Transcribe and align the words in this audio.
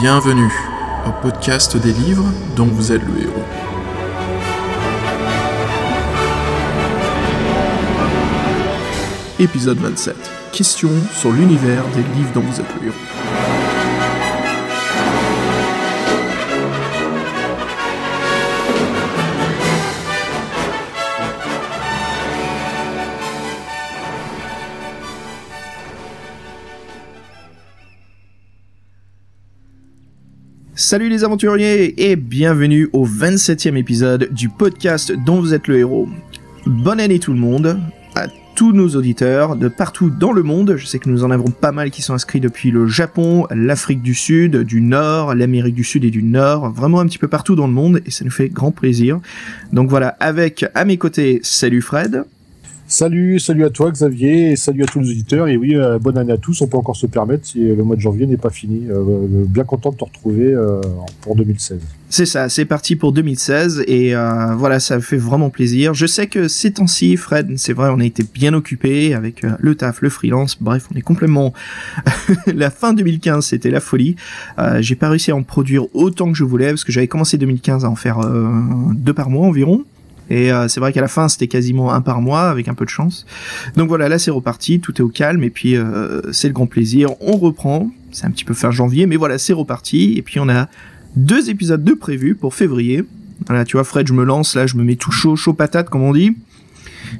Bienvenue 0.00 0.50
au 1.06 1.12
podcast 1.20 1.76
des 1.76 1.92
livres 1.92 2.24
dont 2.56 2.64
vous 2.64 2.92
êtes 2.92 3.02
le 3.02 3.22
héros. 3.24 3.44
Épisode 9.38 9.78
27. 9.78 10.16
Question 10.52 10.88
sur 11.14 11.30
l'univers 11.30 11.84
des 11.94 12.02
livres 12.16 12.32
dont 12.32 12.40
vous 12.40 12.60
êtes 12.60 12.74
le 12.80 12.86
héros. 12.88 13.41
Salut 30.92 31.08
les 31.08 31.24
aventuriers 31.24 32.10
et 32.10 32.16
bienvenue 32.16 32.90
au 32.92 33.06
27e 33.06 33.76
épisode 33.76 34.28
du 34.30 34.50
podcast 34.50 35.10
dont 35.10 35.40
vous 35.40 35.54
êtes 35.54 35.66
le 35.66 35.78
héros. 35.78 36.06
Bonne 36.66 37.00
année 37.00 37.18
tout 37.18 37.32
le 37.32 37.38
monde, 37.38 37.80
à 38.14 38.26
tous 38.54 38.72
nos 38.72 38.90
auditeurs 38.90 39.56
de 39.56 39.68
partout 39.68 40.10
dans 40.10 40.32
le 40.32 40.42
monde. 40.42 40.74
Je 40.76 40.84
sais 40.84 40.98
que 40.98 41.08
nous 41.08 41.24
en 41.24 41.30
avons 41.30 41.50
pas 41.50 41.72
mal 41.72 41.90
qui 41.90 42.02
sont 42.02 42.12
inscrits 42.12 42.40
depuis 42.40 42.70
le 42.70 42.88
Japon, 42.88 43.46
l'Afrique 43.50 44.02
du 44.02 44.12
Sud, 44.12 44.58
du 44.64 44.82
Nord, 44.82 45.34
l'Amérique 45.34 45.74
du 45.74 45.82
Sud 45.82 46.04
et 46.04 46.10
du 46.10 46.22
Nord, 46.22 46.70
vraiment 46.72 47.00
un 47.00 47.06
petit 47.06 47.16
peu 47.16 47.26
partout 47.26 47.56
dans 47.56 47.66
le 47.66 47.72
monde 47.72 48.02
et 48.04 48.10
ça 48.10 48.26
nous 48.26 48.30
fait 48.30 48.50
grand 48.50 48.70
plaisir. 48.70 49.18
Donc 49.72 49.88
voilà, 49.88 50.08
avec 50.20 50.66
à 50.74 50.84
mes 50.84 50.98
côtés, 50.98 51.40
salut 51.42 51.80
Fred. 51.80 52.24
Salut, 52.92 53.40
salut 53.40 53.64
à 53.64 53.70
toi 53.70 53.90
Xavier, 53.90 54.50
et 54.50 54.56
salut 54.56 54.82
à 54.82 54.86
tous 54.86 55.00
les 55.00 55.08
auditeurs. 55.08 55.48
Et 55.48 55.56
oui, 55.56 55.74
euh, 55.74 55.98
bonne 55.98 56.18
année 56.18 56.34
à 56.34 56.36
tous. 56.36 56.60
On 56.60 56.66
peut 56.66 56.76
encore 56.76 56.94
se 56.94 57.06
permettre 57.06 57.46
si 57.46 57.64
le 57.64 57.82
mois 57.82 57.96
de 57.96 58.02
janvier 58.02 58.26
n'est 58.26 58.36
pas 58.36 58.50
fini. 58.50 58.86
Euh, 58.90 58.96
euh, 58.96 59.44
bien 59.48 59.64
content 59.64 59.92
de 59.92 59.96
te 59.96 60.04
retrouver 60.04 60.54
pour 61.22 61.34
2016. 61.34 61.80
C'est 62.10 62.26
ça, 62.26 62.50
c'est 62.50 62.66
parti 62.66 62.94
pour 62.94 63.12
2016 63.12 63.84
et 63.88 64.12
voilà, 64.58 64.78
ça 64.78 65.00
fait 65.00 65.16
vraiment 65.16 65.48
plaisir. 65.48 65.94
Je 65.94 66.04
sais 66.04 66.26
que 66.26 66.48
ces 66.48 66.72
temps-ci, 66.72 67.16
Fred, 67.16 67.54
c'est 67.56 67.72
vrai, 67.72 67.88
on 67.90 67.98
a 67.98 68.04
été 68.04 68.24
bien 68.24 68.52
occupé 68.52 69.14
avec 69.14 69.42
le 69.42 69.74
taf, 69.74 70.02
le 70.02 70.10
freelance. 70.10 70.58
Bref, 70.60 70.88
on 70.92 70.98
est 70.98 71.02
complètement. 71.02 71.54
la 72.54 72.70
fin 72.70 72.92
2015, 72.92 73.46
c'était 73.46 73.70
la 73.70 73.80
folie. 73.80 74.16
J'ai 74.80 74.96
pas 74.96 75.08
réussi 75.08 75.30
à 75.30 75.36
en 75.36 75.44
produire 75.44 75.86
autant 75.94 76.30
que 76.30 76.36
je 76.36 76.44
voulais 76.44 76.68
parce 76.68 76.84
que 76.84 76.92
j'avais 76.92 77.08
commencé 77.08 77.38
2015 77.38 77.86
à 77.86 77.88
en 77.88 77.96
faire 77.96 78.20
deux 78.92 79.14
par 79.14 79.30
mois 79.30 79.46
environ. 79.46 79.86
Et 80.30 80.52
euh, 80.52 80.68
c'est 80.68 80.80
vrai 80.80 80.92
qu'à 80.92 81.00
la 81.00 81.08
fin, 81.08 81.28
c'était 81.28 81.48
quasiment 81.48 81.92
un 81.92 82.00
par 82.00 82.20
mois, 82.20 82.48
avec 82.48 82.68
un 82.68 82.74
peu 82.74 82.84
de 82.84 82.90
chance. 82.90 83.26
Donc 83.76 83.88
voilà, 83.88 84.08
là 84.08 84.18
c'est 84.18 84.30
reparti, 84.30 84.80
tout 84.80 84.94
est 84.96 85.02
au 85.02 85.08
calme, 85.08 85.42
et 85.42 85.50
puis 85.50 85.76
euh, 85.76 86.20
c'est 86.32 86.48
le 86.48 86.54
grand 86.54 86.66
plaisir. 86.66 87.10
On 87.20 87.36
reprend, 87.36 87.90
c'est 88.12 88.24
un 88.26 88.30
petit 88.30 88.44
peu 88.44 88.54
fin 88.54 88.70
janvier, 88.70 89.06
mais 89.06 89.16
voilà, 89.16 89.38
c'est 89.38 89.52
reparti. 89.52 90.14
Et 90.16 90.22
puis 90.22 90.40
on 90.40 90.48
a 90.48 90.68
deux 91.16 91.50
épisodes 91.50 91.84
de 91.84 91.92
prévus 91.92 92.34
pour 92.34 92.54
février. 92.54 93.04
Voilà, 93.46 93.64
tu 93.64 93.76
vois, 93.76 93.84
Fred, 93.84 94.06
je 94.06 94.12
me 94.14 94.24
lance, 94.24 94.54
là, 94.54 94.66
je 94.66 94.76
me 94.76 94.84
mets 94.84 94.96
tout 94.96 95.10
chaud, 95.10 95.36
chaud 95.36 95.52
patate, 95.52 95.90
comme 95.90 96.02
on 96.02 96.12
dit, 96.12 96.36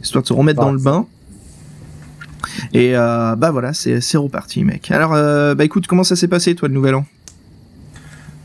histoire 0.02 0.22
de 0.22 0.28
se 0.28 0.32
remettre 0.32 0.60
dans 0.60 0.72
le 0.72 0.78
bain. 0.78 1.06
Et 2.72 2.96
euh, 2.96 3.34
bah 3.36 3.50
voilà, 3.50 3.72
c'est 3.72 4.16
reparti, 4.16 4.64
mec. 4.64 4.90
Alors, 4.90 5.10
bah 5.10 5.64
écoute, 5.64 5.86
comment 5.86 6.04
ça 6.04 6.16
s'est 6.16 6.28
passé, 6.28 6.54
toi, 6.54 6.68
le 6.68 6.74
nouvel 6.74 6.94
an? 6.94 7.04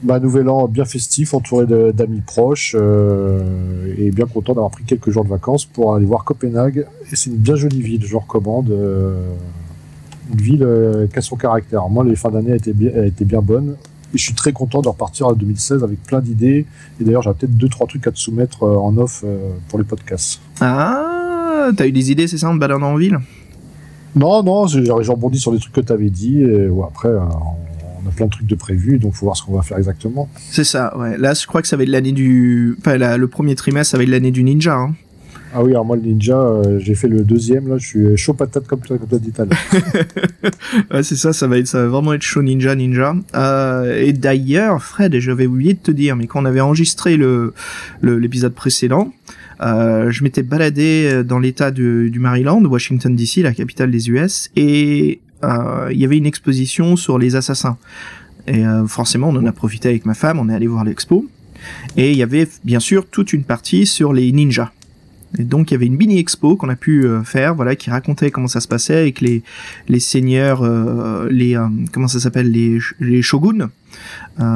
Bah, 0.03 0.19
nouvel 0.19 0.49
an 0.49 0.67
bien 0.67 0.85
festif, 0.85 1.33
entouré 1.33 1.65
d'amis 1.93 2.21
proches, 2.21 2.75
euh, 2.77 3.93
et 3.97 4.11
bien 4.11 4.25
content 4.25 4.53
d'avoir 4.53 4.71
pris 4.71 4.83
quelques 4.83 5.09
jours 5.09 5.23
de 5.23 5.29
vacances 5.29 5.65
pour 5.65 5.95
aller 5.95 6.05
voir 6.05 6.23
Copenhague. 6.23 6.85
Et 7.11 7.15
c'est 7.15 7.29
une 7.29 7.37
bien 7.37 7.55
jolie 7.55 7.81
ville, 7.81 8.05
je 8.05 8.15
recommande. 8.15 8.69
Euh, 8.69 9.33
une 10.31 10.41
ville 10.41 10.63
euh, 10.63 11.07
qui 11.07 11.17
a 11.17 11.21
son 11.21 11.35
caractère. 11.35 11.87
Moi, 11.89 12.03
les 12.03 12.15
fins 12.15 12.29
d'année 12.29 12.53
étaient 12.53 12.73
bien, 12.73 12.91
étaient 13.03 13.25
bien 13.25 13.41
bonnes. 13.41 13.75
Et 14.13 14.17
je 14.17 14.23
suis 14.23 14.33
très 14.33 14.53
content 14.53 14.81
de 14.81 14.87
repartir 14.87 15.27
en 15.27 15.33
2016 15.33 15.83
avec 15.83 16.03
plein 16.03 16.19
d'idées. 16.19 16.65
Et 16.99 17.03
d'ailleurs, 17.03 17.23
j'ai 17.23 17.31
peut-être 17.33 17.57
deux, 17.57 17.69
trois 17.69 17.87
trucs 17.87 18.05
à 18.07 18.11
te 18.11 18.19
soumettre 18.19 18.63
en 18.63 18.95
off 18.97 19.25
pour 19.67 19.79
les 19.79 19.85
podcasts. 19.85 20.39
Ah, 20.61 21.69
t'as 21.75 21.87
eu 21.87 21.91
des 21.91 22.11
idées, 22.11 22.27
c'est 22.27 22.37
ça, 22.37 22.49
en 22.49 22.53
te 22.53 22.59
baladant 22.59 22.93
en 22.93 22.95
ville? 22.95 23.19
Non, 24.15 24.43
non, 24.43 24.67
j'ai 24.67 24.89
rebondi 24.89 25.39
sur 25.39 25.51
des 25.51 25.59
trucs 25.59 25.73
que 25.73 25.81
t'avais 25.81 26.09
dit. 26.09 26.39
Et, 26.41 26.69
ouais, 26.69 26.85
après, 26.87 27.09
on 27.09 27.76
a 28.05 28.11
plein 28.11 28.25
de 28.25 28.31
trucs 28.31 28.47
de 28.47 28.55
prévus, 28.55 28.99
donc 28.99 29.13
faut 29.13 29.25
voir 29.25 29.37
ce 29.37 29.43
qu'on 29.43 29.55
va 29.55 29.61
faire 29.61 29.77
exactement. 29.77 30.29
C'est 30.49 30.63
ça, 30.63 30.95
ouais. 30.97 31.17
Là, 31.17 31.33
je 31.33 31.45
crois 31.47 31.61
que 31.61 31.67
ça 31.67 31.77
va 31.77 31.83
être 31.83 31.89
l'année 31.89 32.11
du. 32.11 32.75
Enfin, 32.79 32.97
le 32.97 33.27
premier 33.27 33.55
trimestre, 33.55 33.91
ça 33.91 33.97
va 33.97 34.03
être 34.03 34.09
l'année 34.09 34.31
du 34.31 34.43
ninja. 34.43 34.75
Hein. 34.75 34.93
Ah 35.53 35.63
oui, 35.63 35.71
alors 35.71 35.85
moi, 35.85 35.95
le 35.95 36.01
ninja, 36.01 36.37
euh, 36.37 36.77
j'ai 36.79 36.93
fait 36.93 37.07
le 37.07 37.21
deuxième, 37.21 37.69
là, 37.69 37.77
je 37.77 37.87
suis 37.87 38.17
chaud 38.17 38.33
patate 38.33 38.67
comme, 38.67 38.81
comme 38.81 38.99
toi 38.99 39.17
dit 39.17 39.31
ouais, 40.93 41.03
c'est 41.03 41.15
ça, 41.15 41.31
ça 41.31 41.47
va, 41.47 41.57
être, 41.57 41.67
ça 41.67 41.81
va 41.81 41.87
vraiment 41.87 42.13
être 42.13 42.21
chaud 42.21 42.43
ninja, 42.43 42.75
ninja. 42.75 43.15
Euh, 43.33 44.03
et 44.03 44.13
d'ailleurs, 44.13 44.83
Fred, 44.83 45.17
j'avais 45.19 45.47
oublié 45.47 45.73
de 45.73 45.79
te 45.79 45.91
dire, 45.91 46.15
mais 46.15 46.27
quand 46.27 46.41
on 46.41 46.45
avait 46.45 46.61
enregistré 46.61 47.17
le 47.17 47.53
l'épisode 48.03 48.53
précédent, 48.53 49.13
euh, 49.61 50.11
je 50.11 50.23
m'étais 50.23 50.43
baladé 50.43 51.23
dans 51.23 51.39
l'état 51.39 51.71
du 51.71 52.19
Maryland, 52.19 52.63
Washington 52.65 53.15
DC, 53.15 53.37
la 53.37 53.53
capitale 53.53 53.89
des 53.89 54.09
US, 54.09 54.51
et 54.55 55.21
il 55.43 55.97
y 55.97 56.05
avait 56.05 56.17
une 56.17 56.25
exposition 56.25 56.95
sur 56.95 57.17
les 57.17 57.35
assassins. 57.35 57.77
Et 58.47 58.65
euh, 58.65 58.87
forcément, 58.87 59.29
on 59.29 59.35
en 59.35 59.45
a 59.45 59.51
profité 59.51 59.89
avec 59.89 60.05
ma 60.05 60.13
femme, 60.13 60.39
on 60.39 60.49
est 60.49 60.53
allé 60.53 60.67
voir 60.67 60.83
l'expo. 60.83 61.25
Et 61.97 62.11
il 62.11 62.17
y 62.17 62.23
avait 62.23 62.47
bien 62.63 62.79
sûr 62.79 63.05
toute 63.07 63.33
une 63.33 63.43
partie 63.43 63.85
sur 63.85 64.13
les 64.13 64.31
ninjas. 64.31 64.71
Et 65.37 65.43
donc 65.43 65.69
il 65.69 65.73
y 65.73 65.75
avait 65.75 65.87
une 65.87 65.97
mini 65.97 66.19
expo 66.19 66.55
qu'on 66.55 66.69
a 66.69 66.77
pu 66.77 67.05
euh, 67.05 67.21
faire, 67.23 67.53
voilà, 67.53 67.75
qui 67.75 67.89
racontait 67.89 68.31
comment 68.31 68.47
ça 68.47 68.61
se 68.61 68.67
passait 68.67 68.95
avec 68.95 69.19
les 69.19 69.43
les 69.89 69.99
seigneurs, 69.99 70.63
les 71.29 71.57
comment 71.91 72.07
ça 72.07 72.21
s'appelle, 72.21 72.49
les 72.49 72.79
les 73.01 73.21
shoguns. 73.21 73.69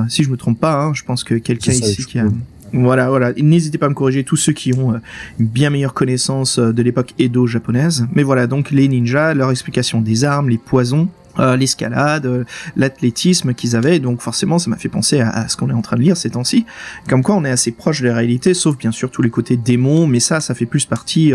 si 0.08 0.24
je 0.24 0.30
me 0.30 0.38
trompe 0.38 0.59
pas, 0.59 0.81
hein, 0.81 0.94
je 0.94 1.03
pense 1.03 1.25
que 1.25 1.36
quelqu'un 1.36 1.74
ici 1.74 2.06
qui 2.06 2.20
a 2.20 2.28
voilà, 2.74 3.09
voilà. 3.09 3.34
N'hésitez 3.34 3.78
pas 3.78 3.88
à 3.88 3.90
me 3.90 3.94
corriger 3.94 4.24
tous 4.24 4.38
ceux 4.38 4.54
qui 4.54 4.74
ont 4.74 4.94
euh, 4.94 5.00
une 5.40 5.48
bien 5.48 5.70
meilleure 5.70 5.94
connaissance 5.94 6.58
euh, 6.58 6.72
de 6.72 6.82
l'époque 6.82 7.14
Edo 7.20 7.46
japonaise. 7.46 8.08
Mais 8.14 8.24
voilà, 8.24 8.48
donc 8.48 8.72
les 8.72 8.88
ninjas, 8.88 9.34
leur 9.34 9.52
explication 9.52 10.02
des 10.02 10.24
armes, 10.24 10.48
les 10.50 10.58
poisons, 10.58 11.09
euh, 11.40 11.58
l'escalade, 11.58 12.46
l'athlétisme 12.78 13.54
qu'ils 13.54 13.76
avaient. 13.76 14.00
Donc 14.00 14.22
forcément, 14.22 14.58
ça 14.58 14.70
m'a 14.70 14.78
fait 14.78 14.90
penser 14.90 15.20
à, 15.20 15.50
ce 15.50 15.58
qu'on 15.58 15.70
est 15.70 15.74
en 15.74 15.82
train 15.82 15.98
de 15.98 16.02
lire 16.02 16.16
ces 16.16 16.30
temps-ci. 16.30 16.66
Comme 17.09 17.24
quoi, 17.24 17.36
on 17.36 17.44
est 17.44 17.52
assez 17.52 17.72
proche 17.72 18.02
de 18.02 18.08
la 18.08 18.16
réalité, 18.16 18.54
sauf 18.54 18.78
bien 18.78 18.92
sûr 18.92 19.12
tous 19.12 19.22
les 19.22 19.30
côtés 19.30 19.58
démons. 19.58 20.08
Mais 20.08 20.22
ça, 20.22 20.40
ça 20.40 20.56
fait 20.56 20.66
plus 20.66 20.86
partie 20.86 21.34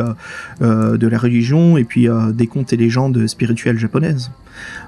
de 0.60 1.06
la 1.06 1.18
religion 1.18 1.76
et 1.76 1.84
puis 1.84 2.08
des 2.32 2.46
contes 2.46 2.72
et 2.72 2.76
légendes 2.76 3.26
spirituelles 3.26 3.78
japonaises. 3.78 4.30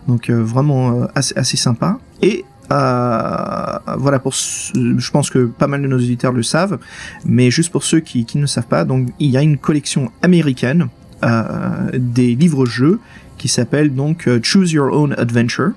Donc 0.09 0.31
vraiment 0.31 1.09
assez, 1.15 1.37
assez 1.37 1.57
sympa. 1.57 1.99
Et 2.23 2.45
euh, 2.71 3.79
voilà, 3.97 4.19
pour, 4.19 4.33
je 4.33 5.11
pense 5.11 5.31
que 5.31 5.47
pas 5.47 5.67
mal 5.67 5.83
de 5.83 5.87
nos 5.87 5.97
auditeurs 5.97 6.33
le 6.33 6.43
savent, 6.43 6.79
mais 7.25 7.51
juste 7.51 7.73
pour 7.73 7.83
ceux 7.83 8.01
qui, 8.01 8.25
qui 8.25 8.39
ne 8.39 8.47
savent 8.47 8.67
pas, 8.67 8.85
donc 8.85 9.09
il 9.19 9.31
y 9.31 9.37
a 9.37 9.43
une 9.43 9.59
collection 9.59 10.13
américaine 10.23 10.89
euh, 11.25 11.91
des 11.95 12.35
livres-jeux 12.35 13.01
qui 13.39 13.49
s'appelle 13.49 13.95
donc 13.95 14.29
euh, 14.29 14.41
Choose 14.43 14.73
Your 14.73 14.93
Own 14.93 15.15
Adventure, 15.17 15.73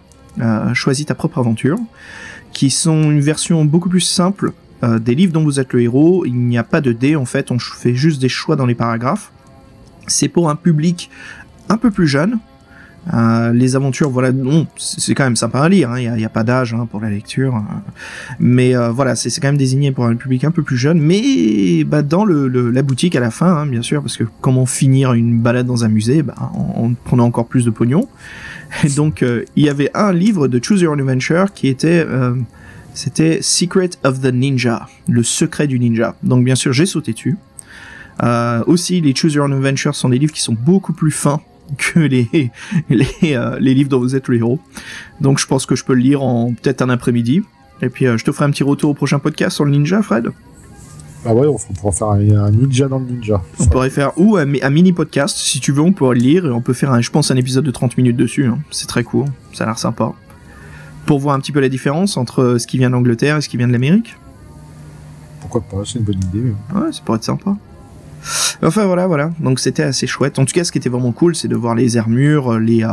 choisis 0.73 1.05
ta 1.05 1.15
propre 1.15 1.39
aventure, 1.39 1.77
qui 2.53 2.69
sont 2.69 3.03
une 3.03 3.21
version 3.21 3.63
beaucoup 3.65 3.89
plus 3.89 4.01
simple 4.01 4.53
des 4.81 5.13
livres 5.13 5.33
dont 5.33 5.43
vous 5.43 5.59
êtes 5.59 5.73
le 5.73 5.81
héros. 5.81 6.25
Il 6.25 6.33
n'y 6.33 6.57
a 6.57 6.63
pas 6.63 6.81
de 6.81 6.91
dés 6.91 7.15
en 7.15 7.25
fait, 7.25 7.51
on 7.51 7.59
fait 7.59 7.93
juste 7.93 8.19
des 8.19 8.29
choix 8.29 8.55
dans 8.55 8.65
les 8.65 8.73
paragraphes. 8.73 9.31
C'est 10.07 10.29
pour 10.29 10.49
un 10.49 10.55
public 10.55 11.09
un 11.69 11.77
peu 11.77 11.91
plus 11.91 12.07
jeune, 12.07 12.39
euh, 13.13 13.51
les 13.51 13.75
aventures, 13.75 14.09
voilà, 14.09 14.31
non, 14.31 14.67
c'est 14.77 15.15
quand 15.15 15.23
même 15.23 15.35
sympa 15.35 15.61
à 15.61 15.69
lire. 15.69 15.97
Il 15.97 16.07
hein, 16.07 16.15
n'y 16.15 16.25
a, 16.25 16.29
pas 16.29 16.43
d'âge 16.43 16.73
hein, 16.73 16.87
pour 16.89 17.01
la 17.01 17.09
lecture, 17.09 17.55
hein. 17.55 17.81
mais 18.39 18.75
euh, 18.75 18.91
voilà, 18.91 19.15
c'est 19.15 19.29
quand 19.41 19.47
même 19.47 19.57
désigné 19.57 19.91
pour 19.91 20.05
un 20.05 20.15
public 20.15 20.43
un 20.43 20.51
peu 20.51 20.61
plus 20.61 20.77
jeune. 20.77 20.99
Mais 20.99 21.83
bah, 21.83 22.03
dans 22.03 22.25
la 22.25 22.81
boutique 22.83 23.15
à 23.15 23.19
la 23.19 23.31
fin, 23.31 23.47
hein, 23.47 23.65
bien 23.65 23.81
sûr, 23.81 24.01
parce 24.01 24.17
que 24.17 24.25
comment 24.41 24.65
finir 24.65 25.13
une 25.13 25.39
balade 25.39 25.65
dans 25.65 25.83
un 25.83 25.89
musée, 25.89 26.21
bah, 26.21 26.35
en, 26.53 26.93
prenant 26.93 27.25
encore 27.25 27.47
plus 27.47 27.65
de 27.65 27.71
pognon. 27.71 28.07
Et 28.83 28.89
donc, 28.89 29.23
euh, 29.23 29.43
il 29.55 29.65
y 29.65 29.69
avait 29.69 29.89
un 29.95 30.13
livre 30.13 30.47
de 30.47 30.63
Choose 30.63 30.81
Your 30.81 30.93
Own 30.93 30.99
Adventure 30.99 31.53
qui 31.53 31.67
était 31.67 32.05
c'était 32.93 33.39
Secret 33.41 33.91
of 34.03 34.21
the 34.21 34.33
Ninja, 34.33 34.87
le 35.07 35.23
secret 35.23 35.65
du 35.65 35.79
ninja. 35.79 36.15
Donc 36.23 36.43
bien 36.43 36.55
sûr, 36.55 36.73
j'ai 36.73 36.85
sauté 36.85 37.13
dessus. 37.13 37.37
aussi, 38.67 39.01
les 39.01 39.15
Choose 39.15 39.33
Your 39.33 39.45
Own 39.45 39.53
Adventure 39.53 39.95
sont 39.95 40.09
des 40.09 40.19
livres 40.19 40.33
qui 40.33 40.41
sont 40.41 40.55
beaucoup 40.57 40.93
plus 40.93 41.11
fins 41.11 41.41
que 41.77 41.99
les 41.99 42.51
les, 42.89 43.07
euh, 43.35 43.57
les, 43.59 43.73
livres 43.73 43.89
dont 43.89 43.99
vous 43.99 44.15
êtes 44.15 44.27
le 44.27 44.37
héros. 44.37 44.59
Donc 45.19 45.39
je 45.39 45.47
pense 45.47 45.65
que 45.65 45.75
je 45.75 45.83
peux 45.83 45.93
le 45.93 46.01
lire 46.01 46.23
en 46.23 46.53
peut-être 46.53 46.81
un 46.81 46.89
après-midi. 46.89 47.41
Et 47.81 47.89
puis 47.89 48.05
euh, 48.05 48.17
je 48.17 48.25
te 48.25 48.31
ferai 48.31 48.45
un 48.45 48.51
petit 48.51 48.63
retour 48.63 48.91
au 48.91 48.93
prochain 48.93 49.19
podcast 49.19 49.55
sur 49.55 49.65
le 49.65 49.71
ninja, 49.71 50.01
Fred. 50.01 50.31
Bah 51.23 51.33
ouais, 51.33 51.47
on 51.47 51.73
pourra 51.73 51.91
faire 51.91 52.07
un, 52.07 52.51
ninja 52.51 52.87
dans 52.87 52.97
le 52.97 53.05
ninja. 53.05 53.41
On 53.59 53.65
pourrait 53.65 53.91
faire 53.91 54.11
ou 54.17 54.37
un, 54.37 54.45
mini 54.45 54.91
podcast, 54.91 55.37
si 55.37 55.59
tu 55.59 55.71
veux, 55.71 55.81
on 55.81 55.93
pourrait 55.93 56.15
le 56.15 56.21
lire 56.21 56.45
et 56.47 56.51
on 56.51 56.61
peut 56.61 56.73
faire, 56.73 56.91
un, 56.91 57.01
je 57.01 57.11
pense, 57.11 57.29
un 57.29 57.35
épisode 57.35 57.63
de 57.63 57.71
30 57.71 57.97
minutes 57.97 58.17
dessus. 58.17 58.45
Hein. 58.45 58.57
C'est 58.71 58.87
très 58.87 59.03
court, 59.03 59.27
ça 59.53 59.65
a 59.65 59.67
l'air 59.67 59.77
sympa. 59.77 60.13
Pour 61.05 61.19
voir 61.19 61.35
un 61.35 61.39
petit 61.39 61.51
peu 61.51 61.59
la 61.59 61.69
différence 61.69 62.17
entre 62.17 62.57
ce 62.57 62.65
qui 62.65 62.79
vient 62.79 62.89
d'Angleterre 62.89 63.37
et 63.37 63.41
ce 63.41 63.49
qui 63.49 63.57
vient 63.57 63.67
de 63.67 63.71
l'Amérique. 63.71 64.15
Pourquoi 65.41 65.61
pas, 65.61 65.85
c'est 65.85 65.99
une 65.99 66.05
bonne 66.05 66.23
idée. 66.33 66.53
Ouais, 66.73 66.91
ça 66.91 67.01
pourrait 67.05 67.17
être 67.17 67.23
sympa. 67.23 67.55
Enfin 68.63 68.85
voilà, 68.85 69.07
voilà. 69.07 69.31
Donc 69.39 69.59
c'était 69.59 69.83
assez 69.83 70.05
chouette. 70.07 70.37
En 70.39 70.45
tout 70.45 70.53
cas, 70.53 70.63
ce 70.63 70.71
qui 70.71 70.77
était 70.77 70.89
vraiment 70.89 71.11
cool, 71.11 71.35
c'est 71.35 71.47
de 71.47 71.55
voir 71.55 71.73
les 71.75 71.97
armures, 71.97 72.59
les, 72.59 72.83
euh, 72.83 72.89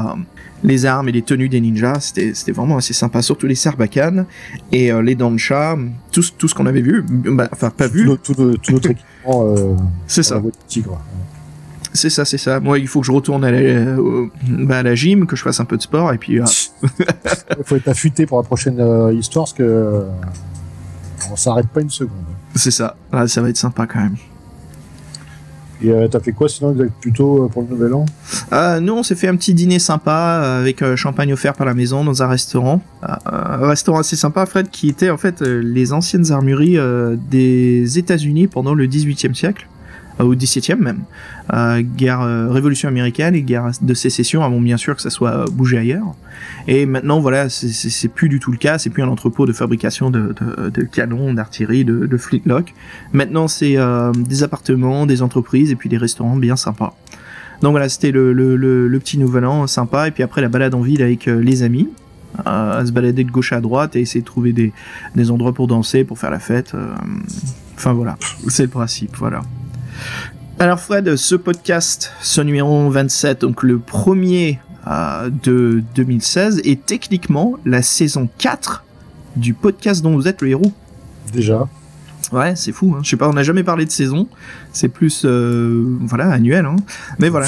les 0.64 0.86
armes 0.86 1.08
et 1.08 1.12
les 1.12 1.22
tenues 1.22 1.48
des 1.48 1.60
ninjas, 1.60 2.00
c'était 2.00 2.32
c'était 2.34 2.52
vraiment 2.52 2.76
assez 2.78 2.94
sympa, 2.94 3.20
surtout 3.22 3.46
les 3.46 3.54
Sarbacane 3.54 4.24
et 4.72 4.90
euh, 4.92 5.02
les 5.02 5.14
dents 5.14 5.30
de 5.30 5.36
chat, 5.38 5.76
tout, 6.12 6.22
ce- 6.22 6.32
tout 6.32 6.48
ce 6.48 6.54
qu'on 6.54 6.66
avait 6.66 6.80
vu, 6.80 7.04
bah, 7.08 7.48
enfin 7.52 7.70
pas 7.70 7.86
vu, 7.88 8.04
tout, 8.04 8.10
notre- 8.10 8.56
tout 8.62 8.72
notre 8.72 8.90
équipement. 8.90 9.44
Euh, 9.54 9.74
c'est 10.06 10.22
ça. 10.22 10.42
tigre. 10.66 10.98
C'est 11.94 12.10
ça, 12.10 12.24
c'est 12.24 12.38
ça. 12.38 12.60
Moi, 12.60 12.78
il 12.78 12.86
faut 12.86 13.00
que 13.00 13.06
je 13.06 13.12
retourne 13.12 13.44
à 13.44 13.50
la, 13.50 13.58
euh, 13.58 14.26
bah, 14.46 14.78
à 14.78 14.82
la 14.82 14.94
gym, 14.94 15.26
que 15.26 15.36
je 15.36 15.42
fasse 15.42 15.58
un 15.58 15.64
peu 15.64 15.76
de 15.76 15.82
sport, 15.82 16.12
et 16.12 16.18
puis... 16.18 16.38
euh, 16.38 16.44
Il 17.58 17.64
faut 17.64 17.76
être 17.76 17.88
affûté 17.88 18.26
pour 18.26 18.38
la 18.38 18.44
prochaine 18.44 18.78
euh, 18.78 19.12
histoire 19.12 19.46
parce 19.46 19.54
que 19.54 19.62
euh, 19.62 20.02
on 21.32 21.36
s'arrête 21.36 21.66
pas 21.68 21.80
une 21.80 21.90
seconde. 21.90 22.12
c'est 22.54 22.70
ça. 22.70 22.94
Ah, 23.10 23.26
ça 23.26 23.40
va 23.42 23.48
être 23.48 23.56
sympa 23.56 23.86
quand 23.86 24.00
même. 24.00 24.16
Et 25.82 25.90
euh, 25.90 26.08
t'as 26.08 26.20
fait 26.20 26.32
quoi 26.32 26.48
sinon 26.48 26.74
plutôt 27.00 27.44
euh, 27.44 27.48
pour 27.48 27.62
le 27.62 27.68
nouvel 27.68 27.94
an? 27.94 28.04
Euh, 28.52 28.80
nous, 28.80 28.94
on 28.94 29.02
s'est 29.02 29.14
fait 29.14 29.28
un 29.28 29.36
petit 29.36 29.54
dîner 29.54 29.78
sympa 29.78 30.58
avec 30.60 30.82
champagne 30.96 31.32
offert 31.32 31.54
par 31.54 31.66
la 31.66 31.74
maison 31.74 32.04
dans 32.04 32.22
un 32.22 32.26
restaurant. 32.26 32.80
Un 33.02 33.66
restaurant 33.66 34.00
assez 34.00 34.16
sympa, 34.16 34.44
Fred, 34.46 34.70
qui 34.70 34.88
était 34.88 35.10
en 35.10 35.18
fait 35.18 35.40
les 35.40 35.92
anciennes 35.92 36.32
armureries 36.32 36.78
des 37.30 37.98
États-Unis 37.98 38.48
pendant 38.48 38.74
le 38.74 38.86
18e 38.86 39.34
siècle, 39.34 39.68
au 40.20 40.34
17e 40.34 40.76
même. 40.80 41.02
Euh, 41.52 41.80
guerre, 41.82 42.20
euh, 42.22 42.48
révolution 42.50 42.88
américaine 42.88 43.34
et 43.34 43.42
guerre 43.42 43.70
de 43.80 43.94
sécession 43.94 44.42
avant 44.42 44.60
bien 44.60 44.76
sûr 44.76 44.94
que 44.96 45.02
ça 45.02 45.10
soit 45.10 45.30
euh, 45.32 45.46
bougé 45.50 45.78
ailleurs. 45.78 46.14
Et 46.66 46.86
maintenant, 46.86 47.20
voilà, 47.20 47.48
c'est- 47.48 48.08
plus 48.08 48.28
du 48.28 48.40
tout 48.40 48.50
le 48.52 48.58
cas. 48.58 48.78
C'est 48.78 48.90
plus 48.90 49.02
un 49.02 49.08
entrepôt 49.08 49.46
de 49.46 49.52
fabrication 49.52 50.10
de, 50.10 50.34
canons, 50.92 51.32
d'artillerie, 51.34 51.84
de, 51.84 52.06
de 52.06 52.16
flintlock. 52.16 52.74
Maintenant, 53.12 53.48
c'est 53.48 53.76
euh, 53.76 54.12
des 54.12 54.42
appartements, 54.42 55.06
des 55.06 55.22
entreprises 55.22 55.70
et 55.70 55.76
puis 55.76 55.88
des 55.88 55.98
restaurants 55.98 56.36
bien 56.36 56.56
sympas. 56.56 56.94
Donc 57.62 57.72
voilà, 57.72 57.88
c'était 57.88 58.10
le, 58.12 58.98
petit 59.00 59.18
nouvel 59.18 59.44
an 59.44 59.66
sympa. 59.66 60.08
Et 60.08 60.10
puis 60.10 60.22
après, 60.22 60.40
la 60.40 60.48
balade 60.48 60.74
en 60.74 60.80
ville 60.80 61.02
avec 61.02 61.28
euh, 61.28 61.40
les 61.40 61.62
amis. 61.62 61.88
euh, 62.46 62.80
à 62.80 62.86
se 62.86 62.92
balader 62.92 63.24
de 63.24 63.30
gauche 63.30 63.52
à 63.52 63.60
droite 63.60 63.96
et 63.96 64.00
essayer 64.00 64.20
de 64.20 64.26
trouver 64.26 64.52
des, 64.52 65.30
endroits 65.30 65.52
pour 65.52 65.66
danser, 65.66 66.04
pour 66.04 66.18
faire 66.18 66.30
la 66.30 66.38
fête. 66.38 66.72
euh, 66.74 66.94
Enfin 67.76 67.92
voilà, 67.92 68.16
c'est 68.48 68.64
le 68.64 68.68
principe, 68.68 69.16
voilà. 69.16 69.40
Alors 70.58 70.80
Fred, 70.80 71.14
ce 71.16 71.34
podcast, 71.36 72.12
ce 72.20 72.40
numéro 72.40 72.90
27, 72.90 73.42
donc 73.42 73.62
le 73.62 73.78
premier 73.78 74.58
euh, 74.88 75.30
de 75.44 75.84
2016, 75.94 76.62
est 76.64 76.84
techniquement 76.84 77.54
la 77.64 77.82
saison 77.82 78.28
4 78.38 78.84
du 79.36 79.54
podcast 79.54 80.02
dont 80.02 80.14
vous 80.14 80.26
êtes 80.26 80.42
le 80.42 80.48
héros. 80.48 80.72
Déjà. 81.32 81.68
Ouais, 82.32 82.56
c'est 82.56 82.72
fou. 82.72 82.94
Hein. 82.96 83.00
Je 83.04 83.10
sais 83.10 83.16
pas, 83.16 83.28
on 83.28 83.34
n'a 83.34 83.42
jamais 83.42 83.62
parlé 83.62 83.84
de 83.84 83.90
saison. 83.90 84.28
C'est 84.72 84.88
plus, 84.88 85.22
euh, 85.24 85.84
voilà, 86.00 86.30
annuel. 86.30 86.66
Hein. 86.66 86.76
Mais 87.18 87.28
voilà, 87.28 87.46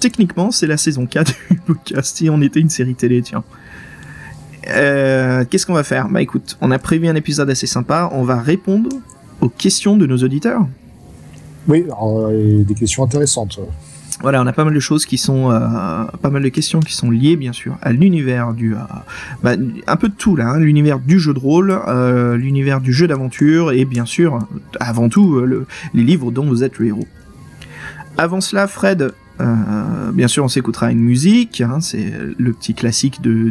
techniquement, 0.00 0.50
c'est 0.50 0.66
la 0.66 0.76
saison 0.76 1.06
4 1.06 1.32
du 1.50 1.56
podcast. 1.66 2.16
Si 2.16 2.28
on 2.28 2.40
était 2.42 2.60
une 2.60 2.70
série 2.70 2.94
télé, 2.94 3.22
tiens. 3.22 3.44
Euh, 4.68 5.44
Qu'est-ce 5.48 5.66
qu'on 5.66 5.74
va 5.74 5.84
faire? 5.84 6.08
Bah 6.08 6.20
écoute, 6.20 6.56
on 6.60 6.70
a 6.70 6.78
prévu 6.78 7.06
un 7.08 7.14
épisode 7.14 7.48
assez 7.48 7.66
sympa. 7.66 8.10
On 8.12 8.24
va 8.24 8.40
répondre 8.40 8.90
aux 9.40 9.48
questions 9.48 9.96
de 9.96 10.06
nos 10.06 10.18
auditeurs. 10.18 10.66
Oui, 11.68 11.84
euh, 12.02 12.62
des 12.64 12.74
questions 12.74 13.04
intéressantes. 13.04 13.60
Voilà, 14.22 14.42
on 14.42 14.46
a 14.46 14.52
pas 14.52 14.64
mal 14.64 14.74
de 14.74 14.80
choses 14.80 15.06
qui 15.06 15.16
sont, 15.16 15.50
euh, 15.50 15.58
pas 16.20 16.28
mal 16.30 16.42
de 16.42 16.48
questions 16.50 16.80
qui 16.80 16.94
sont 16.94 17.10
liées 17.10 17.36
bien 17.36 17.52
sûr 17.54 17.78
à 17.80 17.90
l'univers 17.92 18.52
du, 18.52 18.74
euh, 18.74 18.78
bah, 19.42 19.52
un 19.86 19.96
peu 19.96 20.08
de 20.10 20.14
tout 20.14 20.36
là, 20.36 20.50
hein, 20.50 20.58
l'univers 20.58 20.98
du 20.98 21.18
jeu 21.18 21.32
de 21.32 21.38
rôle, 21.38 21.78
l'univers 22.36 22.80
du 22.82 22.92
jeu 22.92 23.06
d'aventure 23.06 23.72
et 23.72 23.84
bien 23.86 24.04
sûr, 24.04 24.38
avant 24.78 25.08
tout, 25.08 25.40
le- 25.40 25.66
les 25.94 26.02
livres 26.02 26.30
dont 26.32 26.46
vous 26.46 26.62
êtes 26.64 26.78
le 26.78 26.88
héros. 26.88 27.08
Avant 28.18 28.42
cela, 28.42 28.66
Fred, 28.66 29.12
bien 30.12 30.28
sûr, 30.28 30.44
on 30.44 30.48
s'écoutera 30.48 30.90
une 30.90 31.00
musique, 31.00 31.62
hein, 31.62 31.78
c'est 31.80 32.12
le 32.36 32.52
petit 32.52 32.74
classique 32.74 33.22
de, 33.22 33.48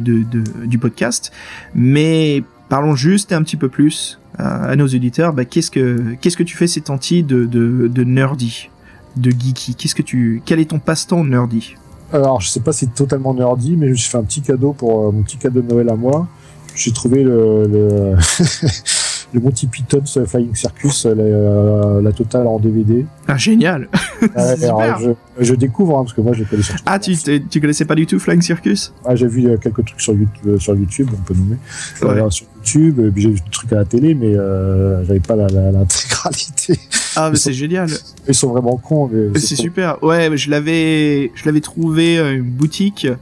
du 0.67 0.77
podcast, 0.77 1.31
mais 1.73 2.43
parlons 2.67 2.95
juste 2.95 3.33
un 3.33 3.41
petit 3.41 3.57
peu 3.57 3.69
plus 3.69 4.18
à 4.39 4.75
nos 4.75 4.87
auditeurs. 4.87 5.33
Bah, 5.33 5.45
qu'est-ce 5.45 5.71
que 5.71 6.15
qu'est-ce 6.21 6.37
que 6.37 6.43
tu 6.43 6.55
fais 6.55 6.67
ces 6.67 6.81
temps-ci 6.81 7.23
de, 7.23 7.45
de, 7.45 7.87
de 7.87 8.03
nerdy 8.03 8.69
de 9.15 9.31
geeky? 9.31 9.75
Qu'est-ce 9.75 9.95
que 9.95 10.01
tu, 10.01 10.41
quel 10.45 10.59
est 10.59 10.69
ton 10.69 10.79
passe-temps 10.79 11.23
nerdy? 11.23 11.75
Alors, 12.11 12.41
je 12.41 12.49
sais 12.49 12.59
pas 12.59 12.71
si 12.71 12.85
c'est 12.85 12.93
totalement 12.93 13.33
nerdy, 13.33 13.75
mais 13.75 13.87
je 13.87 13.91
me 13.91 13.95
suis 13.95 14.09
fait 14.09 14.17
un 14.17 14.23
petit 14.23 14.41
cadeau 14.41 14.73
pour 14.73 15.07
euh, 15.07 15.11
mon 15.11 15.21
petit 15.21 15.37
cadeau 15.37 15.61
de 15.61 15.71
Noël 15.71 15.89
à 15.89 15.95
moi. 15.95 16.27
J'ai 16.75 16.91
trouvé 16.91 17.23
le, 17.23 17.67
le, 17.67 18.15
le 19.33 19.39
Monty 19.41 19.67
Python's 19.67 20.17
Flying 20.25 20.55
Circus, 20.55 21.05
la, 21.05 21.11
euh, 21.23 22.01
la 22.01 22.11
totale 22.11 22.47
en 22.47 22.59
DVD. 22.59 23.05
Ah 23.27 23.37
génial 23.37 23.87
Ouais, 24.21 24.27
super. 24.57 24.99
je, 24.99 25.11
je 25.39 25.53
découvre, 25.53 25.97
hein, 25.97 26.03
parce 26.03 26.13
que 26.13 26.21
moi, 26.21 26.33
je 26.33 26.43
connais 26.43 26.63
surtout. 26.63 26.81
Ah 26.85 26.97
tu, 26.99 27.15
tu 27.49 27.61
connaissais 27.61 27.85
pas 27.85 27.95
du 27.95 28.05
tout 28.07 28.19
Flying 28.19 28.41
Circus? 28.41 28.93
Ah, 29.05 29.15
j'ai 29.15 29.27
vu 29.27 29.45
euh, 29.47 29.57
quelques 29.57 29.85
trucs 29.85 30.01
sur 30.01 30.13
YouTube, 30.13 30.47
euh, 30.47 30.57
sur 30.57 30.75
YouTube 30.75 31.09
on 31.13 31.21
peut 31.21 31.33
nommer. 31.35 31.57
Ouais. 32.01 32.21
Euh, 32.23 32.29
sur 32.31 32.47
YouTube, 32.57 33.13
j'ai 33.15 33.29
vu 33.29 33.35
des 33.35 33.51
trucs 33.51 33.71
à 33.73 33.75
la 33.77 33.85
télé, 33.85 34.15
mais 34.15 34.35
euh, 34.35 35.03
j'avais 35.05 35.19
pas 35.19 35.35
l'intégralité. 35.35 36.79
Ah 37.15 37.29
mais 37.31 37.37
c'est 37.37 37.53
génial 37.53 37.89
Ils 38.27 38.33
sont 38.35 38.49
vraiment 38.51 38.77
cons. 38.77 39.09
C'est 39.35 39.55
super. 39.55 40.01
Ouais, 40.03 40.35
je 40.37 40.49
l'avais, 40.49 41.31
je 41.35 41.45
l'avais 41.45 41.61
trouvé 41.61 42.17
une 42.17 42.43
boutique. 42.43 43.05
euh, 43.05 43.15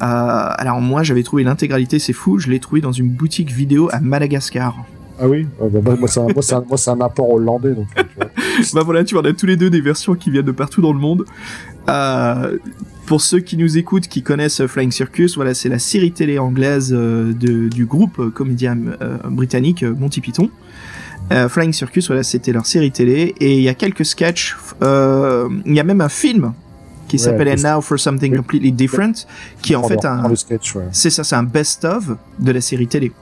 alors 0.00 0.80
moi, 0.80 1.02
j'avais 1.02 1.22
trouvé 1.22 1.42
l'intégralité, 1.44 1.98
c'est 1.98 2.12
fou. 2.12 2.38
Je 2.38 2.48
l'ai 2.50 2.60
trouvé 2.60 2.80
dans 2.80 2.92
une 2.92 3.08
boutique 3.08 3.50
vidéo 3.52 3.88
à 3.92 4.00
Madagascar. 4.00 4.84
Ah 5.18 5.28
oui 5.28 5.46
Ah 5.60 5.64
bah, 5.70 5.80
moi, 5.82 5.96
moi, 5.96 6.76
c'est 6.76 6.90
un, 6.90 7.00
apport 7.00 7.30
hollandais. 7.30 7.72
Donc, 7.74 7.86
euh, 7.98 8.02
tu 8.02 8.16
vois. 8.16 8.30
bah 8.74 8.82
voilà, 8.84 9.04
tu 9.04 9.14
vois, 9.14 9.22
on 9.22 9.26
a 9.26 9.32
tous 9.32 9.46
les 9.46 9.56
deux 9.56 9.70
des 9.70 9.80
versions 9.80 10.14
qui 10.14 10.30
viennent 10.30 10.44
de 10.44 10.52
partout 10.52 10.82
dans 10.82 10.92
le 10.92 10.98
monde. 10.98 11.24
Euh, 11.88 12.58
pour 13.06 13.20
ceux 13.20 13.38
qui 13.40 13.56
nous 13.56 13.78
écoutent, 13.78 14.08
qui 14.08 14.22
connaissent 14.22 14.60
euh, 14.60 14.66
Flying 14.66 14.90
Circus, 14.90 15.36
voilà, 15.36 15.54
c'est 15.54 15.68
la 15.68 15.78
série 15.78 16.12
télé 16.12 16.38
anglaise 16.38 16.92
euh, 16.92 17.32
de, 17.32 17.68
du 17.68 17.86
groupe 17.86 18.18
euh, 18.18 18.30
comédien 18.30 18.76
euh, 19.00 19.16
britannique 19.30 19.82
euh, 19.84 19.94
Monty 19.96 20.20
Python. 20.20 20.50
Euh, 21.32 21.48
Flying 21.48 21.72
Circus, 21.72 22.06
voilà, 22.08 22.22
c'était 22.22 22.52
leur 22.52 22.66
série 22.66 22.90
télé, 22.92 23.34
et 23.40 23.56
il 23.56 23.62
y 23.62 23.68
a 23.68 23.74
quelques 23.74 24.04
sketchs. 24.04 24.56
euh, 24.82 25.48
Il 25.64 25.74
y 25.74 25.80
a 25.80 25.84
même 25.84 26.00
un 26.00 26.08
film 26.08 26.52
qui 27.08 27.18
s'appelle 27.18 27.60
Now 27.62 27.80
for 27.80 27.98
Something. 27.98 28.36
Completely 28.36 28.72
Different, 28.72 29.12
qui 29.62 29.72
est 29.72 29.76
en 29.76 29.84
fait 29.84 30.04
un, 30.04 30.22
c'est 30.92 31.10
ça, 31.10 31.22
c'est 31.24 31.36
un 31.36 31.44
best-of 31.44 32.10
de 32.40 32.52
la 32.52 32.60
série 32.60 32.88
télé. 32.88 33.12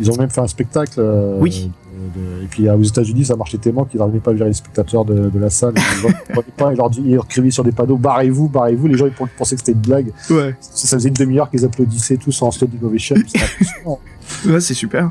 Ils 0.00 0.10
ont 0.10 0.16
même 0.16 0.30
fait 0.30 0.40
un 0.40 0.46
spectacle. 0.46 0.94
euh, 0.98 1.36
Oui. 1.40 1.70
de- 2.14 2.20
de- 2.20 2.42
et 2.44 2.46
puis 2.46 2.68
euh, 2.68 2.76
aux 2.76 2.82
États-Unis, 2.82 3.24
ça 3.24 3.36
marchait 3.36 3.58
tellement 3.58 3.84
qu'ils 3.84 3.98
n'arrivaient 4.00 4.20
pas 4.20 4.30
à 4.30 4.34
virer 4.34 4.48
les 4.48 4.54
spectateurs 4.54 5.04
de, 5.04 5.28
de 5.30 5.38
la 5.38 5.50
salle. 5.50 5.74
Ils 5.76 6.02
leur 6.34 6.44
pas, 6.56 6.72
ils 6.72 6.76
leur 7.14 7.24
écrivaient 7.24 7.50
sur 7.50 7.64
des 7.64 7.72
panneaux 7.72 7.96
barrez-vous, 7.96 8.48
barrez-vous. 8.48 8.86
Les 8.86 8.96
gens 8.96 9.06
ils 9.06 9.12
pensaient 9.36 9.56
que 9.56 9.60
c'était 9.62 9.72
une 9.72 9.78
blague. 9.80 10.12
Ouais. 10.30 10.54
Ça 10.60 10.86
ça 10.88 10.96
faisait 10.98 11.08
une 11.08 11.14
demi-heure 11.14 11.50
qu'ils 11.50 11.64
applaudissaient 11.64 12.16
tous 12.18 12.40
en 12.42 12.50
standing 12.50 12.82
ovation. 12.82 13.16
Ouais, 14.44 14.60
c'est 14.60 14.74
super. 14.74 15.10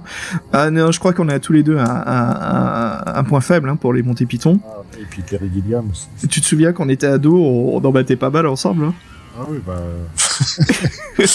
Ah 0.52 0.70
non, 0.70 0.92
je 0.92 1.00
crois 1.00 1.14
qu'on 1.14 1.30
a 1.30 1.40
tous 1.40 1.54
les 1.54 1.64
deux 1.64 1.78
un, 1.78 1.84
un, 1.86 2.30
un- 3.06 3.16
un 3.16 3.24
point 3.24 3.42
faible 3.42 3.70
hein, 3.70 3.76
pour 3.78 3.94
les 3.94 4.04
Monty 4.04 4.26
Python. 4.26 4.60
Ah, 4.68 4.82
et 5.00 5.06
puis 5.10 5.24
Terry 5.24 5.50
Gilliam 5.54 5.86
aussi. 5.90 6.08
Tu 6.28 6.42
te 6.42 6.46
souviens 6.46 6.74
qu'on 6.74 6.90
était 6.90 7.08
ados, 7.08 7.34
on, 7.34 7.78
on 7.78 7.84
en 7.86 7.92
battait 7.92 8.16
pas 8.18 8.30
mal 8.30 8.46
ensemble. 8.48 8.86
Hein? 8.86 8.94
Ah 9.40 9.46
oui, 9.50 9.58
bah. 9.66 9.74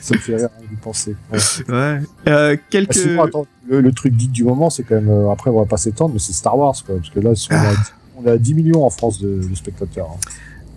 ça 0.00 0.14
me 0.14 0.20
fait 0.20 0.36
rire 0.36 0.48
hein, 0.56 0.62
d'y 0.70 0.76
penser. 0.76 1.16
Ouais. 1.32 1.38
ouais. 1.68 2.00
Euh, 2.28 2.56
Ah, 2.58 2.62
quelques. 2.70 2.94
sinon, 2.94 3.22
attends, 3.22 3.46
le, 3.68 3.80
le 3.80 3.92
truc 3.92 4.18
geek 4.18 4.32
du 4.32 4.44
moment, 4.44 4.70
c'est 4.70 4.82
quand 4.82 4.96
même. 4.96 5.08
euh, 5.10 5.30
après, 5.30 5.50
on 5.50 5.58
va 5.58 5.66
pas 5.66 5.76
s'étendre, 5.76 6.12
mais 6.14 6.18
c'est 6.20 6.32
Star 6.32 6.56
Wars, 6.58 6.74
quoi. 6.84 6.96
Parce 6.96 7.10
que 7.10 7.20
là, 7.20 7.30
on, 7.30 7.54
Ah. 7.54 7.70
a, 7.70 7.74
on 8.18 8.26
est 8.26 8.30
à 8.30 8.38
10 8.38 8.54
millions 8.54 8.84
en 8.84 8.90
France 8.90 9.20
de, 9.20 9.40
de 9.48 9.54
spectateurs. 9.54 10.08
hein. 10.12 10.18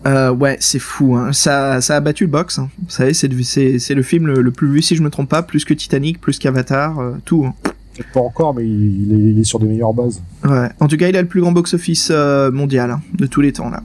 Euh, 0.06 0.32
ouais, 0.34 0.58
c'est 0.60 0.80
fou. 0.80 1.16
Hein. 1.16 1.32
Ça, 1.32 1.80
ça 1.80 1.96
a 1.96 2.00
battu 2.02 2.26
le 2.26 2.30
box. 2.30 2.60
Hein. 2.60 2.70
Vous 2.80 2.90
savez, 2.90 3.14
c'est 3.14 3.28
le 3.30 4.02
film 4.04 4.28
le, 4.28 4.42
le 4.42 4.52
plus 4.52 4.70
vu, 4.70 4.82
si 4.82 4.96
je 4.98 5.02
me 5.02 5.10
trompe 5.10 5.30
pas, 5.30 5.44
plus 5.44 5.64
que 5.64 5.74
Titanic, 5.74 6.20
plus 6.20 6.40
qu'Avatar, 6.40 6.98
tout. 7.24 7.46
hein. 7.46 7.54
Peut-être 7.96 8.12
pas 8.12 8.20
encore, 8.22 8.54
mais 8.56 8.66
il, 8.66 9.04
il 9.04 9.14
est, 9.14 9.32
il 9.34 9.40
est 9.40 9.44
sur 9.44 9.60
des 9.60 9.68
meilleures 9.68 9.94
bases. 9.94 10.22
Ouais. 10.44 10.68
En 10.80 10.88
tout 10.88 10.98
cas, 10.98 11.08
il 11.08 11.16
a 11.16 11.22
le 11.22 11.28
plus 11.28 11.42
grand 11.42 11.52
box-office 11.52 12.10
mondial 12.52 12.98
de 13.14 13.26
tous 13.28 13.40
les 13.42 13.54
temps 13.54 13.70
là. 13.70 13.82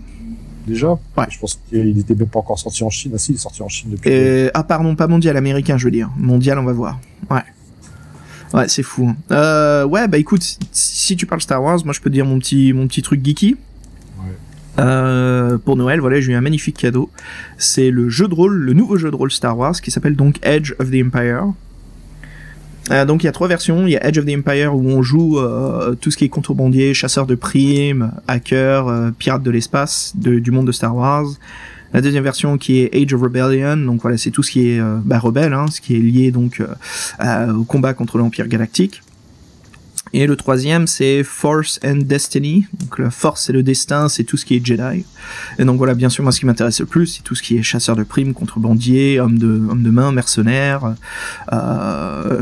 Déjà 0.69 0.89
Ouais. 1.17 1.25
Je 1.31 1.39
pense 1.39 1.59
qu'il 1.69 1.99
était 1.99 2.15
même 2.15 2.29
pas 2.29 2.39
encore 2.41 2.59
sorti 2.59 2.85
en 2.85 2.91
Chine. 2.91 3.13
Ah 3.15 3.19
si, 3.19 3.33
il 3.33 3.35
est 3.37 3.39
sorti 3.39 3.63
en 3.63 3.69
Chine 3.69 3.91
depuis. 3.93 4.11
Et... 4.11 4.51
Ah 4.55 4.63
pardon, 4.63 4.95
pas 4.95 5.07
mondial, 5.09 5.37
américain, 5.37 5.77
je 5.79 5.85
veux 5.85 5.91
dire. 5.91 6.11
Mondial, 6.17 6.59
on 6.59 6.65
va 6.65 6.73
voir. 6.73 7.01
Ouais. 7.31 7.43
Ouais, 8.55 8.69
c'est 8.69 8.83
fou. 8.83 9.09
hein. 9.09 9.17
Euh, 9.31 9.85
ouais, 9.85 10.09
bah 10.09 10.17
écoute, 10.19 10.43
si- 10.43 10.59
si 10.73 11.17
tu 11.17 11.27
parles 11.27 11.43
Star 11.43 11.63
Wars, 11.63 11.79
moi 11.85 11.93
je 11.93 12.01
peux 12.01 12.09
te 12.11 12.15
dire 12.15 12.25
mon 12.25 12.39
petit, 12.39 12.73
mon 12.73 12.87
petit 12.87 13.03
truc 13.03 13.23
geeky. 13.25 13.57
Ouais. 14.19 14.25
Euh, 14.79 15.59
pour 15.59 15.77
Noël, 15.77 16.01
voilà, 16.01 16.21
j'ai 16.21 16.33
eu 16.33 16.35
un 16.35 16.41
magnifique 16.41 16.77
cadeau. 16.79 17.11
C'est 17.59 17.91
le 17.91 18.09
jeu 18.09 18.27
de 18.29 18.35
rôle, 18.35 18.55
le 18.57 18.73
nouveau 18.73 18.97
jeu 18.97 19.11
de 19.11 19.17
rôle 19.17 19.31
Star 19.31 19.59
Wars 19.59 19.79
qui 19.81 19.91
s'appelle 19.91 20.17
donc 20.17 20.37
Edge 20.43 20.73
of 20.79 20.91
the 20.91 20.95
Empire. 21.05 21.53
Euh, 22.91 23.05
donc 23.05 23.23
il 23.23 23.27
y 23.27 23.29
a 23.29 23.33
trois 23.33 23.49
versions. 23.49 23.87
Il 23.87 23.91
y 23.91 23.97
a 23.97 24.07
Edge 24.07 24.19
of 24.19 24.25
the 24.25 24.31
Empire 24.31 24.75
où 24.75 24.89
on 24.89 25.03
joue 25.03 25.39
euh, 25.39 25.95
tout 25.95 26.11
ce 26.11 26.17
qui 26.17 26.25
est 26.25 26.29
contrebandier, 26.29 26.95
chasseur 26.95 27.27
de 27.27 27.35
primes, 27.35 28.13
hacker, 28.27 28.89
euh, 28.89 29.11
pirate 29.11 29.43
de 29.43 29.51
l'espace, 29.51 30.13
du 30.17 30.51
monde 30.51 30.67
de 30.67 30.73
Star 30.73 30.95
Wars. 30.95 31.27
La 31.93 32.03
deuxième 32.03 32.25
version 32.25 32.59
qui 32.59 32.81
est 32.81 32.95
Age 32.95 33.15
of 33.15 33.23
Rebellion, 33.23 33.77
donc 33.79 34.03
voilà, 34.03 34.19
c'est 34.19 34.31
tout 34.31 34.43
ce 34.43 34.51
qui 34.51 34.71
est 34.71 34.81
euh, 34.81 34.99
bah, 35.03 35.19
rebelle, 35.19 35.55
hein, 35.55 35.67
ce 35.71 35.81
qui 35.81 35.97
est 35.97 36.01
lié 36.01 36.31
donc 36.31 36.61
euh, 36.61 37.53
au 37.53 37.65
combat 37.65 37.95
contre 37.95 38.19
l'Empire 38.19 38.47
galactique. 38.47 39.03
Et 40.13 40.27
le 40.27 40.37
troisième, 40.37 40.87
c'est 40.87 41.23
Force 41.25 41.79
and 41.85 42.03
Destiny. 42.05 42.67
Donc 42.81 42.99
la 42.99 43.11
force 43.11 43.51
et 43.51 43.53
le 43.53 43.63
destin, 43.63 44.09
c'est 44.09 44.25
tout 44.25 44.37
ce 44.37 44.45
qui 44.45 44.57
est 44.57 44.65
Jedi. 44.65 45.05
Et 45.59 45.65
donc 45.65 45.77
voilà, 45.79 45.95
bien 45.95 46.09
sûr, 46.09 46.23
moi, 46.23 46.33
ce 46.33 46.41
qui 46.41 46.47
m'intéresse 46.47 46.81
le 46.81 46.87
plus, 46.87 47.07
c'est 47.07 47.23
tout 47.23 47.35
ce 47.35 47.43
qui 47.43 47.57
est 47.57 47.63
chasseur 47.63 47.97
de 47.97 48.03
primes, 48.03 48.35
contrebandier, 48.35 49.21
homme 49.21 49.39
de, 49.39 49.47
de 49.75 49.91
main, 49.91 50.13
mercenaire, 50.13 50.95
euh, 51.53 52.41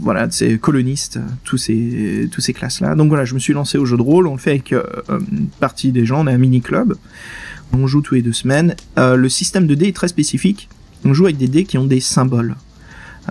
voilà, 0.00 0.28
c'est 0.30 0.58
coloniste, 0.58 1.18
tous 1.44 1.58
ces, 1.58 2.28
tous 2.30 2.40
ces 2.40 2.52
classes-là. 2.52 2.94
Donc 2.94 3.08
voilà, 3.08 3.24
je 3.24 3.34
me 3.34 3.38
suis 3.38 3.52
lancé 3.52 3.78
au 3.78 3.84
jeu 3.84 3.96
de 3.96 4.02
rôle. 4.02 4.26
On 4.26 4.34
le 4.34 4.40
fait 4.40 4.50
avec 4.50 4.72
euh, 4.72 4.82
une 5.30 5.48
partie 5.60 5.92
des 5.92 6.06
gens. 6.06 6.24
On 6.24 6.26
a 6.26 6.32
un 6.32 6.38
mini 6.38 6.60
club. 6.60 6.96
On 7.72 7.86
joue 7.86 8.02
tous 8.02 8.14
les 8.14 8.22
deux 8.22 8.32
semaines. 8.32 8.76
Euh, 8.98 9.16
le 9.16 9.28
système 9.28 9.66
de 9.66 9.74
dés 9.74 9.88
est 9.88 9.96
très 9.96 10.08
spécifique. 10.08 10.68
On 11.04 11.12
joue 11.12 11.24
avec 11.24 11.36
des 11.36 11.48
dés 11.48 11.64
qui 11.64 11.76
ont 11.78 11.86
des 11.86 12.00
symboles. 12.00 12.54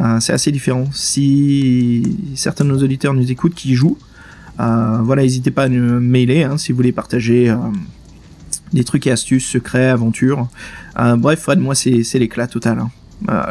Euh, 0.02 0.20
c'est 0.20 0.34
assez 0.34 0.52
différent. 0.52 0.88
Si 0.92 2.18
certains 2.36 2.66
de 2.66 2.70
nos 2.70 2.82
auditeurs 2.84 3.14
nous 3.14 3.32
écoutent 3.32 3.56
qui 3.56 3.76
jouent, 3.76 3.98
euh, 4.60 5.00
voilà, 5.02 5.24
n'hésitez 5.24 5.52
pas 5.52 5.64
à 5.64 5.70
nous 5.70 6.00
mailer 6.00 6.44
hein, 6.44 6.58
si 6.58 6.72
vous 6.72 6.78
voulez 6.78 6.92
partager 6.92 7.50
euh, 7.50 7.58
des 8.72 8.84
trucs 8.84 9.08
et 9.08 9.12
astuces, 9.12 9.46
secrets, 9.46 9.90
aventures. 9.90 10.48
bref, 10.96 11.40
Fred, 11.40 11.60
moi 11.60 11.76
c'est 11.76 12.20
l'éclat 12.20 12.48
total. 12.48 12.80
Hein. 12.80 12.90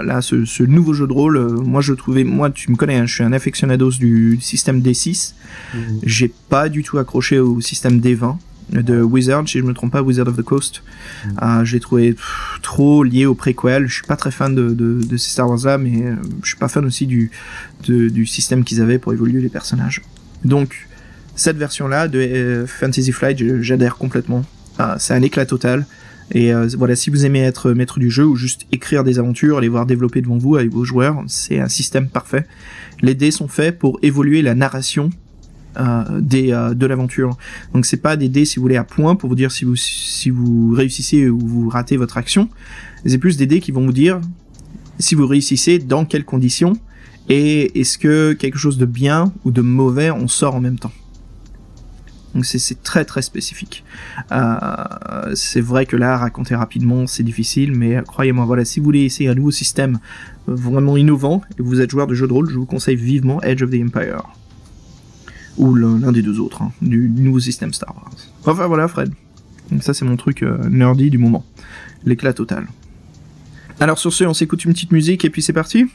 là, 0.04 0.20
ce, 0.20 0.62
nouveau 0.62 0.92
jeu 0.92 1.06
de 1.06 1.12
rôle, 1.12 1.60
moi 1.64 1.80
je 1.80 1.92
trouvais, 1.92 2.24
moi 2.24 2.50
tu 2.50 2.70
me 2.70 2.76
connais, 2.76 2.96
hein, 2.96 3.06
je 3.06 3.14
suis 3.14 3.24
un 3.24 3.32
affectionnados 3.32 3.98
du 3.98 4.38
système 4.40 4.80
D6. 4.80 5.34
Mmh. 5.74 5.78
J'ai 6.04 6.32
pas 6.48 6.68
du 6.68 6.82
tout 6.82 6.98
accroché 6.98 7.38
au 7.38 7.60
système 7.60 7.98
D20 7.98 8.36
de 8.72 9.02
Wizard, 9.02 9.46
si 9.48 9.58
je 9.58 9.64
me 9.64 9.74
trompe 9.74 9.92
pas, 9.92 10.02
Wizard 10.02 10.28
of 10.28 10.36
the 10.36 10.42
Coast. 10.42 10.82
Mm. 11.24 11.28
Euh, 11.42 11.64
je 11.64 11.74
l'ai 11.74 11.80
trouvé 11.80 12.16
trop 12.62 13.04
lié 13.04 13.26
au 13.26 13.34
préquel. 13.34 13.86
Je 13.86 13.94
suis 13.94 14.06
pas 14.06 14.16
très 14.16 14.30
fan 14.30 14.54
de, 14.54 14.70
de, 14.70 15.00
de 15.02 15.16
ces 15.16 15.30
Star 15.30 15.48
Wars 15.48 15.60
là, 15.64 15.78
mais 15.78 16.06
euh, 16.06 16.14
je 16.42 16.48
suis 16.48 16.56
pas 16.56 16.68
fan 16.68 16.84
aussi 16.84 17.06
du, 17.06 17.30
du 17.86 18.26
système 18.26 18.64
qu'ils 18.64 18.80
avaient 18.80 18.98
pour 18.98 19.12
évoluer 19.12 19.40
les 19.40 19.48
personnages. 19.48 20.02
Donc, 20.44 20.88
cette 21.36 21.56
version 21.56 21.88
là 21.88 22.08
de 22.08 22.18
euh, 22.18 22.66
Fantasy 22.66 23.12
Flight, 23.12 23.60
j'adhère 23.60 23.96
complètement. 23.96 24.44
c'est 24.98 25.14
un 25.14 25.22
éclat 25.22 25.46
total. 25.46 25.86
Et 26.34 26.50
voilà, 26.78 26.96
si 26.96 27.10
vous 27.10 27.26
aimez 27.26 27.42
être 27.42 27.72
maître 27.72 27.98
du 27.98 28.10
jeu 28.10 28.24
ou 28.24 28.36
juste 28.36 28.62
écrire 28.72 29.04
des 29.04 29.18
aventures, 29.18 29.60
les 29.60 29.68
voir 29.68 29.84
développer 29.84 30.22
devant 30.22 30.38
vous 30.38 30.56
avec 30.56 30.70
vos 30.70 30.82
joueurs, 30.82 31.22
c'est 31.26 31.60
un 31.60 31.68
système 31.68 32.08
parfait. 32.08 32.46
Les 33.02 33.14
dés 33.14 33.32
sont 33.32 33.48
faits 33.48 33.78
pour 33.78 33.98
évoluer 34.00 34.40
la 34.40 34.54
narration 34.54 35.10
euh, 35.78 36.20
des, 36.20 36.52
euh, 36.52 36.74
de 36.74 36.86
l'aventure. 36.86 37.36
Donc 37.74 37.86
c'est 37.86 37.96
pas 37.96 38.16
des 38.16 38.28
dés 38.28 38.44
si 38.44 38.56
vous 38.56 38.62
voulez 38.62 38.76
à 38.76 38.84
points 38.84 39.16
pour 39.16 39.28
vous 39.28 39.34
dire 39.34 39.50
si 39.50 39.64
vous 39.64 39.76
si 39.76 40.30
vous 40.30 40.72
réussissez 40.72 41.28
ou 41.28 41.38
vous 41.38 41.68
ratez 41.68 41.96
votre 41.96 42.16
action. 42.16 42.48
C'est 43.06 43.18
plus 43.18 43.36
des 43.36 43.46
dés 43.46 43.60
qui 43.60 43.72
vont 43.72 43.84
vous 43.84 43.92
dire 43.92 44.20
si 44.98 45.14
vous 45.14 45.26
réussissez 45.26 45.78
dans 45.78 46.04
quelles 46.04 46.24
conditions 46.24 46.74
et 47.28 47.80
est-ce 47.80 47.98
que 47.98 48.32
quelque 48.32 48.58
chose 48.58 48.78
de 48.78 48.86
bien 48.86 49.32
ou 49.44 49.50
de 49.50 49.62
mauvais 49.62 50.10
on 50.10 50.28
sort 50.28 50.54
en 50.54 50.60
même 50.60 50.78
temps. 50.78 50.92
Donc 52.34 52.46
c'est 52.46 52.82
très 52.82 53.04
très 53.04 53.22
spécifique. 53.22 53.84
Euh, 54.30 55.34
c'est 55.34 55.60
vrai 55.60 55.84
que 55.84 55.96
là, 55.96 56.16
raconter 56.16 56.54
rapidement, 56.54 57.06
c'est 57.06 57.22
difficile, 57.22 57.72
mais 57.76 58.02
croyez-moi, 58.06 58.46
voilà, 58.46 58.64
si 58.64 58.80
vous 58.80 58.84
voulez 58.84 59.04
essayer 59.04 59.28
un 59.28 59.34
nouveau 59.34 59.50
système 59.50 59.98
vraiment 60.46 60.96
innovant 60.96 61.42
et 61.58 61.62
vous 61.62 61.80
êtes 61.80 61.90
joueur 61.90 62.06
de 62.06 62.14
jeu 62.14 62.26
de 62.26 62.32
rôle, 62.32 62.48
je 62.48 62.56
vous 62.56 62.66
conseille 62.66 62.96
vivement 62.96 63.42
Edge 63.42 63.62
of 63.62 63.70
the 63.70 63.80
Empire 63.82 64.22
ou 65.56 65.74
l'un 65.74 66.12
des 66.12 66.22
deux 66.22 66.40
autres, 66.40 66.62
hein, 66.62 66.72
du, 66.80 67.08
nouveau 67.08 67.40
système 67.40 67.72
Star 67.72 67.94
Wars. 67.94 68.12
Enfin 68.44 68.66
voilà 68.66 68.88
Fred. 68.88 69.12
Donc 69.70 69.82
ça 69.82 69.94
c'est 69.94 70.04
mon 70.04 70.16
truc 70.16 70.42
euh, 70.42 70.58
nerdy 70.68 71.10
du 71.10 71.18
moment. 71.18 71.44
L'éclat 72.04 72.32
total. 72.32 72.66
Alors 73.80 73.98
sur 73.98 74.12
ce, 74.12 74.24
on 74.24 74.34
s'écoute 74.34 74.64
une 74.64 74.72
petite 74.72 74.92
musique 74.92 75.24
et 75.24 75.30
puis 75.30 75.42
c'est 75.42 75.52
parti 75.52 75.86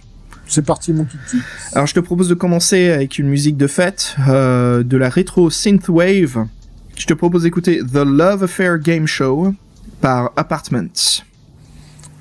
C'est 0.48 0.66
parti 0.66 0.94
mon 0.94 1.06
kiki. 1.06 1.38
Alors 1.74 1.88
je 1.88 1.94
te 1.94 2.00
propose 2.00 2.30
de 2.30 2.34
commencer 2.34 2.90
avec 2.90 3.20
une 3.20 3.28
musique 3.28 3.58
de 3.58 3.68
fête, 3.68 4.16
euh, 4.28 4.84
de 4.84 4.98
la 4.98 5.10
rétro 5.10 5.50
synthwave. 5.50 6.48
Je 6.96 7.06
te 7.06 7.14
propose 7.14 7.44
d'écouter 7.44 7.80
The 7.80 8.04
Love 8.06 8.44
Affair 8.44 8.80
Game 8.80 9.06
Show 9.06 9.54
par 10.02 10.32
Apartments. 10.36 11.22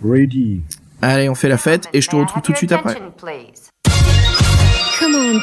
Ready. 0.04 0.60
Allez, 1.00 1.28
on 1.28 1.34
fait 1.34 1.48
la 1.48 1.58
fête 1.58 1.88
et 1.92 2.00
je 2.00 2.08
te 2.08 2.16
retrouve 2.16 2.42
tout 2.42 2.52
de 2.52 2.56
suite 2.56 2.72
après. 2.72 3.00
Come 4.98 5.14
on. 5.14 5.42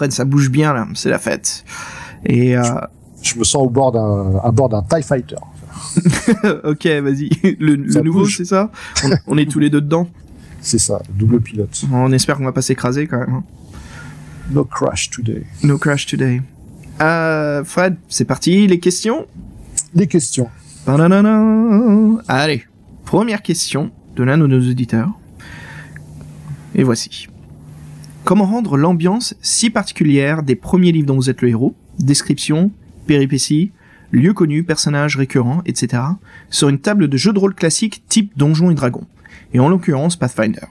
Fred, 0.00 0.12
ça 0.12 0.24
bouge 0.24 0.48
bien 0.48 0.72
là, 0.72 0.88
c'est 0.94 1.10
la 1.10 1.18
fête. 1.18 1.62
Et 2.24 2.56
euh... 2.56 2.62
je 3.20 3.38
me 3.38 3.44
sens 3.44 3.62
au 3.62 3.68
bord 3.68 3.92
d'un 3.92 4.40
à 4.42 4.50
bord 4.50 4.70
d'un 4.70 4.82
Tie 4.82 5.02
Fighter. 5.02 5.36
ok, 6.64 6.86
vas-y. 7.02 7.28
Le, 7.60 7.74
le 7.74 8.00
nouveau, 8.00 8.24
c'est 8.24 8.46
ça? 8.46 8.70
On, 9.04 9.10
on, 9.26 9.36
est 9.36 9.44
tous 9.44 9.58
les 9.58 9.68
deux 9.68 9.82
dedans? 9.82 10.08
C'est 10.62 10.78
ça, 10.78 11.02
double 11.10 11.42
pilote. 11.42 11.84
On 11.92 12.12
espère 12.12 12.38
qu'on 12.38 12.44
va 12.44 12.52
pas 12.52 12.62
s'écraser 12.62 13.06
quand 13.06 13.18
même. 13.18 13.34
Hein. 13.34 13.44
No 14.50 14.64
crash 14.64 15.10
today. 15.10 15.44
No 15.64 15.76
crash 15.76 16.06
today. 16.06 16.40
Euh, 17.02 17.62
Fred, 17.62 17.96
c'est 18.08 18.24
parti, 18.24 18.66
les 18.66 18.80
questions? 18.80 19.26
Les 19.94 20.06
questions. 20.06 20.48
Allez, 22.26 22.64
première 23.04 23.42
question 23.42 23.90
de 24.16 24.22
l'un 24.22 24.38
de 24.38 24.46
nos 24.46 24.60
auditeurs. 24.60 25.10
Et 26.74 26.84
voici. 26.84 27.29
Comment 28.30 28.46
rendre 28.46 28.76
l'ambiance 28.76 29.34
si 29.42 29.70
particulière 29.70 30.44
des 30.44 30.54
premiers 30.54 30.92
livres 30.92 31.08
dont 31.08 31.16
vous 31.16 31.30
êtes 31.30 31.42
le 31.42 31.48
héros? 31.48 31.74
Description, 31.98 32.70
péripéties, 33.08 33.72
lieux 34.12 34.34
connus, 34.34 34.62
personnages 34.62 35.16
récurrents, 35.16 35.62
etc. 35.66 36.00
sur 36.48 36.68
une 36.68 36.78
table 36.78 37.08
de 37.08 37.16
jeu 37.16 37.32
de 37.32 37.40
rôle 37.40 37.56
classique 37.56 38.04
type 38.08 38.30
Donjons 38.36 38.70
et 38.70 38.74
Dragons, 38.74 39.08
et 39.52 39.58
en 39.58 39.68
l'occurrence 39.68 40.14
Pathfinder. 40.14 40.68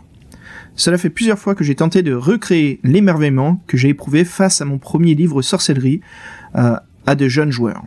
Cela 0.77 0.97
fait 0.97 1.09
plusieurs 1.09 1.37
fois 1.37 1.53
que 1.53 1.65
j'ai 1.65 1.75
tenté 1.75 2.01
de 2.01 2.13
recréer 2.13 2.79
l'émerveillement 2.85 3.61
que 3.67 3.75
j'ai 3.75 3.89
éprouvé 3.89 4.23
face 4.23 4.61
à 4.61 4.65
mon 4.65 4.77
premier 4.77 5.13
livre 5.13 5.41
sorcellerie 5.41 5.99
euh, 6.55 6.77
à 7.07 7.15
de 7.15 7.27
jeunes 7.27 7.51
joueurs. 7.51 7.83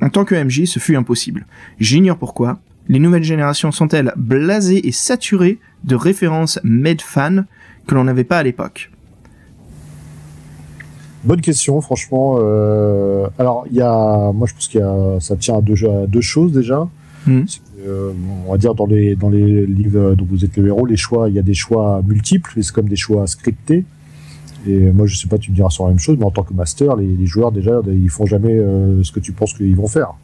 En 0.00 0.08
tant 0.08 0.24
que 0.24 0.36
MJ, 0.36 0.66
ce 0.66 0.78
fut 0.78 0.94
impossible. 0.94 1.46
J'ignore 1.80 2.18
pourquoi. 2.18 2.60
Les 2.86 3.00
nouvelles 3.00 3.24
générations 3.24 3.72
sont-elles 3.72 4.12
blasées 4.16 4.86
et 4.86 4.92
saturées 4.92 5.58
de 5.82 5.96
références 5.96 6.60
med-fan 6.62 7.46
que 7.88 7.96
l'on 7.96 8.04
n'avait 8.04 8.22
pas 8.22 8.38
à 8.38 8.44
l'époque? 8.44 8.92
Bonne 11.26 11.40
question, 11.40 11.80
franchement. 11.80 12.36
Euh, 12.38 13.26
alors, 13.36 13.66
il 13.68 13.76
y 13.76 13.80
a, 13.80 14.30
moi, 14.32 14.46
je 14.46 14.54
pense 14.54 14.68
qu'il 14.68 14.80
y 14.80 14.82
a, 14.82 15.18
ça 15.18 15.34
tient 15.34 15.58
à 15.58 15.60
deux, 15.60 15.74
à 15.84 16.06
deux 16.06 16.20
choses 16.20 16.52
déjà. 16.52 16.88
Hmm. 17.26 17.42
Euh, 17.84 18.12
on 18.46 18.52
va 18.52 18.58
dire 18.58 18.74
dans 18.74 18.86
les 18.86 19.16
dans 19.16 19.28
les 19.28 19.66
livres 19.66 20.14
dont 20.14 20.26
vous 20.28 20.44
êtes 20.44 20.56
le 20.56 20.68
héros, 20.68 20.86
les 20.86 20.96
choix, 20.96 21.28
il 21.28 21.34
y 21.34 21.38
a 21.38 21.42
des 21.42 21.54
choix 21.54 22.00
multiples, 22.06 22.52
c'est 22.62 22.72
comme 22.72 22.88
des 22.88 22.96
choix 22.96 23.26
scriptés. 23.26 23.84
Et 24.68 24.92
moi, 24.92 25.06
je 25.06 25.16
sais 25.16 25.28
pas, 25.28 25.38
tu 25.38 25.50
me 25.50 25.56
diras 25.56 25.70
sur 25.70 25.84
la 25.84 25.90
même 25.90 25.98
chose, 25.98 26.16
mais 26.18 26.24
en 26.24 26.30
tant 26.30 26.42
que 26.42 26.54
master, 26.54 26.96
les, 26.96 27.06
les 27.06 27.26
joueurs 27.26 27.50
déjà, 27.52 27.80
ils 27.86 28.08
font 28.08 28.26
jamais 28.26 28.56
euh, 28.56 29.02
ce 29.02 29.10
que 29.10 29.20
tu 29.20 29.32
penses 29.32 29.52
qu'ils 29.54 29.76
vont 29.76 29.88
faire. 29.88 30.14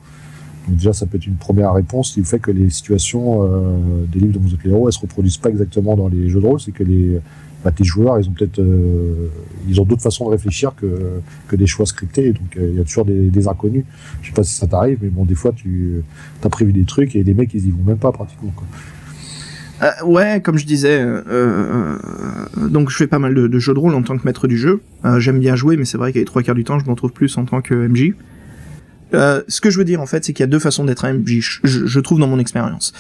Donc 0.68 0.76
déjà, 0.76 0.92
ça 0.92 1.06
peut 1.06 1.16
être 1.16 1.26
une 1.26 1.35
première 1.35 1.73
réponse 1.73 2.12
qui 2.12 2.23
fait 2.25 2.38
que 2.38 2.52
les 2.52 2.71
situations 2.71 3.42
euh, 3.42 4.04
des 4.12 4.21
livres 4.21 4.35
dont 4.35 4.40
vous 4.40 4.54
êtes 4.54 4.62
le 4.64 4.71
héros, 4.71 4.88
elles 4.88 4.92
se 4.92 5.00
reproduisent 5.00 5.37
pas 5.37 5.50
exactement 5.50 5.97
dans 5.97 6.09
les 6.09 6.28
jeux 6.28 6.40
de 6.40 6.47
rôle, 6.47 6.61
c'est 6.61 6.73
que 6.73 6.85
les 6.85 7.21
bah, 7.64 7.71
tes 7.71 7.85
joueurs, 7.85 8.19
ils 8.19 8.28
ont 8.28 8.33
peut-être, 8.33 8.59
euh, 8.59 9.28
ils 9.69 9.81
ont 9.81 9.85
d'autres 9.85 10.02
façons 10.02 10.26
de 10.26 10.31
réfléchir 10.31 10.75
que, 10.75 11.21
que 11.49 11.57
des 11.57 11.66
choix 11.66 11.87
scriptés. 11.87 12.33
Donc 12.33 12.57
il 12.57 12.75
y 12.75 12.81
a 12.81 12.85
toujours 12.85 13.04
des, 13.04 13.49
inconnus. 13.49 13.85
Je 14.23 14.28
sais 14.28 14.35
pas 14.35 14.45
si 14.45 14.54
ça 14.54 14.66
t'arrive, 14.66 14.99
mais 15.02 15.09
bon, 15.09 15.25
des 15.25 15.35
fois 15.35 15.52
tu 15.52 16.02
as 16.42 16.49
prévu 16.49 16.73
des 16.73 16.85
trucs 16.85 17.16
et 17.16 17.23
les 17.23 17.35
mecs 17.35 17.52
ils 17.54 17.66
y 17.66 17.71
vont 17.71 17.83
même 17.85 17.99
pas 17.99 18.12
pratiquement. 18.12 18.52
Euh, 19.83 19.90
ouais, 20.04 20.40
comme 20.40 20.59
je 20.59 20.66
disais, 20.66 21.00
euh, 21.00 21.23
euh, 21.28 21.99
donc 22.69 22.90
je 22.90 22.97
fais 22.97 23.09
pas 23.09 23.19
mal 23.19 23.35
de, 23.35 23.49
de, 23.49 23.59
jeux 23.59 23.75
de 23.75 23.78
rôle 23.78 23.95
en 23.95 24.02
tant 24.02 24.16
que 24.16 24.25
maître 24.25 24.47
du 24.47 24.57
jeu. 24.57 24.81
J'aime 25.19 25.40
bien 25.40 25.57
jouer, 25.57 25.76
mais 25.76 25.85
c'est 25.85 25.99
vrai 25.99 26.12
qu'à 26.12 26.21
les 26.21 26.25
trois 26.25 26.42
quarts 26.42 26.54
du 26.54 26.64
temps, 26.64 26.78
je 26.78 26.87
m'en 26.87 26.95
trouve 26.95 27.12
plus 27.12 27.37
en 27.37 27.45
tant 27.45 27.61
que 27.61 27.75
MJ. 27.75 28.14
Euh, 29.14 29.42
ce 29.49 29.61
que 29.61 29.71
je 29.71 29.78
veux 29.78 29.85
dire 29.85 30.00
en 30.00 30.07
fait, 30.07 30.25
c'est 30.25 30.33
qu'il 30.33 30.42
y 30.42 30.45
a 30.45 30.49
deux 30.49 30.59
façons 30.59 30.85
d'être 30.85 31.04
un 31.04 31.14
MJ, 31.14 31.40
je, 31.40 31.87
je, 31.87 32.00
trouve 32.00 32.19
dans 32.19 32.26
mon 32.26 32.38
expérience. 32.38 32.92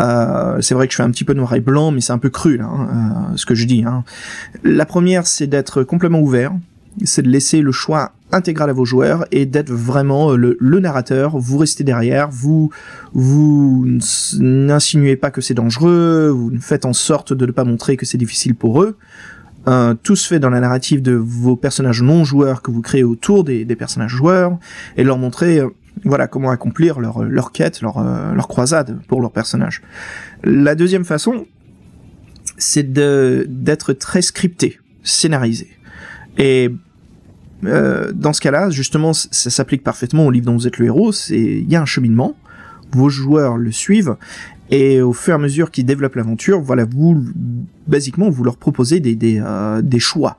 Euh, 0.00 0.60
c'est 0.60 0.74
vrai 0.74 0.86
que 0.86 0.92
je 0.92 0.96
fais 0.96 1.02
un 1.02 1.10
petit 1.10 1.24
peu 1.24 1.34
noir 1.34 1.54
et 1.54 1.60
blanc, 1.60 1.90
mais 1.90 2.00
c'est 2.00 2.12
un 2.12 2.18
peu 2.18 2.30
cru 2.30 2.56
là, 2.56 2.64
hein, 2.64 3.30
euh, 3.32 3.36
ce 3.36 3.46
que 3.46 3.54
je 3.54 3.66
dis. 3.66 3.84
Hein. 3.84 4.04
La 4.64 4.86
première, 4.86 5.26
c'est 5.26 5.46
d'être 5.46 5.82
complètement 5.82 6.20
ouvert, 6.20 6.52
c'est 7.04 7.22
de 7.22 7.28
laisser 7.28 7.60
le 7.60 7.72
choix 7.72 8.12
intégral 8.32 8.70
à 8.70 8.72
vos 8.72 8.84
joueurs 8.84 9.24
et 9.30 9.46
d'être 9.46 9.70
vraiment 9.70 10.32
le, 10.32 10.56
le, 10.58 10.80
narrateur. 10.80 11.38
Vous 11.38 11.58
restez 11.58 11.84
derrière, 11.84 12.28
vous 12.30 12.70
vous 13.12 13.86
n'insinuez 14.38 15.16
pas 15.16 15.30
que 15.30 15.40
c'est 15.40 15.54
dangereux, 15.54 16.28
vous 16.30 16.52
faites 16.60 16.84
en 16.84 16.92
sorte 16.92 17.32
de 17.32 17.46
ne 17.46 17.52
pas 17.52 17.64
montrer 17.64 17.96
que 17.96 18.06
c'est 18.06 18.18
difficile 18.18 18.54
pour 18.54 18.82
eux. 18.82 18.96
Euh, 19.68 19.94
tout 20.00 20.16
se 20.16 20.28
fait 20.28 20.38
dans 20.38 20.50
la 20.50 20.60
narrative 20.60 21.02
de 21.02 21.12
vos 21.12 21.56
personnages 21.56 22.02
non 22.02 22.24
joueurs 22.24 22.62
que 22.62 22.70
vous 22.70 22.82
créez 22.82 23.02
autour 23.02 23.42
des, 23.42 23.64
personnages 23.76 24.12
joueurs 24.12 24.58
et 24.96 25.02
leur 25.02 25.18
montrer 25.18 25.58
euh, 25.58 25.68
voilà 26.04 26.28
comment 26.28 26.50
accomplir 26.50 27.00
leur, 27.00 27.24
leur 27.24 27.52
quête, 27.52 27.80
leur, 27.80 27.98
euh, 27.98 28.32
leur 28.32 28.48
croisade 28.48 29.00
pour 29.08 29.20
leurs 29.20 29.32
personnages. 29.32 29.82
La 30.44 30.74
deuxième 30.74 31.04
façon, 31.04 31.46
c'est 32.58 32.92
d'être 32.92 33.92
très 33.92 34.22
scripté, 34.22 34.78
scénarisé. 35.02 35.68
Et 36.38 36.70
euh, 37.64 38.12
dans 38.12 38.32
ce 38.32 38.40
cas-là, 38.40 38.70
justement, 38.70 39.12
ça 39.12 39.50
s'applique 39.50 39.82
parfaitement 39.82 40.26
au 40.26 40.30
livre 40.30 40.46
dont 40.46 40.54
vous 40.54 40.66
êtes 40.66 40.78
le 40.78 40.86
héros. 40.86 41.12
C'est 41.12 41.38
il 41.38 41.70
y 41.70 41.76
a 41.76 41.82
un 41.82 41.86
cheminement, 41.86 42.36
vos 42.92 43.08
joueurs 43.08 43.56
le 43.56 43.72
suivent 43.72 44.16
et 44.70 45.00
au 45.00 45.12
fur 45.12 45.32
et 45.32 45.36
à 45.36 45.38
mesure 45.38 45.70
qu'ils 45.70 45.86
développent 45.86 46.16
l'aventure, 46.16 46.60
voilà, 46.60 46.84
vous, 46.84 47.24
basiquement, 47.86 48.30
vous 48.30 48.42
leur 48.42 48.56
proposez 48.56 49.00
des, 49.00 49.14
des, 49.14 49.40
euh, 49.44 49.80
des 49.82 50.00
choix. 50.00 50.38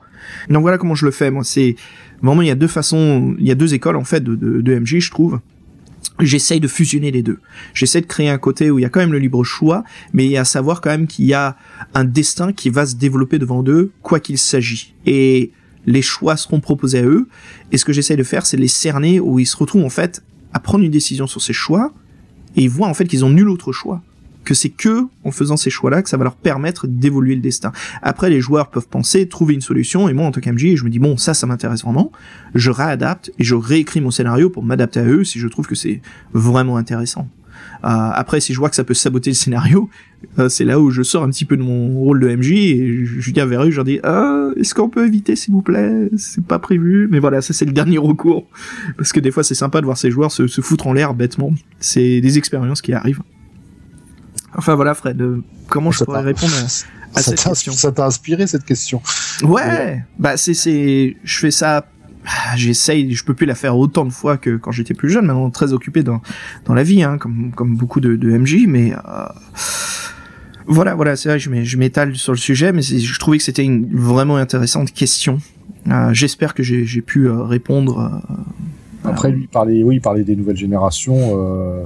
Donc 0.50 0.62
voilà 0.62 0.78
comment 0.78 0.94
je 0.94 1.06
le 1.06 1.10
fais, 1.10 1.30
moi. 1.30 1.44
C'est 1.44 1.76
vraiment, 2.22 2.42
il 2.42 2.48
y 2.48 2.50
a 2.50 2.54
deux 2.54 2.66
façons, 2.66 3.34
il 3.38 3.46
y 3.46 3.50
a 3.50 3.54
deux 3.54 3.74
écoles, 3.74 3.96
en 3.96 4.04
fait, 4.04 4.22
de, 4.22 4.34
de, 4.34 4.60
de 4.60 4.78
MJ, 4.78 4.98
je 4.98 5.10
trouve. 5.10 5.40
J'essaye 6.20 6.60
de 6.60 6.68
fusionner 6.68 7.10
les 7.10 7.22
deux. 7.22 7.38
J'essaie 7.74 8.00
de 8.00 8.06
créer 8.06 8.28
un 8.28 8.38
côté 8.38 8.70
où 8.70 8.78
il 8.78 8.82
y 8.82 8.84
a 8.84 8.88
quand 8.88 9.00
même 9.00 9.12
le 9.12 9.18
libre 9.18 9.44
choix, 9.44 9.84
mais 10.12 10.26
il 10.26 10.32
y 10.32 10.36
a 10.36 10.40
à 10.40 10.44
savoir 10.44 10.80
quand 10.80 10.90
même 10.90 11.06
qu'il 11.06 11.26
y 11.26 11.34
a 11.34 11.56
un 11.94 12.04
destin 12.04 12.52
qui 12.52 12.70
va 12.70 12.86
se 12.86 12.96
développer 12.96 13.38
devant 13.38 13.62
eux, 13.66 13.92
quoi 14.02 14.18
qu'il 14.18 14.36
s'agit. 14.36 14.94
Et 15.06 15.52
les 15.86 16.02
choix 16.02 16.36
seront 16.36 16.60
proposés 16.60 16.98
à 16.98 17.04
eux. 17.04 17.28
Et 17.72 17.78
ce 17.78 17.84
que 17.84 17.92
j'essaie 17.92 18.16
de 18.16 18.22
faire, 18.24 18.46
c'est 18.46 18.56
les 18.56 18.68
cerner 18.68 19.20
où 19.20 19.38
ils 19.38 19.46
se 19.46 19.56
retrouvent, 19.56 19.84
en 19.84 19.90
fait, 19.90 20.22
à 20.52 20.58
prendre 20.58 20.84
une 20.84 20.90
décision 20.90 21.26
sur 21.26 21.40
ces 21.40 21.52
choix, 21.52 21.94
et 22.56 22.62
ils 22.62 22.70
voient, 22.70 22.88
en 22.88 22.94
fait, 22.94 23.06
qu'ils 23.06 23.24
ont 23.24 23.30
nul 23.30 23.48
autre 23.48 23.72
choix 23.72 24.02
que 24.48 24.54
c'est 24.54 24.70
que 24.70 25.02
en 25.24 25.30
faisant 25.30 25.58
ces 25.58 25.68
choix-là 25.68 26.02
que 26.02 26.08
ça 26.08 26.16
va 26.16 26.24
leur 26.24 26.36
permettre 26.36 26.86
d'évoluer 26.86 27.34
le 27.34 27.42
destin. 27.42 27.70
Après, 28.00 28.30
les 28.30 28.40
joueurs 28.40 28.70
peuvent 28.70 28.88
penser, 28.88 29.28
trouver 29.28 29.52
une 29.52 29.60
solution, 29.60 30.08
et 30.08 30.14
moi, 30.14 30.24
en 30.24 30.30
tant 30.30 30.40
qu'MJ, 30.40 30.74
je 30.74 30.84
me 30.84 30.88
dis, 30.88 30.98
bon, 30.98 31.18
ça, 31.18 31.34
ça 31.34 31.46
m'intéresse 31.46 31.82
vraiment, 31.82 32.10
je 32.54 32.70
réadapte, 32.70 33.30
et 33.38 33.44
je 33.44 33.54
réécris 33.54 34.00
mon 34.00 34.10
scénario 34.10 34.48
pour 34.48 34.64
m'adapter 34.64 35.00
à 35.00 35.04
eux 35.04 35.22
si 35.22 35.38
je 35.38 35.48
trouve 35.48 35.66
que 35.66 35.74
c'est 35.74 36.00
vraiment 36.32 36.78
intéressant. 36.78 37.28
Euh, 37.84 37.88
après, 37.90 38.40
si 38.40 38.54
je 38.54 38.58
vois 38.58 38.70
que 38.70 38.76
ça 38.76 38.84
peut 38.84 38.94
saboter 38.94 39.30
le 39.30 39.34
scénario, 39.34 39.90
euh, 40.38 40.48
c'est 40.48 40.64
là 40.64 40.80
où 40.80 40.90
je 40.90 41.02
sors 41.02 41.22
un 41.24 41.28
petit 41.28 41.44
peu 41.44 41.58
de 41.58 41.62
mon 41.62 42.00
rôle 42.00 42.20
de 42.20 42.34
MJ 42.34 42.52
et 42.52 43.04
je 43.04 43.30
viens 43.32 43.44
vers 43.44 43.64
eux, 43.64 43.70
je 43.70 43.76
leur 43.76 43.84
dis 43.84 44.00
ah, 44.02 44.48
est-ce 44.56 44.74
qu'on 44.74 44.88
peut 44.88 45.06
éviter 45.06 45.36
s'il 45.36 45.52
vous 45.52 45.62
plaît? 45.62 46.08
C'est 46.16 46.44
pas 46.44 46.58
prévu, 46.58 47.06
mais 47.10 47.18
voilà, 47.18 47.42
ça 47.42 47.52
c'est 47.52 47.66
le 47.66 47.72
dernier 47.72 47.98
recours 47.98 48.46
parce 48.96 49.12
que 49.12 49.20
des 49.20 49.30
fois 49.30 49.44
c'est 49.44 49.54
sympa 49.54 49.80
de 49.80 49.86
voir 49.86 49.98
ces 49.98 50.10
joueurs 50.10 50.32
se, 50.32 50.46
se 50.46 50.60
foutre 50.60 50.86
en 50.86 50.92
l'air 50.92 51.14
bêtement. 51.14 51.52
C'est 51.78 52.20
des 52.20 52.38
expériences 52.38 52.80
qui 52.80 52.92
arrivent. 52.92 53.22
Enfin 54.56 54.74
voilà, 54.74 54.94
Fred, 54.94 55.20
euh, 55.20 55.42
comment 55.68 55.90
je 55.90 56.04
pourrais 56.04 56.22
répondre 56.22 56.52
à, 56.54 56.64
à 57.18 57.22
cette 57.22 57.42
question? 57.42 57.72
Ça 57.72 57.92
t'a 57.92 58.06
inspiré 58.06 58.46
cette 58.46 58.64
question? 58.64 59.00
Ouais, 59.42 60.02
bah 60.18 60.36
c'est 60.36 60.54
c'est, 60.54 61.16
je 61.22 61.38
fais 61.38 61.50
ça. 61.50 61.86
J'essaye, 62.56 63.14
je 63.14 63.24
peux 63.24 63.32
plus 63.32 63.46
la 63.46 63.54
faire 63.54 63.78
autant 63.78 64.04
de 64.04 64.12
fois 64.12 64.36
que 64.36 64.56
quand 64.56 64.70
j'étais 64.70 64.92
plus 64.92 65.08
jeune. 65.08 65.26
Maintenant, 65.26 65.50
très 65.50 65.72
occupé 65.72 66.02
dans 66.02 66.20
dans 66.66 66.74
la 66.74 66.82
vie, 66.82 67.02
hein, 67.02 67.16
comme 67.16 67.52
comme 67.54 67.76
beaucoup 67.76 68.00
de, 68.00 68.16
de 68.16 68.36
MJ, 68.36 68.66
mais. 68.66 68.92
Euh... 68.92 69.26
Voilà, 70.70 70.94
voilà, 70.94 71.16
c'est 71.16 71.30
vrai, 71.30 71.38
je 71.38 71.78
m'étale 71.78 72.14
sur 72.16 72.32
le 72.32 72.38
sujet, 72.38 72.72
mais 72.72 72.82
je 72.82 73.18
trouvais 73.18 73.38
que 73.38 73.42
c'était 73.44 73.64
une 73.64 73.88
vraiment 73.90 74.36
intéressante 74.36 74.92
question. 74.92 75.38
Euh, 75.90 76.12
J'espère 76.12 76.54
que 76.54 76.62
j'ai 76.62 77.00
pu 77.00 77.28
répondre. 77.30 78.22
Euh, 78.22 79.08
Après, 79.08 79.30
lui, 79.30 79.42
il 79.42 79.48
parlait, 79.48 79.82
oui, 79.82 79.98
parlait 80.00 80.24
des 80.24 80.36
nouvelles 80.36 80.58
générations. 80.58 81.16
Euh, 81.16 81.84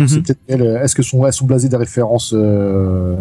Mhm. 0.00 0.22
Est-ce 0.48 0.94
que 0.94 1.02
sont, 1.02 1.26
elles 1.26 1.32
sont 1.32 1.46
blasées 1.46 1.68
des 1.68 1.76
références 1.76 2.32
euh, 2.36 3.16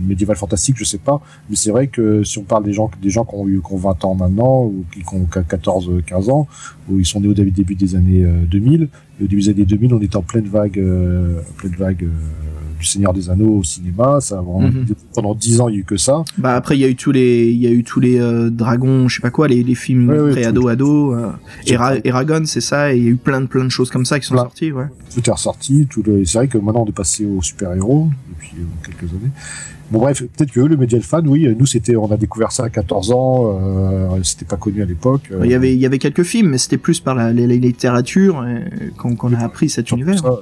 médiévales 0.00 0.36
fantastiques? 0.36 0.76
Je 0.78 0.84
sais 0.84 0.98
pas. 0.98 1.20
Mais 1.48 1.56
c'est 1.56 1.70
vrai 1.70 1.86
que 1.88 2.22
si 2.24 2.38
on 2.38 2.42
parle 2.42 2.64
des 2.64 2.72
gens, 2.72 2.90
des 3.02 3.10
gens 3.10 3.24
qui 3.24 3.34
ont 3.34 3.48
eu 3.48 3.60
qui 3.60 3.72
ont 3.72 3.76
20 3.76 4.04
ans 4.04 4.14
maintenant 4.14 4.64
ou 4.64 4.84
qui 4.92 5.02
ont 5.14 5.26
14, 5.26 5.90
15 6.06 6.28
ans, 6.28 6.46
où 6.88 6.98
ils 6.98 7.06
sont 7.06 7.20
nés 7.20 7.28
au 7.28 7.34
début 7.34 7.74
des 7.74 7.94
années 7.94 8.24
2000. 8.50 8.82
Euh, 8.82 8.86
et 9.20 9.24
au 9.24 9.26
début 9.26 9.42
des 9.42 9.48
années 9.50 9.64
2000, 9.64 9.94
on 9.94 10.00
était 10.00 10.16
en 10.16 10.22
pleine 10.22 10.48
vague, 10.48 10.78
euh, 10.78 11.40
pleine 11.58 11.76
vague. 11.76 12.04
Euh, 12.04 12.08
du 12.84 12.90
Seigneur 12.94 13.12
des 13.18 13.26
Anneaux 13.32 13.54
au 13.60 13.64
cinéma, 13.74 14.08
ça 14.28 14.36
mm 14.42 14.46
-hmm. 14.46 14.86
pendant 15.16 15.34
dix 15.44 15.54
ans 15.60 15.68
il 15.70 15.74
y 15.74 15.78
a 15.78 15.80
eu 15.84 15.88
que 15.92 15.98
ça. 16.08 16.16
Bah 16.44 16.54
après 16.60 16.74
il 16.76 16.80
y 16.84 16.86
a 16.88 16.90
eu 16.94 16.98
tous 17.04 17.12
les 17.18 17.34
il 17.56 17.60
y 17.66 17.68
a 17.72 17.74
eu 17.80 17.82
tous 17.90 18.00
les 18.06 18.16
euh, 18.20 18.50
dragons, 18.62 19.00
je 19.08 19.12
sais 19.16 19.24
pas 19.28 19.34
quoi, 19.38 19.46
les, 19.52 19.60
les 19.70 19.78
films 19.84 20.08
ouais, 20.10 20.30
pré 20.34 20.42
ado 20.50 20.62
ado, 20.74 20.92
euh, 21.14 21.30
Eragon 22.08 22.42
c'est 22.54 22.66
ça 22.70 22.80
et 22.92 22.96
il 22.98 23.04
y 23.06 23.08
a 23.10 23.12
eu 23.16 23.20
plein 23.28 23.40
de 23.44 23.48
plein 23.54 23.66
de 23.70 23.74
choses 23.78 23.90
comme 23.94 24.06
ça 24.10 24.14
qui 24.20 24.26
sont 24.28 24.34
Voilà. 24.34 24.48
sorties, 24.50 24.72
ouais. 24.78 24.88
Tout 25.14 25.22
est 25.28 25.34
ressorti, 25.40 25.74
tout 25.92 26.02
le... 26.08 26.12
c'est 26.28 26.38
vrai 26.38 26.48
que 26.52 26.58
maintenant 26.64 26.84
on 26.86 26.90
est 26.94 27.00
passé 27.04 27.20
aux 27.32 27.42
super 27.50 27.68
héros 27.78 28.02
depuis 28.30 28.56
euh, 28.62 28.66
quelques 28.86 29.10
années. 29.16 29.34
Bon 29.92 29.98
bref, 30.04 30.16
peut-être 30.32 30.52
que 30.54 30.60
eux, 30.64 30.70
le 30.74 30.78
Medial 30.82 31.02
fan, 31.10 31.24
oui, 31.34 31.40
nous 31.58 31.68
c'était, 31.74 31.96
on 32.04 32.10
a 32.16 32.18
découvert 32.26 32.50
ça 32.56 32.62
à 32.68 32.70
14 32.70 33.10
ans, 33.22 33.36
euh, 33.44 34.22
c'était 34.30 34.48
pas 34.54 34.56
connu 34.64 34.78
à 34.86 34.88
l'époque. 34.92 35.24
Il 35.46 35.50
y 35.54 35.56
avait 35.60 35.72
il 35.76 35.80
y 35.84 35.86
avait 35.90 36.02
quelques 36.06 36.26
films 36.32 36.48
mais 36.52 36.58
c'était 36.64 36.82
plus 36.86 36.98
par 37.06 37.14
la, 37.20 37.26
la, 37.38 37.44
la 37.52 37.58
littérature 37.70 38.34
euh, 38.40 38.60
qu'on 39.18 39.32
a 39.38 39.40
appris 39.48 39.68
cet 39.76 39.86
univers. 39.94 40.18
Ça. 40.26 40.32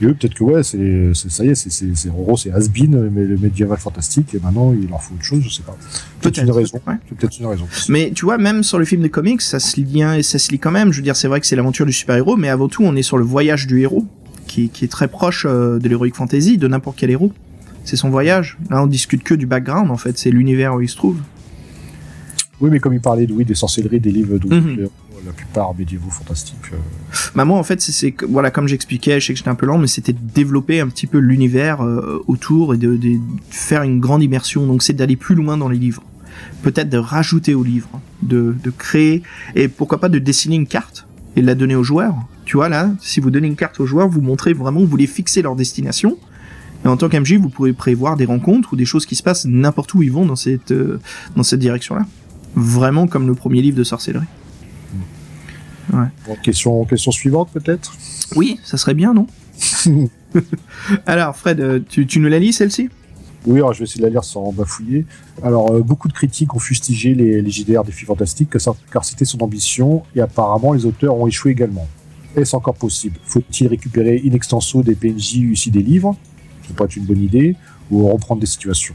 Et 0.00 0.06
eux, 0.06 0.14
peut-être 0.14 0.34
que 0.34 0.44
ouais, 0.44 0.62
c'est, 0.62 1.12
ça 1.14 1.44
y 1.44 1.48
est, 1.48 1.54
c'est, 1.54 1.70
c'est, 1.70 1.94
c'est, 1.94 2.10
en 2.10 2.14
gros, 2.14 2.36
c'est 2.36 2.52
Asbin, 2.52 3.08
mais 3.10 3.24
le 3.24 3.36
médiéval 3.36 3.78
fantastique, 3.78 4.34
et 4.34 4.40
maintenant, 4.42 4.72
il 4.72 4.88
leur 4.88 5.02
faut 5.02 5.14
autre 5.14 5.24
chose, 5.24 5.42
je 5.42 5.48
sais 5.48 5.62
pas. 5.62 5.76
Peut-être 6.20 6.42
une 6.42 6.50
raison. 6.50 6.80
Ouais. 6.86 6.94
peut-être 7.16 7.38
une 7.38 7.46
raison. 7.46 7.66
Mais 7.88 8.12
tu 8.14 8.24
vois, 8.24 8.38
même 8.38 8.62
sur 8.62 8.78
le 8.78 8.84
film 8.84 9.02
des 9.02 9.10
comics, 9.10 9.42
ça 9.42 9.58
se 9.58 9.76
lie 9.76 9.84
bien 9.84 10.14
et 10.14 10.22
ça 10.22 10.38
se 10.38 10.50
lit 10.50 10.58
quand 10.58 10.70
même. 10.70 10.92
Je 10.92 10.98
veux 10.98 11.02
dire, 11.02 11.16
c'est 11.16 11.28
vrai 11.28 11.40
que 11.40 11.46
c'est 11.46 11.56
l'aventure 11.56 11.86
du 11.86 11.92
super-héros, 11.92 12.36
mais 12.36 12.48
avant 12.48 12.68
tout, 12.68 12.82
on 12.84 12.94
est 12.96 13.02
sur 13.02 13.18
le 13.18 13.24
voyage 13.24 13.66
du 13.66 13.80
héros, 13.80 14.04
qui, 14.46 14.68
qui 14.68 14.84
est 14.84 14.88
très 14.88 15.08
proche 15.08 15.46
euh, 15.48 15.78
de 15.78 15.88
l'heroic 15.88 16.12
fantasy, 16.14 16.58
de 16.58 16.68
n'importe 16.68 16.96
quel 16.98 17.10
héros. 17.10 17.32
C'est 17.84 17.96
son 17.96 18.10
voyage. 18.10 18.58
Là, 18.70 18.82
on 18.82 18.86
discute 18.86 19.22
que 19.22 19.34
du 19.34 19.46
background, 19.46 19.90
en 19.90 19.96
fait. 19.96 20.18
C'est 20.18 20.30
l'univers 20.30 20.74
où 20.74 20.80
il 20.80 20.88
se 20.88 20.96
trouve. 20.96 21.18
Oui, 22.60 22.70
mais 22.70 22.80
comme 22.80 22.94
il 22.94 23.00
parlait 23.00 23.26
de, 23.26 23.32
oui, 23.32 23.44
des 23.44 23.54
sorcelleries, 23.54 24.00
des 24.00 24.10
livres 24.10 24.38
de 24.38 24.54
mhm. 24.54 24.88
La 25.24 25.32
plupart 25.32 25.74
médiévaux 25.74 26.10
fantastiques. 26.10 26.72
Euh. 26.72 26.76
Bah 27.34 27.44
moi, 27.44 27.58
en 27.58 27.62
fait, 27.62 27.80
c'est 27.80 28.14
voilà, 28.28 28.50
comme 28.50 28.68
j'expliquais, 28.68 29.20
je 29.20 29.26
sais 29.26 29.32
que 29.32 29.38
j'étais 29.38 29.50
un 29.50 29.54
peu 29.54 29.66
lent, 29.66 29.78
mais 29.78 29.86
c'était 29.86 30.12
de 30.12 30.18
développer 30.34 30.80
un 30.80 30.88
petit 30.88 31.06
peu 31.06 31.18
l'univers 31.18 31.82
euh, 31.82 32.22
autour 32.26 32.74
et 32.74 32.76
de, 32.76 32.98
faire 33.50 33.82
une 33.82 34.00
grande 34.00 34.22
immersion. 34.22 34.66
Donc, 34.66 34.82
c'est 34.82 34.92
d'aller 34.92 35.16
plus 35.16 35.34
loin 35.34 35.56
dans 35.56 35.68
les 35.68 35.78
livres. 35.78 36.02
Peut-être 36.62 36.90
de 36.90 36.98
rajouter 36.98 37.54
aux 37.54 37.64
livres, 37.64 38.00
de, 38.22 38.54
de 38.62 38.70
créer 38.70 39.22
et 39.54 39.68
pourquoi 39.68 39.98
pas 39.98 40.08
de 40.08 40.18
dessiner 40.18 40.56
une 40.56 40.66
carte 40.66 41.06
et 41.34 41.42
de 41.42 41.46
la 41.46 41.54
donner 41.54 41.76
aux 41.76 41.84
joueurs. 41.84 42.14
Tu 42.44 42.56
vois 42.56 42.68
là, 42.68 42.90
si 43.00 43.20
vous 43.20 43.30
donnez 43.30 43.46
une 43.46 43.56
carte 43.56 43.80
aux 43.80 43.86
joueurs, 43.86 44.08
vous 44.08 44.20
montrez 44.20 44.52
vraiment 44.52 44.80
vous 44.80 44.86
voulez 44.86 45.06
fixer 45.06 45.42
leur 45.42 45.56
destination. 45.56 46.18
Et 46.84 46.88
en 46.88 46.96
tant 46.96 47.08
qu'MJ, 47.08 47.34
vous 47.34 47.48
pourrez 47.48 47.72
prévoir 47.72 48.16
des 48.16 48.26
rencontres 48.26 48.74
ou 48.74 48.76
des 48.76 48.84
choses 48.84 49.06
qui 49.06 49.16
se 49.16 49.22
passent 49.22 49.46
n'importe 49.46 49.94
où 49.94 50.02
ils 50.02 50.12
vont 50.12 50.26
dans 50.26 50.36
cette 50.36 50.72
euh, 50.72 51.00
dans 51.34 51.42
cette 51.42 51.60
direction-là 51.60 52.06
vraiment 52.56 53.06
comme 53.06 53.26
le 53.26 53.34
premier 53.34 53.62
livre 53.62 53.76
de 53.76 53.84
sorcellerie. 53.84 54.26
Ouais. 55.92 56.36
question, 56.42 56.84
question 56.84 57.12
suivante 57.12 57.50
peut-être 57.52 57.94
Oui, 58.34 58.58
ça 58.64 58.76
serait 58.76 58.94
bien, 58.94 59.14
non 59.14 59.26
Alors 61.06 61.36
Fred, 61.36 61.60
euh, 61.60 61.80
tu, 61.88 62.06
tu 62.06 62.18
nous 62.18 62.28
la 62.28 62.38
lis 62.38 62.52
celle-ci? 62.52 62.88
Oui, 63.46 63.58
alors 63.58 63.72
je 63.72 63.78
vais 63.78 63.84
essayer 63.84 64.00
de 64.00 64.06
la 64.06 64.10
lire 64.10 64.24
sans 64.24 64.52
bafouiller. 64.52 65.06
Alors, 65.42 65.70
euh, 65.70 65.80
beaucoup 65.80 66.08
de 66.08 66.12
critiques 66.12 66.54
ont 66.54 66.58
fustigé 66.58 67.14
les, 67.14 67.40
les 67.40 67.50
JDR 67.50 67.84
des 67.84 67.92
filles 67.92 68.06
fantastiques 68.06 68.50
car 68.92 69.04
c'était 69.04 69.24
son 69.24 69.40
ambition 69.40 70.02
et 70.16 70.20
apparemment 70.20 70.72
les 70.72 70.84
auteurs 70.84 71.14
ont 71.14 71.28
échoué 71.28 71.52
également. 71.52 71.86
Est-ce 72.34 72.56
encore 72.56 72.74
possible? 72.74 73.18
Faut-il 73.24 73.68
récupérer 73.68 74.20
in 74.26 74.32
extenso 74.32 74.82
des 74.82 74.94
PNJ 74.94 75.36
issus 75.36 75.70
des 75.70 75.82
livres? 75.82 76.16
Ce 76.66 76.72
pourrait 76.72 76.86
être 76.86 76.96
une 76.96 77.04
bonne 77.04 77.22
idée 77.22 77.56
ou 77.90 78.08
reprendre 78.08 78.40
des 78.40 78.46
situations? 78.46 78.94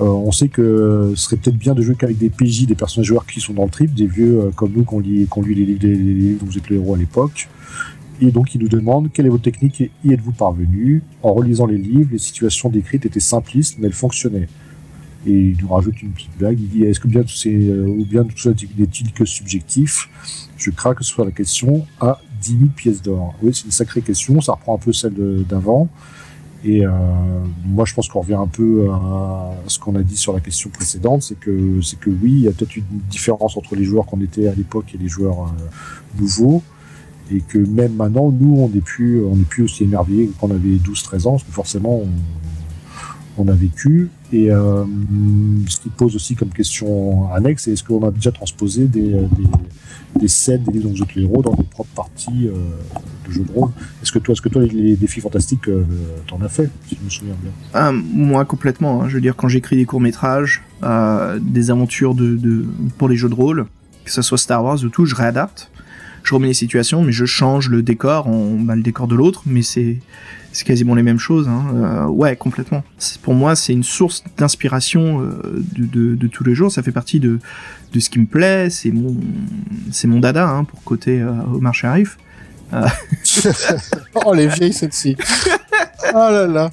Euh, 0.00 0.04
on 0.04 0.30
sait 0.30 0.48
que 0.48 1.12
ce 1.14 1.24
serait 1.24 1.36
peut-être 1.36 1.56
bien 1.56 1.74
de 1.74 1.80
jouer 1.80 1.94
qu'avec 1.94 2.18
des 2.18 2.28
PJ, 2.28 2.66
des 2.66 2.74
personnages 2.74 3.06
joueurs 3.06 3.24
qui 3.26 3.40
sont 3.40 3.54
dans 3.54 3.64
le 3.64 3.70
trip, 3.70 3.94
des 3.94 4.06
vieux 4.06 4.40
euh, 4.40 4.50
comme 4.50 4.72
nous 4.72 4.84
qui 4.84 4.94
ont 4.94 5.00
lit, 5.00 5.26
lu 5.42 5.54
les 5.54 5.64
livres, 5.64 5.80
les 5.82 5.96
livres 5.96 6.40
dont 6.40 6.46
vous 6.46 6.58
êtes 6.58 6.68
le 6.68 6.76
héros 6.76 6.94
à 6.94 6.98
l'époque. 6.98 7.48
Et 8.20 8.30
donc 8.30 8.54
il 8.54 8.60
nous 8.60 8.68
demande 8.68 9.10
quelle 9.12 9.26
est 9.26 9.30
votre 9.30 9.42
technique 9.42 9.80
et 9.80 9.90
y 10.04 10.12
êtes-vous 10.12 10.32
parvenu? 10.32 11.02
En 11.22 11.32
relisant 11.32 11.66
les 11.66 11.78
livres, 11.78 12.10
les 12.12 12.18
situations 12.18 12.68
décrites 12.68 13.06
étaient 13.06 13.20
simplistes, 13.20 13.76
mais 13.78 13.86
elles 13.86 13.92
fonctionnaient. 13.92 14.48
Et 15.26 15.32
il 15.32 15.56
nous 15.60 15.68
rajoute 15.68 16.00
une 16.02 16.10
petite 16.10 16.36
blague. 16.38 16.60
Il 16.60 16.68
dit 16.68 16.84
est-ce 16.84 17.00
que 17.00 17.08
bien 17.08 17.22
c'est 17.26 17.50
euh, 17.50 17.86
ou 17.86 18.04
bien 18.04 18.24
tout 18.24 18.38
ça 18.38 18.50
n'est-il 18.50 19.12
que 19.12 19.24
subjectif? 19.24 20.08
Je 20.56 20.70
crains 20.70 20.94
que 20.94 21.04
ce 21.04 21.10
soit 21.10 21.24
la 21.24 21.30
question 21.30 21.86
à 22.00 22.20
10 22.42 22.50
000 22.50 22.62
pièces 22.76 23.02
d'or. 23.02 23.34
Oui, 23.42 23.52
c'est 23.54 23.64
une 23.64 23.70
sacrée 23.70 24.02
question. 24.02 24.40
Ça 24.40 24.52
reprend 24.52 24.76
un 24.76 24.78
peu 24.78 24.92
celle 24.92 25.14
d'avant. 25.48 25.88
Et 26.68 26.84
euh, 26.84 26.90
moi, 27.64 27.84
je 27.84 27.94
pense 27.94 28.08
qu'on 28.08 28.20
revient 28.20 28.34
un 28.34 28.48
peu 28.48 28.90
à 28.90 29.52
ce 29.68 29.78
qu'on 29.78 29.94
a 29.94 30.02
dit 30.02 30.16
sur 30.16 30.32
la 30.32 30.40
question 30.40 30.68
précédente, 30.68 31.22
c'est 31.22 31.38
que 31.38 31.80
c'est 31.80 31.98
que 31.98 32.10
oui, 32.10 32.32
il 32.32 32.40
y 32.40 32.48
a 32.48 32.50
peut-être 32.50 32.76
une 32.76 32.84
différence 33.08 33.56
entre 33.56 33.76
les 33.76 33.84
joueurs 33.84 34.04
qu'on 34.04 34.20
était 34.20 34.48
à 34.48 34.54
l'époque 34.54 34.86
et 34.92 34.98
les 34.98 35.06
joueurs 35.06 35.42
euh, 35.42 36.20
nouveaux, 36.20 36.64
et 37.30 37.40
que 37.40 37.58
même 37.58 37.94
maintenant, 37.94 38.32
nous, 38.32 38.56
on 38.56 38.68
n'est 38.68 38.80
plus, 38.80 39.24
on 39.24 39.36
n'est 39.36 39.44
plus 39.44 39.62
aussi 39.62 39.84
émerveillés 39.84 40.32
qu'on 40.40 40.50
avait 40.50 40.76
12-13 40.76 41.28
ans, 41.28 41.30
parce 41.32 41.44
que 41.44 41.52
forcément, 41.52 42.00
on, 42.00 43.44
on 43.44 43.46
a 43.46 43.54
vécu. 43.54 44.10
Et 44.32 44.50
euh, 44.50 44.84
ce 45.68 45.80
qui 45.80 45.88
pose 45.88 46.16
aussi 46.16 46.34
comme 46.34 46.48
question 46.48 47.32
annexe, 47.32 47.64
c'est 47.64 47.72
est-ce 47.72 47.84
qu'on 47.84 48.06
a 48.06 48.10
déjà 48.10 48.32
transposé 48.32 48.86
des, 48.86 49.10
des, 49.10 49.46
des 50.18 50.28
scènes 50.28 50.64
des 50.64 50.72
livres 50.72 50.90
dont 50.90 50.94
vous 50.94 51.20
héros 51.20 51.42
dans 51.42 51.54
des 51.54 51.64
propres 51.64 51.94
parties 51.94 52.48
euh, 52.48 52.54
de 53.26 53.32
jeux 53.32 53.44
de 53.44 53.52
rôle? 53.52 53.70
Est-ce 54.02 54.12
que 54.12 54.18
toi, 54.18 54.32
est-ce 54.32 54.42
que 54.42 54.48
toi 54.48 54.62
les, 54.62 54.96
défis 54.96 55.20
fantastiques, 55.20 55.68
euh, 55.68 55.84
t'en 56.26 56.40
as 56.42 56.48
fait, 56.48 56.70
si 56.88 56.96
je 56.98 57.04
me 57.04 57.10
souviens 57.10 57.34
bien? 57.40 57.52
Ah, 57.72 57.92
Moi, 57.92 58.44
complètement. 58.44 59.02
Hein. 59.02 59.08
Je 59.08 59.14
veux 59.14 59.20
dire, 59.20 59.36
quand 59.36 59.48
j'écris 59.48 59.76
des 59.76 59.84
courts 59.84 60.00
métrages, 60.00 60.62
euh, 60.82 61.38
des 61.40 61.70
aventures 61.70 62.14
de, 62.14 62.36
de, 62.36 62.66
pour 62.98 63.08
les 63.08 63.16
jeux 63.16 63.28
de 63.28 63.34
rôle, 63.34 63.66
que 64.04 64.12
ce 64.12 64.22
soit 64.22 64.38
Star 64.38 64.64
Wars 64.64 64.82
ou 64.82 64.88
tout, 64.88 65.06
je 65.06 65.14
réadapte. 65.14 65.70
Je 66.22 66.34
remets 66.34 66.48
les 66.48 66.54
situations, 66.54 67.02
mais 67.02 67.12
je 67.12 67.24
change 67.24 67.68
le 67.68 67.82
décor, 67.82 68.26
on, 68.26 68.58
bah, 68.60 68.74
le 68.74 68.82
décor 68.82 69.06
de 69.06 69.14
l'autre, 69.14 69.42
mais 69.46 69.62
c'est 69.62 69.98
c'est 70.56 70.64
quasiment 70.64 70.94
les 70.94 71.02
mêmes 71.02 71.18
choses. 71.18 71.48
Hein. 71.48 71.66
Euh, 71.74 72.06
ouais, 72.06 72.34
complètement. 72.34 72.82
Pour 73.22 73.34
moi, 73.34 73.54
c'est 73.54 73.74
une 73.74 73.82
source 73.82 74.24
d'inspiration 74.38 75.20
euh, 75.20 75.62
de, 75.76 76.14
de, 76.14 76.26
tous 76.28 76.44
les 76.44 76.54
jours. 76.54 76.72
Ça 76.72 76.82
fait 76.82 76.92
partie 76.92 77.20
de, 77.20 77.40
de 77.92 78.00
ce 78.00 78.08
qui 78.08 78.18
me 78.18 78.24
plaît. 78.24 78.70
C'est 78.70 78.90
mon, 78.90 79.14
c'est 79.92 80.08
mon 80.08 80.18
dada 80.18 80.48
hein, 80.48 80.64
pour 80.64 80.82
côté 80.82 81.20
euh, 81.20 81.30
Omar 81.52 81.74
Sharif. 81.74 82.16
Euh. 82.72 82.86
oh 84.24 84.32
les 84.32 84.46
vieilles 84.46 84.72
celles-ci. 84.72 85.14
oh 86.14 86.14
là 86.14 86.46
là. 86.46 86.72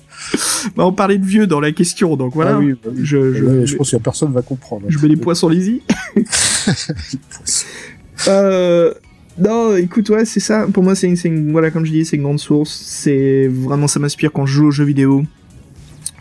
Bah, 0.78 0.86
on 0.86 0.94
parlait 0.94 1.18
de 1.18 1.26
vieux 1.26 1.46
dans 1.46 1.60
la 1.60 1.74
question, 1.74 2.16
donc 2.16 2.36
voilà. 2.36 2.52
Ah 2.54 2.60
oui, 2.60 2.76
bah 2.82 2.90
Je, 2.96 3.34
je, 3.34 3.66
je, 3.66 3.76
pense 3.76 3.92
que 3.92 3.98
personne 3.98 4.32
va 4.32 4.42
comprendre. 4.44 4.86
Je 4.88 4.98
mets 5.00 5.10
les 5.10 5.18
poissons 5.18 5.50
Lizzie. 5.50 5.82
euh, 8.30 8.94
non, 9.40 9.76
écoute, 9.76 10.10
ouais, 10.10 10.26
c'est 10.26 10.40
ça. 10.40 10.68
Pour 10.72 10.84
moi, 10.84 10.94
c'est 10.94 11.08
une, 11.08 11.52
voilà, 11.52 11.72
comme 11.72 11.86
je 11.86 11.92
dis, 11.92 12.06
c'est 12.06 12.18
une 12.18 12.24
grande 12.24 12.40
source. 12.40 12.72
C'est 12.72 13.48
vraiment, 13.48 13.88
ça 13.88 14.00
m'inspire 14.00 14.32
quand 14.32 14.46
je 14.46 14.54
joue 14.54 14.68
aux 14.68 14.72
jeux 14.72 14.84
vidéo. 14.84 15.24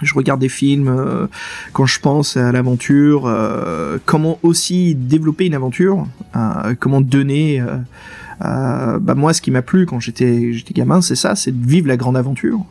Je 0.00 0.14
regarde 0.14 0.40
des 0.40 0.48
films, 0.48 0.88
euh, 0.88 1.26
quand 1.72 1.86
je 1.86 2.00
pense 2.00 2.36
à 2.36 2.50
l'aventure, 2.50 3.26
euh, 3.26 3.98
comment 4.04 4.38
aussi 4.42 4.94
développer 4.96 5.46
une 5.46 5.54
aventure, 5.54 6.06
euh, 6.34 6.74
comment 6.78 7.00
donner. 7.00 7.62
bah 8.40 9.14
moi, 9.14 9.32
ce 9.32 9.40
qui 9.40 9.50
m'a 9.52 9.62
plu 9.62 9.86
quand 9.86 10.00
j'étais 10.00 10.52
j'étais 10.52 10.74
gamin, 10.74 11.00
c'est 11.00 11.14
ça, 11.14 11.36
c'est 11.36 11.52
de 11.52 11.66
vivre 11.66 11.86
la 11.86 11.96
grande 11.96 12.16
aventure. 12.16 12.64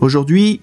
Aujourd'hui, 0.00 0.60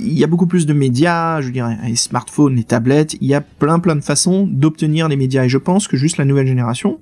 il 0.00 0.18
y 0.18 0.24
a 0.24 0.26
beaucoup 0.26 0.46
plus 0.46 0.64
de 0.64 0.72
médias, 0.72 1.42
je 1.42 1.50
dirais, 1.50 1.76
les 1.86 1.96
smartphones, 1.96 2.56
les 2.56 2.64
tablettes, 2.64 3.16
il 3.20 3.28
y 3.28 3.34
a 3.34 3.42
plein 3.42 3.78
plein 3.80 3.96
de 3.96 4.00
façons 4.00 4.46
d'obtenir 4.50 5.08
les 5.08 5.16
médias. 5.16 5.44
Et 5.44 5.48
je 5.50 5.58
pense 5.58 5.86
que 5.88 5.98
juste 5.98 6.16
la 6.16 6.24
nouvelle 6.24 6.46
génération, 6.46 6.98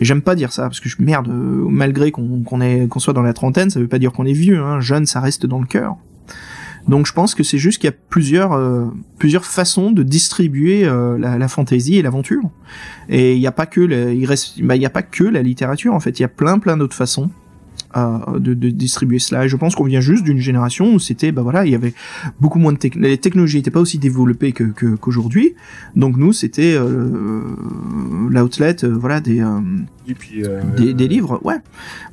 et 0.00 0.04
j'aime 0.04 0.22
pas 0.22 0.34
dire 0.34 0.52
ça 0.52 0.62
parce 0.62 0.80
que 0.80 0.88
je 0.88 0.96
merde, 1.00 1.28
euh, 1.28 1.66
malgré 1.68 2.10
qu'on 2.10 2.42
qu'on 2.42 3.00
soit 3.00 3.14
dans 3.14 3.22
la 3.22 3.32
trentaine, 3.32 3.70
ça 3.70 3.80
veut 3.80 3.88
pas 3.88 3.98
dire 3.98 4.12
qu'on 4.12 4.26
est 4.26 4.32
vieux. 4.32 4.58
Hein. 4.58 4.80
Jeune, 4.80 5.06
ça 5.06 5.20
reste 5.20 5.46
dans 5.46 5.60
le 5.60 5.66
cœur. 5.66 5.96
Donc 6.86 7.06
je 7.06 7.12
pense 7.12 7.34
que 7.34 7.42
c'est 7.42 7.58
juste 7.58 7.80
qu'il 7.80 7.90
y 7.90 7.92
a 7.92 7.96
plusieurs 8.08 8.52
euh, 8.52 8.86
plusieurs 9.18 9.44
façons 9.44 9.90
de 9.90 10.02
distribuer 10.02 10.84
euh, 10.86 11.18
la, 11.18 11.36
la 11.36 11.48
fantaisie 11.48 11.96
et 11.96 12.02
l'aventure. 12.02 12.42
Et 13.08 13.34
il 13.34 13.40
n'y 13.40 13.46
a 13.46 13.52
pas 13.52 13.66
que 13.66 13.80
il 14.12 14.24
reste, 14.24 14.62
bah, 14.62 14.76
y 14.76 14.86
a 14.86 14.90
pas 14.90 15.02
que 15.02 15.24
la 15.24 15.42
littérature 15.42 15.94
en 15.94 16.00
fait. 16.00 16.18
Il 16.18 16.22
y 16.22 16.24
a 16.24 16.28
plein 16.28 16.58
plein 16.58 16.76
d'autres 16.76 16.96
façons 16.96 17.30
de, 17.94 18.54
de, 18.54 18.68
distribuer 18.70 19.18
cela. 19.18 19.44
Et 19.44 19.48
je 19.48 19.56
pense 19.56 19.74
qu'on 19.74 19.84
vient 19.84 20.00
juste 20.00 20.24
d'une 20.24 20.38
génération 20.38 20.94
où 20.94 20.98
c'était, 20.98 21.32
bah 21.32 21.42
voilà, 21.42 21.64
il 21.64 21.72
y 21.72 21.74
avait 21.74 21.94
beaucoup 22.40 22.58
moins 22.58 22.72
de 22.72 22.78
technologies, 22.78 23.10
les 23.10 23.18
technologies 23.18 23.56
n'étaient 23.56 23.70
pas 23.70 23.80
aussi 23.80 23.98
développées 23.98 24.52
que 24.52 24.64
qu'aujourd'hui. 24.96 25.54
Donc 25.96 26.16
nous, 26.16 26.32
c'était 26.32 26.74
euh, 26.76 27.42
l'outlet, 28.28 28.84
euh, 28.84 28.96
voilà, 28.98 29.20
des, 29.20 29.40
euh, 29.40 29.60
des, 30.76 30.94
des 30.94 31.08
livres, 31.08 31.40
ouais. 31.44 31.56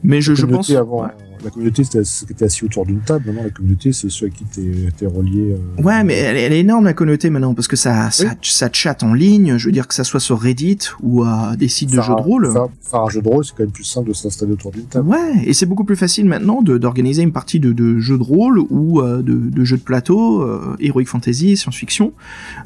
Mais 0.03 0.21
je, 0.21 0.33
je 0.33 0.45
pense. 0.45 0.69
Avant, 0.71 1.07
la 1.45 1.51
communauté, 1.51 1.83
c'était 1.83 2.45
assis 2.45 2.65
autour 2.65 2.85
d'une 2.85 3.01
table. 3.01 3.25
Maintenant, 3.27 3.43
la 3.43 3.49
communauté, 3.51 3.93
c'est 3.93 4.09
ceux 4.09 4.25
à 4.25 4.29
qui 4.29 4.43
t'es 4.45 5.05
relié. 5.05 5.53
Euh, 5.53 5.81
ouais, 5.81 6.03
mais 6.03 6.15
elle, 6.15 6.37
elle, 6.37 6.53
est 6.53 6.59
énorme, 6.59 6.85
la 6.85 6.93
communauté, 6.93 7.29
maintenant, 7.29 7.53
parce 7.53 7.67
que 7.67 7.75
ça, 7.75 8.09
ça, 8.09 8.33
ça, 8.41 8.69
chatte 8.71 9.03
en 9.03 9.13
ligne. 9.13 9.57
Je 9.57 9.67
veux 9.67 9.71
dire 9.71 9.87
que 9.87 9.93
ça 9.93 10.03
soit 10.03 10.19
sur 10.19 10.39
Reddit 10.39 10.79
ou 11.01 11.23
à 11.23 11.55
des 11.55 11.67
sites 11.67 11.91
de 11.91 12.01
jeux 12.01 12.15
de 12.15 12.21
rôle. 12.21 12.51
Faire, 12.81 13.01
un 13.01 13.09
jeu 13.09 13.21
de 13.21 13.29
rôle, 13.29 13.45
c'est 13.45 13.51
quand 13.55 13.63
même 13.63 13.71
plus 13.71 13.83
simple 13.83 14.09
de 14.09 14.13
s'installer 14.13 14.53
autour 14.53 14.71
d'une 14.71 14.85
table. 14.85 15.07
Ouais, 15.07 15.43
et 15.45 15.53
c'est 15.53 15.67
beaucoup 15.67 15.83
plus 15.83 15.95
facile 15.95 16.25
maintenant 16.25 16.61
d'organiser 16.63 17.21
une 17.21 17.31
partie 17.31 17.59
de, 17.59 17.71
de 17.71 17.99
jeux 17.99 18.17
de 18.17 18.23
rôle 18.23 18.59
ou 18.69 19.01
euh, 19.01 19.21
de, 19.21 19.35
de 19.35 19.63
jeux 19.63 19.77
de 19.77 19.83
plateau, 19.83 20.41
euh, 20.41 20.75
Heroic 20.79 21.05
Fantasy, 21.05 21.57
science-fiction, 21.57 22.13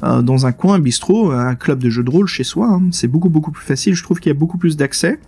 euh, 0.02 0.22
dans 0.22 0.46
un 0.46 0.52
coin, 0.52 0.76
un 0.76 0.78
bistrot, 0.78 1.32
un 1.32 1.54
club 1.54 1.80
de 1.80 1.90
jeux 1.90 2.02
de 2.02 2.10
rôle 2.10 2.26
chez 2.26 2.44
soi. 2.44 2.66
Hein. 2.66 2.82
C'est 2.92 3.08
beaucoup, 3.08 3.28
beaucoup 3.28 3.50
plus 3.50 3.64
facile. 3.64 3.94
Je 3.94 4.02
trouve 4.02 4.20
qu'il 4.20 4.30
y 4.30 4.34
a 4.34 4.38
beaucoup 4.38 4.58
plus 4.58 4.76
d'accès 4.76 5.18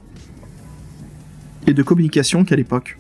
et 1.67 1.75
de 1.75 1.83
communication 1.83 2.45
qu'à 2.45 2.57
l'époque. 2.57 2.99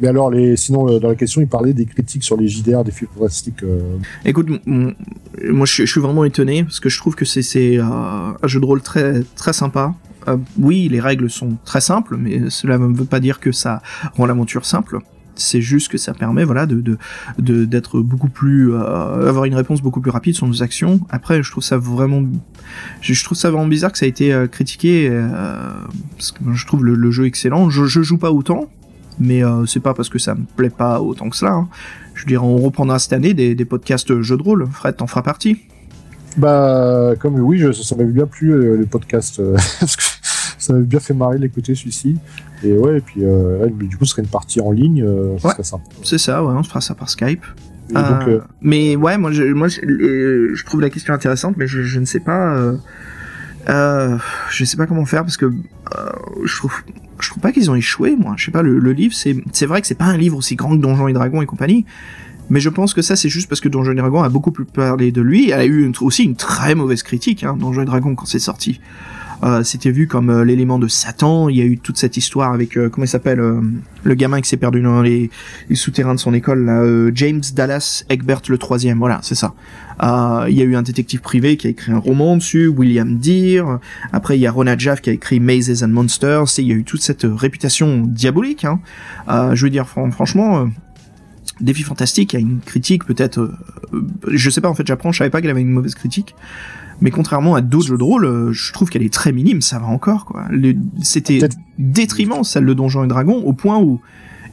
Mais 0.00 0.08
alors, 0.08 0.32
sinon, 0.56 0.88
euh, 0.88 0.98
dans 0.98 1.08
la 1.08 1.14
question, 1.14 1.40
il 1.40 1.46
parlait 1.46 1.72
des 1.72 1.86
critiques 1.86 2.24
sur 2.24 2.36
les 2.36 2.48
JDR 2.48 2.84
des 2.84 2.90
films 2.90 3.10
fantastiques. 3.16 3.62
Euh. 3.62 3.96
Écoute, 4.24 4.48
moi, 4.66 5.66
je, 5.66 5.84
suis 5.84 6.00
vraiment 6.00 6.24
étonné 6.24 6.64
parce 6.64 6.80
que 6.80 6.88
je 6.88 6.98
trouve 6.98 7.14
que 7.14 7.24
c'est 7.24 7.78
euh, 7.78 7.82
un 7.84 8.46
jeu 8.46 8.60
de 8.60 8.64
rôle 8.64 8.82
très 8.82 9.22
très 9.36 9.52
sympa. 9.52 9.94
oui, 10.58 10.88
les 10.88 11.00
règles 11.00 11.30
sont 11.30 11.56
très 11.64 11.80
simples, 11.80 12.16
mais 12.16 12.50
cela 12.50 12.78
ne 12.78 12.94
veut 12.94 13.04
pas 13.04 13.20
dire 13.20 13.40
que 13.40 13.52
ça 13.52 13.82
rend 14.16 14.26
l'aventure 14.26 14.64
simple. 14.64 14.98
C'est 15.36 15.60
juste 15.60 15.90
que 15.90 15.98
ça 15.98 16.14
permet, 16.14 16.44
voilà, 16.44 16.64
d'être 17.38 18.00
beaucoup 18.00 18.28
plus, 18.28 18.72
avoir 18.76 19.46
une 19.46 19.56
réponse 19.56 19.82
beaucoup 19.82 20.00
plus 20.00 20.12
rapide 20.12 20.36
sur 20.36 20.46
nos 20.46 20.62
actions. 20.62 21.00
Après, 21.10 21.42
je 21.42 21.50
trouve 21.50 21.64
ça 21.64 21.76
vraiment, 21.76 22.22
je, 23.00 23.24
trouve 23.24 23.36
ça 23.36 23.50
vraiment 23.50 23.66
bizarre 23.66 23.90
que 23.90 23.98
ça 23.98 24.06
a 24.06 24.08
été 24.08 24.32
critiqué 24.52 25.10
parce 26.16 26.30
que 26.30 26.38
je 26.52 26.66
trouve 26.66 26.84
le, 26.84 27.10
jeu 27.10 27.26
excellent. 27.26 27.68
Je, 27.68 27.84
je 27.84 28.02
joue 28.02 28.16
pas 28.16 28.30
autant, 28.30 28.70
mais 29.18 29.44
euh, 29.44 29.66
c'est 29.66 29.80
pas 29.80 29.94
parce 29.94 30.08
que 30.08 30.18
ça 30.18 30.34
me 30.34 30.44
plaît 30.56 30.70
pas 30.70 31.00
autant 31.00 31.28
que 31.30 31.36
cela. 31.36 31.52
Hein. 31.52 31.68
Je 32.14 32.22
veux 32.22 32.26
dire, 32.28 32.44
on 32.44 32.56
reprendra 32.58 32.98
cette 32.98 33.12
année 33.12 33.34
des, 33.34 33.54
des 33.54 33.64
podcasts 33.64 34.20
jeux 34.20 34.36
de 34.36 34.42
rôle. 34.42 34.66
Fred, 34.72 34.96
t'en 34.96 35.06
feras 35.06 35.22
partie. 35.22 35.58
Bah, 36.36 37.12
comme 37.20 37.38
oui, 37.40 37.58
je, 37.58 37.70
ça 37.72 37.94
m'avait 37.96 38.10
bien 38.10 38.26
plu 38.26 38.50
euh, 38.52 38.76
les 38.76 38.86
podcasts, 38.86 39.38
euh, 39.40 39.54
parce 39.80 39.96
que 39.96 40.02
ça 40.58 40.72
m'avait 40.72 40.84
bien 40.84 40.98
fait 41.00 41.14
marrer 41.14 41.38
d'écouter 41.38 41.74
celui-ci. 41.74 42.16
Et 42.64 42.72
ouais, 42.72 42.98
et 42.98 43.00
puis 43.00 43.20
euh, 43.24 43.66
du 43.68 43.96
coup, 43.96 44.04
ce 44.04 44.12
serait 44.12 44.22
une 44.22 44.28
partie 44.28 44.60
en 44.60 44.70
ligne, 44.72 45.02
euh, 45.02 45.38
ça 45.38 45.48
Ouais. 45.48 45.52
serait 45.54 45.62
sympa. 45.64 45.84
C'est 46.02 46.18
ça, 46.18 46.42
ouais, 46.44 46.52
on 46.56 46.62
se 46.62 46.68
fera 46.68 46.80
ça 46.80 46.94
par 46.94 47.08
Skype. 47.08 47.42
Donc, 47.90 47.96
Euh, 47.98 48.26
euh, 48.28 48.40
mais 48.62 48.96
ouais, 48.96 49.16
moi, 49.18 49.30
je, 49.30 49.44
moi, 49.44 49.68
je, 49.68 49.80
euh, 49.82 50.54
je 50.54 50.64
trouve 50.64 50.80
la 50.80 50.90
question 50.90 51.14
intéressante, 51.14 51.56
mais 51.56 51.66
je, 51.68 51.82
je 51.82 52.00
ne 52.00 52.04
sais 52.06 52.20
pas, 52.20 52.56
euh, 53.68 54.18
je 54.50 54.64
sais 54.64 54.76
pas 54.76 54.86
comment 54.86 55.04
faire 55.04 55.22
parce 55.22 55.36
que 55.36 55.46
euh, 55.46 56.10
je 56.44 56.56
trouve, 56.56 56.74
je 57.20 57.30
pas 57.40 57.52
qu'ils 57.52 57.70
ont 57.70 57.74
échoué. 57.74 58.16
Moi, 58.16 58.34
je 58.36 58.46
sais 58.46 58.50
pas. 58.50 58.62
Le, 58.62 58.92
livre, 58.92 59.14
c'est, 59.14 59.66
vrai 59.66 59.80
que 59.80 59.86
c'est 59.86 59.94
pas 59.94 60.04
un 60.04 60.16
livre 60.16 60.36
aussi 60.36 60.56
grand 60.56 60.76
que 60.76 60.82
Donjons 60.82 61.08
et 61.08 61.12
Dragons 61.12 61.42
et 61.42 61.46
compagnie, 61.46 61.84
mais 62.50 62.60
je 62.60 62.68
pense 62.68 62.94
que 62.94 63.02
ça, 63.02 63.16
c'est 63.16 63.28
juste 63.28 63.48
parce 63.48 63.60
que 63.60 63.68
Donjons 63.68 63.92
et 63.92 63.96
Dragons 63.96 64.22
a 64.22 64.28
beaucoup 64.28 64.50
plus 64.50 64.64
parlé 64.64 65.12
de 65.12 65.22
lui. 65.22 65.50
Elle 65.50 65.60
a 65.60 65.66
eu 65.66 65.92
aussi 66.00 66.24
une 66.24 66.36
très 66.36 66.74
mauvaise 66.74 67.02
critique, 67.02 67.44
hein, 67.44 67.56
Donjons 67.58 67.82
et 67.82 67.86
Dragons 67.86 68.14
quand 68.14 68.26
c'est 68.26 68.38
sorti. 68.38 68.80
Euh, 69.44 69.62
c'était 69.62 69.90
vu 69.90 70.06
comme 70.06 70.30
euh, 70.30 70.44
l'élément 70.44 70.78
de 70.78 70.88
Satan. 70.88 71.48
Il 71.48 71.56
y 71.56 71.60
a 71.60 71.64
eu 71.64 71.78
toute 71.78 71.98
cette 71.98 72.16
histoire 72.16 72.52
avec 72.52 72.76
euh, 72.76 72.88
comment 72.88 73.04
il 73.04 73.08
s'appelle 73.08 73.42
le 74.04 74.14
gamin 74.14 74.40
qui 74.40 74.48
s'est 74.48 74.56
perdu 74.56 74.80
dans 74.80 75.02
les, 75.02 75.30
souterrains 75.74 76.14
de 76.14 76.20
son 76.20 76.32
école, 76.34 77.12
James 77.14 77.42
Dallas 77.54 78.04
Egbert 78.08 78.42
le 78.48 78.58
troisième. 78.58 78.98
Voilà, 78.98 79.20
c'est 79.22 79.34
ça. 79.34 79.54
Il 80.00 80.54
y 80.56 80.62
a 80.62 80.64
eu 80.64 80.76
un 80.76 80.82
détective 80.82 81.20
privé 81.20 81.56
qui 81.56 81.66
a 81.66 81.70
écrit 81.70 81.92
un 81.92 81.98
roman 81.98 82.36
dessus, 82.36 82.68
William 82.68 83.18
Deere. 83.18 83.80
Après, 84.12 84.36
il 84.36 84.40
y 84.40 84.46
a 84.46 84.52
Ronald 84.52 84.80
Jaff 84.80 85.00
qui 85.00 85.10
a 85.10 85.12
écrit 85.12 85.40
Mazes 85.40 85.82
and 85.82 85.88
Monsters. 85.88 86.58
Il 86.58 86.66
y 86.66 86.72
a 86.72 86.74
eu 86.74 86.84
toute 86.84 87.02
cette 87.02 87.26
réputation 87.28 88.02
diabolique. 88.06 88.64
Hein. 88.64 88.80
Je 89.54 89.64
veux 89.64 89.70
dire, 89.70 89.88
fran- 89.88 90.10
franchement. 90.10 90.68
Défi 91.60 91.82
fantastique 91.82 92.34
a 92.34 92.38
une 92.38 92.58
critique 92.60 93.04
peut-être, 93.04 93.38
euh, 93.92 94.06
je 94.28 94.50
sais 94.50 94.60
pas 94.60 94.68
en 94.68 94.74
fait, 94.74 94.86
j'apprends, 94.86 95.12
je 95.12 95.18
savais 95.18 95.30
pas 95.30 95.40
qu'elle 95.40 95.50
avait 95.50 95.60
une 95.60 95.70
mauvaise 95.70 95.94
critique, 95.94 96.34
mais 97.00 97.10
contrairement 97.10 97.54
à 97.54 97.60
d'autres 97.60 97.88
jeux 97.88 97.98
de 97.98 98.02
rôle, 98.02 98.24
euh, 98.24 98.52
je 98.52 98.72
trouve 98.72 98.90
qu'elle 98.90 99.02
est 99.02 99.12
très 99.12 99.32
minime, 99.32 99.60
ça 99.60 99.78
va 99.78 99.86
encore 99.86 100.24
quoi. 100.24 100.46
C'était 101.02 101.40
détriment 101.78 102.44
celle 102.44 102.66
de 102.66 102.74
Donjons 102.74 103.04
et 103.04 103.08
Dragons 103.08 103.42
au 103.44 103.52
point 103.52 103.78
où 103.78 104.00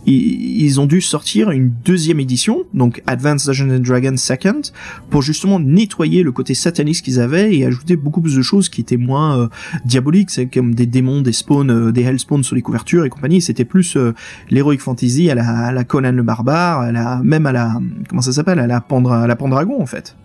ils 0.06 0.80
ont 0.80 0.86
dû 0.86 1.02
sortir 1.02 1.52
une 1.52 1.72
deuxième 1.86 2.20
édition, 2.20 2.64
donc 2.74 3.04
Advanced 3.08 3.46
Dungeons 3.48 3.76
and 3.76 3.80
Dragons 3.80 4.18
Second, 4.18 4.62
pour 5.10 5.22
justement 5.22 5.60
nettoyer 5.60 6.24
le 6.24 6.32
côté 6.32 6.54
satanique 6.54 7.02
qu'ils 7.02 7.20
avaient 7.20 7.56
et 7.56 7.66
ajouter 7.66 7.96
beaucoup 7.96 8.22
plus 8.22 8.36
de 8.36 8.42
choses 8.42 8.70
qui 8.70 8.82
étaient 8.82 8.98
moins 8.98 9.38
euh, 9.38 9.48
diaboliques, 9.86 10.32
c'est 10.32 10.48
comme 10.48 10.74
des 10.74 10.88
démons, 10.88 11.22
des 11.22 11.34
spawns, 11.34 11.70
euh, 11.70 11.92
des 11.92 12.02
hellspawns 12.02 12.44
sur 12.44 12.56
les 12.56 12.62
couvertures 12.62 13.06
et 13.06 13.10
compagnie. 13.10 13.42
C'était 13.42 13.66
plus 13.66 13.96
euh, 13.96 14.14
l'heroic 14.50 14.78
fantasy 14.80 15.30
à 15.30 15.36
la, 15.36 15.48
à 15.48 15.72
la 15.72 15.84
Conan 15.84 16.12
le 16.12 16.24
barbare, 16.24 16.82
à 16.82 16.92
la, 16.92 17.22
même 17.24 17.46
à 17.46 17.52
la 17.52 17.80
comment 18.10 18.22
ça 18.22 18.32
s'appelle, 18.32 18.60
à 18.60 18.68
la 18.68 18.82
Pandra, 18.82 19.24
à 19.24 19.28
la 19.28 19.36
Pendragon 19.36 19.82
en 19.82 19.86
fait. 19.86 20.16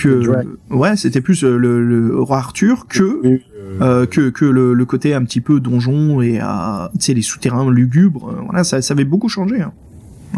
Que 0.00 0.46
ouais, 0.70 0.96
c'était 0.96 1.20
plus 1.20 1.44
euh, 1.44 1.56
le, 1.56 1.84
le 1.84 2.20
roi 2.20 2.38
Arthur 2.38 2.86
que 2.88 3.20
oui, 3.22 3.42
euh, 3.80 4.02
euh, 4.02 4.06
que, 4.06 4.30
que 4.30 4.44
le, 4.44 4.74
le 4.74 4.84
côté 4.84 5.14
un 5.14 5.24
petit 5.24 5.40
peu 5.40 5.60
donjon 5.60 6.20
et 6.20 6.40
euh, 6.40 6.88
tu 6.94 7.00
sais 7.00 7.14
les 7.14 7.22
souterrains 7.22 7.70
lugubres 7.70 8.34
voilà 8.46 8.64
ça, 8.64 8.82
ça 8.82 8.94
avait 8.94 9.04
beaucoup 9.04 9.28
changé 9.28 9.60
hein. 9.60 9.72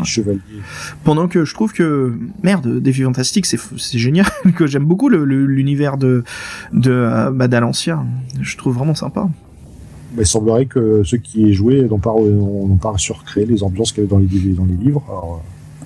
chevalier. 0.04 0.40
pendant 1.02 1.28
que 1.28 1.44
je 1.44 1.54
trouve 1.54 1.72
que 1.72 2.12
merde 2.42 2.80
défi 2.80 3.02
fantastique 3.02 3.46
c'est 3.46 3.58
c'est 3.78 3.98
génial 3.98 4.26
que 4.56 4.66
j'aime 4.66 4.84
beaucoup 4.84 5.08
l'univers 5.08 5.96
de 5.96 6.24
de 6.72 7.30
bah, 7.32 7.48
d'Alancia 7.48 8.04
je 8.40 8.56
trouve 8.56 8.74
vraiment 8.74 8.94
sympa 8.94 9.22
Bah, 9.22 10.22
il 10.22 10.26
semblerait 10.26 10.66
que 10.66 11.02
ceux 11.04 11.18
qui 11.18 11.42
y 11.42 11.54
joué 11.54 11.82
n'ont 11.82 11.98
pas, 11.98 12.14
n'ont 12.14 12.76
pas 12.76 12.94
surcréé 12.98 13.46
les 13.46 13.62
ambiances 13.62 13.92
qu'il 13.92 14.04
y 14.04 14.06
avait 14.06 14.10
dans 14.10 14.18
les, 14.18 14.52
dans 14.52 14.66
les 14.66 14.74
livres. 14.76 15.02
Alors, 15.08 15.42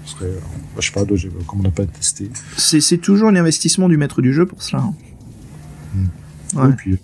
serait, 0.08 0.26
euh, 0.26 0.40
je 0.78 0.86
sais 0.86 0.92
pas, 0.92 1.04
comme 1.04 1.60
on 1.60 1.62
n'a 1.62 1.70
pas 1.70 1.86
testé. 1.86 2.30
c'est 2.56 2.98
toujours 2.98 3.28
un 3.28 3.36
investissement 3.36 3.88
du 3.88 3.96
maître 3.96 4.22
du 4.22 4.32
jeu 4.32 4.46
pour 4.46 4.62
cela 4.62 4.82
hein. 4.82 4.94
Ouais. 6.54 6.70
Et 6.70 6.72
puis, 6.72 6.92
euh, 6.92 6.96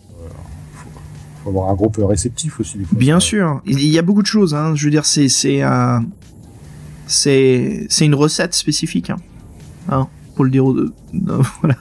faut, 1.42 1.48
avoir 1.50 1.70
un 1.70 1.74
groupe 1.74 1.98
réceptif 2.00 2.60
aussi. 2.60 2.78
Des 2.78 2.84
fois. 2.84 2.98
Bien 2.98 3.20
sûr, 3.20 3.60
il 3.66 3.84
y 3.84 3.98
a 3.98 4.02
beaucoup 4.02 4.22
de 4.22 4.26
choses. 4.26 4.54
Hein. 4.54 4.74
Je 4.74 4.84
veux 4.84 4.90
dire, 4.90 5.04
c'est 5.04 5.28
c'est 5.28 5.62
euh, 5.62 5.98
c'est 7.06 7.86
une 8.00 8.14
recette 8.14 8.54
spécifique, 8.54 9.10
hein. 9.10 9.16
Hein, 9.88 10.08
pour 10.36 10.44
le 10.44 10.50
dire. 10.50 10.64
au- 10.64 10.76
voilà. 11.60 11.76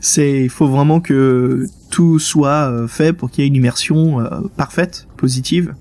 C'est 0.00 0.44
il 0.44 0.50
faut 0.50 0.68
vraiment 0.68 1.00
que 1.00 1.66
tout 1.90 2.18
soit 2.18 2.86
fait 2.86 3.12
pour 3.12 3.30
qu'il 3.30 3.44
y 3.44 3.46
ait 3.46 3.48
une 3.48 3.56
immersion 3.56 4.20
euh, 4.20 4.40
parfaite, 4.56 5.08
positive. 5.16 5.74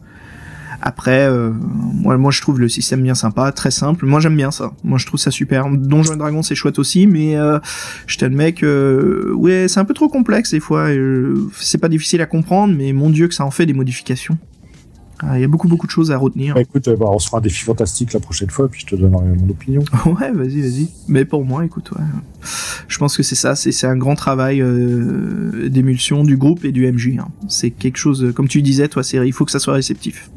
Après, 0.81 1.27
euh, 1.27 1.51
moi, 1.51 2.17
moi, 2.17 2.31
je 2.31 2.39
trouve 2.41 2.59
le 2.59 2.69
système 2.69 3.01
bien 3.01 3.15
sympa, 3.15 3.51
très 3.51 3.71
simple. 3.71 4.05
Moi, 4.05 4.19
j'aime 4.19 4.35
bien 4.37 4.51
ça. 4.51 4.73
Moi, 4.83 4.97
je 4.99 5.05
trouve 5.05 5.19
ça 5.19 5.31
super. 5.31 5.69
Donjons 5.69 6.13
et 6.13 6.17
Dragons, 6.17 6.43
c'est 6.43 6.55
chouette 6.55 6.77
aussi, 6.79 7.07
mais 7.07 7.35
euh, 7.35 7.59
je 8.05 8.17
t'admets 8.17 8.53
que 8.53 9.31
ouais, 9.35 9.67
c'est 9.67 9.79
un 9.79 9.85
peu 9.85 9.93
trop 9.95 10.07
complexe 10.07 10.51
des 10.51 10.59
fois. 10.59 10.89
euh, 10.89 11.47
c'est 11.59 11.79
pas 11.79 11.89
difficile 11.89 12.21
à 12.21 12.25
comprendre, 12.27 12.75
mais 12.77 12.93
mon 12.93 13.09
Dieu 13.09 13.27
que 13.27 13.33
ça 13.33 13.43
en 13.45 13.51
fait 13.51 13.65
des 13.65 13.73
modifications. 13.73 14.37
Ah, 15.19 15.39
Il 15.39 15.41
y 15.41 15.43
a 15.43 15.47
beaucoup 15.47 15.67
beaucoup 15.67 15.87
de 15.87 15.91
choses 15.91 16.11
à 16.11 16.17
retenir. 16.17 16.53
Bah, 16.53 16.61
écoute, 16.61 16.87
euh, 16.89 16.95
bah, 16.95 17.07
on 17.09 17.17
se 17.17 17.25
fera 17.25 17.39
un 17.39 17.41
défi 17.41 17.63
fantastique 17.63 18.13
la 18.13 18.19
prochaine 18.19 18.51
fois, 18.51 18.69
puis 18.69 18.81
je 18.81 18.85
te 18.85 18.95
donnerai 18.95 19.25
mon 19.25 19.49
opinion. 19.49 19.81
Ouais, 20.05 20.31
vas-y, 20.31 20.61
vas-y. 20.61 20.89
Mais 21.07 21.25
pour 21.25 21.43
moi, 21.43 21.65
écoute, 21.65 21.89
ouais. 21.93 22.05
Je 22.87 22.97
pense 22.99 23.17
que 23.17 23.23
c'est 23.23 23.33
ça, 23.33 23.55
c'est 23.55 23.87
un 23.87 23.97
grand 23.97 24.13
travail 24.13 24.61
euh, 24.61 25.69
d'émulsion 25.69 26.23
du 26.23 26.37
groupe 26.37 26.65
et 26.65 26.71
du 26.71 26.85
MJ. 26.91 27.17
hein. 27.19 27.29
C'est 27.49 27.71
quelque 27.71 27.97
chose, 27.97 28.23
euh, 28.25 28.31
comme 28.31 28.47
tu 28.47 28.61
disais, 28.61 28.87
toi, 28.89 29.01
c'est 29.01 29.17
il 29.25 29.33
faut 29.33 29.43
que 29.43 29.51
ça 29.51 29.57
soit 29.59 29.73
réceptif. 29.73 30.29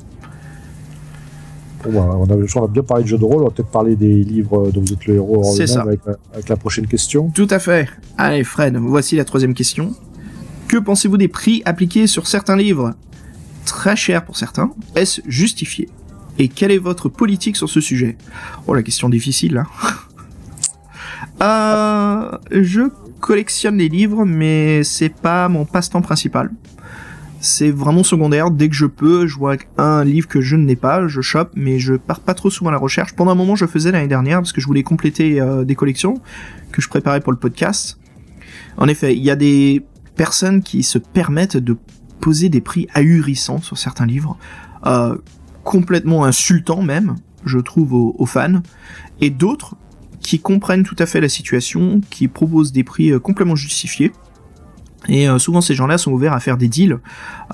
Bon, 1.84 1.92
bah, 1.92 2.16
on, 2.18 2.24
a, 2.24 2.46
qu'on 2.46 2.64
a 2.64 2.68
bien 2.68 2.82
parlé 2.82 3.04
de 3.04 3.08
jeux 3.08 3.16
de 3.18 3.24
rôle, 3.24 3.42
on 3.42 3.44
va 3.46 3.50
peut-être 3.50 3.70
parler 3.70 3.96
des 3.96 4.22
livres 4.22 4.70
dont 4.70 4.80
vous 4.82 4.92
êtes 4.92 5.06
le 5.06 5.14
héros 5.14 5.40
en 5.40 5.52
ça. 5.66 5.80
avec, 5.82 6.00
la- 6.06 6.16
avec 6.34 6.48
la 6.48 6.56
prochaine 6.56 6.86
question. 6.86 7.30
Tout 7.30 7.46
à 7.50 7.58
fait. 7.58 7.88
Allez, 8.18 8.44
Fred, 8.44 8.76
voici 8.76 9.16
la 9.16 9.24
troisième 9.24 9.54
question. 9.54 9.92
Que 10.68 10.76
pensez-vous 10.76 11.16
des 11.16 11.28
prix 11.28 11.62
appliqués 11.64 12.06
sur 12.06 12.26
certains 12.26 12.56
livres? 12.56 12.92
Très 13.64 13.96
cher 13.96 14.24
pour 14.24 14.36
certains. 14.36 14.70
Est-ce 14.94 15.20
justifié? 15.26 15.88
Et 16.38 16.48
quelle 16.48 16.70
est 16.70 16.78
votre 16.78 17.08
politique 17.08 17.56
sur 17.56 17.68
ce 17.68 17.80
sujet? 17.80 18.16
Oh, 18.66 18.74
la 18.74 18.82
question 18.82 19.08
difficile, 19.08 19.54
là. 19.54 19.64
euh, 21.42 22.38
je 22.50 22.82
collectionne 23.20 23.76
les 23.78 23.88
livres, 23.88 24.24
mais 24.24 24.82
c'est 24.84 25.08
pas 25.14 25.48
mon 25.48 25.64
passe-temps 25.64 26.02
principal. 26.02 26.50
C'est 27.42 27.70
vraiment 27.70 28.02
secondaire. 28.02 28.50
Dès 28.50 28.68
que 28.68 28.74
je 28.74 28.84
peux, 28.84 29.26
je 29.26 29.36
vois 29.36 29.56
un 29.78 30.04
livre 30.04 30.28
que 30.28 30.42
je 30.42 30.56
n'ai 30.56 30.76
pas, 30.76 31.08
je 31.08 31.22
chope, 31.22 31.50
mais 31.56 31.78
je 31.78 31.94
pars 31.94 32.20
pas 32.20 32.34
trop 32.34 32.50
souvent 32.50 32.68
à 32.68 32.72
la 32.72 32.78
recherche. 32.78 33.14
Pendant 33.14 33.32
un 33.32 33.34
moment, 33.34 33.56
je 33.56 33.64
faisais 33.64 33.90
l'année 33.90 34.08
dernière 34.08 34.40
parce 34.40 34.52
que 34.52 34.60
je 34.60 34.66
voulais 34.66 34.82
compléter 34.82 35.40
euh, 35.40 35.64
des 35.64 35.74
collections 35.74 36.20
que 36.70 36.82
je 36.82 36.88
préparais 36.90 37.20
pour 37.20 37.32
le 37.32 37.38
podcast. 37.38 37.98
En 38.76 38.88
effet, 38.88 39.16
il 39.16 39.22
y 39.22 39.30
a 39.30 39.36
des 39.36 39.82
personnes 40.16 40.62
qui 40.62 40.82
se 40.82 40.98
permettent 40.98 41.56
de 41.56 41.78
poser 42.20 42.50
des 42.50 42.60
prix 42.60 42.86
ahurissants 42.92 43.62
sur 43.62 43.78
certains 43.78 44.06
livres, 44.06 44.36
euh, 44.84 45.16
complètement 45.64 46.24
insultants 46.24 46.82
même, 46.82 47.16
je 47.46 47.58
trouve, 47.58 47.94
aux, 47.94 48.26
fans, 48.26 48.60
et 49.22 49.30
d'autres 49.30 49.76
qui 50.20 50.38
comprennent 50.38 50.84
tout 50.84 50.96
à 50.98 51.06
fait 51.06 51.22
la 51.22 51.30
situation, 51.30 52.02
qui 52.10 52.28
proposent 52.28 52.72
des 52.72 52.84
prix 52.84 53.12
euh, 53.12 53.18
complètement 53.18 53.56
justifiés. 53.56 54.12
Et 55.10 55.28
euh, 55.28 55.38
souvent 55.38 55.60
ces 55.60 55.74
gens-là 55.74 55.98
sont 55.98 56.12
ouverts 56.12 56.32
à 56.32 56.40
faire 56.40 56.56
des 56.56 56.68
deals 56.68 56.98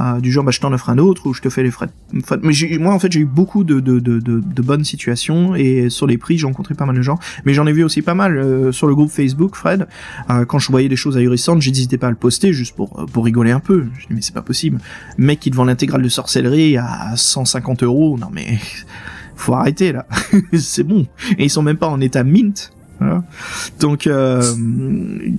euh, 0.00 0.20
du 0.20 0.30
genre 0.30 0.44
bah, 0.44 0.50
je 0.52 0.60
t'en 0.60 0.72
offre 0.72 0.90
un 0.90 0.98
autre 0.98 1.26
ou 1.26 1.34
je 1.34 1.40
te 1.40 1.48
fais 1.48 1.62
les 1.62 1.70
frais. 1.72 1.86
de- 2.12 2.22
Mais 2.42 2.78
moi 2.78 2.92
en 2.94 2.98
fait 2.98 3.10
j'ai 3.10 3.20
eu 3.20 3.24
beaucoup 3.24 3.64
de, 3.64 3.80
de, 3.80 3.98
de, 3.98 4.20
de, 4.20 4.62
bonnes 4.62 4.84
situations 4.84 5.54
et 5.56 5.88
sur 5.90 6.06
les 6.06 6.18
prix 6.18 6.36
j'ai 6.38 6.46
rencontré 6.46 6.74
pas 6.74 6.84
mal 6.86 6.94
de 6.94 7.02
gens. 7.02 7.18
Mais 7.46 7.54
j'en 7.54 7.66
ai 7.66 7.72
vu 7.72 7.82
aussi 7.82 8.02
pas 8.02 8.14
mal 8.14 8.36
euh, 8.36 8.72
sur 8.72 8.86
le 8.86 8.94
groupe 8.94 9.10
Facebook 9.10 9.56
Fred. 9.56 9.88
Euh, 10.30 10.44
quand 10.44 10.58
je 10.58 10.70
voyais 10.70 10.88
des 10.90 10.96
choses 10.96 11.16
ahurissantes, 11.16 11.62
j'hésitais 11.62 11.96
pas 11.98 12.08
à 12.08 12.10
le 12.10 12.16
poster 12.16 12.52
juste 12.52 12.76
pour, 12.76 13.00
euh, 13.00 13.06
pour 13.06 13.24
rigoler 13.24 13.52
un 13.52 13.60
peu. 13.60 13.86
Je 13.98 14.06
dis 14.06 14.14
mais 14.14 14.20
c'est 14.20 14.34
pas 14.34 14.42
possible. 14.42 14.78
Mec 15.18 15.40
qui 15.40 15.50
vend 15.50 15.64
l'intégrale 15.64 16.02
de 16.02 16.08
sorcellerie 16.10 16.76
à 16.76 17.14
150 17.16 17.82
euros, 17.82 18.18
non 18.18 18.28
mais 18.30 18.58
faut 19.36 19.54
arrêter 19.54 19.92
là. 19.92 20.06
c'est 20.58 20.82
bon. 20.84 21.06
Et 21.38 21.44
ils 21.44 21.50
sont 21.50 21.62
même 21.62 21.78
pas 21.78 21.88
en 21.88 22.00
état 22.02 22.22
mint. 22.22 22.70
Donc, 23.80 24.06
euh, 24.06 24.42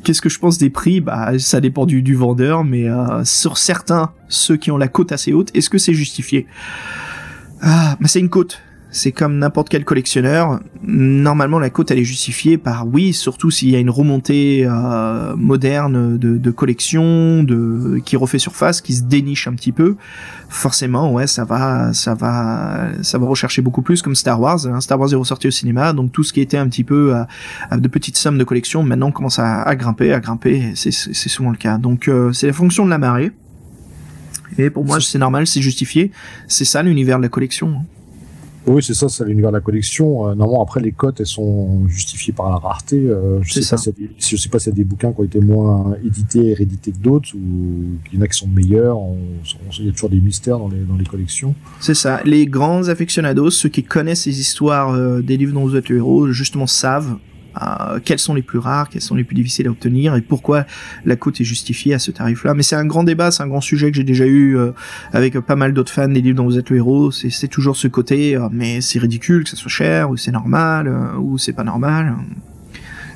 qu'est-ce 0.03 0.21
que 0.21 0.29
je 0.29 0.39
pense 0.39 0.57
des 0.57 0.69
prix? 0.69 1.01
Bah, 1.01 1.37
ça 1.39 1.59
dépend 1.61 1.85
du, 1.85 2.01
du 2.01 2.15
vendeur, 2.15 2.63
mais 2.63 2.87
euh, 2.87 3.23
sur 3.23 3.57
certains, 3.57 4.11
ceux 4.29 4.57
qui 4.57 4.71
ont 4.71 4.77
la 4.77 4.87
cote 4.87 5.11
assez 5.11 5.33
haute, 5.33 5.49
est-ce 5.55 5.69
que 5.69 5.77
c'est 5.77 5.93
justifié? 5.93 6.47
Ah, 7.61 7.97
bah 7.99 8.07
c'est 8.07 8.19
une 8.19 8.29
cote. 8.29 8.61
C'est 8.97 9.11
comme 9.11 9.37
n'importe 9.37 9.69
quel 9.69 9.85
collectionneur. 9.85 10.59
Normalement, 10.81 11.59
la 11.59 11.69
cote 11.69 11.91
elle 11.91 11.99
est 11.99 12.03
justifiée 12.03 12.57
par 12.57 12.87
oui, 12.87 13.13
surtout 13.13 13.51
s'il 13.51 13.69
y 13.69 13.75
a 13.75 13.79
une 13.79 13.91
remontée 13.91 14.65
euh, 14.65 15.35
moderne 15.35 16.17
de, 16.17 16.37
de 16.39 16.51
collection, 16.51 17.43
de 17.43 18.01
qui 18.03 18.15
refait 18.17 18.39
surface, 18.39 18.81
qui 18.81 18.95
se 18.95 19.03
déniche 19.03 19.47
un 19.47 19.53
petit 19.53 19.71
peu. 19.71 19.97
Forcément, 20.49 21.13
ouais, 21.13 21.27
ça 21.27 21.45
va, 21.45 21.93
ça 21.93 22.15
va, 22.15 22.87
ça 23.03 23.19
va 23.19 23.27
rechercher 23.27 23.61
beaucoup 23.61 23.83
plus, 23.83 24.01
comme 24.01 24.15
Star 24.15 24.41
Wars. 24.41 24.65
hein. 24.65 24.81
Star 24.81 24.99
Wars 24.99 25.13
est 25.13 25.15
ressorti 25.15 25.47
au 25.47 25.51
cinéma, 25.51 25.93
donc 25.93 26.11
tout 26.11 26.23
ce 26.23 26.33
qui 26.33 26.41
était 26.41 26.57
un 26.57 26.67
petit 26.67 26.83
peu 26.83 27.13
à, 27.13 27.27
à 27.69 27.77
de 27.77 27.87
petites 27.87 28.17
sommes 28.17 28.39
de 28.39 28.43
collection, 28.43 28.81
maintenant 28.81 29.11
commence 29.11 29.37
à, 29.37 29.61
à 29.61 29.75
grimper, 29.75 30.11
à 30.11 30.19
grimper. 30.19 30.71
C'est 30.73 30.91
souvent 30.91 31.51
le 31.51 31.57
cas. 31.57 31.77
Donc 31.77 32.07
euh, 32.07 32.33
c'est 32.33 32.47
la 32.47 32.53
fonction 32.53 32.83
de 32.83 32.89
la 32.89 32.97
marée. 32.97 33.31
Et 34.57 34.71
pour 34.71 34.85
moi, 34.85 34.99
c'est 34.99 35.19
normal, 35.19 35.45
c'est 35.45 35.61
justifié. 35.61 36.11
C'est 36.47 36.65
ça 36.65 36.81
l'univers 36.81 37.17
de 37.17 37.23
la 37.23 37.29
collection. 37.29 37.85
Oui, 38.67 38.83
c'est 38.83 38.93
ça, 38.93 39.07
c'est 39.07 39.23
l'univers 39.23 39.51
de 39.51 39.55
la 39.57 39.61
collection. 39.61 40.27
Euh, 40.27 40.35
normalement, 40.35 40.61
après, 40.61 40.81
les 40.81 40.91
cotes, 40.91 41.21
elles 41.21 41.25
sont 41.25 41.87
justifiées 41.87 42.33
par 42.33 42.49
la 42.49 42.57
rareté. 42.57 42.97
Euh, 42.97 43.39
je, 43.41 43.61
sais 43.61 43.75
pas 43.75 43.81
des- 43.97 44.09
je 44.17 44.35
sais 44.35 44.49
pas 44.49 44.59
s'il 44.59 44.71
y 44.71 44.73
a 44.73 44.75
des 44.75 44.83
bouquins 44.83 45.13
qui 45.13 45.21
ont 45.21 45.23
été 45.23 45.39
moins 45.39 45.95
édités 46.05 46.47
et 46.47 46.53
réédités 46.53 46.91
que 46.91 46.97
d'autres, 46.97 47.29
ou 47.35 47.97
qu'il 48.09 48.19
y 48.19 48.21
en 48.21 48.25
a 48.25 48.27
qui 48.27 48.37
sont 48.37 48.47
meilleurs. 48.47 48.97
Il 49.79 49.85
y 49.85 49.89
a 49.89 49.91
toujours 49.93 50.09
des 50.09 50.19
mystères 50.19 50.59
dans 50.59 50.67
les, 50.67 50.81
dans 50.81 50.97
les 50.97 51.05
collections. 51.05 51.55
C'est 51.79 51.93
ça. 51.93 52.19
Les 52.25 52.45
grands 52.45 52.89
aficionados, 52.89 53.51
ceux 53.51 53.69
qui 53.69 53.83
connaissent 53.83 54.25
les 54.25 54.39
histoires 54.39 54.91
euh, 54.93 55.21
des 55.21 55.37
livres 55.37 55.53
dont 55.53 55.63
vous 55.65 55.75
êtes 55.77 55.87
le 55.87 55.97
héros, 55.97 56.31
justement 56.31 56.67
savent 56.67 57.17
quels 58.03 58.19
sont 58.19 58.33
les 58.33 58.41
plus 58.41 58.59
rares, 58.59 58.89
quels 58.89 59.01
sont 59.01 59.15
les 59.15 59.23
plus 59.23 59.35
difficiles 59.35 59.67
à 59.67 59.71
obtenir 59.71 60.15
et 60.15 60.21
pourquoi 60.21 60.65
la 61.05 61.15
cote 61.15 61.41
est 61.41 61.45
justifiée 61.45 61.93
à 61.93 61.99
ce 61.99 62.11
tarif-là. 62.11 62.53
Mais 62.53 62.63
c'est 62.63 62.75
un 62.75 62.85
grand 62.85 63.03
débat, 63.03 63.31
c'est 63.31 63.43
un 63.43 63.47
grand 63.47 63.61
sujet 63.61 63.91
que 63.91 63.97
j'ai 63.97 64.03
déjà 64.03 64.25
eu 64.25 64.57
euh, 64.57 64.71
avec 65.13 65.39
pas 65.39 65.55
mal 65.55 65.73
d'autres 65.73 65.91
fans 65.91 66.07
des 66.07 66.21
livres 66.21 66.37
dont 66.37 66.45
vous 66.45 66.57
êtes 66.57 66.69
le 66.69 66.77
héros. 66.77 67.11
C'est 67.11 67.47
toujours 67.47 67.75
ce 67.75 67.87
côté, 67.87 68.35
euh, 68.35 68.47
mais 68.51 68.81
c'est 68.81 68.99
ridicule 68.99 69.43
que 69.43 69.49
ça 69.49 69.55
soit 69.55 69.69
cher, 69.69 70.09
ou 70.09 70.17
c'est 70.17 70.31
normal, 70.31 70.87
euh, 70.87 71.17
ou 71.17 71.37
c'est 71.37 71.53
pas 71.53 71.63
normal. 71.63 72.15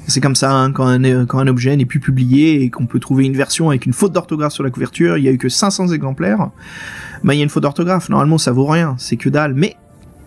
C'est 0.08 0.20
comme 0.20 0.36
ça, 0.36 0.52
hein, 0.52 0.72
quand, 0.72 0.88
un, 0.88 1.26
quand 1.26 1.40
un 1.40 1.48
objet 1.48 1.76
n'est 1.78 1.86
plus 1.86 2.00
publié 2.00 2.64
et 2.64 2.70
qu'on 2.70 2.88
peut 2.88 3.00
trouver 3.00 3.26
une 3.26 3.36
version 3.36 3.70
avec 3.70 3.86
une 3.86 3.94
faute 3.94 4.12
d'orthographe 4.12 4.54
sur 4.54 4.64
la 4.64 4.70
couverture, 4.70 5.18
il 5.18 5.24
y 5.24 5.30
a 5.30 5.32
eu 5.32 5.38
que 5.38 5.48
500 5.48 5.90
exemplaires, 5.90 6.50
bah, 7.24 7.34
il 7.34 7.38
y 7.38 7.42
a 7.42 7.44
une 7.44 7.50
faute 7.50 7.64
d'orthographe. 7.64 8.10
Normalement, 8.10 8.38
ça 8.38 8.52
vaut 8.52 8.66
rien, 8.66 8.96
c'est 8.98 9.16
que 9.16 9.30
dalle. 9.30 9.54
Mais 9.54 9.76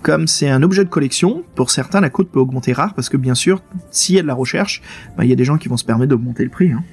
comme 0.05 0.29
c'est 0.29 0.51
un 0.51 0.63
objet 0.63 0.85
de 0.85 0.91
collection, 0.91 1.43
pour 1.55 1.71
certains, 1.71 2.01
la 2.01 2.11
cote 2.11 2.29
peut 2.31 2.39
augmenter 2.39 2.75
rare 2.75 2.93
parce 2.95 3.09
que 3.09 3.17
bien 3.17 3.35
sûr, 3.35 3.63
s'il 3.91 4.15
y 4.15 4.19
a 4.19 4.23
de 4.23 4.27
la 4.27 4.35
recherche, 4.35 4.83
bah, 5.17 5.25
il 5.25 5.31
y 5.31 5.33
a 5.33 5.37
des 5.37 5.45
gens 5.45 5.57
qui 5.57 5.69
vont 5.69 5.79
se 5.79 5.85
permettre 5.85 6.11
d'augmenter 6.11 6.45
le 6.45 6.51
prix. 6.51 6.71
Hein. 6.71 6.85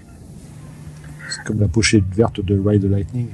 C'est 1.29 1.43
comme 1.43 1.59
la 1.59 1.67
pochette 1.67 2.05
verte 2.15 2.43
de 2.43 2.57
Ride 2.57 2.83
the 2.83 2.89
Lightning. 2.89 3.27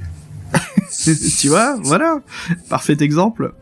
tu 1.38 1.48
vois, 1.48 1.78
voilà, 1.82 2.20
parfait 2.68 2.96
exemple. 3.00 3.54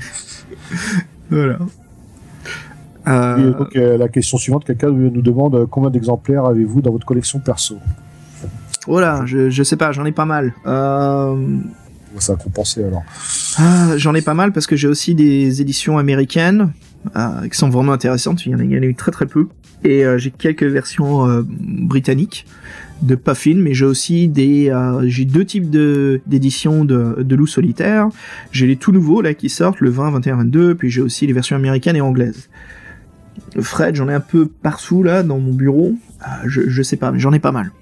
voilà. 1.30 1.58
Euh, 3.08 3.38
Et 3.38 3.58
donc, 3.58 3.76
euh, 3.76 3.96
la 3.96 4.08
question 4.08 4.36
suivante, 4.36 4.66
quelqu'un 4.66 4.90
nous 4.90 5.22
demande 5.22 5.54
euh, 5.54 5.66
combien 5.66 5.88
d'exemplaires 5.88 6.44
avez-vous 6.44 6.82
dans 6.82 6.92
votre 6.92 7.06
collection 7.06 7.38
perso? 7.38 7.78
Voilà, 8.86 9.24
je, 9.24 9.48
je 9.48 9.62
sais 9.62 9.76
pas, 9.76 9.92
j'en 9.92 10.04
ai 10.04 10.12
pas 10.12 10.26
mal. 10.26 10.52
Euh, 10.66 11.58
Ça 12.18 12.32
a 12.32 12.36
compensé 12.36 12.82
alors. 12.84 13.02
Ah, 13.58 13.96
J'en 13.96 14.14
ai 14.14 14.22
pas 14.22 14.34
mal 14.34 14.52
parce 14.52 14.66
que 14.66 14.76
j'ai 14.76 14.88
aussi 14.88 15.14
des 15.14 15.60
éditions 15.60 15.98
américaines 15.98 16.72
euh, 17.16 17.48
qui 17.48 17.56
sont 17.56 17.70
vraiment 17.70 17.92
intéressantes. 17.92 18.44
Il 18.46 18.52
y 18.52 18.54
en 18.54 18.58
a, 18.58 18.62
eu 18.64 18.94
très 18.94 19.12
très 19.12 19.26
peu. 19.26 19.48
Et 19.84 20.04
euh, 20.04 20.18
j'ai 20.18 20.30
quelques 20.30 20.64
versions 20.64 21.26
euh, 21.28 21.42
britanniques 21.46 22.46
de 23.02 23.14
Puffin, 23.14 23.56
mais 23.56 23.74
j'ai 23.74 23.86
aussi 23.86 24.28
des, 24.28 24.70
euh, 24.70 25.02
j'ai 25.06 25.24
deux 25.24 25.44
types 25.44 25.70
de 25.70 26.20
d'éditions 26.26 26.84
de, 26.84 27.22
de 27.22 27.34
loup 27.36 27.46
solitaire. 27.46 28.08
J'ai 28.52 28.66
les 28.66 28.76
tout 28.76 28.92
nouveaux 28.92 29.22
là 29.22 29.34
qui 29.34 29.48
sortent, 29.48 29.80
le 29.80 29.90
20, 29.90 30.10
21, 30.10 30.36
22, 30.36 30.74
puis 30.74 30.90
j'ai 30.90 31.00
aussi 31.00 31.26
les 31.26 31.32
versions 31.32 31.56
américaines 31.56 31.96
et 31.96 32.00
anglaises. 32.00 32.48
Fred, 33.58 33.94
j'en 33.96 34.08
ai 34.08 34.14
un 34.14 34.20
peu 34.20 34.46
partout 34.46 35.02
là 35.02 35.22
dans 35.22 35.38
mon 35.38 35.52
bureau. 35.52 35.94
Euh, 36.22 36.26
je, 36.46 36.68
je 36.68 36.82
sais 36.82 36.96
pas, 36.96 37.10
mais 37.10 37.18
j'en 37.18 37.32
ai 37.32 37.38
pas 37.38 37.52
mal. 37.52 37.72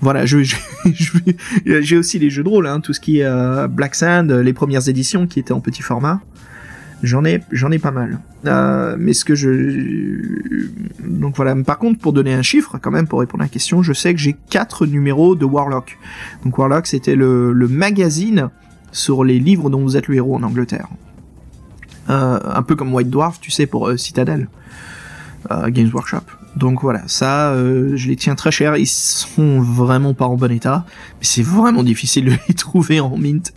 Voilà, 0.00 0.24
j'ai 0.26 1.96
aussi 1.96 2.18
les 2.18 2.30
jeux 2.30 2.44
de 2.44 2.48
rôle, 2.48 2.66
hein, 2.66 2.80
tout 2.80 2.92
ce 2.92 3.00
qui 3.00 3.20
est 3.20 3.24
euh, 3.24 3.66
Black 3.66 3.94
Sand, 3.94 4.30
les 4.30 4.52
premières 4.52 4.88
éditions 4.88 5.26
qui 5.26 5.40
étaient 5.40 5.52
en 5.52 5.60
petit 5.60 5.82
format. 5.82 6.20
J'en 7.02 7.24
ai, 7.24 7.42
j'en 7.52 7.70
ai 7.70 7.78
pas 7.78 7.90
mal. 7.90 8.20
Euh, 8.46 8.96
mais 8.98 9.12
ce 9.12 9.24
que 9.24 9.34
je, 9.34 10.68
donc 11.04 11.36
voilà. 11.36 11.54
Par 11.64 11.78
contre, 11.78 12.00
pour 12.00 12.12
donner 12.12 12.34
un 12.34 12.42
chiffre, 12.42 12.78
quand 12.80 12.90
même, 12.90 13.06
pour 13.06 13.20
répondre 13.20 13.42
à 13.42 13.46
la 13.46 13.50
question, 13.50 13.82
je 13.82 13.92
sais 13.92 14.14
que 14.14 14.20
j'ai 14.20 14.36
quatre 14.50 14.86
numéros 14.86 15.36
de 15.36 15.44
Warlock. 15.44 15.98
Donc 16.44 16.58
Warlock, 16.58 16.86
c'était 16.86 17.14
le, 17.14 17.52
magazine 17.68 18.50
sur 18.90 19.22
les 19.22 19.38
livres 19.38 19.70
dont 19.70 19.80
vous 19.80 19.96
êtes 19.96 20.08
le 20.08 20.16
héros 20.16 20.36
en 20.36 20.42
Angleterre. 20.42 20.88
Euh, 22.10 22.38
un 22.44 22.62
peu 22.62 22.74
comme 22.74 22.92
White 22.92 23.10
Dwarf, 23.10 23.38
tu 23.40 23.50
sais, 23.50 23.66
pour 23.66 23.92
Citadel, 23.96 24.48
Games 25.50 25.90
Workshop. 25.92 26.37
Donc 26.56 26.82
voilà, 26.82 27.02
ça, 27.06 27.52
euh, 27.52 27.92
je 27.96 28.08
les 28.08 28.16
tiens 28.16 28.34
très 28.34 28.50
cher. 28.50 28.76
Ils 28.76 28.86
sont 28.86 29.60
vraiment 29.60 30.14
pas 30.14 30.26
en 30.26 30.36
bon 30.36 30.50
état, 30.50 30.84
mais 30.88 31.24
c'est 31.24 31.42
vraiment 31.42 31.82
difficile 31.82 32.24
de 32.26 32.32
les 32.48 32.54
trouver 32.56 33.00
en 33.00 33.16
mint. 33.16 33.52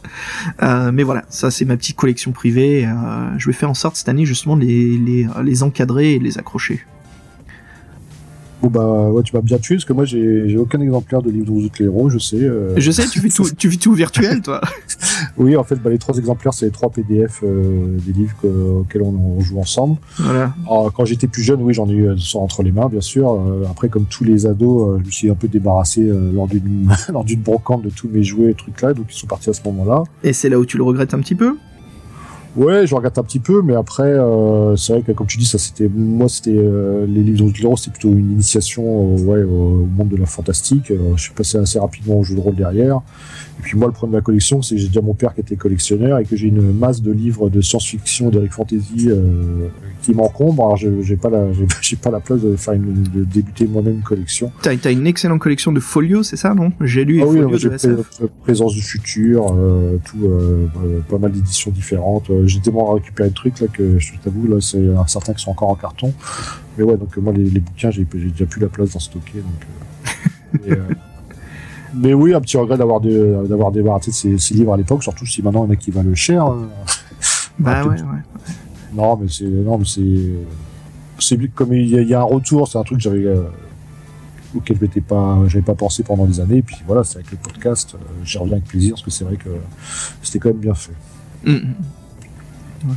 Euh, 0.62 0.92
mais 0.92 1.04
voilà, 1.04 1.24
ça 1.30 1.52
c'est 1.52 1.66
ma 1.66 1.78
petite 1.78 1.96
collection 1.96 2.32
privée. 2.32 2.86
Euh, 2.86 3.38
je 3.38 3.48
vais 3.48 3.54
faire 3.54 3.70
en 3.70 3.74
sorte 3.74 3.96
cette 3.96 4.10
année 4.10 4.26
justement 4.26 4.58
de 4.58 4.64
les, 4.64 5.64
encadrer 5.64 6.14
et 6.14 6.20
les 6.20 6.38
accrocher. 6.38 6.86
Bon 8.62 8.70
bah 8.70 9.10
ouais, 9.10 9.24
tu 9.24 9.36
m'as 9.36 9.42
bien 9.42 9.58
tué 9.58 9.76
parce 9.76 9.86
que 9.86 9.94
moi 9.94 10.06
j'ai 10.06 10.56
aucun 10.58 10.80
exemplaire 10.82 11.22
de 11.24 11.32
livre 11.32 11.46
de 11.48 11.52
vous 11.52 11.66
êtes 11.66 11.80
les 11.80 11.86
héros, 11.86 12.10
je 12.10 12.20
sais. 12.20 12.42
euh. 12.44 12.74
Je 12.78 12.92
sais, 12.92 13.08
tu 13.08 13.20
fais 13.20 13.30
tout, 13.30 13.48
tu 13.58 13.72
fais 13.72 13.78
tout 13.78 13.94
virtuel, 13.94 14.42
toi. 14.42 14.62
Oui, 15.38 15.56
en 15.56 15.64
fait, 15.64 15.76
bah, 15.76 15.90
les 15.90 15.98
trois 16.00 16.18
exemplaires, 16.18 16.54
c'est 16.54 16.66
les 16.66 16.72
trois 16.72 16.90
PDF 16.90 17.42
euh, 17.44 17.98
des 18.06 18.12
livres 18.12 18.36
que- 18.42 18.48
auxquels 18.48 19.02
on, 19.04 19.14
on 19.38 19.40
joue 19.40 19.60
ensemble. 19.60 19.98
Voilà. 20.18 20.54
Alors, 20.66 20.92
quand 20.94 21.06
j'étais 21.06 21.28
plus 21.28 21.44
jeune, 21.44 21.62
oui, 21.62 21.74
j'en 21.74 21.88
ai 21.90 21.94
eu 21.94 22.10
entre 22.36 22.64
les 22.64 22.72
mains, 22.72 22.88
bien 22.90 23.02
sûr. 23.02 23.32
Euh, 23.34 23.64
après, 23.70 23.88
comme 23.90 24.06
tous 24.06 24.24
les 24.24 24.46
ados, 24.46 25.00
je 25.02 25.06
me 25.06 25.12
suis 25.12 25.30
un 25.30 25.36
peu 25.36 25.48
débarrassé 25.48 26.04
lors 26.34 26.48
d'une 26.48 26.92
lors 27.14 27.24
d'une 27.24 27.42
brocante 27.42 27.84
de 27.84 27.90
tous 27.90 28.10
mes 28.12 28.24
jouets 28.24 28.52
et 28.52 28.54
trucs 28.56 28.82
là, 28.82 28.94
donc 28.94 29.06
ils 29.10 29.18
sont 29.18 29.28
partis 29.28 29.50
à 29.50 29.54
ce 29.54 29.62
moment-là. 29.66 30.04
Et 30.24 30.34
c'est 30.34 30.50
là 30.50 30.60
où 30.60 30.66
tu 30.66 30.78
le 30.78 30.84
regrettes 30.84 31.14
un 31.14 31.20
petit 31.20 31.36
peu? 31.36 31.56
Ouais, 32.56 32.86
je 32.86 32.94
regrette 32.94 33.18
un 33.18 33.24
petit 33.24 33.40
peu, 33.40 33.62
mais 33.62 33.76
après, 33.76 34.04
euh, 34.04 34.76
c'est 34.76 34.92
vrai 34.94 35.02
que 35.04 35.14
comme 35.14 35.28
tu 35.28 35.38
dis, 35.38 35.46
ça 35.46 35.58
c'était 35.58 35.88
moi, 35.88 36.28
c'était 36.28 36.56
euh, 36.56 37.06
les 37.08 37.22
livres 37.22 37.50
de 37.50 37.56
Zero, 37.56 37.78
c'était 37.78 37.92
plutôt 37.92 38.10
une 38.10 38.32
initiation, 38.32 38.84
euh, 38.84 39.22
ouais, 39.22 39.44
au 39.44 39.86
monde 39.86 40.10
de 40.10 40.18
la 40.18 40.26
fantastique. 40.26 40.92
Euh, 40.92 41.14
je 41.16 41.24
suis 41.24 41.34
passé 41.34 41.58
assez 41.58 41.80
rapidement 41.80 42.20
au 42.20 42.24
jeu 42.24 42.36
de 42.36 42.42
rôle 42.42 42.56
derrière. 42.56 43.02
Et 43.62 43.64
puis 43.64 43.78
moi, 43.78 43.88
le 43.88 43.94
problème 43.94 44.14
de 44.14 44.18
la 44.18 44.24
collection, 44.24 44.64
c'est 44.64 44.76
que 44.76 44.82
j'ai 44.82 44.88
déjà 44.88 45.02
mon 45.02 45.14
père 45.14 45.36
qui 45.36 45.42
était 45.42 45.56
collectionneur 45.56 46.18
et 46.18 46.26
que 46.26 46.36
j'ai 46.36 46.48
une 46.48 46.74
masse 46.74 47.02
de 47.02 47.12
livres 47.12 47.50
de 47.50 47.62
science-fiction, 47.62 48.30
d'Eric 48.30 48.54
Fantasy 48.54 49.08
euh, 49.08 49.68
qui 50.02 50.16
m'encombre. 50.16 50.64
Alors, 50.64 50.78
j'ai 50.78 51.16
pas 51.16 51.30
la, 51.30 51.46
j'ai 51.82 51.96
pas 51.96 52.10
la 52.10 52.20
place 52.20 52.42
de 52.42 52.56
faire 52.56 52.74
une, 52.74 53.04
de 53.04 53.24
débuter 53.24 53.68
moi-même 53.68 53.98
une 53.98 54.02
collection. 54.02 54.52
T'as 54.64 54.72
as 54.84 54.92
une 54.92 55.06
excellente 55.06 55.40
collection 55.40 55.72
de 55.72 55.80
folios, 55.80 56.24
c'est 56.24 56.38
ça, 56.38 56.56
non? 56.56 56.72
J'ai 56.82 57.06
lu 57.06 57.22
Ah 57.22 57.28
oui, 57.28 57.40
j'ai 57.58 57.70
présence 58.42 58.74
du 58.74 58.82
futur, 58.82 59.54
euh, 59.56 59.98
tout, 60.06 60.26
euh, 60.26 60.68
pas 61.08 61.20
mal 61.20 61.32
d'éditions 61.32 61.70
différentes. 61.70 62.32
Euh, 62.42 62.48
J'ai 62.48 62.60
tellement 62.60 62.94
récupéré 62.94 63.30
de 63.30 63.34
trucs 63.36 63.60
là 63.60 63.68
que 63.68 64.00
je 64.00 64.14
t'avoue 64.24 64.48
là, 64.48 64.60
c'est 64.62 64.78
euh, 64.78 64.96
certains 65.08 65.34
qui 65.34 65.44
sont 65.44 65.52
encore 65.52 65.70
en 65.70 65.76
carton. 65.76 66.14
Mais 66.78 66.84
ouais, 66.84 66.98
donc 66.98 67.18
euh, 67.18 67.22
moi 67.22 67.34
les, 67.34 67.44
les 67.50 67.60
bouquins, 67.60 67.92
j'ai 67.92 68.04
déjà 68.06 68.46
plus 68.46 68.62
la 68.62 68.68
place 68.68 68.92
d'en 68.94 69.00
stocker. 69.00 69.40
Donc, 69.42 69.66
euh, 70.56 70.58
et, 70.68 70.72
euh, 70.72 70.84
mais 71.94 72.14
oui, 72.14 72.34
un 72.34 72.42
petit 72.42 72.58
regret 72.58 72.78
d'avoir 72.78 73.02
d'avoir 73.02 73.72
débarrassé 73.72 74.12
de 74.12 74.16
ces, 74.16 74.38
ces 74.38 74.54
livres 74.54 74.74
à 74.74 74.78
l'époque, 74.78 75.04
surtout 75.04 75.26
si 75.26 75.42
maintenant 75.42 75.64
il 75.66 75.68
y 75.68 75.70
en 75.72 75.74
a 75.74 75.76
qui 75.76 75.92
valent 75.92 76.16
cher. 76.16 76.46
euh. 76.48 76.66
Bah 77.60 77.82
Ah, 77.84 77.88
ouais, 77.88 77.96
ouais. 78.02 78.08
Non, 78.94 79.18
mais 79.18 79.28
c'est 79.30 79.46
non, 79.46 79.78
mais 79.78 79.86
c'est 79.86 80.02
c'est 81.20 81.38
comme 81.54 81.74
il 81.74 81.88
y, 81.88 81.98
a- 81.98 82.02
il 82.02 82.08
y 82.08 82.14
a 82.14 82.22
un 82.22 82.24
retour, 82.24 82.68
c'est 82.68 82.78
un 82.78 82.84
truc 82.84 82.98
que 82.98 83.04
j'avais 83.04 83.26
euh, 83.26 83.44
auquel 84.56 84.78
je 84.78 84.82
m'étais 84.82 85.02
pas 85.02 85.38
j'avais 85.48 85.62
pas 85.64 85.76
pensé 85.76 86.02
pendant 86.04 86.26
des 86.26 86.40
années. 86.40 86.58
Et 86.58 86.62
puis 86.62 86.78
voilà, 86.88 87.04
c'est 87.04 87.18
avec 87.18 87.30
le 87.32 87.38
podcast, 87.38 87.94
euh, 87.96 87.98
j'y 88.24 88.38
reviens 88.38 88.54
avec 88.58 88.66
plaisir 88.68 88.94
parce 88.94 89.04
que 89.04 89.12
c'est 89.12 89.26
vrai 89.26 89.36
que 89.36 89.50
c'était 90.24 90.40
quand 90.40 90.50
même 90.50 90.58
bien 90.60 90.74
fait. 90.74 90.94
Mm, 91.46 91.52
mm. 91.52 91.74
Ouais. 92.86 92.94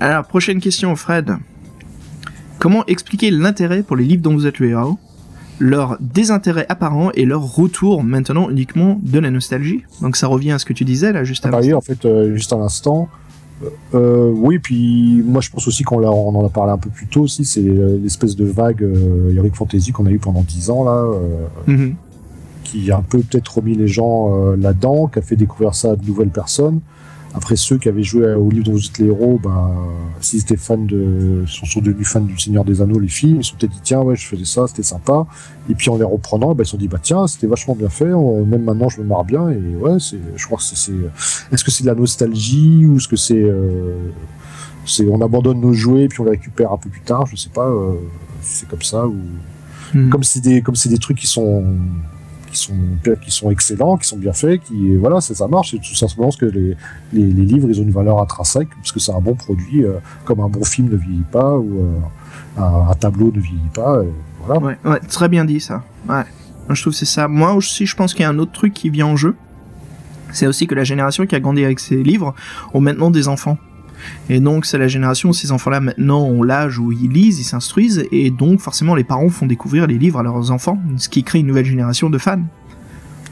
Alors, 0.00 0.24
prochaine 0.24 0.60
question, 0.60 0.94
Fred. 0.96 1.36
Comment 2.58 2.84
expliquer 2.86 3.30
l'intérêt 3.30 3.82
pour 3.82 3.96
les 3.96 4.04
livres 4.04 4.22
dont 4.22 4.34
vous 4.34 4.46
êtes 4.46 4.58
le 4.58 4.68
héros, 4.70 4.98
leur 5.58 5.96
désintérêt 6.00 6.66
apparent 6.68 7.10
et 7.14 7.24
leur 7.24 7.42
retour 7.54 8.02
maintenant 8.02 8.50
uniquement 8.50 8.98
de 9.02 9.18
la 9.18 9.30
nostalgie? 9.30 9.82
Donc 10.02 10.16
ça 10.16 10.26
revient 10.26 10.52
à 10.52 10.58
ce 10.58 10.66
que 10.66 10.72
tu 10.74 10.84
disais 10.84 11.12
là 11.12 11.24
juste 11.24 11.44
Ah, 11.44 11.48
avant. 11.48 11.58
bah 11.58 11.64
oui, 11.66 11.72
en 11.74 11.80
fait, 11.80 12.04
euh, 12.04 12.34
juste 12.36 12.52
à 12.52 12.56
l'instant. 12.58 13.08
euh, 13.62 13.68
euh, 13.94 14.32
oui, 14.34 14.58
puis 14.58 15.22
moi 15.26 15.40
je 15.40 15.50
pense 15.50 15.66
aussi 15.68 15.82
qu'on 15.84 16.02
on 16.04 16.34
en 16.34 16.46
a 16.46 16.48
parlé 16.50 16.72
un 16.72 16.78
peu 16.78 16.90
plus 16.90 17.06
tôt 17.06 17.22
aussi, 17.22 17.44
c'est 17.46 17.60
l'espèce 17.62 18.36
de 18.36 18.44
vague 18.44 18.82
euh, 18.82 19.34
Heroic 19.34 19.52
Fantasy 19.54 19.92
qu'on 19.92 20.06
a 20.06 20.10
eu 20.10 20.18
pendant 20.18 20.42
10 20.42 20.70
ans 20.70 20.84
là, 20.84 20.92
euh, 21.04 21.46
Mhm. 21.66 21.94
qui 22.64 22.90
a 22.90 22.98
un 22.98 23.02
peu 23.02 23.18
peut-être 23.20 23.56
remis 23.56 23.74
les 23.74 23.88
gens 23.88 24.30
là-dedans, 24.56 25.08
qui 25.08 25.18
a 25.18 25.22
fait 25.22 25.36
découvrir 25.36 25.74
ça 25.74 25.92
à 25.92 25.96
de 25.96 26.06
nouvelles 26.06 26.28
personnes. 26.30 26.80
Après 27.32 27.54
ceux 27.54 27.78
qui 27.78 27.88
avaient 27.88 28.02
joué 28.02 28.34
au 28.34 28.50
livre 28.50 28.64
dont 28.66 28.72
vous 28.72 28.84
êtes 28.86 28.98
les 28.98 29.06
héros, 29.06 29.38
bah, 29.42 29.70
s'ils 30.20 30.40
étaient 30.40 30.56
fans 30.56 30.76
de, 30.78 31.44
sont, 31.46 31.64
sont 31.64 31.80
devenus 31.80 32.08
fans 32.08 32.20
du 32.20 32.36
Seigneur 32.38 32.64
des 32.64 32.82
Anneaux, 32.82 32.98
les 32.98 33.06
films, 33.08 33.36
ils 33.38 33.44
se 33.44 33.50
sont 33.50 33.56
peut-être 33.56 33.70
dit 33.72 33.80
tiens 33.84 34.00
ouais 34.00 34.16
je 34.16 34.26
faisais 34.26 34.44
ça, 34.44 34.66
c'était 34.66 34.82
sympa. 34.82 35.26
Et 35.68 35.74
puis 35.76 35.90
en 35.90 35.96
les 35.96 36.02
reprenant, 36.02 36.54
bah, 36.56 36.64
ils 36.64 36.66
se 36.66 36.72
sont 36.72 36.76
dit 36.76 36.88
bah 36.88 36.98
tiens 37.00 37.28
c'était 37.28 37.46
vachement 37.46 37.76
bien 37.76 37.88
fait, 37.88 38.12
on- 38.12 38.44
même 38.44 38.64
maintenant 38.64 38.88
je 38.88 39.00
me 39.00 39.06
marre 39.06 39.24
bien 39.24 39.48
et 39.50 39.76
ouais 39.76 39.98
c'est, 40.00 40.18
je 40.34 40.44
crois 40.46 40.58
que 40.58 40.64
c'est, 40.64 40.76
c'est- 40.76 40.92
est-ce 41.52 41.62
que 41.62 41.70
c'est 41.70 41.84
de 41.84 41.88
la 41.88 41.94
nostalgie 41.94 42.84
ou 42.86 42.96
est-ce 42.96 43.06
que 43.06 43.14
c'est, 43.16 43.40
euh, 43.40 43.94
c'est 44.84 45.06
on 45.08 45.20
abandonne 45.22 45.60
nos 45.60 45.72
jouets 45.72 46.08
puis 46.08 46.20
on 46.20 46.24
les 46.24 46.30
récupère 46.32 46.72
un 46.72 46.78
peu 46.78 46.88
plus 46.90 47.02
tard, 47.02 47.26
je 47.26 47.36
sais 47.36 47.50
pas 47.50 47.68
euh, 47.68 47.92
si 48.42 48.56
c'est 48.58 48.68
comme 48.68 48.82
ça 48.82 49.06
ou 49.06 49.14
Mhm. 49.94 50.08
comme 50.10 50.22
c'est 50.24 50.40
des 50.40 50.62
comme 50.62 50.76
c'est 50.76 50.88
des 50.88 50.98
trucs 50.98 51.18
qui 51.18 51.26
sont 51.26 51.64
qui 52.50 53.30
sont 53.30 53.50
excellents, 53.50 53.96
qui 53.96 54.08
sont 54.08 54.18
bien 54.18 54.32
faits, 54.32 54.62
qui 54.62 54.96
voilà, 54.96 55.20
ça, 55.20 55.34
ça 55.34 55.48
marche. 55.48 55.72
C'est 55.72 55.78
tout 55.78 55.94
simplement 55.94 56.28
parce 56.28 56.36
que 56.36 56.46
les, 56.46 56.76
livres 57.12 57.68
ont 57.68 57.82
une 57.82 57.90
valeur 57.90 58.20
intrinsèque 58.20 58.68
parce 58.76 58.92
que 58.92 59.00
c'est 59.00 59.12
un 59.12 59.20
bon 59.20 59.34
produit, 59.34 59.84
euh, 59.84 59.94
comme 60.24 60.40
un 60.40 60.48
bon 60.48 60.64
film 60.64 60.88
ne 60.90 60.96
vieillit 60.96 61.24
pas 61.30 61.56
ou 61.56 61.80
euh, 62.58 62.62
un, 62.90 62.94
tableau 62.94 63.32
ne 63.34 63.40
vieillit 63.40 63.60
pas. 63.72 63.96
euh, 63.96 64.10
voilà. 64.44 64.76
Ouais, 64.84 65.00
très 65.08 65.28
bien 65.28 65.44
dit 65.44 65.60
ça. 65.60 65.82
Ouais. 66.08 66.24
Je 66.68 66.80
trouve 66.80 66.92
c'est 66.92 67.04
ça. 67.04 67.28
Moi 67.28 67.54
aussi, 67.54 67.86
je 67.86 67.96
pense 67.96 68.12
qu'il 68.12 68.22
y 68.22 68.24
a 68.24 68.30
un 68.30 68.38
autre 68.38 68.52
truc 68.52 68.72
qui 68.72 68.90
vient 68.90 69.06
en 69.06 69.16
jeu. 69.16 69.34
C'est 70.32 70.46
aussi 70.46 70.66
que 70.66 70.74
la 70.74 70.84
génération 70.84 71.26
qui 71.26 71.34
a 71.34 71.40
grandi 71.40 71.64
avec 71.64 71.80
ces 71.80 72.02
livres 72.02 72.34
ont 72.72 72.80
maintenant 72.80 73.10
des 73.10 73.26
enfants. 73.26 73.58
Et 74.28 74.40
donc 74.40 74.66
c'est 74.66 74.78
la 74.78 74.88
génération 74.88 75.30
où 75.30 75.32
ces 75.32 75.52
enfants-là 75.52 75.80
maintenant 75.80 76.22
ont 76.22 76.42
l'âge 76.42 76.78
où 76.78 76.92
ils 76.92 77.10
lisent, 77.10 77.40
ils 77.40 77.44
s'instruisent, 77.44 78.06
et 78.12 78.30
donc 78.30 78.60
forcément 78.60 78.94
les 78.94 79.04
parents 79.04 79.28
font 79.28 79.46
découvrir 79.46 79.86
les 79.86 79.98
livres 79.98 80.18
à 80.18 80.22
leurs 80.22 80.50
enfants, 80.50 80.78
ce 80.96 81.08
qui 81.08 81.24
crée 81.24 81.40
une 81.40 81.46
nouvelle 81.46 81.66
génération 81.66 82.10
de 82.10 82.18
fans. 82.18 82.42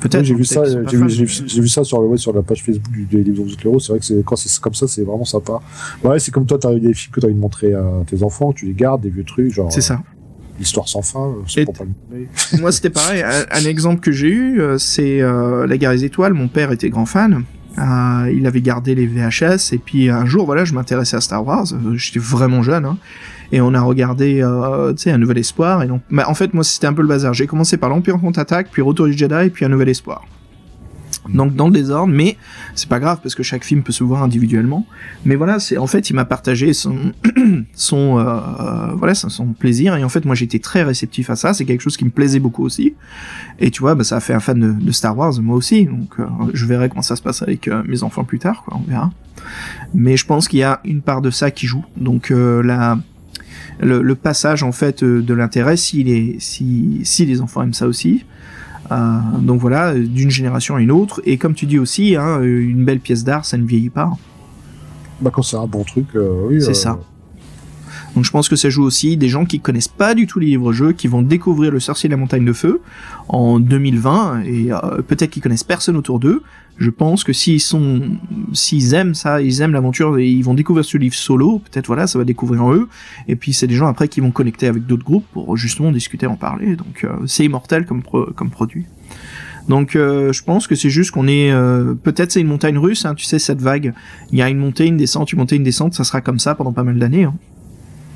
Peut-être. 0.00 0.24
j'ai 0.24 0.34
vu 0.34 0.44
ça, 0.44 0.62
j'ai 0.64 1.60
vu, 1.60 1.68
ça 1.68 1.82
sur, 1.82 2.00
le, 2.00 2.16
sur 2.16 2.32
la 2.32 2.42
page 2.42 2.62
Facebook 2.62 2.92
des 3.10 3.22
livres 3.22 3.44
de. 3.44 3.78
C'est 3.80 3.88
vrai 3.88 3.98
que 3.98 4.04
c'est, 4.04 4.24
quand 4.24 4.36
c'est 4.36 4.60
comme 4.60 4.74
ça, 4.74 4.86
c'est 4.86 5.02
vraiment 5.02 5.24
sympa. 5.24 5.60
Ouais, 6.04 6.18
c'est 6.20 6.30
comme 6.30 6.46
toi, 6.46 6.58
t'as 6.58 6.72
des 6.74 6.94
films 6.94 7.12
que 7.12 7.20
t'as 7.20 7.26
envie 7.26 7.34
de 7.34 7.40
montrer 7.40 7.74
à 7.74 7.84
tes 8.06 8.22
enfants, 8.22 8.52
tu 8.52 8.66
les 8.66 8.74
gardes, 8.74 9.02
des 9.02 9.10
vieux 9.10 9.24
trucs, 9.24 9.52
genre. 9.52 9.72
C'est 9.72 9.80
ça. 9.80 10.00
L'histoire 10.58 10.88
sans 10.88 11.02
fin, 11.02 11.34
c'est 11.46 11.64
pour 11.64 11.74
pas 11.74 11.84
le 11.84 12.60
Moi, 12.60 12.72
c'était 12.72 12.90
pareil. 12.90 13.22
Un, 13.22 13.64
exemple 13.64 14.00
que 14.00 14.10
j'ai 14.10 14.28
eu, 14.28 14.60
euh, 14.60 14.76
c'est 14.76 15.20
euh, 15.20 15.66
La 15.66 15.78
guerre 15.78 15.92
des 15.92 16.04
étoiles. 16.04 16.34
Mon 16.34 16.48
père 16.48 16.72
était 16.72 16.90
grand 16.90 17.06
fan. 17.06 17.44
Euh, 17.78 18.32
il 18.32 18.46
avait 18.46 18.60
gardé 18.60 18.94
les 18.94 19.06
VHS 19.06 19.72
et 19.72 19.78
puis 19.78 20.10
un 20.10 20.26
jour, 20.26 20.46
voilà, 20.46 20.64
je 20.64 20.74
m'intéressais 20.74 21.16
à 21.16 21.20
Star 21.20 21.46
Wars. 21.46 21.66
J'étais 21.94 22.18
vraiment 22.18 22.62
jeune. 22.62 22.84
Hein 22.84 22.98
et 23.50 23.60
on 23.60 23.72
a 23.72 23.80
regardé 23.80 24.40
euh, 24.42 24.92
tu 24.92 25.04
sais 25.04 25.10
un 25.10 25.16
nouvel 25.16 25.38
espoir 25.38 25.82
et 25.82 25.86
donc 25.86 26.02
bah, 26.10 26.24
en 26.28 26.34
fait 26.34 26.52
moi 26.52 26.62
c'était 26.62 26.86
un 26.86 26.92
peu 26.92 27.00
le 27.00 27.08
bazar 27.08 27.32
j'ai 27.32 27.46
commencé 27.46 27.78
par 27.78 27.88
l'empire 27.88 28.20
contre-attaque 28.20 28.68
puis 28.70 28.82
Retour 28.82 29.06
du 29.06 29.14
Jedi 29.14 29.48
puis 29.48 29.64
un 29.64 29.70
nouvel 29.70 29.88
espoir 29.88 30.26
donc 31.28 31.54
dans 31.54 31.66
le 31.66 31.72
désordre, 31.72 32.12
mais 32.12 32.36
c'est 32.78 32.88
pas 32.88 33.00
grave 33.00 33.18
parce 33.22 33.34
que 33.34 33.42
chaque 33.42 33.64
film 33.64 33.82
peut 33.82 33.92
se 33.92 34.04
voir 34.04 34.22
individuellement. 34.22 34.86
Mais 35.24 35.34
voilà, 35.34 35.58
c'est 35.58 35.76
en 35.76 35.86
fait 35.86 36.10
il 36.10 36.14
m'a 36.14 36.24
partagé 36.24 36.72
son 36.72 37.12
son 37.74 38.18
euh, 38.18 38.94
voilà 38.94 39.14
son 39.14 39.48
plaisir 39.48 39.96
et 39.96 40.04
en 40.04 40.08
fait 40.08 40.24
moi 40.24 40.34
j'étais 40.34 40.58
très 40.58 40.82
réceptif 40.82 41.30
à 41.30 41.36
ça. 41.36 41.54
C'est 41.54 41.64
quelque 41.64 41.80
chose 41.80 41.96
qui 41.96 42.04
me 42.04 42.10
plaisait 42.10 42.38
beaucoup 42.38 42.64
aussi. 42.64 42.94
Et 43.58 43.70
tu 43.70 43.80
vois, 43.80 43.94
bah, 43.94 44.04
ça 44.04 44.16
a 44.16 44.20
fait 44.20 44.34
un 44.34 44.40
fan 44.40 44.78
de, 44.78 44.92
Star 44.92 45.16
Wars 45.16 45.40
moi 45.40 45.56
aussi. 45.56 45.86
Donc 45.86 46.18
euh, 46.18 46.26
je 46.54 46.64
verrai 46.66 46.88
comment 46.88 47.02
ça 47.02 47.16
se 47.16 47.22
passe 47.22 47.42
avec 47.42 47.68
euh, 47.68 47.82
mes 47.86 48.02
enfants 48.02 48.24
plus 48.24 48.38
tard. 48.38 48.64
On 48.70 48.88
verra. 48.88 49.10
Mais 49.94 50.16
je 50.16 50.26
pense 50.26 50.48
qu'il 50.48 50.60
y 50.60 50.64
a 50.64 50.80
une 50.84 51.02
part 51.02 51.20
de 51.20 51.30
ça 51.30 51.50
qui 51.50 51.66
joue. 51.66 51.84
Donc 51.96 52.30
la 52.30 52.98
le, 53.80 54.14
passage 54.14 54.62
en 54.62 54.72
fait 54.72 55.04
de 55.04 55.34
l'intérêt 55.34 55.76
si 55.76 56.36
si 56.40 57.00
si 57.04 57.26
les 57.26 57.40
enfants 57.40 57.62
aiment 57.62 57.74
ça 57.74 57.86
aussi. 57.86 58.24
Euh, 58.90 59.18
donc 59.40 59.60
voilà, 59.60 59.94
d'une 59.94 60.30
génération 60.30 60.76
à 60.76 60.80
une 60.80 60.90
autre. 60.90 61.20
Et 61.24 61.36
comme 61.36 61.54
tu 61.54 61.66
dis 61.66 61.78
aussi, 61.78 62.16
hein, 62.16 62.40
une 62.42 62.84
belle 62.84 63.00
pièce 63.00 63.24
d'art, 63.24 63.44
ça 63.44 63.56
ne 63.58 63.66
vieillit 63.66 63.90
pas. 63.90 64.12
Bah 65.20 65.30
quand 65.32 65.42
c'est 65.42 65.56
un 65.56 65.66
bon 65.66 65.84
truc, 65.84 66.06
euh, 66.14 66.46
oui. 66.48 66.62
C'est 66.62 66.74
ça. 66.74 66.98
Donc 68.14 68.24
je 68.24 68.30
pense 68.30 68.48
que 68.48 68.56
ça 68.56 68.70
joue 68.70 68.82
aussi 68.82 69.16
des 69.16 69.28
gens 69.28 69.44
qui 69.44 69.60
connaissent 69.60 69.88
pas 69.88 70.14
du 70.14 70.26
tout 70.26 70.38
les 70.38 70.46
livres-jeux, 70.46 70.92
qui 70.92 71.08
vont 71.08 71.22
découvrir 71.22 71.70
le 71.70 71.80
sorcier 71.80 72.08
de 72.08 72.14
la 72.14 72.16
montagne 72.16 72.44
de 72.44 72.52
feu 72.52 72.80
en 73.28 73.60
2020 73.60 74.42
et 74.44 74.70
peut-être 75.06 75.30
qu'ils 75.30 75.42
connaissent 75.42 75.64
personne 75.64 75.96
autour 75.96 76.18
d'eux, 76.18 76.42
je 76.78 76.90
pense 76.90 77.24
que 77.24 77.32
s'ils 77.32 77.60
sont, 77.60 78.02
s'ils 78.52 78.94
aiment 78.94 79.14
ça, 79.14 79.42
ils 79.42 79.60
aiment 79.60 79.72
l'aventure 79.72 80.16
et 80.18 80.28
ils 80.28 80.42
vont 80.42 80.54
découvrir 80.54 80.84
ce 80.84 80.96
livre 80.96 81.14
solo, 81.14 81.58
peut-être 81.58 81.88
voilà, 81.88 82.06
ça 82.06 82.18
va 82.18 82.24
découvrir 82.24 82.64
en 82.64 82.72
eux. 82.72 82.88
Et 83.26 83.36
puis 83.36 83.52
c'est 83.52 83.66
des 83.66 83.74
gens 83.74 83.88
après 83.88 84.08
qui 84.08 84.20
vont 84.20 84.30
connecter 84.30 84.68
avec 84.68 84.86
d'autres 84.86 85.04
groupes 85.04 85.26
pour 85.32 85.56
justement 85.56 85.90
discuter, 85.90 86.26
en 86.26 86.36
parler. 86.36 86.76
Donc 86.76 87.04
euh, 87.04 87.26
c'est 87.26 87.44
immortel 87.44 87.84
comme 87.84 88.50
produit. 88.50 88.86
Donc 89.68 89.96
euh, 89.96 90.32
je 90.32 90.42
pense 90.42 90.66
que 90.66 90.74
c'est 90.74 90.90
juste 90.90 91.10
qu'on 91.10 91.28
est, 91.28 91.52
euh, 91.52 91.94
peut-être 91.94 92.32
c'est 92.32 92.40
une 92.40 92.48
montagne 92.48 92.78
russe, 92.78 93.04
hein, 93.04 93.14
tu 93.14 93.24
sais 93.24 93.38
cette 93.38 93.60
vague. 93.60 93.92
Il 94.32 94.38
y 94.38 94.42
a 94.42 94.48
une 94.48 94.58
montée, 94.58 94.86
une 94.86 94.96
descente, 94.96 95.32
une 95.32 95.38
montée, 95.38 95.56
une 95.56 95.62
descente, 95.62 95.94
ça 95.94 96.04
sera 96.04 96.20
comme 96.20 96.38
ça 96.38 96.54
pendant 96.54 96.72
pas 96.72 96.84
mal 96.84 96.98
d'années. 96.98 97.24
Hein. 97.24 97.34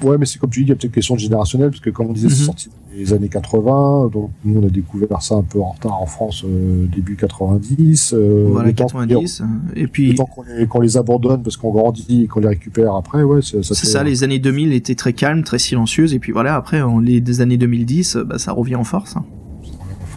Ouais, 0.02 0.18
mais 0.18 0.26
c'est 0.26 0.38
comme 0.38 0.50
tu 0.50 0.60
dis, 0.60 0.66
il 0.66 0.68
y 0.68 0.72
a 0.72 0.74
peut-être 0.74 0.84
une 0.84 0.90
question 0.90 1.16
générationnelle, 1.16 1.70
parce 1.70 1.80
que 1.80 1.90
comme 1.90 2.08
on 2.08 2.12
disait, 2.12 2.28
c'est 2.28 2.40
mhm. 2.40 2.46
sorti 2.46 2.68
dans 2.68 2.98
les 2.98 3.12
années 3.12 3.28
80, 3.28 4.10
donc 4.12 4.30
nous 4.44 4.60
on 4.60 4.66
a 4.66 4.70
découvert 4.70 5.22
ça 5.22 5.36
un 5.36 5.42
peu 5.42 5.60
en 5.60 5.70
retard 5.70 6.00
en 6.00 6.06
France 6.06 6.44
euh, 6.44 6.86
début 6.86 7.16
90. 7.16 8.14
Euh, 8.14 8.48
voilà, 8.50 8.72
90. 8.72 9.42
et 9.76 9.86
puis. 9.86 10.10
Le 10.10 10.14
temps 10.16 10.26
qu'on 10.26 10.42
les, 10.80 10.86
les, 10.86 10.96
abandonne 10.96 11.42
parce 11.42 11.56
qu'on 11.56 11.70
grandit 11.70 12.22
et 12.24 12.26
qu'on 12.26 12.40
les 12.40 12.48
récupère 12.48 12.94
après, 12.94 13.22
ouais, 13.22 13.42
ça, 13.42 13.62
C'est 13.62 13.86
ça, 13.86 14.02
les 14.02 14.24
années 14.24 14.38
2000 14.38 14.72
étaient 14.72 14.94
très 14.94 15.12
calmes, 15.12 15.42
très 15.42 15.58
silencieuses, 15.58 16.14
et 16.14 16.18
puis 16.18 16.32
voilà, 16.32 16.56
après, 16.56 16.82
en, 16.82 16.98
les 16.98 17.20
des 17.20 17.40
années 17.40 17.56
2010, 17.56 18.18
bah, 18.26 18.38
ça 18.38 18.52
revient 18.52 18.76
en 18.76 18.84
force. 18.84 19.16
Hein 19.16 19.24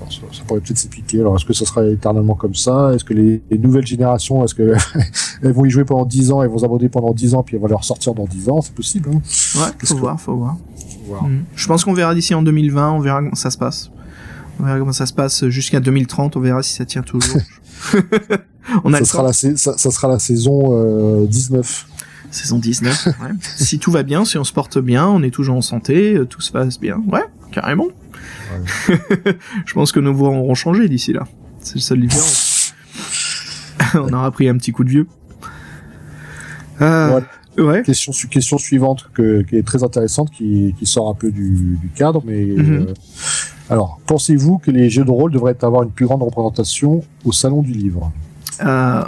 ça 0.09 0.43
pourrait 0.47 0.59
peut-être 0.59 0.77
s'expliquer. 0.77 1.19
Alors, 1.19 1.35
est-ce 1.35 1.45
que 1.45 1.53
ça 1.53 1.65
sera 1.65 1.85
éternellement 1.85 2.35
comme 2.35 2.55
ça? 2.55 2.91
Est-ce 2.93 3.03
que 3.03 3.13
les, 3.13 3.41
nouvelles 3.57 3.85
générations, 3.85 4.43
est-ce 4.43 4.55
que 4.55 4.73
elles 5.43 5.51
vont 5.51 5.65
y 5.65 5.69
jouer 5.69 5.85
pendant 5.85 6.05
10 6.05 6.31
ans, 6.31 6.43
elles 6.43 6.49
vont 6.49 6.59
s'abonner 6.59 6.89
pendant 6.89 7.13
10 7.13 7.35
ans, 7.35 7.43
puis 7.43 7.55
elles 7.55 7.61
vont 7.61 7.67
les 7.67 7.75
ressortir 7.75 8.13
dans 8.13 8.25
10 8.25 8.49
ans? 8.49 8.61
C'est 8.61 8.73
possible. 8.73 9.09
Hein 9.13 9.21
ouais, 9.59 9.87
faut, 9.87 9.97
voir, 9.97 10.19
faut 10.19 10.35
voir, 10.35 10.55
mm. 11.23 11.43
Je 11.55 11.67
pense 11.67 11.83
qu'on 11.83 11.93
verra 11.93 12.15
d'ici 12.15 12.33
en 12.33 12.41
2020, 12.41 12.91
on 12.91 12.99
verra 12.99 13.19
comment 13.19 13.35
ça 13.35 13.49
se 13.49 13.57
passe. 13.57 13.91
On 14.59 14.63
verra 14.63 14.79
comment 14.79 14.93
ça 14.93 15.05
se 15.05 15.13
passe 15.13 15.47
jusqu'à 15.47 15.79
2030, 15.79 16.37
on 16.37 16.39
verra 16.39 16.63
si 16.63 16.73
ça 16.73 16.85
tient 16.85 17.03
toujours. 17.03 17.41
on 18.83 18.93
a 18.93 18.99
ça, 18.99 19.05
sera 19.05 19.23
la, 19.23 19.33
ça, 19.33 19.77
sera 19.77 20.07
la 20.07 20.19
saison 20.19 21.25
19 21.25 21.87
euh, 21.89 21.91
saison 22.31 22.59
19. 22.59 23.05
Ouais. 23.05 23.13
si 23.41 23.79
tout 23.79 23.91
va 23.91 24.03
bien, 24.03 24.25
si 24.25 24.37
on 24.37 24.43
se 24.43 24.53
porte 24.53 24.77
bien, 24.79 25.07
on 25.07 25.23
est 25.23 25.31
toujours 25.31 25.55
en 25.55 25.61
santé, 25.61 26.15
euh, 26.15 26.25
tout 26.25 26.41
se 26.41 26.51
passe 26.51 26.79
bien. 26.79 27.01
Ouais, 27.11 27.23
carrément. 27.55 27.87
je 29.65 29.73
pense 29.73 29.91
que 29.91 29.99
nos 29.99 30.13
voix 30.13 30.29
auront 30.29 30.55
changé 30.55 30.87
d'ici 30.89 31.13
là. 31.13 31.25
C'est 31.61 31.75
le 31.75 31.81
seul 31.81 31.99
différence. 32.01 32.73
On 33.95 34.13
aura 34.13 34.29
pris 34.31 34.47
un 34.49 34.57
petit 34.57 34.71
coup 34.71 34.83
de 34.83 34.89
vieux. 34.89 35.07
Euh, 36.81 37.21
ouais. 37.57 37.83
Question, 37.83 38.11
question 38.29 38.57
suivante 38.57 39.09
que, 39.13 39.41
qui 39.43 39.55
est 39.55 39.63
très 39.63 39.83
intéressante, 39.83 40.29
qui, 40.31 40.75
qui 40.77 40.85
sort 40.85 41.09
un 41.09 41.13
peu 41.13 41.31
du, 41.31 41.77
du 41.81 41.89
cadre, 41.95 42.21
mais 42.25 42.45
euh, 42.45 42.93
alors, 43.69 43.99
pensez-vous 44.05 44.57
que 44.57 44.69
les 44.69 44.89
jeux 44.89 45.05
de 45.05 45.11
rôle 45.11 45.31
devraient 45.31 45.57
avoir 45.63 45.83
une 45.83 45.91
plus 45.91 46.05
grande 46.05 46.21
représentation 46.21 47.03
au 47.23 47.31
salon 47.31 47.61
du 47.61 47.71
livre? 47.71 48.11
Euh, 48.61 49.03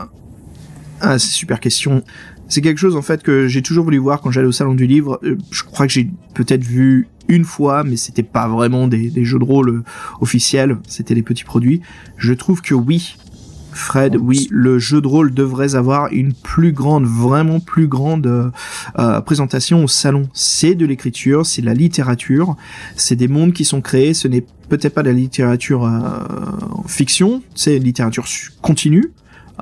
ah, 1.01 1.19
c'est 1.19 1.31
super 1.31 1.59
question. 1.59 2.01
C'est 2.47 2.61
quelque 2.61 2.77
chose 2.77 2.95
en 2.95 3.01
fait 3.01 3.23
que 3.23 3.47
j'ai 3.47 3.61
toujours 3.61 3.83
voulu 3.83 3.97
voir 3.97 4.21
quand 4.21 4.31
j'allais 4.31 4.47
au 4.47 4.53
salon 4.53 4.73
du 4.73 4.87
livre. 4.87 5.19
Euh, 5.23 5.37
je 5.51 5.63
crois 5.63 5.85
que 5.85 5.91
j'ai 5.91 6.09
peut-être 6.33 6.63
vu 6.63 7.07
une 7.27 7.45
fois, 7.45 7.83
mais 7.83 7.97
c'était 7.97 8.23
pas 8.23 8.47
vraiment 8.47 8.87
des, 8.87 9.11
jeux 9.23 9.39
de 9.39 9.43
rôle 9.43 9.69
euh, 9.69 9.83
officiels, 10.21 10.77
c'était 10.87 11.15
des 11.15 11.23
petits 11.23 11.43
produits. 11.43 11.81
Je 12.17 12.33
trouve 12.33 12.61
que 12.61 12.73
oui, 12.73 13.15
Fred, 13.77 14.17
oui, 14.19 14.47
le 14.49 14.79
jeu 14.79 15.01
de 15.01 15.07
rôle 15.07 15.33
devrait 15.33 15.75
avoir 15.75 16.07
une 16.11 16.33
plus 16.33 16.71
grande, 16.71 17.05
vraiment 17.05 17.59
plus 17.59 17.87
grande 17.87 18.51
euh, 18.97 19.21
présentation 19.21 19.83
au 19.83 19.87
salon. 19.87 20.27
C'est 20.33 20.75
de 20.75 20.85
l'écriture, 20.85 21.45
c'est 21.45 21.61
de 21.61 21.67
la 21.67 21.73
littérature, 21.73 22.55
c'est 22.95 23.15
des 23.15 23.27
mondes 23.27 23.53
qui 23.53 23.65
sont 23.65 23.81
créés, 23.81 24.13
ce 24.13 24.27
n'est 24.27 24.43
peut-être 24.69 24.93
pas 24.93 25.03
de 25.03 25.09
la 25.09 25.15
littérature 25.15 25.85
euh, 25.85 25.99
fiction, 26.87 27.43
c'est 27.55 27.77
littérature 27.77 28.25
continue, 28.61 29.11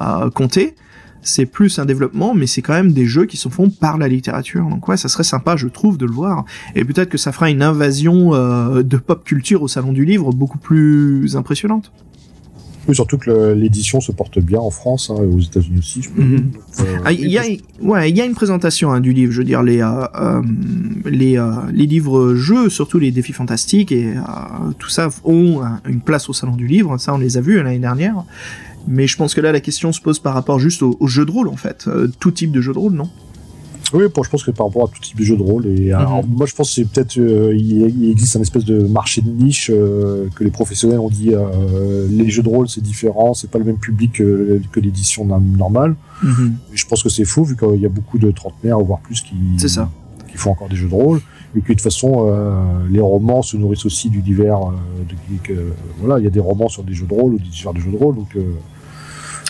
euh, 0.01 0.29
comptée, 0.29 0.75
c'est 1.25 1.45
plus 1.45 1.79
un 1.79 1.85
développement, 1.85 2.33
mais 2.33 2.47
c'est 2.47 2.61
quand 2.61 2.73
même 2.73 2.93
des 2.93 3.05
jeux 3.05 3.25
qui 3.25 3.35
se 3.35 3.49
font 3.49 3.69
par 3.69 3.97
la 3.97 4.07
littérature. 4.07 4.65
Donc 4.69 4.87
ouais, 4.87 4.95
ça 4.95 5.09
serait 5.09 5.23
sympa, 5.23 5.57
je 5.57 5.67
trouve, 5.67 5.97
de 5.97 6.05
le 6.05 6.13
voir. 6.13 6.45
Et 6.75 6.85
peut-être 6.85 7.09
que 7.09 7.17
ça 7.17 7.31
fera 7.31 7.49
une 7.49 7.63
invasion 7.63 8.33
euh, 8.33 8.83
de 8.83 8.97
pop 8.97 9.23
culture 9.23 9.61
au 9.63 9.67
salon 9.67 9.91
du 9.91 10.05
livre 10.05 10.31
beaucoup 10.31 10.59
plus 10.59 11.35
impressionnante. 11.35 11.91
Oui, 12.87 12.93
surtout 12.93 13.17
que 13.17 13.53
l'édition 13.53 13.99
se 13.99 14.11
porte 14.11 14.37
bien 14.37 14.59
en 14.59 14.69
France 14.69 15.09
hein, 15.09 15.15
et 15.19 15.25
aux 15.25 15.39
États-Unis 15.39 15.79
aussi. 15.79 16.01
Mhm. 16.15 16.51
Euh, 16.81 16.83
ah, 17.03 17.11
il 17.11 17.31
y 17.31 17.39
a, 17.39 17.43
ouais, 17.81 18.11
il 18.11 18.15
y 18.15 18.21
a 18.21 18.25
une 18.25 18.35
présentation 18.35 18.91
hein, 18.91 18.99
du 18.99 19.11
livre. 19.11 19.31
Je 19.31 19.39
veux 19.39 19.43
dire 19.43 19.63
les 19.63 19.81
euh, 19.81 20.41
les 21.05 21.43
les 21.73 21.85
livres 21.87 22.35
jeux, 22.35 22.69
surtout 22.69 22.99
les 22.99 23.09
défis 23.09 23.33
fantastiques 23.33 23.91
et 23.91 24.13
tout 24.77 24.89
ça 24.89 25.09
ont 25.23 25.61
une 25.87 26.01
place 26.01 26.29
au 26.29 26.33
salon 26.33 26.55
du 26.55 26.67
livre. 26.67 26.99
Ça, 26.99 27.15
on 27.15 27.17
les 27.17 27.37
a 27.37 27.41
vus 27.41 27.57
l'année 27.57 27.79
dernière. 27.79 28.23
Mais 28.87 29.07
je 29.07 29.17
pense 29.17 29.33
que 29.33 29.41
là, 29.41 29.51
la 29.51 29.61
question 29.61 29.91
se 29.91 30.01
pose 30.01 30.19
par 30.19 30.33
rapport 30.33 30.59
juste 30.59 30.83
au, 30.83 31.07
jeu 31.07 31.25
de 31.25 31.31
rôle, 31.31 31.47
en 31.47 31.55
fait. 31.55 31.85
Euh, 31.87 32.07
tout 32.19 32.31
type 32.31 32.51
de 32.51 32.61
jeu 32.61 32.73
de 32.73 32.79
rôle, 32.79 32.93
non? 32.93 33.09
Oui, 33.93 34.03
je 34.03 34.29
pense 34.29 34.43
que 34.43 34.51
par 34.51 34.65
rapport 34.65 34.85
à 34.85 34.91
tout 34.91 34.99
type 34.99 35.17
de 35.17 35.23
jeu 35.23 35.37
de 35.37 35.43
rôle, 35.43 35.67
et 35.67 35.93
mhm. 35.93 36.25
moi 36.27 36.47
je 36.47 36.55
pense 36.55 36.69
que 36.69 36.75
c'est 36.75 36.85
peut-être 36.85 37.19
euh, 37.19 37.55
il, 37.55 38.09
existe 38.09 38.35
un 38.35 38.41
espèce 38.41 38.65
de 38.65 38.79
marché 38.87 39.21
de 39.21 39.29
niche 39.29 39.69
euh, 39.71 40.27
que 40.35 40.43
les 40.43 40.49
professionnels 40.49 40.99
ont 40.99 41.07
dit 41.07 41.33
les 42.09 42.29
jeux 42.29 42.41
de 42.41 42.49
rôle 42.49 42.67
c'est 42.67 42.81
différent, 42.81 43.35
c'est 43.35 43.49
pas 43.49 43.59
le 43.59 43.63
même 43.63 43.77
public 43.77 44.13
que, 44.13 44.59
l'édition 44.77 45.23
normale. 45.25 45.95
Mhm. 46.23 46.55
Je 46.73 46.85
pense 46.87 47.03
que 47.03 47.09
c'est 47.09 47.25
faux 47.25 47.43
vu 47.43 47.55
qu'il 47.55 47.79
y 47.79 47.85
a 47.85 47.89
beaucoup 47.89 48.17
de 48.17 48.31
trentenaires 48.31 48.79
voire 48.79 48.99
plus 49.01 49.21
qui 49.21 49.35
ça. 49.69 49.87
qui 50.31 50.37
font 50.37 50.49
encore 50.49 50.67
des 50.67 50.75
jeux 50.75 50.89
de 50.89 50.93
rôle 50.93 51.21
et 51.55 51.61
que 51.61 51.67
de 51.67 51.73
toute 51.73 51.81
façon 51.81 52.35
les 52.89 53.01
romans 53.01 53.43
se 53.43 53.55
nourrissent 53.55 53.85
aussi 53.85 54.09
du 54.09 54.21
divers. 54.21 54.61
De, 55.07 55.73
voilà, 55.99 56.19
il 56.19 56.23
y 56.23 56.27
a 56.27 56.31
des 56.31 56.39
romans 56.39 56.69
sur 56.69 56.83
des 56.83 56.93
jeux 56.93 57.05
de 57.05 57.13
rôle 57.13 57.35
ou 57.35 57.37
des 57.37 57.49
divers 57.49 57.73
de 57.73 57.79
jeux 57.79 57.91
de 57.91 57.97
rôle 57.97 58.15
donc 58.15 58.35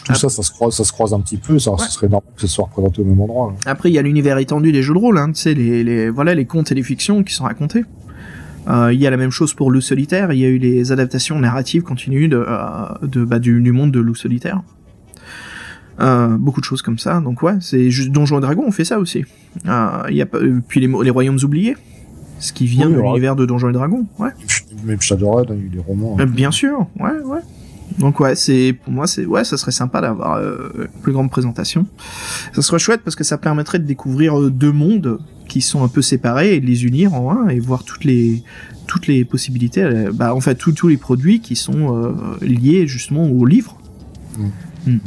tout 0.05 0.13
ça, 0.13 0.29
ça 0.29 0.43
se 0.43 0.51
croise, 0.51 0.75
ça 0.75 0.83
se 0.83 0.91
croise 0.91 1.13
un 1.13 1.19
petit 1.19 1.37
peu. 1.37 1.57
Ça, 1.57 1.71
ce 1.77 1.91
serait 1.91 2.07
normal 2.07 2.31
que 2.35 2.41
ce 2.41 2.47
soit 2.47 2.65
représenté 2.65 3.01
au 3.01 3.05
même 3.05 3.19
endroit. 3.19 3.55
Après, 3.65 3.89
il 3.89 3.93
y 3.93 3.99
a 3.99 4.01
l'univers 4.01 4.37
étendu 4.37 4.71
des 4.71 4.83
jeux 4.83 4.93
de 4.93 4.99
rôle. 4.99 5.17
Hein, 5.17 5.31
tu 5.31 5.41
sais, 5.41 5.53
les, 5.53 5.83
les, 5.83 6.09
voilà, 6.09 6.35
les 6.35 6.45
contes 6.45 6.71
et 6.71 6.75
les 6.75 6.83
fictions 6.83 7.23
qui 7.23 7.33
sont 7.33 7.45
racontés. 7.45 7.83
Euh, 8.67 8.93
il 8.93 8.99
y 8.99 9.07
a 9.07 9.09
la 9.09 9.17
même 9.17 9.31
chose 9.31 9.53
pour 9.53 9.71
Loup 9.71 9.81
solitaire. 9.81 10.31
Il 10.31 10.39
y 10.39 10.45
a 10.45 10.47
eu 10.47 10.57
les 10.57 10.91
adaptations 10.91 11.39
narratives 11.39 11.83
continues 11.83 12.27
de, 12.27 12.43
euh, 12.47 12.85
de 13.03 13.23
bah, 13.23 13.39
du, 13.39 13.61
du, 13.61 13.71
monde 13.71 13.91
de 13.91 13.99
Loup 13.99 14.15
solitaire. 14.15 14.61
Euh, 16.01 16.37
beaucoup 16.37 16.59
de 16.59 16.65
choses 16.65 16.81
comme 16.81 16.99
ça. 16.99 17.19
Donc 17.19 17.41
ouais, 17.41 17.55
c'est 17.59 17.89
juste 17.89 18.11
Donjons 18.11 18.39
et 18.39 18.41
Dragons. 18.41 18.65
On 18.67 18.71
fait 18.71 18.85
ça 18.85 18.99
aussi. 18.99 19.25
Il 19.63 20.15
y 20.15 20.21
a 20.21 20.25
puis 20.67 20.79
les, 20.79 20.87
les 20.87 21.09
royaumes 21.09 21.39
oubliés. 21.43 21.77
Ce 22.39 22.51
qui 22.51 22.65
vient 22.65 22.89
de 22.89 22.99
l'univers 22.99 23.35
de 23.35 23.45
Donjons 23.45 23.69
et 23.69 23.73
Dragons, 23.73 24.05
ouais. 24.19 24.31
Même 24.83 24.99
Shadowrun, 24.99 25.45
il 25.49 25.49
y 25.49 25.53
a 25.53 25.55
eu 25.55 25.69
des 25.69 25.79
romans. 25.79 26.17
Hein. 26.19 26.25
bien 26.25 26.51
sûr, 26.51 26.85
ouais, 26.99 27.17
ouais. 27.23 27.39
Donc 27.99 28.19
ouais, 28.19 28.35
c'est 28.35 28.73
pour 28.83 28.91
moi 28.91 29.07
c'est 29.07 29.25
ouais, 29.25 29.43
ça 29.43 29.57
serait 29.57 29.71
sympa 29.71 30.01
d'avoir 30.01 30.37
euh, 30.37 30.69
une 30.77 31.01
plus 31.01 31.13
grande 31.13 31.29
présentation. 31.29 31.85
Ça 32.53 32.61
serait 32.61 32.79
chouette 32.79 33.01
parce 33.03 33.15
que 33.15 33.23
ça 33.23 33.37
permettrait 33.37 33.79
de 33.79 33.85
découvrir 33.85 34.39
euh, 34.39 34.49
deux 34.49 34.71
mondes 34.71 35.19
qui 35.47 35.61
sont 35.61 35.83
un 35.83 35.87
peu 35.87 36.01
séparés 36.01 36.55
et 36.55 36.59
de 36.59 36.65
les 36.65 36.85
unir 36.85 37.13
en 37.13 37.31
un 37.31 37.47
et 37.47 37.59
voir 37.59 37.83
toutes 37.83 38.03
les 38.03 38.43
toutes 38.85 39.07
les 39.07 39.25
possibilités, 39.25 39.83
euh, 39.83 40.11
bah 40.13 40.33
en 40.35 40.41
fait 40.41 40.55
tous 40.55 40.71
tous 40.71 40.87
les 40.87 40.97
produits 40.97 41.39
qui 41.39 41.55
sont 41.55 41.95
euh, 41.95 42.13
liés 42.41 42.87
justement 42.87 43.27
au 43.27 43.45
livre. 43.45 43.77
Mm. 44.37 44.91
Mm. 44.91 44.99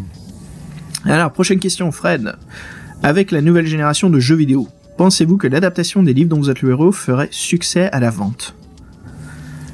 Alors 1.04 1.32
prochaine 1.32 1.58
question, 1.58 1.90
Fred. 1.92 2.34
Avec 3.02 3.30
la 3.30 3.40
nouvelle 3.40 3.66
génération 3.66 4.10
de 4.10 4.18
jeux 4.18 4.34
vidéo, 4.34 4.66
pensez-vous 4.96 5.36
que 5.36 5.46
l'adaptation 5.46 6.02
des 6.02 6.12
livres 6.12 6.30
dont 6.30 6.38
vous 6.38 6.50
êtes 6.50 6.62
le 6.62 6.70
héros 6.70 6.90
ferait 6.90 7.28
succès 7.30 7.88
à 7.92 8.00
la 8.00 8.10
vente? 8.10 8.56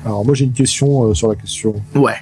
Alors 0.04 0.24
moi 0.24 0.34
j'ai 0.34 0.44
une 0.44 0.52
question 0.52 1.04
euh, 1.04 1.14
sur 1.14 1.28
la 1.28 1.34
question. 1.34 1.74
Ouais. 1.94 2.16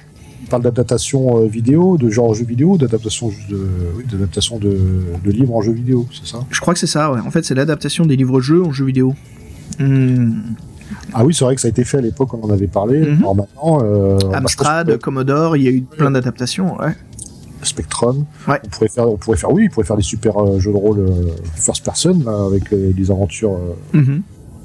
Parle 0.53 0.61
d'adaptation 0.61 1.39
euh, 1.41 1.47
vidéo, 1.47 1.97
de 1.97 2.11
genre 2.11 2.35
jeu 2.35 2.45
vidéo, 2.45 2.77
d'adaptation 2.77 3.29
de, 3.49 3.67
oui, 3.97 4.03
d'adaptation 4.11 4.59
de, 4.59 4.77
de 5.25 5.31
livres 5.31 5.55
en 5.55 5.63
jeu 5.63 5.71
vidéo, 5.71 6.05
c'est 6.13 6.27
ça? 6.31 6.41
Je 6.51 6.61
crois 6.61 6.75
que 6.75 6.79
c'est 6.79 6.85
ça, 6.85 7.11
ouais. 7.11 7.19
En 7.25 7.31
fait, 7.31 7.43
c'est 7.43 7.55
l'adaptation 7.55 8.05
des 8.05 8.15
livres-jeux 8.15 8.61
en 8.63 8.71
jeux 8.71 8.85
vidéo. 8.85 9.15
Hmm. 9.79 10.41
Ah 11.11 11.25
oui, 11.25 11.33
c'est 11.33 11.43
vrai 11.43 11.55
que 11.55 11.61
ça 11.61 11.69
a 11.69 11.71
été 11.71 11.83
fait 11.83 11.97
à 11.97 12.01
l'époque, 12.01 12.35
on 12.35 12.43
en 12.45 12.51
avait 12.51 12.67
parlé. 12.67 12.99
Mhm. 12.99 13.17
Alors 13.21 13.35
maintenant, 13.35 13.79
euh, 13.83 14.19
Amstrad, 14.31 14.89
que 14.89 14.95
Commodore, 14.97 15.57
il 15.57 15.63
y 15.63 15.67
a 15.67 15.71
eu 15.71 15.81
plein 15.81 16.11
d'adaptations, 16.11 16.79
ouais. 16.79 16.93
Spectrum, 17.63 18.25
Ouais. 18.47 18.59
on 18.63 18.67
pourrait 18.67 18.89
faire, 18.89 19.09
on 19.09 19.17
pourrait 19.17 19.37
faire, 19.37 19.51
oui, 19.51 19.67
on 19.71 19.73
pourrait 19.73 19.87
faire 19.87 19.97
des 19.97 20.03
super 20.03 20.37
euh, 20.37 20.59
jeux 20.59 20.71
de 20.71 20.77
rôle 20.77 20.99
euh, 20.99 21.31
first 21.55 21.83
person 21.83 22.21
là, 22.23 22.45
avec 22.45 22.71
des 22.71 23.09
aventures. 23.09 23.57
Mhm. 23.93 24.21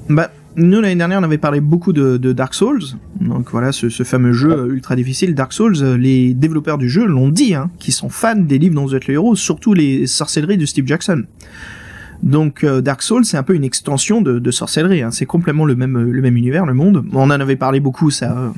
Bah, 0.09 0.29
nous, 0.59 0.81
l'année 0.81 0.95
dernière, 0.95 1.19
on 1.19 1.23
avait 1.23 1.37
parlé 1.37 1.61
beaucoup 1.61 1.93
de, 1.93 2.17
de 2.17 2.33
Dark 2.33 2.53
Souls. 2.53 2.83
Donc 3.19 3.49
voilà, 3.51 3.71
ce, 3.71 3.89
ce 3.89 4.03
fameux 4.03 4.33
jeu 4.33 4.51
euh, 4.51 4.73
ultra 4.73 4.95
difficile, 4.95 5.35
Dark 5.35 5.53
Souls. 5.53 5.81
Les 5.95 6.33
développeurs 6.33 6.77
du 6.77 6.89
jeu 6.89 7.05
l'ont 7.05 7.29
dit, 7.29 7.55
hein, 7.55 7.71
qu'ils 7.79 7.93
sont 7.93 8.09
fans 8.09 8.35
des 8.35 8.57
livres 8.57 8.75
dont 8.75 8.85
vous 8.85 8.95
êtes 8.95 9.07
le 9.07 9.15
héros, 9.15 9.35
surtout 9.35 9.73
les 9.73 10.07
sorcelleries 10.07 10.57
de 10.57 10.65
Steve 10.65 10.85
Jackson. 10.85 11.23
Donc 12.23 12.63
euh, 12.63 12.81
Dark 12.81 13.01
Souls, 13.01 13.23
c'est 13.25 13.37
un 13.37 13.43
peu 13.43 13.55
une 13.55 13.63
extension 13.63 14.21
de, 14.21 14.39
de 14.39 14.51
sorcellerie. 14.51 15.01
Hein. 15.01 15.11
C'est 15.11 15.25
complètement 15.25 15.65
le 15.65 15.75
même 15.75 15.97
le 15.97 16.21
même 16.21 16.35
univers, 16.35 16.65
le 16.65 16.73
monde. 16.73 17.05
On 17.13 17.21
en 17.21 17.29
avait 17.29 17.55
parlé 17.55 17.79
beaucoup 17.79 18.11
ça 18.11 18.51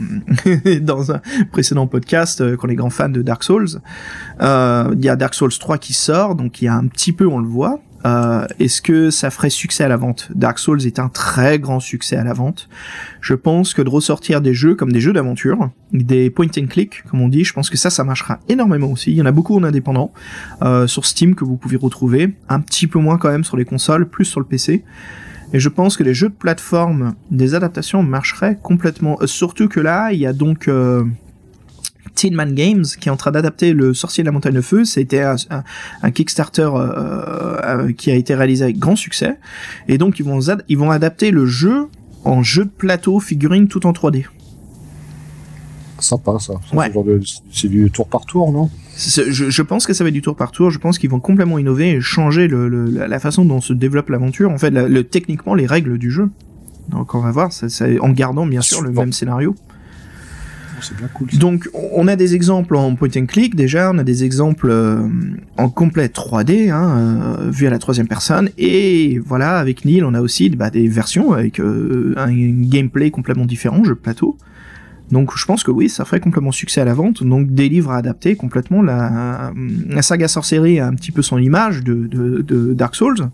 euh, 0.48 0.80
dans 0.82 1.12
un 1.12 1.22
précédent 1.52 1.88
podcast 1.88 2.42
euh, 2.42 2.56
qu'on 2.56 2.70
est 2.70 2.76
grand 2.76 2.90
fan 2.90 3.12
de 3.12 3.22
Dark 3.22 3.44
Souls. 3.44 3.80
Euh, 4.42 4.94
Il 4.94 5.06
y 5.06 5.10
a 5.10 5.16
Dark 5.16 5.34
Souls 5.34 5.52
3 5.52 5.78
qui 5.78 5.94
sort, 5.94 6.36
donc 6.36 6.62
il 6.62 6.66
y 6.66 6.68
a 6.68 6.76
un 6.76 6.88
petit 6.88 7.14
peu 7.14 7.28
on 7.28 7.40
le 7.40 7.48
voit. 7.48 7.80
Euh, 8.06 8.48
Est-ce 8.60 8.82
que 8.82 9.10
ça 9.10 9.30
ferait 9.30 9.50
succès 9.50 9.84
à 9.84 9.88
la 9.88 9.98
vente? 9.98 10.30
Dark 10.34 10.60
Souls 10.60 10.86
est 10.86 11.00
un 11.00 11.10
très 11.10 11.60
grand 11.60 11.80
succès 11.80 12.16
à 12.16 12.24
la 12.24 12.34
vente. 12.34 12.70
Je 13.22 13.34
pense 13.34 13.74
que 13.74 13.82
de 13.82 13.90
ressortir 13.90 14.42
des 14.42 14.54
jeux 14.54 14.76
comme 14.76 14.92
des 14.92 15.02
jeux 15.02 15.14
d'aventure, 15.14 15.70
des 15.94 16.30
point 16.30 16.48
and 16.58 16.68
click 16.68 17.04
comme 17.10 17.22
on 17.22 17.30
dit, 17.30 17.44
je 17.44 17.54
pense 17.54 17.70
que 17.70 17.78
ça, 17.78 17.90
ça 17.90 18.04
marchera 18.04 18.40
énormément 18.50 18.92
aussi. 18.92 19.12
Il 19.12 19.18
y 19.18 19.22
en 19.22 19.26
a 19.26 19.32
beaucoup 19.32 19.56
en 19.56 19.64
indépendant 19.64 20.12
euh, 20.62 20.88
sur 20.88 21.06
Steam 21.06 21.36
que 21.36 21.44
vous 21.44 21.58
pouvez 21.58 21.78
retrouver, 21.78 22.34
un 22.50 22.60
petit 22.60 22.88
peu 22.88 23.00
moins 23.00 23.18
quand 23.18 23.30
même 23.30 23.44
sur 23.44 23.58
les 23.58 23.66
consoles, 23.66 24.08
plus 24.08 24.26
sur 24.26 24.40
le 24.40 24.46
PC. 24.46 24.84
Et 25.54 25.60
je 25.60 25.70
pense 25.70 25.98
que 25.98 26.04
les 26.04 26.14
jeux 26.14 26.30
de 26.30 26.34
plateforme, 26.34 27.14
des 27.30 27.56
adaptations 27.56 28.04
marcheraient 28.04 28.58
complètement. 28.62 29.18
Euh, 29.22 29.28
surtout 29.28 29.68
que 29.68 29.80
là, 29.80 30.12
il 30.14 30.20
y 30.20 30.26
a 30.26 30.34
donc 30.34 30.68
euh, 30.68 31.04
Tin 32.16 32.32
Man 32.32 32.54
Games 32.54 32.84
qui 33.00 33.10
est 33.10 33.12
en 33.12 33.18
train 33.18 33.32
d'adapter 33.32 33.74
le 33.74 33.94
Sorcier 33.94 34.24
de 34.24 34.28
la 34.28 34.32
Montagne 34.32 34.54
de 34.54 34.62
Feu. 34.62 34.86
C'était 34.86 35.22
un, 35.22 35.36
un, 35.50 35.64
un 36.04 36.12
Kickstarter 36.12 36.70
euh, 36.74 37.58
euh, 37.64 37.92
qui 37.94 38.12
a 38.12 38.16
été 38.16 38.36
réalisé 38.36 38.64
avec 38.64 38.80
grand 38.80 38.96
succès. 38.96 39.38
Et 39.88 39.98
donc 39.98 40.20
ils 40.20 40.26
vont, 40.26 40.40
ils 40.70 40.78
vont 40.78 40.92
adapter 40.92 41.32
le 41.32 41.46
jeu 41.46 41.88
en 42.24 42.44
jeu 42.44 42.66
de 42.66 42.70
plateau 42.70 43.20
figurine 43.20 43.68
tout 43.68 43.86
en 43.88 43.92
3D. 43.94 44.26
Sympa 46.00 46.38
ça. 46.40 46.54
Ouais. 46.74 46.90
de- 46.90 47.22
C'est 47.52 47.68
du 47.68 47.92
tour 47.92 48.08
par 48.08 48.26
tour, 48.26 48.52
non? 48.52 48.70
Je, 48.98 49.50
je 49.50 49.62
pense 49.62 49.86
que 49.86 49.94
ça 49.94 50.04
va 50.04 50.08
être 50.10 50.14
du 50.14 50.22
tour 50.22 50.36
par 50.36 50.52
tour. 50.52 50.72
Je 50.72 50.80
pense 50.80 50.98
qu'ils 50.98 51.10
vont 51.12 51.20
complètement 51.20 51.60
innover 51.60 51.92
et 51.92 52.02
changer 52.02 52.48
le, 52.48 52.68
le- 52.68 52.90
la 52.90 53.20
façon 53.20 53.46
dont 53.46 53.62
se 53.62 53.74
développe 53.74 54.10
l'aventure. 54.10 54.50
En 54.52 54.58
fait, 54.58 54.72
la- 54.72 54.88
le, 54.88 55.04
techniquement, 55.04 55.54
les 55.54 55.68
règles 55.68 55.98
du 56.00 56.10
jeu. 56.10 56.30
Donc, 56.90 57.14
on 57.14 57.20
va 57.20 57.32
voir, 57.32 57.54
ça, 57.54 57.70
ça- 57.70 57.86
en 58.02 58.10
gardant 58.10 58.46
bien 58.48 58.62
sûr 58.62 58.82
le 58.82 58.92
même 58.92 59.14
scénario. 59.14 59.56
Donc, 61.34 61.70
on 61.74 62.08
a 62.08 62.16
des 62.16 62.36
exemples 62.36 62.76
en 62.76 62.96
point 62.96 63.10
and 63.16 63.26
click 63.26 63.56
déjà, 63.56 63.92
on 63.94 63.98
a 63.98 64.04
des 64.04 64.24
exemples 64.24 64.70
euh, 64.70 65.08
en 65.58 65.70
complet 65.70 66.08
3D, 66.08 66.72
hein, 66.72 66.98
euh, 66.98 67.50
vu 67.52 67.68
à 67.68 67.70
la 67.70 67.80
troisième 67.80 68.08
personne, 68.08 68.50
et 68.58 69.20
voilà, 69.20 69.58
avec 69.58 69.86
Neil, 69.86 70.04
on 70.04 70.14
a 70.14 70.22
aussi 70.22 70.50
bah, 70.50 70.70
des 70.70 70.88
versions 70.88 71.34
avec 71.34 71.60
euh, 71.60 72.14
un 72.18 72.32
gameplay 72.34 73.12
complètement 73.12 73.46
différent, 73.46 73.84
jeu 73.84 73.96
plateau. 73.96 74.38
Donc, 75.12 75.32
je 75.36 75.46
pense 75.46 75.64
que 75.64 75.72
oui, 75.72 75.90
ça 75.90 76.06
ferait 76.06 76.22
complètement 76.22 76.54
succès 76.54 76.80
à 76.80 76.86
la 76.86 76.94
vente. 76.94 77.22
Donc, 77.22 77.52
des 77.52 77.68
livres 77.68 77.92
à 77.92 77.98
adapter 77.98 78.38
complètement. 78.38 78.82
La, 78.82 79.52
saga 80.02 80.30
sorcellerie 80.30 80.80
a 80.80 80.88
un 80.88 80.94
petit 80.94 81.12
peu 81.12 81.22
son 81.22 81.38
image 81.38 81.84
de 81.84 82.74
Dark 82.74 82.96
Souls. 82.96 83.30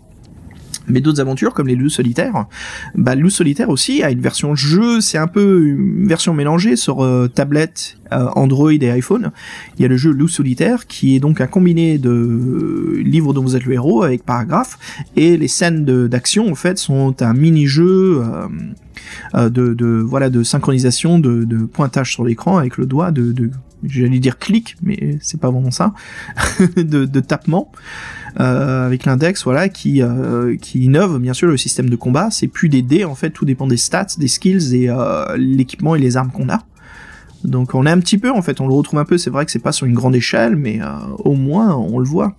Mais 0.88 1.00
d'autres 1.00 1.20
aventures 1.20 1.54
comme 1.54 1.68
les 1.68 1.76
loups 1.76 1.88
solitaires, 1.88 2.46
bah 2.94 3.14
loup 3.14 3.30
solitaire 3.30 3.68
aussi 3.68 4.02
a 4.02 4.10
une 4.10 4.20
version 4.20 4.54
jeu, 4.54 5.00
c'est 5.00 5.18
un 5.18 5.26
peu 5.26 5.66
une 5.66 6.06
version 6.08 6.34
mélangée 6.34 6.76
sur 6.76 7.04
euh, 7.04 7.28
tablette, 7.28 7.98
euh, 8.12 8.28
Android 8.36 8.72
et 8.72 8.90
iPhone. 8.90 9.32
Il 9.76 9.82
y 9.82 9.84
a 9.84 9.88
le 9.88 9.96
jeu 9.96 10.10
loup 10.10 10.28
solitaire 10.28 10.86
qui 10.86 11.16
est 11.16 11.20
donc 11.20 11.40
un 11.40 11.46
combiné 11.46 11.98
de 11.98 12.10
euh, 12.10 13.02
livres 13.04 13.34
dont 13.34 13.42
vous 13.42 13.56
êtes 13.56 13.64
le 13.64 13.74
héros 13.74 14.02
avec 14.02 14.24
paragraphes 14.24 14.78
et 15.16 15.36
les 15.36 15.48
scènes 15.48 15.84
d'action 15.84 16.50
en 16.50 16.54
fait 16.54 16.78
sont 16.78 17.22
un 17.22 17.34
mini-jeu 17.34 18.22
euh, 19.34 19.50
de, 19.50 19.74
de 19.74 19.86
voilà 19.86 20.30
de 20.30 20.42
synchronisation 20.42 21.18
de, 21.18 21.44
de 21.44 21.58
pointage 21.64 22.12
sur 22.12 22.24
l'écran 22.24 22.56
avec 22.58 22.78
le 22.78 22.86
doigt 22.86 23.10
de, 23.10 23.32
de 23.32 23.50
j'allais 23.84 24.18
dire 24.18 24.38
clic 24.38 24.76
mais 24.82 25.18
c'est 25.20 25.40
pas 25.40 25.50
vraiment 25.50 25.70
ça 25.70 25.92
de, 26.76 27.04
de 27.04 27.20
tapement 27.20 27.70
avec 28.38 29.04
l'index, 29.04 29.44
voilà, 29.44 29.68
qui 29.68 30.00
euh, 30.02 30.56
qui 30.56 30.84
innove 30.84 31.18
bien 31.18 31.34
sûr 31.34 31.48
le 31.48 31.56
système 31.56 31.90
de 31.90 31.96
combat. 31.96 32.28
C'est 32.30 32.46
plus 32.46 32.68
des 32.68 32.82
dés 32.82 33.04
en 33.04 33.14
fait, 33.14 33.30
tout 33.30 33.44
dépend 33.44 33.66
des 33.66 33.76
stats, 33.76 34.06
des 34.16 34.28
skills 34.28 34.74
et 34.74 34.88
euh, 34.88 35.36
l'équipement 35.36 35.96
et 35.96 35.98
les 35.98 36.16
armes 36.16 36.30
qu'on 36.30 36.48
a. 36.48 36.62
Donc 37.44 37.74
on 37.74 37.84
est 37.86 37.90
un 37.90 37.98
petit 37.98 38.18
peu 38.18 38.30
en 38.30 38.42
fait, 38.42 38.60
on 38.60 38.68
le 38.68 38.74
retrouve 38.74 39.00
un 39.00 39.04
peu. 39.04 39.18
C'est 39.18 39.30
vrai 39.30 39.44
que 39.44 39.50
c'est 39.50 39.58
pas 39.58 39.72
sur 39.72 39.86
une 39.86 39.94
grande 39.94 40.14
échelle, 40.14 40.56
mais 40.56 40.80
euh, 40.80 40.86
au 41.18 41.34
moins 41.34 41.74
on 41.74 41.98
le 41.98 42.06
voit. 42.06 42.34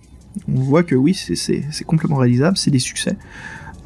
On 0.48 0.60
voit 0.60 0.82
que 0.84 0.94
oui, 0.94 1.14
c'est 1.14 1.84
complètement 1.84 2.16
réalisable, 2.16 2.56
c'est 2.56 2.70
des 2.70 2.78
succès. 2.78 3.16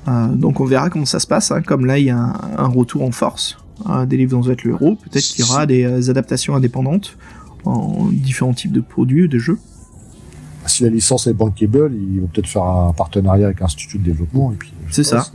Euh, 0.08 0.28
donc 0.28 0.60
on 0.60 0.64
verra 0.64 0.90
comment 0.90 1.04
ça 1.06 1.20
se 1.20 1.26
passe. 1.26 1.50
hein. 1.50 1.62
Comme 1.62 1.86
là, 1.86 1.98
il 1.98 2.06
y 2.06 2.10
a 2.10 2.18
un, 2.18 2.68
retour 2.68 3.02
en 3.02 3.10
force 3.10 3.58
euh, 3.88 4.06
des 4.06 4.16
livres 4.16 4.32
dont 4.32 4.40
vous 4.40 4.50
êtes 4.50 4.64
le 4.64 4.72
héros. 4.72 4.96
Peut-être 4.96 5.24
qu'il 5.24 5.44
y 5.44 5.48
aura 5.48 5.66
des 5.66 5.84
euh, 5.84 6.10
adaptations 6.10 6.54
indépendantes 6.54 7.16
en 7.64 8.08
différents 8.10 8.52
types 8.52 8.72
de 8.72 8.80
produits, 8.80 9.28
de 9.28 9.38
jeux. 9.38 9.58
Si 10.66 10.82
la 10.82 10.88
licence 10.88 11.26
est 11.26 11.34
bankable, 11.34 11.92
ils 11.94 12.20
vont 12.20 12.26
peut-être 12.26 12.46
faire 12.48 12.62
un 12.64 12.92
partenariat 12.92 13.46
avec 13.46 13.62
un 13.62 13.68
studio 13.68 13.98
de 13.98 14.04
développement. 14.04 14.52
et 14.52 14.56
puis, 14.56 14.72
C'est 14.90 15.04
sais 15.04 15.16
pas, 15.16 15.22
ça. 15.22 15.32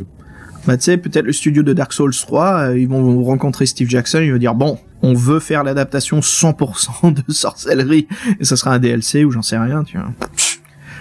Bah 0.67 0.75
tu 0.77 0.83
sais, 0.83 0.97
peut-être 0.97 1.25
le 1.25 1.31
studio 1.31 1.63
de 1.63 1.71
Dark 1.73 1.93
Souls 1.93 2.13
3, 2.13 2.45
euh, 2.71 2.79
ils 2.79 2.87
vont 2.87 3.23
rencontrer 3.23 3.65
Steve 3.65 3.89
Jackson, 3.89 4.19
il 4.21 4.31
va 4.31 4.37
dire 4.37 4.55
bon, 4.55 4.77
on 5.01 5.13
veut 5.13 5.39
faire 5.39 5.63
l'adaptation 5.63 6.19
100% 6.19 7.13
de 7.13 7.31
sorcellerie, 7.31 8.07
et 8.39 8.43
ça 8.43 8.55
sera 8.57 8.73
un 8.73 8.79
DLC 8.79 9.23
ou 9.23 9.31
j'en 9.31 9.41
sais 9.41 9.57
rien, 9.57 9.83
tu 9.83 9.97
vois. 9.97 10.07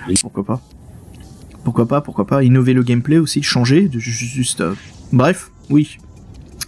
Oui. 0.09 0.15
Pourquoi 0.21 0.45
pas 0.45 0.61
Pourquoi 1.65 1.89
pas, 1.89 2.01
pourquoi 2.01 2.27
pas 2.27 2.45
Innover 2.45 2.73
le 2.73 2.83
gameplay 2.85 3.19
aussi, 3.19 3.43
changer, 3.43 3.89
de, 3.89 3.99
juste... 3.99 4.61
euh, 4.61 4.75
Bref, 5.13 5.51
oui. 5.71 5.99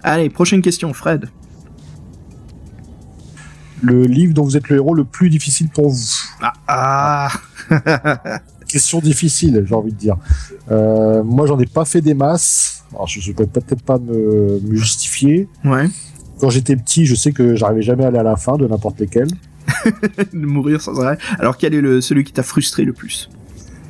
Allez, 0.03 0.29
prochaine 0.29 0.61
question, 0.61 0.93
Fred. 0.93 1.29
Le 3.83 4.05
livre 4.05 4.35
dont 4.35 4.45
vous 4.45 4.57
êtes 4.57 4.69
le 4.69 4.77
héros 4.77 4.95
le 4.95 5.05
plus 5.05 5.31
difficile 5.31 5.69
pour 5.69 5.91
vous. 5.91 6.15
Ah, 6.43 6.53
ah. 6.69 7.31
Question 8.69 9.01
difficile, 9.01 9.65
j'ai 9.67 9.75
envie 9.75 9.93
de 9.93 9.97
dire. 9.97 10.17
Euh, 10.71 11.25
moi, 11.25 11.47
j'en 11.47 11.59
ai 11.59 11.67
pas 11.67 11.85
fait 11.85 12.01
des 12.01 12.15
masses. 12.15 12.85
Alors, 12.93 13.09
je 13.09 13.31
ne 13.31 13.37
peux 13.37 13.47
peut-être 13.47 13.83
pas 13.83 13.99
me, 13.99 14.61
me 14.61 14.77
justifier. 14.77 15.49
Ouais, 15.65 15.89
Quand 16.41 16.51
j'étais 16.51 16.77
petit, 16.77 17.07
je 17.07 17.15
sais 17.15 17.33
que 17.33 17.57
j'arrivais 17.57 17.83
jamais 17.83 18.05
à 18.05 18.09
aller 18.09 18.19
à 18.19 18.23
la 18.23 18.37
fin 18.37 18.57
de 18.57 18.67
n'importe 18.67 19.01
lesquels. 19.01 19.29
de 20.33 20.47
mourir 20.47 20.81
sans 20.81 21.01
arrêt. 21.01 21.19
Alors 21.39 21.57
quel 21.57 21.75
est 21.75 21.81
le, 21.81 22.01
celui 22.01 22.25
qui 22.25 22.33
t'a 22.33 22.43
frustré 22.43 22.85
le 22.85 22.93
plus? 22.93 23.31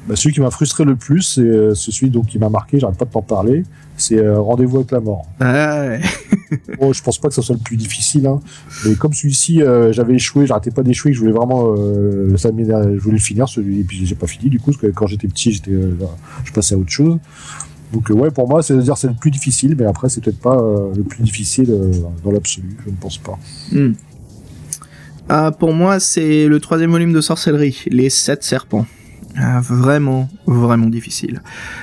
Bah, 0.08 0.16
celui 0.16 0.34
qui 0.34 0.40
m'a 0.40 0.50
frustré 0.50 0.84
le 0.84 0.96
plus, 0.96 1.22
c'est 1.22 1.40
euh, 1.40 1.74
c'est 1.74 1.90
celui 1.90 2.10
donc 2.10 2.26
qui 2.26 2.38
m'a 2.38 2.48
marqué. 2.48 2.78
J'arrête 2.78 2.98
pas 2.98 3.04
de 3.04 3.10
t'en 3.10 3.22
parler. 3.22 3.64
C'est 4.00 4.18
euh, 4.18 4.40
Rendez-vous 4.40 4.78
avec 4.78 4.90
la 4.92 5.00
mort. 5.00 5.26
Ah 5.40 5.80
ouais. 5.88 6.00
Bon, 6.80 6.92
je 6.94 7.02
pense 7.02 7.18
pas 7.18 7.28
que 7.28 7.34
ce 7.34 7.42
soit 7.42 7.54
le 7.54 7.60
plus 7.60 7.76
difficile, 7.76 8.26
hein. 8.26 8.40
mais 8.86 8.94
comme 8.94 9.12
celui-ci, 9.12 9.62
euh, 9.62 9.92
j'avais 9.92 10.14
échoué, 10.14 10.46
j'arrêtais 10.46 10.70
pas 10.70 10.82
d'échouer, 10.82 11.12
je 11.12 11.20
voulais 11.20 11.32
vraiment, 11.32 11.74
euh, 11.76 12.34
ça 12.38 12.50
m'énerve- 12.50 12.94
je 12.94 12.98
voulais 13.00 13.18
le 13.18 13.22
finir, 13.22 13.46
celui, 13.48 13.80
et 13.80 13.84
puis 13.84 14.06
j'ai 14.06 14.14
pas 14.14 14.26
fini 14.26 14.48
du 14.48 14.58
coup, 14.58 14.70
parce 14.70 14.78
que 14.78 14.86
quand 14.86 15.06
j'étais 15.06 15.28
petit, 15.28 15.52
j'étais, 15.52 15.72
euh, 15.72 15.94
je 16.44 16.52
passais 16.52 16.74
à 16.74 16.78
autre 16.78 16.90
chose. 16.90 17.18
Donc 17.92 18.10
euh, 18.10 18.14
ouais, 18.14 18.30
pour 18.30 18.48
moi, 18.48 18.62
c'est 18.62 18.76
dire 18.78 18.96
c'est 18.96 19.08
le 19.08 19.14
plus 19.14 19.30
difficile, 19.30 19.74
mais 19.78 19.84
après 19.84 20.08
c'est 20.08 20.22
peut-être 20.22 20.40
pas 20.40 20.56
euh, 20.58 20.94
le 20.96 21.02
plus 21.02 21.22
difficile 21.22 21.70
euh, 21.70 21.92
dans 22.24 22.30
l'absolu, 22.30 22.76
je 22.86 22.90
ne 22.90 22.96
pense 22.96 23.18
pas. 23.18 23.38
Hmm. 23.70 23.92
Ah, 25.28 25.52
pour 25.56 25.72
moi, 25.74 26.00
c'est 26.00 26.46
le 26.48 26.58
troisième 26.58 26.90
volume 26.90 27.12
de 27.12 27.20
sorcellerie, 27.20 27.82
les 27.88 28.08
sept 28.10 28.42
serpents. 28.42 28.86
Ah, 29.36 29.60
vraiment, 29.60 30.28
vraiment 30.46 30.88
difficile. 30.88 31.40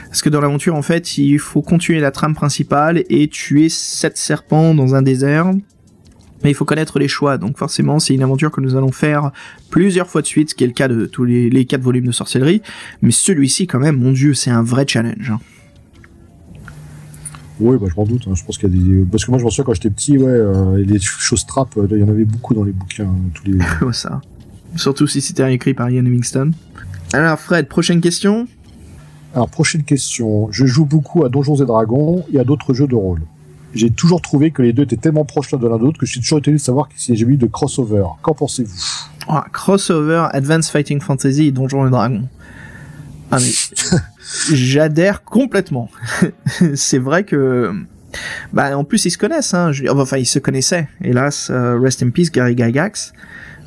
Parce 0.07 0.21
que 0.21 0.29
dans 0.29 0.41
l'aventure, 0.41 0.75
en 0.75 0.81
fait, 0.81 1.17
il 1.17 1.39
faut 1.39 1.61
continuer 1.61 1.99
la 1.99 2.11
trame 2.11 2.35
principale 2.35 3.03
et 3.09 3.27
tuer 3.29 3.69
sept 3.69 4.17
serpents 4.17 4.73
dans 4.75 4.95
un 4.95 5.01
désert. 5.01 5.51
Mais 6.43 6.51
il 6.51 6.53
faut 6.53 6.65
connaître 6.65 6.99
les 6.99 7.07
choix, 7.07 7.39
donc 7.39 7.57
forcément 7.57 7.97
c'est 7.97 8.13
une 8.13 8.21
aventure 8.21 8.51
que 8.51 8.61
nous 8.61 8.75
allons 8.75 8.91
faire 8.91 9.31
plusieurs 9.71 10.07
fois 10.07 10.21
de 10.21 10.27
suite, 10.27 10.51
ce 10.51 10.55
qui 10.55 10.63
est 10.63 10.67
le 10.67 10.73
cas 10.73 10.87
de 10.87 11.07
tous 11.07 11.23
les, 11.25 11.49
les 11.49 11.65
quatre 11.65 11.81
volumes 11.81 12.05
de 12.05 12.11
sorcellerie. 12.11 12.61
Mais 13.01 13.09
celui-ci 13.09 13.65
quand 13.65 13.79
même, 13.79 13.97
mon 13.97 14.11
dieu, 14.11 14.35
c'est 14.35 14.51
un 14.51 14.61
vrai 14.61 14.85
challenge. 14.87 15.31
hein. 15.31 15.39
Oui, 17.59 17.75
bah, 17.81 17.87
je 17.89 17.95
m'en 17.95 18.05
doute. 18.05 18.23
hein. 18.27 18.33
Je 18.35 18.43
pense 18.45 18.57
qu'il 18.59 18.69
y 18.69 18.79
a 18.79 18.83
des. 18.99 19.05
Parce 19.09 19.25
que 19.25 19.31
moi, 19.31 19.39
je 19.39 19.43
m'en 19.45 19.49
souviens 19.49 19.63
quand 19.65 19.73
j'étais 19.73 19.89
petit, 19.89 20.17
ouais, 20.19 20.25
euh, 20.29 20.77
les 20.85 20.99
choses 20.99 21.43
trap, 21.47 21.75
euh, 21.77 21.87
il 21.89 21.97
y 21.97 22.03
en 22.03 22.09
avait 22.09 22.23
beaucoup 22.25 22.53
dans 22.53 22.63
les 22.63 22.71
bouquins. 22.71 23.05
euh, 23.05 23.29
Tous 23.33 23.43
les... 23.49 23.57
Ça. 23.93 24.21
Surtout 24.75 25.07
si 25.07 25.21
c'était 25.21 25.51
écrit 25.51 25.73
par 25.73 25.89
Ian 25.89 26.03
Livingstone. 26.03 26.53
Alors 27.13 27.39
Fred, 27.39 27.67
prochaine 27.67 28.01
question. 28.01 28.47
Alors, 29.33 29.49
prochaine 29.49 29.83
question. 29.83 30.51
Je 30.51 30.65
joue 30.65 30.85
beaucoup 30.85 31.23
à 31.23 31.29
Donjons 31.29 31.55
et 31.55 31.65
Dragons 31.65 32.25
et 32.33 32.39
à 32.39 32.43
d'autres 32.43 32.73
jeux 32.73 32.87
de 32.87 32.95
rôle. 32.95 33.21
J'ai 33.73 33.91
toujours 33.91 34.21
trouvé 34.21 34.51
que 34.51 34.61
les 34.61 34.73
deux 34.73 34.83
étaient 34.83 34.97
tellement 34.97 35.25
proches 35.25 35.51
l'un 35.51 35.59
de 35.59 35.67
l'autre 35.67 35.99
que 35.99 36.05
je 36.05 36.11
suis 36.13 36.21
toujours 36.21 36.39
étonné 36.39 36.57
de 36.57 36.61
savoir 36.61 36.89
si 36.95 37.15
j'ai 37.15 37.25
eu 37.25 37.37
de 37.37 37.45
crossover. 37.45 38.05
Qu'en 38.21 38.33
pensez-vous? 38.33 38.73
Ah, 39.27 39.45
crossover 39.51 40.27
Advanced 40.31 40.71
Fighting 40.71 41.01
Fantasy 41.01 41.47
et 41.47 41.51
Donjons 41.51 41.85
et 41.85 41.89
Dragons. 41.89 42.27
Ah 43.29 43.37
mais 43.39 43.97
j'adhère 44.55 45.23
complètement. 45.23 45.89
c'est 46.75 46.97
vrai 46.97 47.23
que 47.25 47.73
bah 48.53 48.77
en 48.77 48.85
plus 48.85 49.03
ils 49.05 49.11
se 49.11 49.17
connaissent 49.17 49.53
hein. 49.53 49.71
Enfin 49.89 50.17
ils 50.17 50.25
se 50.25 50.39
connaissaient. 50.39 50.87
Hélas, 51.01 51.49
euh, 51.51 51.77
rest 51.77 52.01
in 52.01 52.09
peace 52.09 52.31
Gary 52.31 52.55
Gygax. 52.57 53.13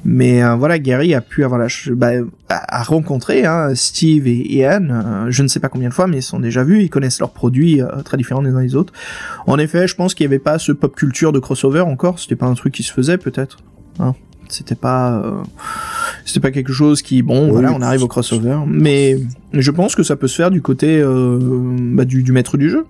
Mais 0.04 0.42
euh, 0.42 0.54
voilà, 0.54 0.78
Gary 0.78 1.14
a 1.14 1.20
pu 1.20 1.44
avoir 1.44 1.60
la 1.60 1.68
bah, 1.90 2.12
a 2.48 2.82
rencontré 2.82 3.44
hein, 3.44 3.74
Steve 3.74 4.26
et 4.26 4.54
Ian, 4.54 4.88
euh, 4.90 5.26
je 5.30 5.42
ne 5.42 5.48
sais 5.48 5.60
pas 5.60 5.68
combien 5.68 5.88
de 5.88 5.94
fois, 5.94 6.06
mais 6.06 6.18
ils 6.18 6.22
sont 6.22 6.40
déjà 6.40 6.64
vus, 6.64 6.82
ils 6.82 6.90
connaissent 6.90 7.20
leurs 7.20 7.32
produits 7.32 7.80
euh, 7.80 8.02
très 8.02 8.16
différents 8.16 8.40
les 8.40 8.50
uns 8.50 8.62
des 8.62 8.74
autres. 8.74 8.92
En 9.46 9.58
effet, 9.58 9.86
je 9.86 9.94
pense 9.94 10.14
qu'il 10.14 10.26
n'y 10.26 10.32
avait 10.32 10.38
pas 10.38 10.58
ce 10.58 10.72
pop 10.72 10.94
culture 10.94 11.32
de 11.32 11.38
crossover 11.38 11.80
encore, 11.80 12.18
c'était 12.18 12.36
pas 12.36 12.46
un 12.46 12.54
truc 12.54 12.74
qui 12.74 12.82
se 12.82 12.92
faisait 12.92 13.18
peut-être. 13.18 13.58
Hein. 13.98 14.14
C'était 14.50 14.74
pas, 14.74 15.12
euh, 15.12 15.42
c'était 16.24 16.40
pas 16.40 16.50
quelque 16.50 16.72
chose 16.72 17.02
qui, 17.02 17.22
bon, 17.22 17.46
Oui, 17.46 17.52
voilà, 17.52 17.72
on 17.72 17.80
arrive 17.80 18.02
au 18.02 18.08
crossover, 18.08 18.58
mais 18.66 19.18
je 19.52 19.70
pense 19.70 19.94
que 19.94 20.02
ça 20.02 20.16
peut 20.16 20.28
se 20.28 20.34
faire 20.34 20.50
du 20.50 20.60
côté 20.60 21.00
euh, 21.00 21.38
bah, 21.40 22.04
du, 22.04 22.22
du 22.22 22.32
maître 22.32 22.56
du 22.56 22.68
jeu. 22.68 22.84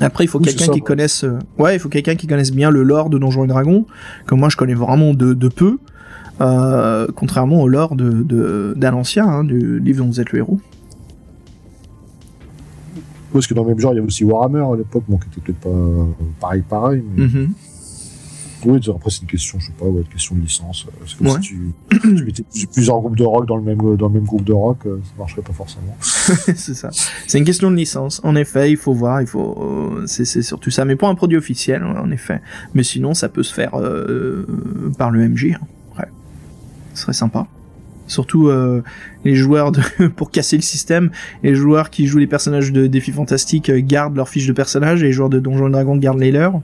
Après, 0.00 0.24
il 0.24 0.28
faut 0.28 0.38
Oui, 0.38 0.46
quelqu'un 0.46 0.72
qui 0.72 0.80
connaisse, 0.80 1.24
euh, 1.24 1.38
ouais, 1.58 1.76
il 1.76 1.78
faut 1.78 1.90
quelqu'un 1.90 2.14
qui 2.14 2.26
connaisse 2.26 2.52
bien 2.52 2.70
le 2.70 2.82
lore 2.82 3.10
de 3.10 3.18
Donjons 3.18 3.44
et 3.44 3.48
Dragons, 3.48 3.84
que 4.26 4.34
moi 4.34 4.48
je 4.48 4.56
connais 4.56 4.74
vraiment 4.74 5.12
de, 5.12 5.34
de 5.34 5.48
peu, 5.48 5.78
euh, 6.40 7.06
contrairement 7.14 7.60
au 7.60 7.68
lore 7.68 7.96
de, 7.96 8.10
de, 8.22 8.72
d'Al 8.76 8.94
Ancien, 8.94 9.26
hein, 9.26 9.44
du 9.44 9.78
livre 9.78 10.02
dont 10.02 10.10
vous 10.10 10.20
êtes 10.20 10.32
le 10.32 10.38
héros. 10.38 10.60
Parce 13.32 13.46
que 13.46 13.54
dans 13.54 13.62
le 13.62 13.68
même 13.68 13.78
genre, 13.78 13.92
il 13.92 13.96
y 13.96 13.98
avait 13.98 14.06
aussi 14.06 14.24
Warhammer 14.24 14.64
à 14.72 14.76
l'époque, 14.76 15.04
bon, 15.06 15.18
qui 15.18 15.28
était 15.28 15.40
peut-être 15.40 15.60
pas 15.60 15.68
euh, 15.68 16.04
pareil, 16.40 16.62
pareil. 16.68 17.04
Mais... 17.14 17.24
Mhm. 17.24 17.52
Oui, 18.64 18.80
après, 18.94 19.10
c'est 19.10 19.22
une 19.22 19.28
question, 19.28 19.58
je 19.58 19.66
sais 19.66 19.72
pas, 19.78 19.84
ouais, 19.86 20.00
une 20.00 20.06
question 20.06 20.34
de 20.36 20.40
licence. 20.40 20.86
euh, 20.86 21.04
C'est 21.06 21.16
comme 21.18 21.26
Ouais. 21.28 21.32
si 21.34 21.40
tu, 21.40 21.72
tu 22.00 22.24
mettais 22.24 22.42
plus- 22.42 22.66
plusieurs 22.66 22.98
groupes 23.00 23.16
de 23.16 23.24
rock 23.24 23.46
dans 23.46 23.56
le 23.56 23.62
même, 23.62 23.78
dans 23.96 24.08
le 24.08 24.12
même 24.14 24.24
groupe 24.24 24.44
de 24.44 24.52
rock, 24.52 24.78
euh, 24.86 24.98
ça 25.04 25.12
marcherait 25.18 25.42
pas 25.42 25.52
forcément. 25.52 25.96
c'est 26.00 26.74
ça. 26.74 26.90
C'est 27.26 27.38
une 27.38 27.44
question 27.44 27.70
de 27.70 27.76
licence. 27.76 28.20
En 28.24 28.36
effet, 28.36 28.70
il 28.70 28.76
faut 28.76 28.92
voir, 28.92 29.20
il 29.20 29.26
faut, 29.26 29.56
euh, 30.00 30.04
c'est, 30.06 30.24
c'est 30.24 30.42
surtout 30.42 30.70
ça. 30.70 30.84
Mais 30.84 30.96
pour 30.96 31.08
un 31.08 31.14
produit 31.14 31.38
officiel, 31.38 31.82
en 31.84 32.10
effet. 32.10 32.40
Mais 32.74 32.82
sinon, 32.82 33.14
ça 33.14 33.28
peut 33.28 33.42
se 33.42 33.54
faire 33.54 33.74
euh, 33.80 34.46
par 34.98 35.10
le 35.10 35.26
MJ. 35.28 35.52
hein. 35.54 35.66
Ouais. 35.98 36.06
Ce 36.94 37.02
serait 37.02 37.12
sympa. 37.12 37.46
Surtout 38.06 38.48
euh, 38.48 38.82
les 39.24 39.36
joueurs 39.36 39.70
de, 39.70 39.80
pour 40.16 40.30
casser 40.32 40.56
le 40.56 40.62
système, 40.62 41.10
les 41.44 41.54
joueurs 41.54 41.90
qui 41.90 42.06
jouent 42.08 42.18
les 42.18 42.26
personnages 42.26 42.72
de 42.72 42.88
défis 42.88 43.12
fantastiques 43.12 43.70
gardent 43.86 44.16
leurs 44.16 44.28
fiches 44.28 44.48
de 44.48 44.52
personnages 44.52 45.02
et 45.02 45.06
les 45.06 45.12
joueurs 45.12 45.28
de 45.30 45.38
Donjons 45.38 45.68
et 45.68 45.70
Dragons 45.70 45.96
gardent 45.96 46.18
les 46.18 46.32
leurs. 46.32 46.60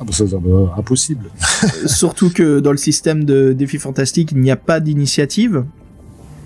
Ah 0.00 0.04
bah 0.04 0.12
ça, 0.12 0.26
ça, 0.26 0.38
bah, 0.38 0.74
impossible. 0.78 1.30
Surtout 1.86 2.30
que 2.30 2.60
dans 2.60 2.70
le 2.70 2.78
système 2.78 3.24
de 3.24 3.52
défis 3.52 3.78
fantastiques, 3.78 4.32
il 4.32 4.38
n'y 4.38 4.50
a 4.50 4.56
pas 4.56 4.80
d'initiative. 4.80 5.64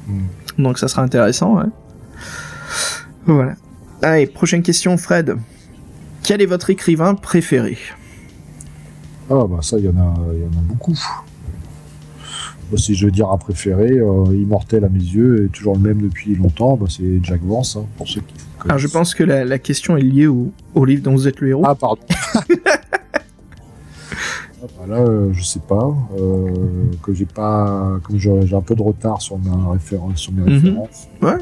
Hmm. 0.08 0.26
Donc 0.58 0.78
ça 0.78 0.88
sera 0.88 1.02
intéressant, 1.02 1.58
ouais. 1.58 1.68
Voilà. 3.26 3.54
Allez, 4.02 4.26
prochaine 4.26 4.62
question, 4.62 4.96
Fred. 4.96 5.36
Quel 6.24 6.42
est 6.42 6.46
votre 6.46 6.70
écrivain 6.70 7.14
préféré? 7.14 7.78
Ah 9.30 9.44
bah 9.48 9.60
ça, 9.62 9.78
il 9.78 9.84
y 9.84 9.88
en 9.88 9.96
a, 9.96 10.14
y 10.34 10.44
en 10.44 10.58
a 10.58 10.62
beaucoup. 10.64 10.98
Bah, 12.72 12.78
si 12.78 12.94
je 12.94 13.06
veux 13.06 13.12
dire 13.12 13.30
un 13.30 13.38
préféré, 13.38 13.92
euh, 13.92 14.24
immortel 14.34 14.84
à 14.84 14.88
mes 14.88 14.98
yeux, 14.98 15.44
et 15.44 15.48
toujours 15.48 15.74
le 15.74 15.80
même 15.80 16.02
depuis 16.02 16.34
longtemps, 16.34 16.76
bah, 16.76 16.86
c'est 16.88 17.20
Jack 17.22 17.40
Vance, 17.42 17.76
hein, 17.76 17.86
pour 17.96 18.08
ceux 18.08 18.20
qui. 18.22 18.34
Alors 18.64 18.78
je 18.78 18.88
pense 18.88 19.14
que 19.14 19.22
la, 19.22 19.44
la 19.44 19.58
question 19.58 19.96
est 19.96 20.02
liée 20.02 20.26
au, 20.26 20.50
au 20.74 20.84
livre 20.84 21.02
dont 21.02 21.12
vous 21.12 21.28
êtes 21.28 21.40
le 21.40 21.50
héros. 21.50 21.64
Ah, 21.66 21.74
pardon. 21.74 22.02
Ah, 24.64 24.66
bah 24.78 24.86
là, 24.96 25.02
euh, 25.02 25.30
je 25.32 25.42
sais 25.42 25.60
pas, 25.60 25.94
euh, 26.18 26.48
que 27.02 27.12
j'ai 27.12 27.26
pas, 27.26 27.98
comme 28.02 28.18
j'ai 28.18 28.30
un 28.54 28.60
peu 28.62 28.74
de 28.74 28.80
retard 28.82 29.20
sur 29.20 29.38
ma 29.38 29.72
référence, 29.72 30.18
sur 30.20 30.32
mes 30.32 30.42
Mhm. 30.42 30.54
références. 30.54 31.08
Ouais, 31.20 31.36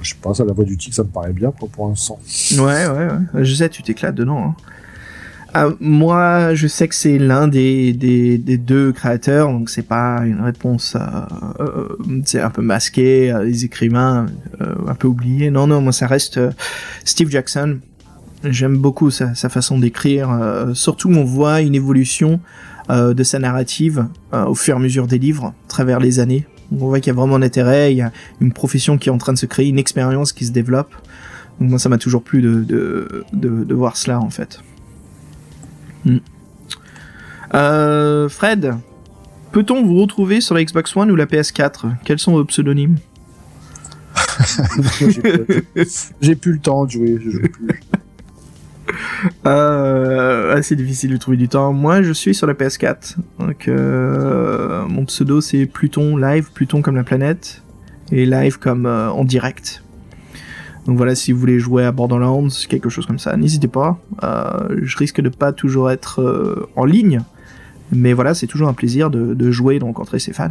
Je 0.00 0.08
sais 0.08 0.16
pas, 0.20 0.32
ça, 0.34 0.44
la 0.44 0.52
voix 0.52 0.64
du 0.64 0.76
tigre, 0.76 0.96
ça 0.96 1.04
me 1.04 1.08
paraît 1.08 1.32
bien 1.32 1.52
quoi, 1.52 1.68
pour 1.70 1.88
l'instant. 1.88 2.18
ouais, 2.52 2.58
ouais, 2.88 3.08
ouais. 3.34 3.44
Je 3.44 3.54
sais, 3.54 3.68
tu 3.68 3.82
t'éclates 3.82 4.14
dedans. 4.16 4.42
hein. 4.44 4.54
Ah, 5.54 5.68
moi, 5.80 6.54
je 6.54 6.66
sais 6.66 6.88
que 6.88 6.94
c'est 6.94 7.18
l'un 7.18 7.46
des, 7.46 7.92
des, 7.92 8.38
des 8.38 8.56
deux 8.56 8.90
créateurs, 8.92 9.48
donc 9.52 9.68
c'est 9.68 9.82
pas 9.86 10.22
une 10.24 10.40
réponse, 10.40 10.96
euh, 10.96 11.00
euh, 11.60 11.88
c'est 12.24 12.40
un 12.40 12.48
peu 12.48 12.62
masqué, 12.62 13.30
euh, 13.30 13.44
les 13.44 13.66
écrivains 13.66 14.26
un 14.86 14.94
peu 14.94 15.08
oubliés. 15.08 15.50
Non, 15.50 15.66
non, 15.66 15.82
moi 15.82 15.92
ça 15.92 16.06
reste 16.06 16.40
Steve 17.04 17.28
Jackson. 17.28 17.80
J'aime 18.44 18.76
beaucoup 18.76 19.10
sa, 19.10 19.34
façon 19.34 19.78
d'écrire. 19.78 20.30
euh, 20.30 20.74
surtout, 20.74 21.08
on 21.10 21.24
voit 21.24 21.60
une 21.60 21.74
évolution 21.74 22.40
euh, 22.90 23.14
de 23.14 23.22
sa 23.22 23.38
narrative 23.38 24.06
euh, 24.32 24.46
au 24.46 24.54
fur 24.54 24.74
et 24.74 24.78
à 24.78 24.80
mesure 24.80 25.06
des 25.06 25.18
livres, 25.18 25.54
à 25.66 25.68
travers 25.68 26.00
les 26.00 26.18
années. 26.18 26.46
On 26.72 26.76
voit 26.76 26.98
qu'il 27.00 27.12
y 27.12 27.16
a 27.16 27.18
vraiment 27.18 27.36
un 27.36 27.42
intérêt, 27.42 27.92
il 27.92 27.98
y 27.98 28.02
a 28.02 28.10
une 28.40 28.52
profession 28.52 28.98
qui 28.98 29.08
est 29.08 29.12
en 29.12 29.18
train 29.18 29.32
de 29.32 29.38
se 29.38 29.46
créer, 29.46 29.68
une 29.68 29.78
expérience 29.78 30.32
qui 30.32 30.46
se 30.46 30.52
développe. 30.52 30.92
Donc 31.60 31.70
moi, 31.70 31.78
ça 31.78 31.88
m'a 31.88 31.98
toujours 31.98 32.22
plu 32.22 32.42
de, 32.42 33.74
voir 33.74 33.96
cela, 33.96 34.18
en 34.18 34.30
fait. 34.30 34.60
Hmm. 36.04 36.18
Fred, 38.28 38.74
peut-on 39.52 39.84
vous 39.84 40.00
retrouver 40.00 40.40
sur 40.40 40.54
la 40.54 40.64
Xbox 40.64 40.96
One 40.96 41.10
ou 41.10 41.16
la 41.16 41.26
PS4 41.26 41.96
Quels 42.04 42.18
sont 42.18 42.32
vos 42.32 42.44
pseudonymes? 42.44 42.96
J'ai 46.20 46.34
plus- 46.34 46.36
plus 46.36 46.52
le 46.52 46.58
temps 46.58 46.86
de 46.86 46.90
jouer, 46.90 47.18
je 47.22 47.30
joue 47.30 47.40
plus. 47.40 47.68
Euh, 49.46 50.60
c'est 50.62 50.76
difficile 50.76 51.10
de 51.10 51.16
trouver 51.16 51.36
du 51.36 51.48
temps. 51.48 51.72
Moi, 51.72 52.02
je 52.02 52.12
suis 52.12 52.34
sur 52.34 52.46
la 52.46 52.54
PS4. 52.54 53.16
Donc, 53.38 53.66
euh, 53.68 54.86
mon 54.86 55.04
pseudo, 55.04 55.40
c'est 55.40 55.66
Pluton 55.66 56.16
Live, 56.16 56.50
Pluton 56.52 56.82
comme 56.82 56.96
la 56.96 57.04
planète, 57.04 57.62
et 58.10 58.26
Live 58.26 58.58
comme 58.58 58.86
euh, 58.86 59.10
en 59.10 59.24
direct. 59.24 59.82
Donc 60.86 60.96
voilà, 60.96 61.14
si 61.14 61.32
vous 61.32 61.38
voulez 61.38 61.58
jouer 61.58 61.84
à 61.84 61.92
Borderlands, 61.92 62.48
quelque 62.68 62.88
chose 62.88 63.06
comme 63.06 63.18
ça, 63.18 63.36
n'hésitez 63.36 63.68
pas. 63.68 63.98
Euh, 64.22 64.80
je 64.82 64.96
risque 64.96 65.20
de 65.20 65.28
pas 65.28 65.52
toujours 65.52 65.90
être 65.90 66.68
en 66.74 66.84
ligne, 66.84 67.20
mais 67.92 68.12
voilà, 68.12 68.34
c'est 68.34 68.48
toujours 68.48 68.68
un 68.68 68.74
plaisir 68.74 69.10
de, 69.10 69.34
de 69.34 69.50
jouer, 69.50 69.78
de 69.78 69.84
rencontrer 69.84 70.18
ses 70.18 70.32
fans. 70.32 70.50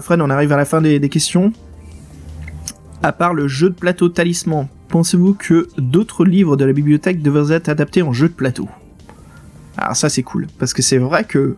Fred, 0.00 0.20
on 0.20 0.30
arrive 0.30 0.52
à 0.52 0.56
la 0.56 0.64
fin 0.64 0.80
des 0.80 1.08
questions. 1.08 1.52
À 3.02 3.12
part 3.12 3.34
le 3.34 3.48
jeu 3.48 3.70
de 3.70 3.74
plateau 3.74 4.08
Talisman, 4.08 4.68
pensez-vous 4.88 5.34
que 5.34 5.68
d'autres 5.78 6.24
livres 6.24 6.56
de 6.56 6.64
la 6.64 6.72
bibliothèque 6.72 7.22
devraient 7.22 7.54
être 7.54 7.68
adaptés 7.68 8.02
en 8.02 8.12
jeu 8.12 8.28
de 8.28 8.34
plateau? 8.34 8.68
Alors 9.76 9.96
ça 9.96 10.08
c'est 10.08 10.22
cool, 10.22 10.46
parce 10.58 10.72
que 10.72 10.82
c'est 10.82 10.98
vrai 10.98 11.24
que 11.24 11.56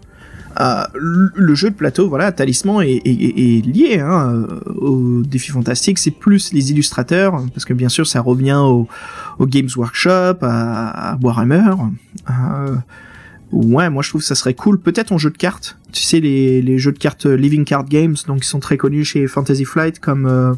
euh, 0.60 0.82
le 0.92 1.54
jeu 1.54 1.70
de 1.70 1.74
plateau, 1.74 2.08
voilà, 2.08 2.32
Talisman 2.32 2.82
est, 2.82 3.66
lié 3.66 4.00
hein, 4.00 4.32
euh, 4.32 4.72
au 4.72 5.22
défi 5.22 5.50
fantastique, 5.50 5.98
c'est 5.98 6.10
plus 6.10 6.52
les 6.52 6.72
illustrateurs, 6.72 7.44
parce 7.52 7.64
que 7.64 7.74
bien 7.74 7.88
sûr 7.88 8.06
ça 8.06 8.20
revient 8.20 8.60
au, 8.60 8.88
Games 9.40 9.68
Workshop, 9.76 10.38
à, 10.42 11.16
Warhammer. 11.22 11.74
euh, 12.30 12.74
ouais, 13.52 13.88
moi 13.88 14.02
je 14.02 14.08
trouve 14.08 14.20
que 14.20 14.26
ça 14.26 14.34
serait 14.34 14.54
cool, 14.54 14.80
peut-être 14.80 15.12
en 15.12 15.18
jeu 15.18 15.30
de 15.30 15.36
cartes, 15.36 15.78
tu 15.92 16.02
sais 16.02 16.18
les, 16.18 16.78
jeux 16.78 16.92
de 16.92 16.98
cartes 16.98 17.26
Living 17.26 17.64
Card 17.64 17.84
Games, 17.84 18.16
donc 18.26 18.40
qui 18.40 18.48
sont 18.48 18.60
très 18.60 18.76
connus 18.76 19.04
chez 19.04 19.26
Fantasy 19.26 19.64
Flight 19.64 20.00
comme... 20.00 20.56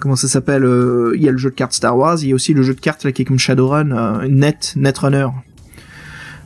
comment 0.00 0.16
ça 0.16 0.28
s'appelle 0.28 0.64
euh, 0.64 1.12
Il 1.14 1.22
y 1.22 1.28
a 1.28 1.32
le 1.32 1.38
jeu 1.38 1.50
de 1.50 1.54
cartes 1.54 1.72
Star 1.72 1.96
Wars, 1.96 2.18
il 2.22 2.28
y 2.28 2.32
a 2.32 2.34
aussi 2.34 2.54
le 2.54 2.62
jeu 2.62 2.74
de 2.74 2.80
cartes 2.80 3.04
là, 3.04 3.12
qui 3.12 3.22
est 3.22 3.24
comme 3.24 3.38
Shadowrun, 3.38 3.92
euh, 3.92 4.28
Net, 4.28 4.74
Netrunner. 4.76 5.28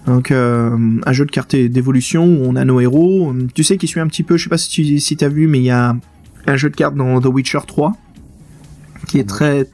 Donc 0.06 0.30
euh, 0.30 0.76
un 1.06 1.12
jeu 1.12 1.24
de 1.24 1.30
cartes 1.30 1.56
d'évolution 1.56 2.24
où 2.26 2.44
on 2.44 2.56
a 2.56 2.64
nos 2.64 2.80
héros. 2.80 3.34
Tu 3.54 3.64
sais 3.64 3.78
qui 3.78 3.86
suit 3.86 4.00
un 4.00 4.06
petit 4.06 4.22
peu, 4.22 4.36
je 4.36 4.44
sais 4.44 4.50
pas 4.50 4.58
si 4.58 4.68
tu 4.68 4.98
si 4.98 5.16
as 5.24 5.28
vu, 5.28 5.46
mais 5.46 5.60
il 5.60 5.64
y 5.64 5.70
a 5.70 5.96
un 6.46 6.56
jeu 6.56 6.68
de 6.68 6.76
cartes 6.76 6.94
dans 6.94 7.20
The 7.20 7.26
Witcher 7.26 7.60
3 7.66 7.96
qui 9.06 9.18
est 9.18 9.28
très 9.28 9.66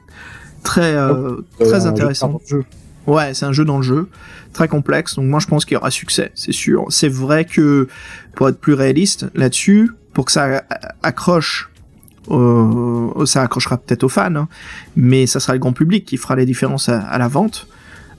très 0.63 0.95
euh, 0.95 1.37
très 1.59 1.85
intéressant. 1.85 2.39
jeu. 2.47 2.63
Ouais, 3.07 3.33
c'est 3.33 3.45
un 3.45 3.51
jeu 3.51 3.65
dans 3.65 3.77
le 3.77 3.83
jeu, 3.83 4.09
très 4.53 4.67
complexe. 4.67 5.15
Donc 5.15 5.25
moi 5.25 5.39
je 5.39 5.47
pense 5.47 5.65
qu'il 5.65 5.73
y 5.73 5.77
aura 5.77 5.91
succès, 5.91 6.31
c'est 6.35 6.51
sûr. 6.51 6.85
C'est 6.89 7.09
vrai 7.09 7.45
que 7.45 7.87
pour 8.35 8.47
être 8.47 8.59
plus 8.59 8.73
réaliste 8.73 9.25
là-dessus, 9.33 9.91
pour 10.13 10.25
que 10.25 10.31
ça 10.31 10.63
accroche, 11.03 11.70
euh, 12.29 13.25
ça 13.25 13.41
accrochera 13.41 13.77
peut-être 13.77 14.03
aux 14.03 14.09
fans, 14.09 14.35
hein, 14.35 14.47
mais 14.95 15.25
ça 15.27 15.39
sera 15.39 15.53
le 15.53 15.59
grand 15.59 15.73
public 15.73 16.05
qui 16.05 16.17
fera 16.17 16.35
les 16.35 16.45
différences 16.45 16.89
à, 16.89 17.17
la 17.17 17.27
vente. 17.27 17.67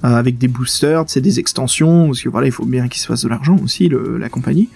avec 0.03 0.37
des 0.39 0.49
boosters, 0.49 1.05
c'est 1.07 1.21
des 1.21 1.39
extensions, 1.39 2.07
parce 2.07 2.23
que 2.23 2.29
voilà, 2.29 2.49
il 2.49 2.53
faut 2.53 2.67
bien 2.67 2.89
qu'il 2.89 3.01
se 3.01 3.07
fasse 3.07 3.23
de 3.23 3.29
l'argent 3.29 3.57
aussi, 3.63 3.89
la 4.19 4.29
compagnie 4.29 4.69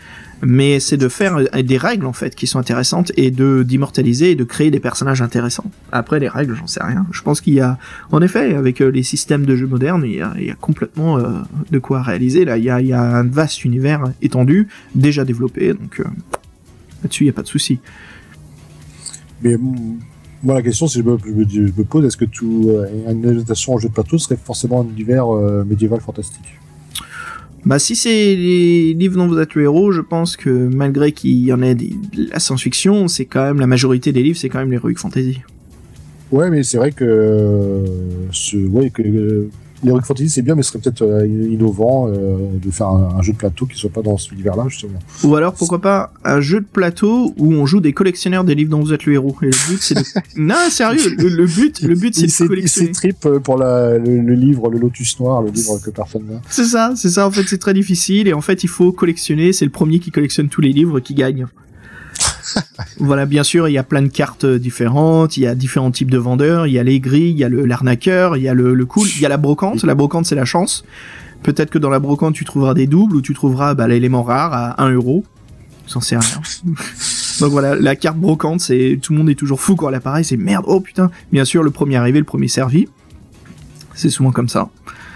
mais 0.42 0.80
c'est 0.80 0.96
de 0.96 1.08
faire 1.08 1.36
euh, 1.36 1.62
des 1.62 1.78
règles 1.78 2.06
en 2.06 2.12
fait 2.12 2.34
qui 2.34 2.46
sont 2.46 2.58
intéressantes 2.58 3.12
et 3.16 3.30
de 3.30 3.62
d'immortaliser 3.62 4.32
et 4.32 4.34
de 4.34 4.44
créer 4.44 4.70
des 4.70 4.80
personnages 4.80 5.22
intéressants. 5.22 5.70
Après 5.92 6.20
les 6.20 6.28
règles, 6.28 6.54
j'en 6.54 6.66
sais 6.66 6.82
rien. 6.82 7.06
Je 7.10 7.22
pense 7.22 7.40
qu'il 7.40 7.54
y 7.54 7.60
a, 7.60 7.78
en 8.12 8.20
effet, 8.20 8.54
avec 8.54 8.80
euh, 8.80 8.88
les 8.88 9.02
systèmes 9.02 9.46
de 9.46 9.56
jeux 9.56 9.66
modernes, 9.66 10.04
il 10.04 10.14
y 10.14 10.50
a, 10.50 10.54
complètement 10.60 11.18
euh, 11.18 11.30
de 11.70 11.78
quoi 11.78 12.02
réaliser. 12.02 12.44
Là, 12.44 12.58
il 12.58 12.64
y 12.64 12.92
a 12.92 13.02
un 13.02 13.22
vaste 13.24 13.64
univers 13.64 14.04
étendu, 14.22 14.68
déjà 14.94 15.24
développé, 15.24 15.72
donc 15.72 16.02
là-dessus 17.02 17.24
il 17.24 17.26
n'y 17.26 17.30
a 17.30 17.34
pas 17.34 17.42
de 17.42 17.48
souci. 17.48 17.80
Mais 19.42 19.56
moi, 20.42 20.54
la 20.54 20.62
question, 20.62 20.86
c'est 20.86 21.00
je 21.00 21.04
me, 21.04 21.18
je 21.18 21.60
me 21.60 21.84
pose, 21.84 22.04
est-ce 22.04 22.16
que 22.16 22.24
tout 22.24 22.70
une 23.10 23.26
adaptation 23.26 23.74
en 23.74 23.78
jeu 23.78 23.88
de 23.88 23.94
plateau 23.94 24.18
serait 24.18 24.38
forcément 24.42 24.80
un 24.82 24.86
univers 24.88 25.26
médiéval 25.64 26.00
fantastique? 26.00 26.58
Bah 27.64 27.80
si 27.80 27.96
c'est 27.96 28.36
les 28.36 28.94
livres 28.94 29.16
dont 29.16 29.26
vous 29.26 29.40
êtes 29.40 29.56
le 29.56 29.64
héros, 29.64 29.90
je 29.90 30.00
pense 30.00 30.36
que 30.36 30.50
malgré 30.50 31.10
qu'il 31.10 31.44
y 31.44 31.52
en 31.52 31.62
ait 31.62 31.74
de 31.74 31.90
la 32.30 32.38
science-fiction, 32.38 33.08
c'est 33.08 33.24
quand 33.24 33.42
même 33.42 33.58
la 33.58 33.66
majorité 33.66 34.12
des 34.12 34.22
livres, 34.22 34.38
c'est 34.38 34.48
quand 34.48 34.60
même 34.60 34.70
l'heroic 34.70 34.94
fantasy. 34.96 35.40
Ouais, 36.30 36.48
mais 36.48 36.62
c'est 36.62 36.78
vrai 36.78 36.92
que, 36.92 37.82
ce, 38.30 38.56
ouais, 38.56 38.90
que 38.90 39.48
l'Heroic 39.86 40.02
Fantasy 40.02 40.28
c'est 40.28 40.42
bien, 40.42 40.54
mais 40.54 40.62
ce 40.62 40.70
serait 40.70 40.80
peut-être 40.80 41.02
euh, 41.02 41.26
innovant 41.26 42.08
euh, 42.08 42.36
de 42.62 42.70
faire 42.70 42.88
un, 42.88 43.22
jeu 43.22 43.32
de 43.32 43.38
plateau 43.38 43.66
qui 43.66 43.78
soit 43.78 43.90
pas 43.90 44.02
dans 44.02 44.18
cet 44.18 44.32
univers-là 44.32 44.64
justement. 44.68 44.98
Ou 45.24 45.34
alors 45.36 45.54
pourquoi 45.54 45.80
pas 45.80 46.12
un 46.24 46.40
jeu 46.40 46.60
de 46.60 46.66
plateau 46.66 47.34
où 47.38 47.52
on 47.52 47.66
joue 47.66 47.80
des 47.80 47.92
collectionneurs 47.92 48.44
des 48.44 48.54
livres 48.54 48.70
dont 48.70 48.80
vous 48.80 48.92
êtes 48.92 49.06
le 49.06 49.14
héros. 49.14 49.36
Et 49.42 49.46
le 49.46 49.68
but 49.68 49.80
c'est 49.80 49.94
de... 49.94 50.02
non 50.36 50.54
sérieux, 50.70 51.14
le, 51.16 51.46
but, 51.46 51.80
le 51.82 51.94
but 51.94 52.14
c'est 52.14 52.26
de 52.26 52.48
collectionner. 52.48 52.88
C'est 52.88 52.92
trip 52.92 53.28
pour 53.42 53.56
la, 53.56 53.98
le, 53.98 54.34
livre, 54.34 54.68
le 54.70 54.78
Lotus 54.78 55.18
Noir, 55.20 55.42
le 55.42 55.50
livre 55.50 55.78
que 55.82 55.90
personne 55.90 56.26
n'a. 56.26 56.40
C'est 56.48 56.64
ça, 56.64 56.92
c'est 56.96 57.10
ça. 57.10 57.26
En 57.26 57.30
fait, 57.30 57.44
c'est 57.46 57.58
très 57.58 57.74
difficile 57.74 58.28
et 58.28 58.32
en 58.32 58.40
fait, 58.40 58.64
il 58.64 58.68
faut 58.68 58.92
collectionner. 58.92 59.52
C'est 59.52 59.64
le 59.64 59.70
premier 59.70 59.98
qui 59.98 60.10
collectionne 60.10 60.48
tous 60.48 60.60
les 60.60 60.72
livres 60.72 61.00
qui 61.00 61.14
gagne. 61.14 61.46
voilà, 62.98 63.26
bien 63.26 63.42
sûr, 63.42 63.68
il 63.68 63.72
y 63.72 63.78
a 63.78 63.82
plein 63.82 64.02
de 64.02 64.08
cartes 64.08 64.46
différentes, 64.46 65.36
il 65.36 65.42
y 65.42 65.46
a 65.46 65.54
différents 65.54 65.90
types 65.90 66.10
de 66.10 66.18
vendeurs, 66.18 66.66
il 66.66 66.72
y 66.72 66.78
a 66.78 66.82
les 66.82 67.00
gris, 67.00 67.30
il 67.30 67.38
y 67.38 67.44
a 67.44 67.48
l'arnaqueur, 67.48 68.36
il 68.36 68.42
y 68.42 68.48
a 68.48 68.54
le, 68.54 68.86
cool, 68.86 69.08
il 69.08 69.20
y 69.20 69.26
a 69.26 69.28
la 69.28 69.36
brocante. 69.36 69.82
La 69.84 69.94
brocante, 69.94 70.26
c'est 70.26 70.34
la 70.34 70.44
chance. 70.44 70.84
Peut-être 71.42 71.70
que 71.70 71.78
dans 71.78 71.90
la 71.90 71.98
brocante, 71.98 72.34
tu 72.34 72.44
trouveras 72.44 72.74
des 72.74 72.86
doubles 72.86 73.16
ou 73.16 73.22
tu 73.22 73.34
trouveras 73.34 73.74
bah, 73.74 73.86
l'élément 73.86 74.22
rare 74.22 74.52
à 74.52 74.82
1 74.82 74.92
euro. 74.92 75.24
J'en 75.88 76.00
sais 76.00 76.16
rien. 76.16 76.42
Donc 77.40 77.50
voilà, 77.50 77.74
la 77.76 77.96
carte 77.96 78.16
brocante, 78.16 78.60
c'est 78.60 78.98
tout 79.00 79.12
le 79.12 79.18
monde 79.18 79.30
est 79.30 79.34
toujours 79.34 79.60
fou 79.60 79.76
quand 79.76 79.90
l'appareil, 79.90 80.24
c'est 80.24 80.36
merde, 80.36 80.64
oh 80.66 80.80
putain. 80.80 81.10
Bien 81.32 81.44
sûr, 81.44 81.62
le 81.62 81.70
premier 81.70 81.96
arrivé, 81.96 82.18
le 82.18 82.24
premier 82.24 82.48
servi. 82.48 82.88
C'est 83.94 84.10
souvent 84.10 84.32
comme 84.32 84.48
ça. 84.48 84.68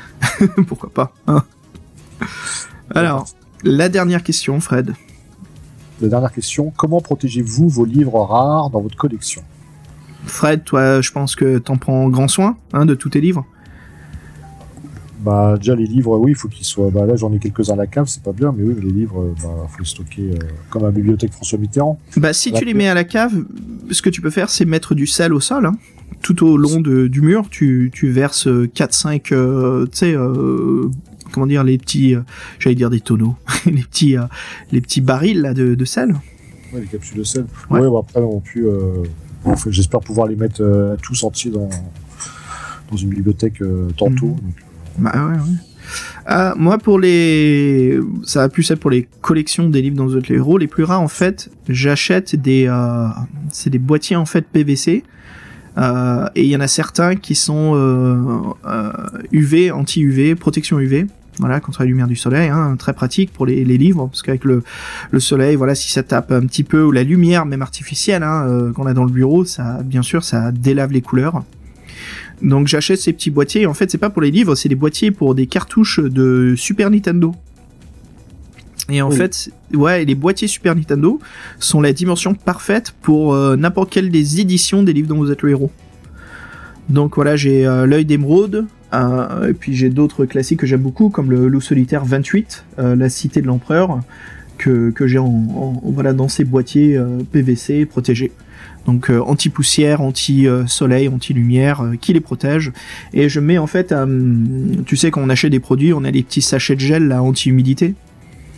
Pourquoi 0.66 0.90
pas 0.90 1.12
hein 1.26 1.44
Alors, 2.94 3.26
la 3.64 3.88
dernière 3.88 4.22
question, 4.22 4.60
Fred. 4.60 4.94
La 6.00 6.08
dernière 6.08 6.32
question, 6.32 6.72
comment 6.76 7.00
protégez-vous 7.00 7.68
vos 7.68 7.84
livres 7.84 8.20
rares 8.20 8.70
dans 8.70 8.80
votre 8.80 8.96
collection? 8.96 9.42
Fred, 10.24 10.64
toi, 10.64 11.00
je 11.00 11.12
pense 11.12 11.36
que 11.36 11.58
t'en 11.58 11.76
prends 11.76 12.08
grand 12.08 12.28
soin 12.28 12.56
hein, 12.72 12.86
de 12.86 12.94
tous 12.94 13.10
tes 13.10 13.20
livres. 13.20 13.44
Bah 15.20 15.56
déjà 15.58 15.74
les 15.74 15.84
livres, 15.84 16.16
oui, 16.16 16.30
il 16.30 16.34
faut 16.34 16.48
qu'ils 16.48 16.64
soient. 16.64 16.90
Bah 16.90 17.04
là 17.04 17.14
j'en 17.16 17.30
ai 17.32 17.38
quelques-uns 17.38 17.74
à 17.74 17.76
la 17.76 17.86
cave, 17.86 18.06
c'est 18.06 18.22
pas 18.22 18.32
bien, 18.32 18.54
mais 18.56 18.64
oui, 18.64 18.74
les 18.82 18.90
livres, 18.90 19.20
euh, 19.20 19.34
bah 19.42 19.66
faut 19.68 19.80
les 19.80 19.84
stocker 19.84 20.30
euh, 20.30 20.38
comme 20.70 20.84
à 20.84 20.86
la 20.86 20.92
bibliothèque 20.92 21.32
François 21.32 21.58
Mitterrand. 21.58 21.98
Bah 22.16 22.32
si 22.32 22.52
tu 22.52 22.64
les 22.64 22.72
mets 22.72 22.88
à 22.88 22.94
la 22.94 23.04
cave, 23.04 23.44
ce 23.90 24.00
que 24.00 24.08
tu 24.08 24.22
peux 24.22 24.30
faire, 24.30 24.48
c'est 24.48 24.64
mettre 24.64 24.94
du 24.94 25.06
sel 25.06 25.34
au 25.34 25.40
sol. 25.40 25.66
Hein. 25.66 25.72
Tout 26.22 26.46
au 26.46 26.56
long 26.56 26.80
du 26.80 27.20
mur, 27.20 27.48
tu, 27.50 27.90
tu 27.92 28.10
verses 28.10 28.46
4-5, 28.46 29.32
euh, 29.32 29.86
tu 29.86 29.98
sais, 29.98 30.14
comment 31.30 31.46
dire 31.46 31.64
les 31.64 31.78
petits 31.78 32.14
euh, 32.14 32.20
j'allais 32.58 32.76
dire 32.76 32.90
des 32.90 33.00
tonneaux 33.00 33.36
les 33.66 33.82
petits 33.82 34.16
euh, 34.16 34.24
les 34.72 34.80
petits 34.80 35.00
barils 35.00 35.40
là 35.40 35.54
de, 35.54 35.84
sel. 35.84 36.14
Ouais 36.72 36.80
les 36.80 36.86
capsules 36.86 37.18
de 37.18 37.24
sel. 37.24 37.46
Ouais, 37.70 37.80
après 37.98 38.20
on 38.20 38.40
pu 38.40 38.66
euh, 38.66 39.04
j'espère 39.68 40.00
pouvoir 40.00 40.28
les 40.28 40.36
mettre 40.36 40.96
tous 41.02 41.24
entiers 41.24 41.50
dans 41.50 41.68
dans 42.90 42.96
une 42.96 43.10
bibliothèque 43.10 43.62
tantôt. 43.96 44.36
Mhm. 44.36 44.52
bah 44.98 45.12
ouais 45.14 45.36
ouais. 45.36 46.52
Moi 46.56 46.78
pour 46.78 46.98
les 46.98 47.98
ça 48.24 48.44
a 48.44 48.48
plus 48.48 48.70
être 48.70 48.80
pour 48.80 48.90
les 48.90 49.08
collections 49.20 49.68
des 49.68 49.82
livres 49.82 49.96
dans 49.96 50.08
les 50.08 50.34
héros. 50.34 50.58
Les 50.58 50.66
plus 50.66 50.84
rares 50.84 51.00
en 51.00 51.08
fait 51.08 51.50
j'achète 51.68 52.36
des 52.36 52.70
c'est 53.50 53.70
des 53.70 53.78
boîtiers 53.78 54.16
en 54.16 54.26
fait 54.26 54.46
PVC 54.46 55.04
et 55.78 56.42
il 56.42 56.46
y 56.46 56.56
en 56.56 56.60
a 56.60 56.68
certains 56.68 57.16
qui 57.16 57.34
sont 57.34 58.54
UV 59.32 59.70
anti 59.70 60.02
UV 60.02 60.34
protection 60.34 60.78
UV 60.78 61.06
voilà, 61.40 61.60
contre 61.60 61.80
la 61.80 61.86
lumière 61.86 62.06
du 62.06 62.16
soleil, 62.16 62.48
hein, 62.48 62.76
très 62.78 62.92
pratique 62.92 63.32
pour 63.32 63.46
les, 63.46 63.64
livres, 63.64 64.06
parce 64.06 64.22
qu'avec 64.22 64.44
le, 64.44 64.62
soleil, 65.18 65.56
voilà, 65.56 65.74
si 65.74 65.90
ça 65.90 66.02
tape 66.02 66.30
un 66.32 66.42
petit 66.42 66.64
peu, 66.64 66.82
ou 66.82 66.92
la 66.92 67.02
lumière 67.02 67.46
même 67.46 67.62
artificielle 67.62 68.22
hein, 68.22 68.46
euh, 68.46 68.72
qu'on 68.72 68.86
a 68.86 68.94
dans 68.94 69.04
le 69.04 69.12
bureau, 69.12 69.44
ça, 69.44 69.82
bien 69.82 70.02
sûr, 70.02 70.22
ça 70.22 70.52
délave 70.52 70.92
les 70.92 71.00
couleurs. 71.00 71.42
Donc 72.42 72.68
j'achète 72.68 73.00
ces 73.00 73.12
petits 73.12 73.30
boîtiers, 73.30 73.66
en 73.66 73.74
fait 73.74 73.90
c'est 73.90 73.98
pas 73.98 74.08
pour 74.08 74.22
les 74.22 74.30
livres, 74.30 74.54
c'est 74.54 74.70
des 74.70 74.74
boîtiers 74.74 75.10
pour 75.10 75.34
des 75.34 75.46
cartouches 75.46 76.00
de 76.00 76.54
Super 76.56 76.90
Nintendo. 76.90 77.34
Et 78.88 79.02
en 79.02 79.10
fait, 79.10 79.50
ouais, 79.72 80.04
les 80.04 80.14
boîtiers 80.14 80.48
Super 80.48 80.74
Nintendo 80.74 81.20
sont 81.60 81.80
la 81.80 81.92
dimension 81.92 82.34
parfaite 82.34 82.92
pour 83.02 83.34
euh, 83.34 83.56
n'importe 83.56 83.90
quelle 83.92 84.10
des 84.10 84.40
éditions 84.40 84.82
des 84.82 84.92
livres 84.92 85.08
dont 85.08 85.18
vous 85.18 85.30
êtes 85.30 85.42
le 85.42 85.50
héros. 85.50 85.70
Donc 86.88 87.14
voilà, 87.14 87.36
j'ai 87.36 87.66
euh, 87.66 87.86
l'œil 87.86 88.04
d'émeraude, 88.04 88.66
euh, 88.92 89.48
et 89.48 89.52
puis 89.52 89.74
j'ai 89.74 89.90
d'autres 89.90 90.26
classiques 90.26 90.60
que 90.60 90.66
j'aime 90.66 90.80
beaucoup, 90.80 91.10
comme 91.10 91.30
le 91.30 91.48
loup 91.48 91.60
solitaire 91.60 92.04
28, 92.04 92.64
euh, 92.78 92.96
la 92.96 93.08
cité 93.08 93.40
de 93.40 93.46
l'empereur, 93.46 94.00
que, 94.58 94.92
j'ai 95.06 95.18
en, 95.18 95.80
voilà, 95.84 96.12
dans 96.12 96.28
ces 96.28 96.44
boîtiers 96.44 96.96
euh, 96.96 97.18
PVC 97.32 97.86
protégés. 97.86 98.32
Donc 98.86 99.10
anti-poussière, 99.10 100.00
anti-soleil, 100.00 101.08
anti-lumière, 101.08 101.84
qui 102.00 102.14
les 102.14 102.20
protège. 102.20 102.72
Et 103.12 103.28
je 103.28 103.38
mets 103.38 103.58
en 103.58 103.66
fait, 103.66 103.94
tu 104.86 104.96
sais 104.96 105.10
quand 105.10 105.20
on 105.20 105.28
achète 105.28 105.52
des 105.52 105.60
produits, 105.60 105.92
on 105.92 106.02
a 106.02 106.10
des 106.10 106.22
petits 106.22 106.40
sachets 106.40 106.76
de 106.76 106.80
gel 106.80 107.06
là, 107.06 107.22
anti-humidité. 107.22 107.94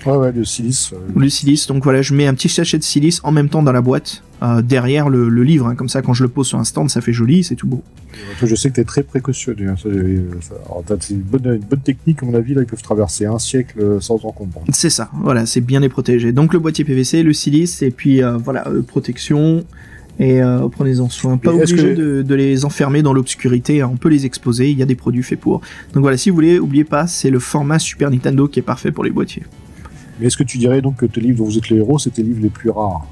Ouais, 0.07 0.17
ouais, 0.17 0.33
le 0.33 0.45
silice. 0.45 0.93
Le 1.15 1.29
silice, 1.29 1.67
donc 1.67 1.85
voilà, 1.85 2.03
je 2.03 2.15
mets 2.15 2.27
un 2.27 2.35
petit 2.35 2.49
sachet 2.49 2.79
de 2.79 2.83
silice 2.83 3.21
en 3.25 3.33
même 3.33 3.49
temps 3.49 3.63
dans 3.63 3.73
la 3.73 3.81
boîte, 3.81 4.23
euh, 4.43 4.61
derrière 4.61 5.09
le, 5.09 5.29
livre, 5.43 5.69
hein. 5.69 5.77
comme 5.77 5.89
ça 5.89 6.03
quand 6.03 6.15
je 6.15 6.25
le 6.25 6.29
pose 6.29 6.49
sur 6.49 6.59
un 6.59 6.65
stand, 6.65 6.91
ça 6.91 7.01
fait 7.01 7.13
joli, 7.13 7.45
c'est 7.45 7.55
tout 7.55 7.69
beau. 7.69 7.83
je 8.43 8.55
sais 8.57 8.71
que 8.71 8.75
tu 8.75 8.81
es 8.81 8.85
très 8.85 9.05
précautionneux. 9.05 9.69
Hein. 9.69 9.77
C'est 9.79 11.15
une 11.15 11.21
bonne, 11.21 11.59
bonne 11.59 11.81
technique, 11.81 12.23
à 12.23 12.27
mon 12.27 12.35
avis, 12.35 12.55
là, 12.55 12.63
ils 12.63 12.67
peuvent 12.67 12.83
traverser 12.83 13.27
un 13.27 13.39
siècle 13.39 13.79
euh, 13.81 14.01
sans 14.01 14.25
en 14.25 14.33
comprendre. 14.33 14.67
C'est 14.73 14.91
ça, 14.91 15.11
voilà, 15.23 15.47
c'est 15.47 15.61
bien 15.61 15.79
les 15.79 15.89
protéger. 15.89 16.33
Donc 16.33 16.53
le 16.53 16.59
boîtier 16.59 16.85
PVC, 16.85 17.23
le 17.23 17.33
silice, 17.33 17.83
et 17.83 17.91
puis 17.91 18.23
euh, 18.23 18.37
voilà, 18.37 18.67
protection, 18.89 19.65
et 20.19 20.41
prenez-en 20.73 21.09
soin. 21.09 21.37
Pas 21.37 21.53
obligé 21.53 21.95
de, 21.95 22.35
les 22.35 22.65
enfermer 22.65 23.03
dans 23.03 23.13
l'obscurité, 23.13 23.81
hein. 23.81 23.91
on 23.93 23.97
peut 23.97 24.09
les 24.09 24.27
exposer, 24.27 24.71
il 24.71 24.79
y 24.79 24.83
a 24.83 24.87
des 24.87 24.95
produits 24.95 25.23
faits 25.23 25.41
pour. 25.41 25.61
Donc 25.95 26.03
voilà, 26.03 26.17
si 26.17 26.31
vous 26.31 26.35
voulez, 26.35 26.59
oubliez 26.59 26.85
pas, 26.85 27.07
c'est 27.07 27.31
le 27.31 27.39
format 27.39 27.79
Super 27.79 28.11
Nintendo 28.11 28.49
qui 28.49 28.59
est 28.59 28.63
parfait 28.63 28.91
pour 28.91 29.05
les 29.05 29.11
boîtiers. 29.11 29.45
Mais 30.19 30.27
est-ce 30.27 30.37
que 30.37 30.45
tu 30.45 30.59
dirais 30.59 30.81
donc 30.81 30.97
que 30.97 31.07
tes 31.07 31.21
livres 31.21 31.39
dont 31.39 31.45
vous 31.45 31.59
êtes 31.59 31.69
les 31.69 31.77
héros, 31.79 31.99
c'est 31.99 32.11
tes 32.11 32.23
livres 32.23 32.43
les 32.43 32.51
plus 32.51 32.71
rares 32.71 33.07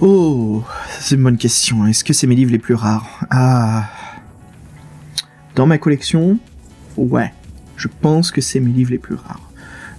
Oh, 0.00 0.62
c'est 1.00 1.14
une 1.14 1.22
bonne 1.22 1.38
question. 1.38 1.86
Est-ce 1.86 2.04
que 2.04 2.12
c'est 2.12 2.26
mes 2.26 2.34
livres 2.34 2.52
les 2.52 2.58
plus 2.58 2.74
rares? 2.74 3.24
Ah. 3.30 3.88
Dans 5.54 5.66
ma 5.66 5.78
collection, 5.78 6.38
ouais. 6.96 7.32
Je 7.76 7.88
pense 7.88 8.30
que 8.30 8.40
c'est 8.42 8.60
mes 8.60 8.70
livres 8.70 8.90
les 8.90 8.98
plus 8.98 9.14
rares. 9.14 9.50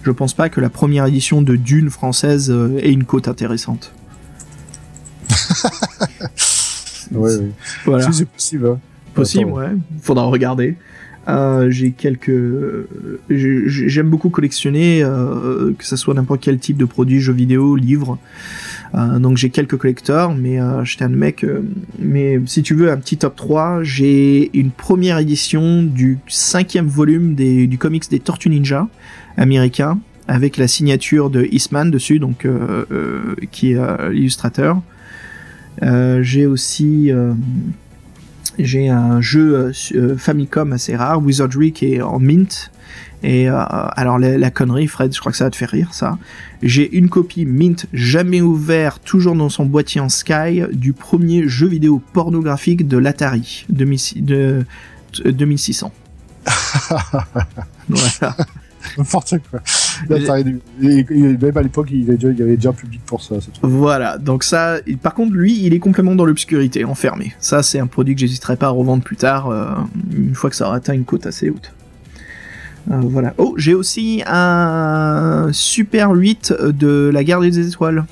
Je 0.02 0.10
pense 0.12 0.34
pas 0.34 0.48
que 0.48 0.60
la 0.60 0.70
première 0.70 1.06
édition 1.06 1.42
de 1.42 1.56
Dune 1.56 1.90
française 1.90 2.50
euh, 2.50 2.78
ait 2.78 2.92
une 2.92 3.04
cote 3.04 3.26
intéressante. 3.26 3.92
ouais, 7.12 7.36
oui. 7.36 7.52
Voilà. 7.84 8.10
c'est 8.12 8.28
possible. 8.28 8.68
Hein. 8.68 8.78
Possible, 9.14 9.50
ouais. 9.50 9.70
Faudra 10.00 10.24
regarder. 10.26 10.76
Euh, 11.28 11.70
j'ai 11.70 11.90
quelques, 11.90 12.30
j'aime 13.28 14.08
beaucoup 14.08 14.30
collectionner, 14.30 15.02
euh, 15.02 15.72
que 15.76 15.84
ce 15.84 15.96
soit 15.96 16.14
n'importe 16.14 16.40
quel 16.40 16.58
type 16.58 16.78
de 16.78 16.86
produit, 16.86 17.20
jeux 17.20 17.34
vidéo, 17.34 17.76
livres. 17.76 18.18
Euh, 18.94 19.18
donc 19.18 19.36
j'ai 19.36 19.50
quelques 19.50 19.76
collecteurs, 19.76 20.34
mais 20.34 20.60
euh, 20.60 20.84
j'étais 20.84 21.04
un 21.04 21.08
mec. 21.08 21.44
Euh, 21.44 21.62
mais 21.98 22.40
si 22.46 22.62
tu 22.62 22.74
veux 22.74 22.90
un 22.90 22.96
petit 22.96 23.18
top 23.18 23.36
3, 23.36 23.82
j'ai 23.82 24.50
une 24.58 24.70
première 24.70 25.18
édition 25.18 25.82
du 25.82 26.18
cinquième 26.28 26.86
volume 26.86 27.34
des, 27.34 27.66
du 27.66 27.78
comics 27.78 28.08
des 28.10 28.20
Tortues 28.20 28.50
Ninja 28.50 28.88
américains, 29.36 29.98
avec 30.26 30.56
la 30.56 30.68
signature 30.68 31.30
de 31.30 31.46
Eastman 31.50 31.90
dessus, 31.90 32.18
donc 32.18 32.46
qui 33.50 33.72
est 33.72 34.10
l'illustrateur. 34.10 34.80
j'ai 35.80 36.46
aussi 36.46 37.12
j'ai 38.58 38.88
un 38.88 39.20
jeu 39.20 39.72
Famicom 40.16 40.72
assez 40.72 40.96
rare, 40.96 41.22
Wizardry, 41.22 41.72
qui 41.72 41.94
est 41.94 42.02
en 42.02 42.18
mint, 42.18 42.70
et 43.22 43.48
euh, 43.48 43.64
alors 43.66 44.18
la, 44.18 44.50
connerie, 44.50 44.86
Fred, 44.86 45.12
je 45.12 45.18
crois 45.18 45.32
que 45.32 45.38
ça 45.38 45.44
va 45.44 45.50
te 45.50 45.56
faire 45.56 45.70
rire, 45.70 45.92
ça. 45.92 46.18
J'ai 46.62 46.96
une 46.96 47.08
copie 47.08 47.46
Mint 47.46 47.86
jamais 47.92 48.40
ouverte, 48.40 49.02
toujours 49.04 49.34
dans 49.34 49.48
son 49.48 49.64
boîtier 49.64 50.00
en 50.00 50.08
Sky, 50.08 50.62
du 50.72 50.92
premier 50.92 51.48
jeu 51.48 51.66
vidéo 51.66 52.00
pornographique 52.12 52.86
de 52.86 52.96
l'Atari 52.96 53.66
de, 53.68 54.64
2600. 55.24 55.92
voilà. 57.88 58.36
N'importe 58.96 59.34
quoi. 59.50 59.60
Là, 60.08 60.16
t'as 60.24 60.32
rien- 60.34 60.56
et- 60.82 61.06
et 61.10 61.36
même 61.36 61.56
à 61.56 61.62
l'époque, 61.62 61.88
il, 61.90 62.00
y 62.00 62.04
avait 62.08 62.16
déjà- 62.16 62.30
il 62.32 62.38
y 62.38 62.42
avait 62.42 62.56
déjà 62.56 62.70
un 62.70 62.72
public 62.74 63.00
pour 63.04 63.22
ça. 63.22 63.36
Voilà, 63.62 64.16
donc 64.18 64.44
ça, 64.44 64.76
par 65.02 65.14
contre, 65.14 65.34
lui, 65.34 65.64
il 65.64 65.74
est 65.74 65.78
complètement 65.78 66.14
dans 66.14 66.24
l'obscurité, 66.24 66.84
enfermé. 66.84 67.34
Ça, 67.40 67.62
c'est 67.62 67.78
un 67.78 67.86
produit 67.86 68.14
que 68.14 68.20
j'hésiterai 68.20 68.56
pas 68.56 68.66
à 68.66 68.70
revendre 68.70 69.02
plus 69.02 69.16
tard, 69.16 69.48
euh, 69.50 69.66
une 70.16 70.34
fois 70.34 70.50
que 70.50 70.56
ça 70.56 70.66
aura 70.66 70.76
atteint 70.76 70.94
une 70.94 71.04
cote 71.04 71.26
assez 71.26 71.50
haute. 71.50 71.72
Euh, 72.90 73.00
voilà. 73.02 73.34
Oh, 73.36 73.54
j'ai 73.58 73.74
aussi 73.74 74.22
un 74.26 75.48
Super 75.52 76.10
8 76.12 76.54
de 76.58 77.10
la 77.12 77.22
Garde 77.24 77.44
des 77.44 77.68
Étoiles. 77.68 78.06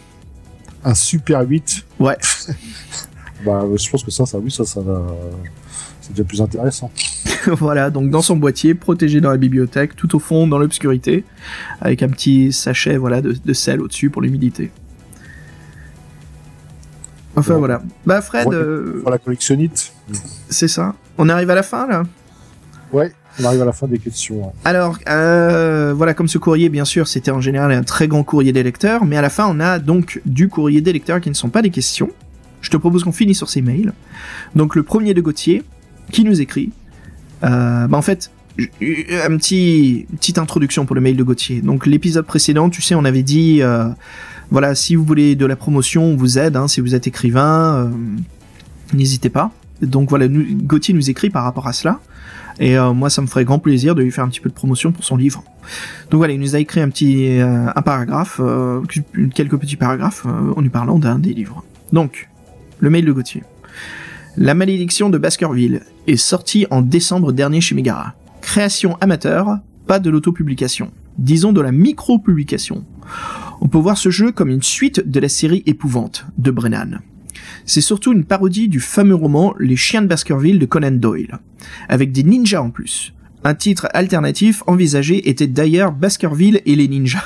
Un 0.84 0.94
Super 0.94 1.40
8. 1.48 1.84
Ouais. 1.98 2.16
bah, 3.46 3.64
je 3.74 3.90
pense 3.90 4.04
que 4.04 4.10
ça, 4.10 4.26
ça, 4.26 4.38
oui, 4.38 4.50
ça, 4.50 4.64
ça 4.64 4.80
va. 4.80 5.02
C'est 6.00 6.10
déjà 6.12 6.24
plus 6.24 6.40
intéressant. 6.42 6.90
voilà, 7.58 7.90
donc 7.90 8.10
dans 8.10 8.22
son 8.22 8.36
boîtier, 8.36 8.74
protégé 8.74 9.20
dans 9.20 9.30
la 9.30 9.36
bibliothèque, 9.36 9.96
tout 9.96 10.14
au 10.16 10.18
fond, 10.18 10.46
dans 10.46 10.58
l'obscurité, 10.58 11.24
avec 11.80 12.02
un 12.02 12.08
petit 12.08 12.52
sachet 12.52 12.96
voilà, 12.96 13.20
de, 13.20 13.34
de 13.44 13.52
sel 13.52 13.80
au-dessus 13.80 14.10
pour 14.10 14.22
l'humidité. 14.22 14.70
Enfin 17.36 17.58
voilà. 17.58 17.82
Bah 18.06 18.22
Fred, 18.22 18.48
euh, 18.52 19.00
Pour 19.02 19.10
la 19.10 19.18
collectionnite. 19.18 19.92
c'est 20.48 20.68
ça. 20.68 20.94
On 21.18 21.28
arrive 21.28 21.50
à 21.50 21.54
la 21.54 21.62
fin 21.62 21.86
là? 21.86 22.02
Ouais, 22.92 23.12
on 23.38 23.44
arrive 23.44 23.60
à 23.62 23.64
la 23.66 23.72
fin 23.72 23.86
des 23.86 23.98
questions. 23.98 24.52
Alors, 24.64 24.98
euh, 25.08 25.92
voilà, 25.94 26.14
comme 26.14 26.28
ce 26.28 26.38
courrier, 26.38 26.68
bien 26.68 26.84
sûr, 26.84 27.08
c'était 27.08 27.30
en 27.30 27.40
général 27.40 27.72
un 27.72 27.82
très 27.82 28.08
grand 28.08 28.22
courrier 28.22 28.52
des 28.52 28.62
lecteurs, 28.62 29.04
mais 29.04 29.16
à 29.16 29.22
la 29.22 29.28
fin, 29.28 29.46
on 29.48 29.60
a 29.60 29.78
donc 29.78 30.22
du 30.24 30.48
courrier 30.48 30.80
des 30.80 30.92
lecteurs 30.92 31.20
qui 31.20 31.28
ne 31.28 31.34
sont 31.34 31.50
pas 31.50 31.62
des 31.62 31.70
questions. 31.70 32.10
Je 32.62 32.70
te 32.70 32.76
propose 32.76 33.04
qu'on 33.04 33.12
finisse 33.12 33.36
sur 33.36 33.50
ces 33.50 33.60
mails. 33.60 33.92
Donc, 34.54 34.76
le 34.76 34.82
premier 34.82 35.14
de 35.14 35.20
Gauthier, 35.20 35.62
qui 36.12 36.24
nous 36.24 36.40
écrit, 36.40 36.72
euh, 37.44 37.86
bah 37.86 37.96
en 37.98 38.02
fait, 38.02 38.30
j- 38.58 38.70
un 39.24 39.36
petit, 39.36 40.06
petite 40.16 40.38
introduction 40.38 40.86
pour 40.86 40.94
le 40.94 41.00
mail 41.00 41.16
de 41.16 41.22
Gauthier. 41.22 41.60
Donc, 41.60 41.86
l'épisode 41.86 42.26
précédent, 42.26 42.70
tu 42.70 42.82
sais, 42.82 42.94
on 42.94 43.04
avait 43.04 43.22
dit, 43.22 43.62
euh, 43.62 43.88
voilà, 44.50 44.74
si 44.74 44.94
vous 44.94 45.04
voulez 45.04 45.36
de 45.36 45.46
la 45.46 45.56
promotion, 45.56 46.04
on 46.04 46.16
vous 46.16 46.38
aide, 46.38 46.56
hein, 46.56 46.68
si 46.68 46.80
vous 46.80 46.94
êtes 46.94 47.06
écrivain, 47.06 47.74
euh, 47.76 47.88
n'hésitez 48.94 49.28
pas. 49.30 49.50
Donc 49.82 50.08
voilà, 50.08 50.26
nous, 50.28 50.44
Gauthier 50.62 50.94
nous 50.94 51.10
écrit 51.10 51.28
par 51.30 51.44
rapport 51.44 51.66
à 51.66 51.72
cela. 51.72 52.00
Et 52.58 52.78
euh, 52.78 52.94
moi, 52.94 53.10
ça 53.10 53.20
me 53.20 53.26
ferait 53.26 53.44
grand 53.44 53.58
plaisir 53.58 53.94
de 53.94 54.02
lui 54.02 54.10
faire 54.10 54.24
un 54.24 54.28
petit 54.28 54.40
peu 54.40 54.48
de 54.48 54.54
promotion 54.54 54.90
pour 54.90 55.04
son 55.04 55.16
livre. 55.18 55.44
Donc 56.10 56.18
voilà, 56.18 56.32
il 56.32 56.40
nous 56.40 56.56
a 56.56 56.58
écrit 56.58 56.80
un 56.80 56.88
petit 56.88 57.38
euh, 57.38 57.66
un 57.74 57.82
paragraphe, 57.82 58.40
euh, 58.42 58.80
quelques 59.34 59.58
petits 59.58 59.76
paragraphes 59.76 60.24
euh, 60.24 60.54
en 60.56 60.62
lui 60.62 60.70
parlant 60.70 60.98
d'un 60.98 61.18
des 61.18 61.34
livres. 61.34 61.62
Donc, 61.92 62.30
le 62.78 62.88
mail 62.88 63.04
de 63.04 63.12
Gauthier. 63.12 63.42
La 64.38 64.52
malédiction 64.52 65.08
de 65.08 65.16
Baskerville 65.16 65.80
est 66.06 66.18
sortie 66.18 66.66
en 66.70 66.82
décembre 66.82 67.32
dernier 67.32 67.62
chez 67.62 67.74
Megara. 67.74 68.14
Création 68.42 68.98
amateur, 69.00 69.60
pas 69.86 69.98
de 69.98 70.10
l'autopublication. 70.10 70.92
Disons 71.16 71.54
de 71.54 71.62
la 71.62 71.72
micro-publication. 71.72 72.84
On 73.62 73.68
peut 73.68 73.78
voir 73.78 73.96
ce 73.96 74.10
jeu 74.10 74.32
comme 74.32 74.50
une 74.50 74.62
suite 74.62 75.08
de 75.08 75.20
la 75.20 75.30
série 75.30 75.62
Épouvante 75.64 76.26
de 76.36 76.50
Brennan. 76.50 77.00
C'est 77.64 77.80
surtout 77.80 78.12
une 78.12 78.24
parodie 78.24 78.68
du 78.68 78.78
fameux 78.78 79.14
roman 79.14 79.54
Les 79.58 79.76
chiens 79.76 80.02
de 80.02 80.06
Baskerville 80.06 80.58
de 80.58 80.66
Conan 80.66 80.90
Doyle 80.90 81.38
avec 81.88 82.12
des 82.12 82.22
ninjas 82.22 82.60
en 82.60 82.68
plus. 82.68 83.14
Un 83.42 83.54
titre 83.54 83.88
alternatif 83.94 84.62
envisagé 84.66 85.30
était 85.30 85.46
d'ailleurs 85.46 85.92
Baskerville 85.92 86.60
et 86.66 86.76
les 86.76 86.88
ninjas. 86.88 87.24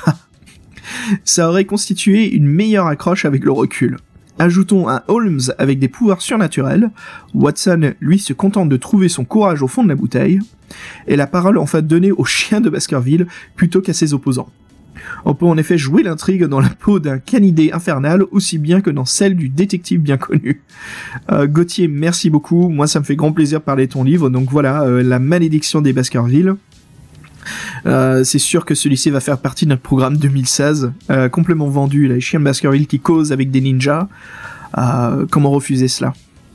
Ça 1.25 1.49
aurait 1.49 1.65
constitué 1.65 2.31
une 2.31 2.47
meilleure 2.47 2.87
accroche 2.87 3.25
avec 3.25 3.43
le 3.43 3.51
recul. 3.51 3.97
Ajoutons 4.39 4.89
un 4.89 5.01
Holmes 5.07 5.41
avec 5.57 5.79
des 5.79 5.87
pouvoirs 5.87 6.21
surnaturels, 6.21 6.89
Watson 7.33 7.93
lui 7.99 8.19
se 8.19 8.33
contente 8.33 8.69
de 8.69 8.77
trouver 8.77 9.09
son 9.09 9.25
courage 9.25 9.61
au 9.61 9.67
fond 9.67 9.83
de 9.83 9.89
la 9.89 9.95
bouteille, 9.95 10.39
et 11.07 11.15
la 11.15 11.27
parole 11.27 11.57
enfin 11.57 11.81
donnée 11.81 12.11
aux 12.11 12.25
chiens 12.25 12.61
de 12.61 12.69
Baskerville 12.69 13.27
plutôt 13.55 13.81
qu'à 13.81 13.93
ses 13.93 14.13
opposants. 14.13 14.49
On 15.25 15.33
peut 15.33 15.45
en 15.45 15.57
effet 15.57 15.77
jouer 15.77 16.03
l'intrigue 16.03 16.45
dans 16.45 16.59
la 16.59 16.69
peau 16.69 16.99
d'un 16.99 17.17
canidé 17.17 17.71
infernal 17.71 18.23
aussi 18.31 18.57
bien 18.57 18.81
que 18.81 18.89
dans 18.89 19.05
celle 19.05 19.35
du 19.35 19.49
détective 19.49 19.99
bien 19.99 20.17
connu. 20.17 20.61
Euh, 21.31 21.47
Gauthier, 21.47 21.87
merci 21.87 22.29
beaucoup. 22.29 22.69
Moi, 22.69 22.87
ça 22.87 22.99
me 22.99 23.05
fait 23.05 23.15
grand 23.15 23.31
plaisir 23.31 23.59
de 23.59 23.65
parler 23.65 23.87
de 23.87 23.93
ton 23.93 24.03
livre. 24.03 24.29
Donc 24.29 24.49
voilà, 24.51 24.83
euh, 24.83 25.03
La 25.03 25.19
malédiction 25.19 25.81
des 25.81 25.93
Baskerville. 25.93 26.55
Euh, 27.85 28.23
c'est 28.23 28.39
sûr 28.39 28.65
que 28.65 28.75
celui-ci 28.75 29.09
va 29.09 29.19
faire 29.19 29.37
partie 29.37 29.65
de 29.65 29.69
notre 29.71 29.81
programme 29.81 30.17
2016. 30.17 30.91
Euh, 31.09 31.29
complément 31.29 31.67
vendu, 31.67 32.07
les 32.07 32.21
chiens 32.21 32.39
Baskerville 32.39 32.87
qui 32.87 32.99
causent 32.99 33.31
avec 33.31 33.51
des 33.51 33.61
ninjas. 33.61 34.07
Euh, 34.77 35.25
comment 35.29 35.51
refuser 35.51 35.87
cela 35.87 36.13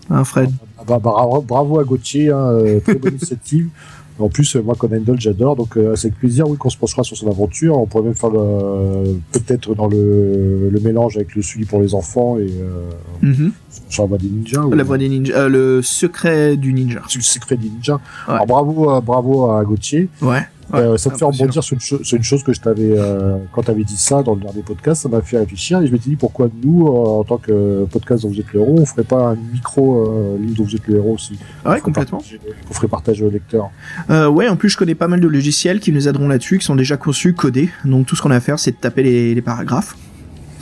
Hein, 0.09 0.22
Fred? 0.24 0.51
Ah 0.78 0.82
bah, 0.87 0.99
bravo, 1.03 1.41
bravo 1.43 1.80
à 1.80 1.84
Gauthier, 1.84 2.30
hein, 2.30 2.47
euh, 2.53 2.80
très 2.80 2.95
bonne 2.95 3.12
initiative. 3.14 3.68
En 4.18 4.30
plus, 4.30 4.57
moi, 4.57 4.74
Conan 4.78 5.01
Doyle, 5.03 5.20
j'adore, 5.20 5.57
donc 5.57 5.76
euh, 5.76 5.95
c'est 5.95 6.07
avec 6.07 6.18
plaisir, 6.18 6.49
oui, 6.49 6.57
qu'on 6.57 6.70
se 6.70 6.78
penchera 6.78 7.03
sur 7.03 7.14
son 7.18 7.28
aventure. 7.30 7.76
On 7.78 7.84
pourrait 7.84 8.05
même 8.05 8.14
faire 8.14 8.30
le- 8.30 9.18
peut-être 9.30 9.74
dans 9.74 9.89
le, 9.89 10.70
le 10.70 10.80
mélange 10.80 11.16
avec 11.18 11.34
le 11.37 11.43
suivi 11.43 11.66
pour 11.66 11.82
les 11.82 11.95
enfants 11.95 12.39
et 12.39 12.47
euh, 12.49 12.89
Mhm. 13.20 13.53
sur 13.91 14.05
la 14.05 14.09
voie 14.09 14.16
des 14.16 14.28
ninjas. 14.28 14.62
ou- 14.62 14.72
La 14.72 14.84
voix 14.84 14.97
des 14.97 15.11
ninjas. 15.11 15.34
euh, 15.37 15.49
le 15.51 15.82
secret 15.82 16.57
du 16.57 16.72
ninja. 16.72 17.03
le 17.14 17.20
secret 17.20 17.59
ninjas. 17.62 18.01
Ouais. 18.26 18.32
Alors, 18.32 18.47
bravo, 18.47 19.01
bravo 19.03 19.51
à 19.51 19.62
Gauthier. 19.64 20.09
Ouais. 20.22 20.47
Ouais. 20.73 20.81
Euh, 20.81 20.97
ça 20.97 21.11
me 21.11 21.14
Ah, 21.14 21.19
fait 21.19 21.25
rebondir 21.25 21.62
sur 21.62 21.75
une, 21.75 21.81
cho- 21.81 22.03
sur 22.05 22.17
une 22.17 22.23
chose 22.23 22.43
que 22.43 22.53
je 22.53 22.61
t'avais, 22.61 22.91
euh, 22.99 23.37
quand 23.53 23.62
tu 23.62 23.71
avais 23.71 23.85
dit 23.85 23.97
ça 23.97 24.23
dans 24.23 24.35
le 24.35 24.41
dernier 24.41 24.62
podcast, 24.62 25.03
ça 25.03 25.09
m'a 25.09 25.21
fait 25.21 25.39
réfléchir 25.39 25.81
et 25.81 25.87
je 25.87 25.93
m'étais 25.93 26.11
dit 26.11 26.17
pourquoi 26.17 26.49
nous, 26.62 26.87
euh, 26.87 26.91
en 27.21 27.25
tant 27.25 27.39
que 27.39 27.85
podcast 27.85 28.23
dont 28.23 28.29
vous 28.31 28.41
êtes 28.41 28.53
le 28.53 28.61
héros, 28.61 28.77
on 28.79 28.87
ferait 28.87 29.05
pas 29.05 29.29
un 29.31 29.37
micro 29.53 30.37
livre 30.41 30.57
dont 30.57 30.64
vous 30.64 30.75
êtes 30.77 30.87
le 30.87 30.97
héros 30.97 31.14
aussi? 31.14 31.39
Ouais, 31.64 31.77
Qu'on 31.81 31.87
complètement. 31.87 32.19
Qu'on 32.69 32.75
ferait 32.75 32.89
partager 32.89 33.25
aux 33.25 33.31
lecteurs. 33.31 33.71
Euh, 34.11 34.29
ouais, 34.29 34.49
en 34.49 34.57
plus, 34.57 34.69
je 34.71 34.77
connais 34.77 34.95
pas 34.95 35.09
mal 35.09 35.21
de 35.21 35.29
logiciels 35.29 35.81
qui 35.81 35.93
nous 35.93 36.09
aideront 36.09 36.29
là-dessus, 36.29 36.59
qui 36.59 36.64
sont 36.64 36.77
déjà 36.77 36.97
conçus, 36.97 37.33
codés. 37.35 37.69
Donc, 37.85 38.07
tout 38.07 38.17
ce 38.17 38.23
qu'on 38.23 38.31
a 38.31 38.37
à 38.37 38.41
faire, 38.41 38.59
c'est 38.59 38.73
de 38.73 38.77
taper 38.77 39.03
les, 39.03 39.35
les 39.35 39.43
paragraphes. 39.43 39.97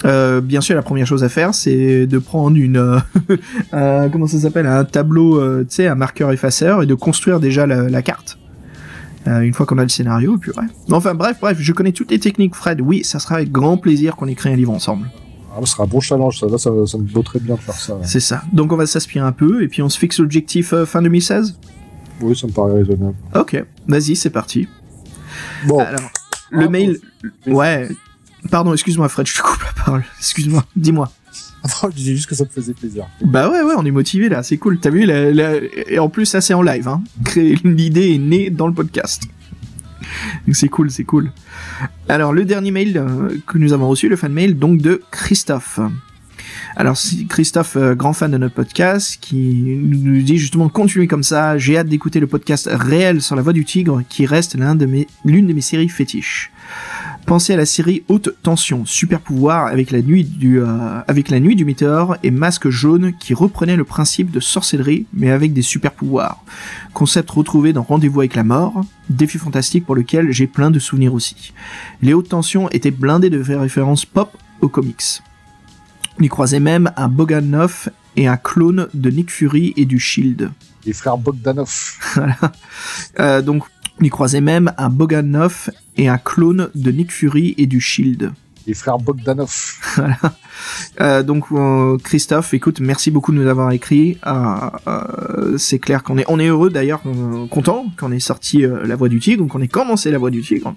Euh, 0.04 0.42
bien 0.42 0.60
sûr, 0.60 0.74
la 0.76 0.82
première 0.82 1.06
chose 1.06 1.24
à 1.24 1.28
faire, 1.30 1.54
c'est 1.54 2.06
de 2.06 2.18
prendre 2.18 2.56
une, 2.58 2.76
euh, 2.76 2.98
un- 3.72 4.08
comment 4.10 4.26
ça 4.26 4.38
s'appelle, 4.38 4.66
un 4.66 4.84
tableau, 4.84 5.40
tu 5.62 5.66
sais, 5.70 5.86
un 5.86 5.94
marqueur 5.94 6.30
effaceur, 6.32 6.82
et 6.82 6.86
de 6.86 6.94
construire 6.94 7.40
déjà 7.40 7.66
la, 7.66 7.88
la 7.88 8.02
carte. 8.02 8.38
Euh, 9.26 9.40
une 9.40 9.54
fois 9.54 9.64
qu'on 9.64 9.78
a 9.78 9.82
le 9.82 9.88
scénario, 9.88 10.36
et 10.36 10.38
puis 10.38 10.50
ouais. 10.50 10.66
Enfin, 10.92 11.14
bref, 11.14 11.38
bref, 11.40 11.56
je 11.58 11.72
connais 11.72 11.92
toutes 11.92 12.10
les 12.10 12.18
techniques, 12.18 12.54
Fred. 12.54 12.80
Oui, 12.82 13.04
ça 13.04 13.18
sera 13.18 13.36
avec 13.36 13.50
grand 13.50 13.76
plaisir 13.78 14.16
qu'on 14.16 14.26
écrit 14.28 14.50
un 14.50 14.56
livre 14.56 14.72
ensemble. 14.72 15.08
Ah, 15.56 15.60
ce 15.64 15.72
sera 15.72 15.84
un 15.84 15.86
bon 15.86 16.00
challenge, 16.00 16.38
ça. 16.40 16.46
Là, 16.46 16.58
ça, 16.58 16.70
ça 16.86 16.98
me 16.98 17.04
botterait 17.04 17.38
bien 17.40 17.54
de 17.54 17.60
faire 17.60 17.74
ça. 17.74 17.96
C'est 18.02 18.20
ça. 18.20 18.42
Donc, 18.52 18.72
on 18.72 18.76
va 18.76 18.86
s'aspirer 18.86 19.24
un 19.24 19.32
peu, 19.32 19.62
et 19.62 19.68
puis 19.68 19.80
on 19.82 19.88
se 19.88 19.98
fixe 19.98 20.18
l'objectif 20.18 20.72
euh, 20.74 20.84
fin 20.84 21.00
2016. 21.00 21.58
Oui, 22.20 22.36
ça 22.36 22.46
me 22.46 22.52
paraît 22.52 22.74
raisonnable. 22.74 23.14
Ok, 23.34 23.64
vas-y, 23.88 24.14
c'est 24.16 24.30
parti. 24.30 24.68
Bon, 25.66 25.78
Alors, 25.78 26.00
le 26.50 26.66
Ah, 26.66 26.68
mail, 26.68 26.98
bon. 27.46 27.54
ouais. 27.56 27.88
Pardon, 28.50 28.72
excuse-moi, 28.74 29.08
Fred, 29.08 29.26
je 29.26 29.34
te 29.36 29.40
coupe 29.42 29.62
la 29.64 29.82
parole. 29.84 30.04
Excuse-moi, 30.18 30.64
dis-moi. 30.76 31.10
je 31.90 31.96
disais 31.96 32.14
juste 32.14 32.28
que 32.28 32.34
ça 32.34 32.44
me 32.44 32.48
faisait 32.48 32.74
plaisir. 32.74 33.06
Bah 33.22 33.50
ouais, 33.50 33.62
ouais, 33.62 33.74
on 33.76 33.84
est 33.84 33.90
motivé 33.90 34.28
là, 34.28 34.42
c'est 34.42 34.58
cool. 34.58 34.78
T'as 34.78 34.90
vu, 34.90 35.08
et 35.08 35.98
en 35.98 36.08
plus, 36.08 36.26
ça 36.26 36.40
c'est 36.40 36.54
en 36.54 36.62
live. 36.62 36.88
Hein. 36.88 37.02
L'idée 37.64 38.14
est 38.14 38.18
née 38.18 38.50
dans 38.50 38.66
le 38.66 38.74
podcast. 38.74 39.24
C'est 40.52 40.68
cool, 40.68 40.90
c'est 40.90 41.04
cool. 41.04 41.32
Alors, 42.08 42.32
le 42.32 42.44
dernier 42.44 42.70
mail 42.70 42.96
euh, 42.98 43.36
que 43.46 43.58
nous 43.58 43.72
avons 43.72 43.88
reçu, 43.88 44.08
le 44.08 44.16
fan 44.16 44.32
mail, 44.32 44.58
donc 44.58 44.80
de 44.80 45.02
Christophe. 45.10 45.80
Alors, 46.76 46.98
Christophe, 47.28 47.76
euh, 47.76 47.94
grand 47.94 48.12
fan 48.12 48.30
de 48.30 48.36
notre 48.36 48.54
podcast, 48.54 49.18
qui 49.20 49.78
nous 49.78 50.22
dit 50.22 50.38
justement 50.38 50.68
continuez 50.68 51.06
comme 51.06 51.22
ça, 51.22 51.56
j'ai 51.56 51.78
hâte 51.78 51.88
d'écouter 51.88 52.20
le 52.20 52.26
podcast 52.26 52.68
réel 52.70 53.22
sur 53.22 53.36
la 53.36 53.42
voix 53.42 53.52
du 53.52 53.64
tigre, 53.64 54.02
qui 54.08 54.26
reste 54.26 54.56
l'un 54.56 54.74
de 54.74 54.88
l'une 55.24 55.46
de 55.46 55.52
mes 55.52 55.60
séries 55.60 55.88
fétiches. 55.88 56.52
Pensez 57.26 57.54
à 57.54 57.56
la 57.56 57.64
série 57.64 58.04
Haute 58.08 58.34
Tension, 58.42 58.84
super 58.84 59.18
pouvoir 59.18 59.68
avec 59.68 59.90
la 59.90 60.02
nuit 60.02 60.24
du, 60.24 60.60
euh, 60.60 61.00
avec 61.08 61.30
la 61.30 61.40
nuit 61.40 61.56
du 61.56 61.64
météore 61.64 62.16
et 62.22 62.30
Masque 62.30 62.68
jaune 62.68 63.14
qui 63.18 63.32
reprenait 63.32 63.76
le 63.76 63.84
principe 63.84 64.30
de 64.30 64.40
sorcellerie 64.40 65.06
mais 65.14 65.30
avec 65.30 65.54
des 65.54 65.62
super 65.62 65.92
pouvoirs. 65.92 66.44
Concept 66.92 67.30
retrouvé 67.30 67.72
dans 67.72 67.82
Rendez-vous 67.82 68.20
avec 68.20 68.34
la 68.34 68.44
mort, 68.44 68.84
défi 69.08 69.38
fantastique 69.38 69.86
pour 69.86 69.94
lequel 69.94 70.32
j'ai 70.32 70.46
plein 70.46 70.70
de 70.70 70.78
souvenirs 70.78 71.14
aussi. 71.14 71.54
Les 72.02 72.12
Hautes 72.12 72.28
Tensions 72.28 72.68
étaient 72.70 72.90
blindés 72.90 73.30
de 73.30 73.42
références 73.56 74.04
pop 74.04 74.36
aux 74.60 74.68
comics. 74.68 75.22
On 76.20 76.22
y 76.22 76.28
croisait 76.28 76.60
même 76.60 76.92
un 76.96 77.08
Bogdanov 77.08 77.88
et 78.16 78.28
un 78.28 78.36
clone 78.36 78.88
de 78.92 79.10
Nick 79.10 79.30
Fury 79.30 79.72
et 79.78 79.86
du 79.86 79.98
Shield. 79.98 80.50
Les 80.84 80.92
frères 80.92 81.16
Bogdanov. 81.16 81.94
Voilà. 82.14 82.36
Euh, 83.18 83.42
donc, 83.42 83.64
on 84.00 84.04
y 84.04 84.08
croisait 84.08 84.40
même 84.40 84.72
un 84.78 84.88
Bogdanov 84.88 85.70
et 85.96 86.08
un 86.08 86.18
clone 86.18 86.70
de 86.74 86.90
Nick 86.90 87.12
Fury 87.12 87.54
et 87.58 87.66
du 87.66 87.80
Shield. 87.80 88.32
Les 88.66 88.74
frères 88.74 88.98
Bogdanov. 88.98 89.52
Voilà. 89.96 90.18
Euh, 91.00 91.22
donc 91.22 91.46
euh, 91.52 91.98
Christophe, 91.98 92.54
écoute, 92.54 92.80
merci 92.80 93.10
beaucoup 93.10 93.32
de 93.32 93.36
nous 93.36 93.48
avoir 93.48 93.72
écrit. 93.72 94.18
Euh, 94.26 94.70
euh, 94.86 95.58
c'est 95.58 95.78
clair 95.78 96.02
qu'on 96.02 96.16
est, 96.18 96.24
on 96.28 96.38
est 96.38 96.46
heureux 96.46 96.70
d'ailleurs, 96.70 97.02
euh, 97.06 97.46
content 97.48 97.86
qu'on 97.98 98.12
ait 98.12 98.20
sorti 98.20 98.64
euh, 98.64 98.86
La 98.86 98.96
Voix 98.96 99.08
du 99.08 99.20
Tigre, 99.20 99.46
qu'on 99.46 99.60
ait 99.60 99.68
commencé 99.68 100.10
La 100.10 100.18
Voix 100.18 100.30
du 100.30 100.42
Tigre. 100.42 100.74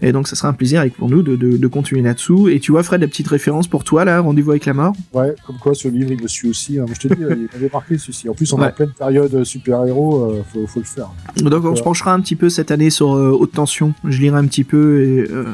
Et 0.00 0.12
donc, 0.12 0.28
ça 0.28 0.36
sera 0.36 0.48
un 0.48 0.52
plaisir 0.52 0.84
pour 0.96 1.10
nous 1.10 1.22
de, 1.22 1.36
de, 1.36 1.56
de 1.56 1.66
continuer 1.66 2.00
là-dessous. 2.02 2.48
Et 2.48 2.60
tu 2.60 2.72
vois, 2.72 2.82
Fred, 2.82 3.00
la 3.00 3.08
petite 3.08 3.28
référence 3.28 3.66
pour 3.68 3.84
toi, 3.84 4.04
là, 4.04 4.20
Rendez-vous 4.20 4.50
avec 4.52 4.64
la 4.66 4.72
mort? 4.74 4.94
Ouais, 5.12 5.34
comme 5.46 5.56
quoi 5.58 5.74
ce 5.74 5.88
livre, 5.88 6.10
il 6.12 6.22
me 6.22 6.28
suit 6.28 6.48
aussi. 6.48 6.78
Hein. 6.78 6.86
Je 6.92 7.08
te 7.08 7.14
dis, 7.14 7.20
il 7.20 7.48
m'avait 7.52 7.70
marqué 7.72 7.98
ceci. 7.98 8.28
En 8.28 8.34
plus, 8.34 8.52
on 8.52 8.58
est 8.58 8.62
Ouais. 8.62 8.68
en 8.68 8.72
pleine 8.72 8.92
période 8.96 9.44
super-héros, 9.44 10.30
euh, 10.32 10.42
faut, 10.52 10.66
faut 10.66 10.80
le 10.80 10.86
faire. 10.86 11.10
Donc, 11.36 11.64
on 11.64 11.76
se 11.76 11.82
penchera 11.82 12.12
un 12.14 12.20
petit 12.20 12.36
peu 12.36 12.48
cette 12.48 12.70
année 12.70 12.90
sur 12.90 13.14
euh, 13.14 13.30
Haute 13.30 13.52
Tension. 13.52 13.92
Je 14.08 14.18
lirai 14.20 14.36
un 14.38 14.46
petit 14.46 14.64
peu 14.64 15.02
et 15.02 15.30
euh, 15.30 15.44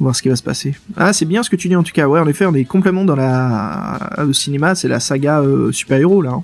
voir 0.00 0.14
ce 0.16 0.22
qui 0.22 0.28
va 0.28 0.36
se 0.36 0.42
passer. 0.42 0.76
Ah, 0.96 1.12
c'est 1.12 1.26
bien 1.26 1.42
ce 1.42 1.50
que 1.50 1.56
tu 1.56 1.68
dis 1.68 1.76
en 1.76 1.82
tout 1.82 1.92
cas. 1.92 2.06
Ouais, 2.08 2.20
en 2.20 2.26
effet, 2.28 2.46
on 2.46 2.54
est 2.54 2.64
complètement 2.64 3.04
dans 3.04 3.16
la. 3.16 3.98
Le 4.24 4.32
cinéma, 4.32 4.74
c'est 4.74 4.88
la 4.88 5.00
saga 5.00 5.40
euh, 5.40 5.72
super-héros, 5.72 6.22
là. 6.22 6.30
hein. 6.30 6.42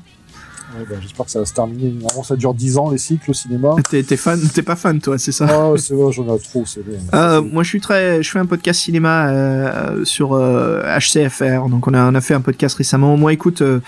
Ouais, 0.77 0.85
bah, 0.89 0.97
J'espère 1.01 1.27
que 1.27 1.31
ça 1.31 1.39
va 1.39 1.45
se 1.45 1.55
terminer. 1.55 1.91
Normalement, 1.91 2.22
ça 2.25 2.37
dure 2.37 2.53
10 2.55 2.79
ans, 2.79 2.91
les 2.91 2.99
cycles 2.99 3.31
au 3.31 3.35
cinéma. 3.35 3.77
T'es 3.91 4.03
t'es 4.03 4.16
fan, 4.16 4.41
t'es 4.53 4.62
pas 4.62 4.77
fan, 4.77 5.01
toi, 5.01 5.18
c'est 5.18 5.31
ça 5.33 5.47
Ah, 5.49 5.72
c'est 5.79 5.95
vrai, 5.95 6.12
j'en 6.12 6.35
ai 6.35 6.39
trop, 6.41 6.64
c'est 6.66 6.85
bon. 6.85 6.93
Euh, 7.14 7.43
moi, 7.43 7.62
je 7.62 7.68
suis 7.68 7.81
très, 7.81 8.22
je 8.22 8.31
fais 8.31 8.39
un 8.39 8.47
podcast 8.47 8.81
cinéma 8.81 9.29
euh, 9.29 10.05
sur 10.05 10.33
euh, 10.33 10.83
HCFR. 10.99 11.68
Donc, 11.68 11.87
on 11.87 11.95
a, 11.95 12.11
on 12.11 12.14
a 12.14 12.20
fait 12.20 12.35
un 12.35 12.41
podcast 12.41 12.77
récemment. 12.77 13.16
Moi, 13.16 13.33
écoute, 13.33 13.62
euh, 13.62 13.81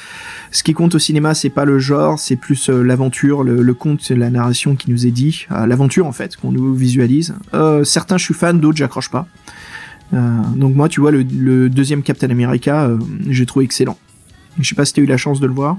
ce 0.53 0.62
qui 0.62 0.74
compte 0.74 0.95
au 0.95 0.99
cinéma, 0.99 1.34
c'est 1.34 1.51
pas 1.51 1.64
le 1.64 1.78
genre, 1.78 2.18
c'est 2.18 2.37
plus 2.37 2.70
euh, 2.70 2.82
l'aventure, 2.82 3.43
le, 3.43 3.62
le 3.62 3.74
conte, 3.74 4.09
la 4.11 4.30
narration 4.30 4.76
qui 4.76 4.91
nous 4.91 5.07
est 5.07 5.11
dit, 5.11 5.47
Euh, 5.51 5.66
l'aventure 5.66 6.07
en 6.07 6.12
fait, 6.12 6.37
qu'on 6.37 6.53
nous 6.53 6.74
visualise. 6.74 7.34
Euh, 7.55 7.82
certains, 7.84 8.16
je 8.18 8.24
suis 8.24 8.34
fan, 8.34 8.61
d'autres, 8.61 8.76
j'accroche 8.76 9.11
pas. 9.11 9.26
Euh, 10.14 10.18
donc 10.55 10.74
moi, 10.76 10.89
tu 10.89 11.01
vois, 11.01 11.11
le, 11.11 11.22
le 11.24 11.68
deuxième 11.68 12.03
Captain 12.05 12.30
America, 12.30 12.84
euh, 12.84 12.99
j'ai 13.28 13.45
trouvé 13.45 13.64
excellent. 13.64 13.99
Je 14.61 14.68
sais 14.68 14.74
pas 14.76 14.84
si 14.84 14.93
t'as 14.93 15.03
eu 15.03 15.07
la 15.07 15.16
chance 15.16 15.41
de 15.41 15.47
le 15.47 15.53
voir. 15.53 15.76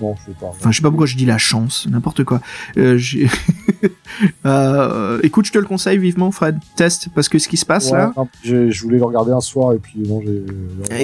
Non, 0.00 0.14
je 0.16 0.26
sais 0.30 0.36
pas. 0.38 0.46
Enfin, 0.46 0.70
je 0.70 0.76
sais 0.76 0.82
pas 0.82 0.90
pourquoi 0.90 1.06
je 1.06 1.16
dis 1.16 1.24
la 1.24 1.38
chance, 1.38 1.86
n'importe 1.90 2.24
quoi. 2.24 2.40
Euh, 2.76 2.98
Euh, 4.46 5.20
écoute, 5.22 5.46
je 5.46 5.52
te 5.52 5.58
le 5.58 5.66
conseille 5.66 5.98
vivement, 5.98 6.30
Fred. 6.30 6.58
Teste, 6.76 7.08
parce 7.14 7.28
que 7.28 7.38
ce 7.38 7.48
qui 7.48 7.56
se 7.56 7.66
passe 7.66 7.90
Ouais, 7.90 7.98
là, 7.98 8.12
je 8.42 8.82
voulais 8.82 8.96
le 8.98 9.04
regarder 9.04 9.32
un 9.32 9.40
soir 9.40 9.74
et 9.74 9.78
puis 9.78 9.98
non, 9.98 10.22
j'ai 10.22 10.42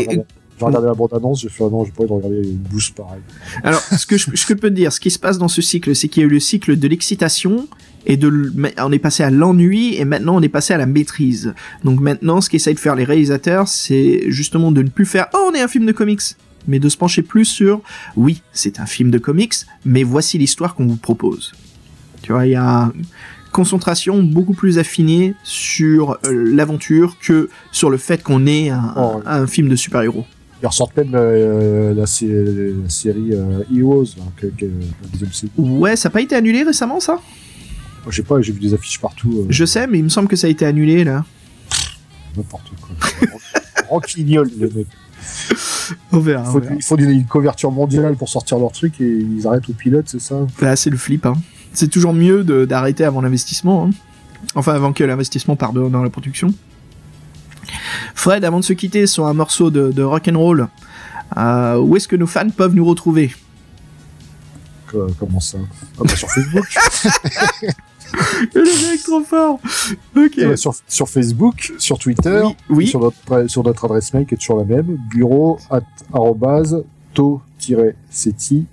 regardé, 0.01 0.23
j'ai 0.59 0.65
regardé 0.65 0.87
la 0.87 0.95
bande-annonce, 0.95 1.43
j'ai 1.43 1.49
fait 1.49 1.65
ah 1.65 1.71
non, 1.71 1.85
j'ai 1.85 1.91
pas 1.91 2.05
envie 2.05 2.09
de 2.09 2.15
regarder 2.15 2.49
une 2.49 2.57
boost 2.57 2.95
pareil. 2.95 3.21
Alors, 3.65 3.81
ce 3.81 4.07
que 4.07 4.17
je, 4.17 4.31
ce 4.35 4.47
que 4.47 4.55
je 4.55 4.59
peux 4.59 4.71
te 4.71 4.75
dire, 4.75 4.93
ce 4.93 5.01
qui 5.01 5.11
se 5.11 5.19
passe 5.19 5.39
dans 5.39 5.49
ce 5.49 5.61
cycle, 5.61 5.95
c'est 5.95 6.09
qu'il 6.09 6.23
y 6.23 6.25
a 6.25 6.29
eu 6.29 6.33
le 6.33 6.41
cycle 6.41 6.79
de 6.79 6.89
l'excitation 6.89 7.69
et 8.07 8.17
de, 8.17 8.53
on 8.79 8.93
est 8.93 8.99
passé 8.99 9.23
à 9.23 9.31
l'ennui 9.31 9.97
et 9.97 10.05
maintenant 10.05 10.37
on 10.37 10.43
est 10.43 10.49
passé 10.49 10.75
à 10.75 10.79
la 10.79 10.87
maîtrise. 10.87 11.55
Donc 11.85 12.01
maintenant, 12.01 12.41
ce 12.41 12.51
qu'essayent 12.51 12.75
de 12.75 12.81
faire 12.81 12.97
les 12.97 13.05
réalisateurs, 13.05 13.69
c'est 13.69 14.25
justement 14.29 14.73
de 14.73 14.83
ne 14.83 14.89
plus 14.89 15.07
faire 15.07 15.27
oh 15.35 15.49
on 15.51 15.55
est 15.55 15.61
un 15.61 15.69
film 15.69 15.87
de 15.87 15.93
comics, 15.93 16.23
mais 16.69 16.79
de 16.79 16.89
se 16.89 16.97
pencher 16.97 17.23
plus 17.23 17.45
sur 17.45 17.81
oui 18.17 18.43
c'est 18.53 18.81
un 18.81 18.87
film 18.87 19.11
de 19.11 19.19
comics, 19.19 19.55
mais 19.85 20.03
voici 20.03 20.39
l'histoire 20.39 20.75
qu'on 20.75 20.87
vous 20.87 20.97
propose. 20.97 21.53
Tu 22.23 22.33
vois, 22.33 22.47
il 22.47 22.53
y 22.53 22.57
a 22.57 22.93
une 22.95 23.05
concentration 23.51 24.23
beaucoup 24.23 24.55
plus 24.55 24.79
affinée 24.79 25.35
sur 25.43 26.13
euh, 26.13 26.33
l'aventure 26.33 27.17
que 27.21 27.49
sur 27.73 27.91
le 27.91 27.97
fait 27.99 28.23
qu'on 28.23 28.47
est 28.47 28.71
un, 28.71 28.95
Oh, 28.97 29.21
un 29.27 29.47
film 29.47 29.69
de 29.69 29.77
super-héros. 29.77 30.25
Ils 30.63 30.67
ressortent 30.69 30.97
même 30.97 31.11
euh, 31.15 31.89
la, 31.93 32.03
la 32.03 32.07
série 32.07 33.31
euh, 33.33 33.65
Heroes, 33.75 34.05
que, 34.37 34.47
que, 34.47 34.67
série. 35.33 35.51
Ouais, 35.59 35.97
ça 35.97 36.09
n'a 36.09 36.13
pas 36.13 36.21
été 36.21 36.37
annulé 36.37 36.63
récemment 36.63 37.01
ça? 37.01 37.19
Je 38.09 38.15
sais 38.17 38.23
pas, 38.23 38.41
j'ai 38.41 38.53
vu 38.53 38.61
des 38.61 38.73
affiches 38.73 39.01
partout. 39.01 39.41
euh, 39.41 39.47
Je 39.49 39.65
sais, 39.65 39.87
mais 39.89 39.99
il 39.99 40.05
me 40.05 40.09
semble 40.09 40.29
que 40.29 40.37
ça 40.37 40.47
a 40.47 40.51
été 40.51 40.65
annulé 40.65 41.03
là. 41.03 41.25
N'importe 42.37 42.71
quoi. 42.81 43.29
Ranquignol, 43.91 44.49
les 44.57 44.67
mecs. 44.71 44.87
On 46.13 46.19
verra. 46.21 46.45
Il 46.47 46.51
faut, 46.53 46.63
il 46.77 46.83
faut 46.83 46.97
une 46.97 47.27
couverture 47.27 47.71
mondiale 47.73 48.17
pour 48.17 48.29
sortir 48.29 48.59
leur 48.59 48.73
truc 48.73 49.01
et 49.01 49.05
ils 49.09 49.47
arrêtent 49.47 49.69
au 49.69 49.73
pilote, 49.73 50.07
c'est 50.09 50.21
ça 50.21 50.37
Là, 50.61 50.77
c'est 50.77 50.91
le 50.91 50.97
flip. 50.97 51.27
Hein. 51.27 51.35
C'est 51.73 51.89
toujours 51.89 52.13
mieux 52.13 52.45
d'arrêter 52.67 53.05
avant 53.05 53.21
l'investissement. 53.21 53.87
hein. 53.87 53.91
Enfin, 54.55 54.75
avant 54.75 54.93
que 54.93 55.05
l'investissement 55.05 55.57
parte 55.57 55.75
dans 55.75 56.03
la 56.03 56.11
production. 56.11 56.53
Fred, 58.15 58.45
avant 58.45 58.59
de 58.61 58.65
se 58.65 58.73
quitter 58.73 59.07
sur 59.07 59.27
un 59.27 59.35
morceau 59.35 59.71
de, 59.71 59.93
de 59.93 60.03
rock'n'roll, 60.03 60.69
euh, 61.37 61.77
où 61.79 61.97
est-ce 61.97 62.09
que 62.09 62.17
nos 62.17 62.27
fans 62.27 62.51
peuvent 62.51 62.75
nous 62.75 62.85
retrouver? 62.85 63.35
Que- 64.89 65.11
Comment 65.19 65.41
ça? 65.41 65.59
Ah, 65.99 66.03
bah, 66.05 66.15
Sur 66.17 66.29
Facebook. 66.31 66.67
Le 68.55 68.91
mec 68.91 69.03
trop 69.03 69.23
fort 69.23 69.61
Ok. 70.17 70.39
Euh, 70.39 70.57
sur, 70.57 70.75
sur 70.89 71.09
Facebook, 71.09 71.73
sur 71.79 71.99
Twitter, 71.99 72.43
Oui, 72.45 72.55
oui. 72.71 72.87
Sur, 72.87 73.01
notre, 73.01 73.47
sur 73.49 73.63
notre 73.65 73.85
adresse 73.85 74.13
mail 74.13 74.27
qui 74.27 74.35
est 74.35 74.39
toujours 74.39 74.59
la 74.59 74.65
même, 74.65 74.99
bureau 75.11 75.59
at 75.71 75.83
arrobase 76.13 76.85
to-seti. 77.15 78.67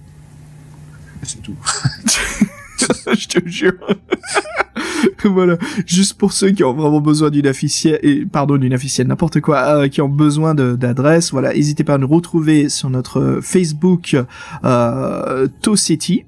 C'est 1.23 1.41
tout. 1.41 1.55
je 3.13 3.27
te 3.27 3.47
jure. 3.47 3.73
voilà, 5.25 5.57
juste 5.85 6.15
pour 6.15 6.33
ceux 6.33 6.51
qui 6.51 6.63
ont 6.63 6.73
vraiment 6.73 7.01
besoin 7.01 7.29
d'une 7.29 7.47
officielle, 7.47 7.99
et 8.03 8.25
pardon, 8.25 8.57
d'une 8.57 8.73
officielle, 8.73 9.07
n'importe 9.07 9.41
quoi, 9.41 9.57
euh, 9.57 9.87
qui 9.87 10.01
ont 10.01 10.09
besoin 10.09 10.55
d'adresse, 10.55 11.31
voilà, 11.31 11.53
n'hésitez 11.53 11.83
pas 11.83 11.95
à 11.95 11.97
nous 11.97 12.07
retrouver 12.07 12.69
sur 12.69 12.89
notre 12.89 13.19
euh, 13.19 13.41
Facebook 13.41 14.15
euh, 14.63 15.47
ToCity, 15.61 16.25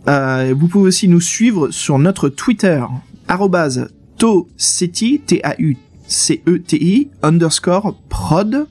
Euh, 0.08 0.54
vous 0.58 0.68
pouvez 0.68 0.90
aussi 0.90 1.08
nous 1.08 1.22
suivre 1.22 1.70
sur 1.72 1.98
notre 1.98 2.28
Twitter 2.30 2.84
ToCeti 4.18 5.20
T 5.20 5.42
A 5.44 5.56
U 5.60 5.78
C 6.08 6.42
E 6.48 6.60
T 6.60 6.78
I 6.82 7.10
underscore 7.24 7.96
prod. 8.10 8.68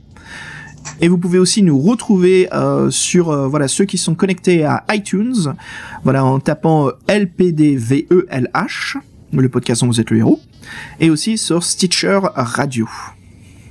Et 1.01 1.09
vous 1.09 1.18
pouvez 1.18 1.39
aussi 1.39 1.62
nous 1.62 1.78
retrouver 1.80 2.49
euh, 2.53 2.91
sur 2.91 3.30
euh, 3.30 3.49
voilà 3.49 3.68
ceux 3.68 3.85
qui 3.85 3.99
sont 3.99 4.14
connectés 4.14 4.64
à 4.64 4.85
iTunes, 4.93 5.55
voilà 6.05 6.24
en 6.24 6.39
tapant 6.41 6.89
euh, 6.89 6.93
LPDVELH, 7.09 8.99
le 9.32 9.49
podcast 9.49 9.80
dont 9.80 9.89
vous 9.89 10.01
êtes 10.01 10.11
le 10.11 10.18
héros, 10.18 10.41
et 11.01 11.11
aussi 11.11 11.37
sur 11.39 11.64
Stitcher 11.64 12.20
Radio. 12.35 12.89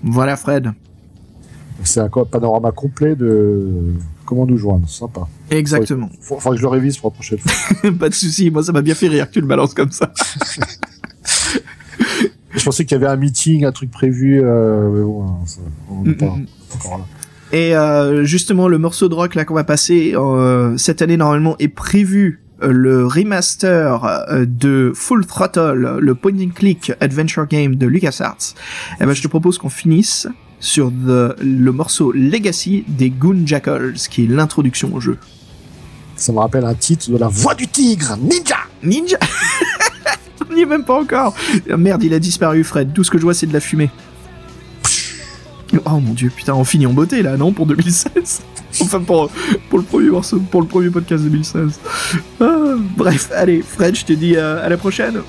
Voilà 0.04 0.36
Fred. 0.36 0.72
C'est 1.84 2.00
un 2.00 2.10
panorama 2.10 2.72
complet 2.72 3.16
de 3.16 3.94
comment 4.26 4.46
nous 4.46 4.58
joindre. 4.58 4.90
Sympa. 4.90 5.28
Exactement. 5.50 6.10
Faut, 6.22 6.40
faudra 6.40 6.52
que 6.52 6.58
je 6.58 6.62
le 6.62 6.70
révise 6.70 6.98
pour 6.98 7.12
la 7.12 7.14
prochaine 7.16 7.40
fois. 7.40 7.92
Pas 8.00 8.10
de 8.10 8.14
souci, 8.14 8.52
moi 8.52 8.64
ça 8.64 8.72
m'a 8.72 8.82
bien 8.82 8.96
fait 8.96 9.08
rire 9.08 9.28
que 9.28 9.34
tu 9.34 9.42
le 9.42 9.48
balances 9.48 9.74
comme 9.74 9.92
ça. 9.92 10.12
je 12.56 12.64
pensais 12.64 12.86
qu'il 12.86 12.96
y 12.98 13.02
avait 13.04 13.12
un 13.12 13.16
meeting, 13.18 13.66
un 13.66 13.72
truc 13.72 13.92
prévu. 13.92 14.42
Euh, 14.44 14.90
mais 14.92 15.02
bon, 15.04 15.28
ça, 15.46 15.60
on 15.90 16.04
n'est 16.04 16.14
pas 16.14 16.26
Mm, 16.26 16.42
mm. 16.42 16.48
encore 16.76 16.98
là. 17.00 17.06
Et 17.52 17.76
euh, 17.76 18.24
justement, 18.24 18.68
le 18.68 18.78
morceau 18.80 19.10
de 19.10 19.14
rock 19.14 19.36
là 19.36 19.46
qu'on 19.46 19.54
va 19.54 19.64
passer 19.64 20.14
euh, 20.16 20.76
cette 20.78 21.02
année 21.04 21.18
normalement 21.18 21.56
est 21.60 21.68
prévu 21.68 22.42
euh, 22.64 22.72
le 22.72 23.06
remaster 23.06 24.04
euh, 24.32 24.46
de 24.48 24.92
Full 24.96 25.26
Throttle, 25.28 25.98
le 26.00 26.16
point 26.16 26.32
and 26.40 26.50
click 26.56 26.92
adventure 27.00 27.46
game 27.48 27.76
de 27.76 27.86
LucasArts. 27.86 28.56
Et 29.00 29.06
ben 29.06 29.14
je 29.14 29.22
te 29.22 29.28
propose 29.28 29.60
qu'on 29.60 29.70
finisse 29.70 30.28
sur 30.60 30.90
the- 30.90 31.36
le 31.42 31.72
morceau 31.72 32.12
Legacy 32.12 32.86
des 32.88 33.10
Goon 33.12 33.44
Jackals, 33.46 33.94
qui 34.10 34.24
est 34.24 34.28
l'introduction 34.28 34.92
au 34.96 35.00
jeu. 35.00 35.18
Ça 36.16 36.32
me 36.32 36.40
rappelle 36.40 36.64
un 36.66 36.74
titre 36.76 37.12
de 37.12 37.18
La 37.18 37.28
Voix 37.28 37.54
du 37.54 37.68
Tigre, 37.68 38.18
Ninja 38.22 38.58
Ninja 38.82 39.18
On 40.50 40.54
n'y 40.54 40.62
est 40.62 40.66
même 40.66 40.84
pas 40.84 41.00
encore 41.00 41.36
Ah, 41.70 41.78
Merde, 41.78 42.04
il 42.04 42.14
a 42.14 42.20
disparu, 42.20 42.64
Fred. 42.64 42.94
Tout 42.94 43.04
ce 43.04 43.12
que 43.12 43.18
je 43.18 43.24
vois, 43.24 43.34
c'est 43.34 43.48
de 43.48 43.54
la 43.54 43.60
fumée. 43.60 43.90
Oh 45.86 46.00
mon 46.00 46.14
dieu, 46.14 46.32
putain, 46.36 46.54
on 46.54 46.64
finit 46.64 46.86
en 46.86 46.94
beauté 46.94 47.24
là, 47.24 47.36
non 47.36 47.52
Pour 47.52 47.66
2016 47.66 48.44
Enfin, 48.82 49.02
pour, 49.02 49.30
pour, 49.70 49.80
le 49.80 49.86
premier 49.86 50.10
morceau, 50.10 50.40
pour 50.40 50.62
le 50.62 50.68
premier 50.68 50.90
podcast 50.90 51.24
2016. 51.24 51.80
Ah, 52.42 52.74
bref, 52.98 53.30
allez, 53.36 53.62
Fred, 53.62 53.96
je 53.96 54.06
te 54.06 54.14
dis 54.14 54.36
euh, 54.36 54.66
à 54.66 54.70
la 54.70 54.78
prochaine. 54.78 55.22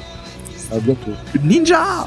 À 0.72 0.78
bientôt. 0.78 1.12
Ninja 1.42 2.06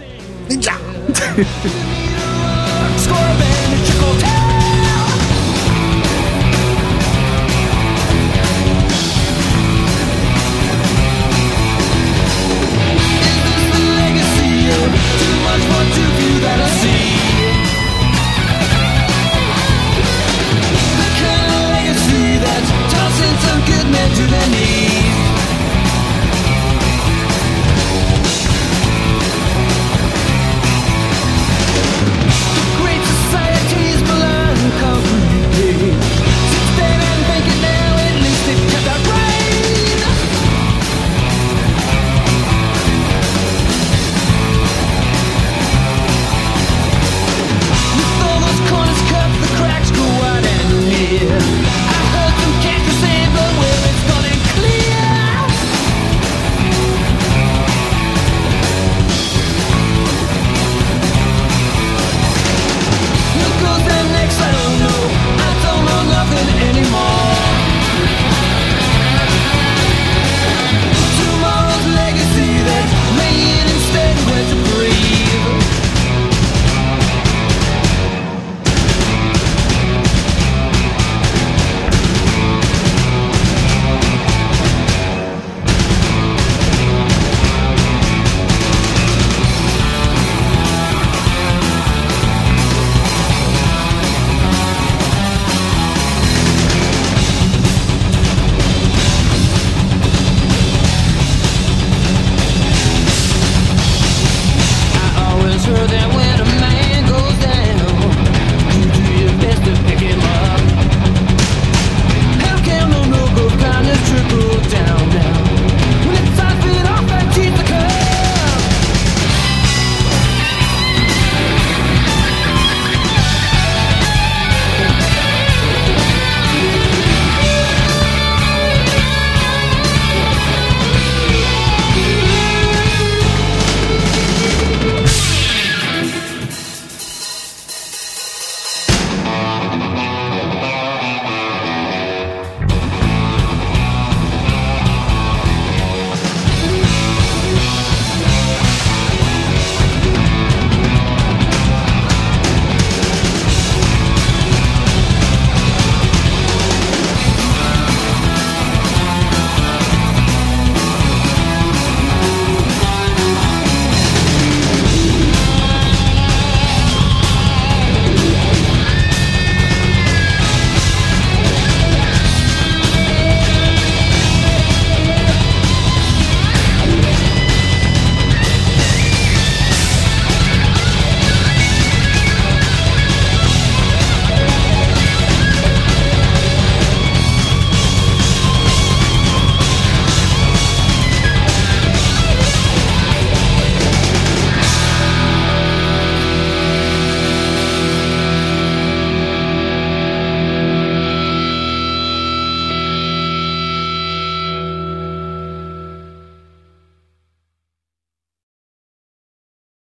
Ninja 0.49 0.73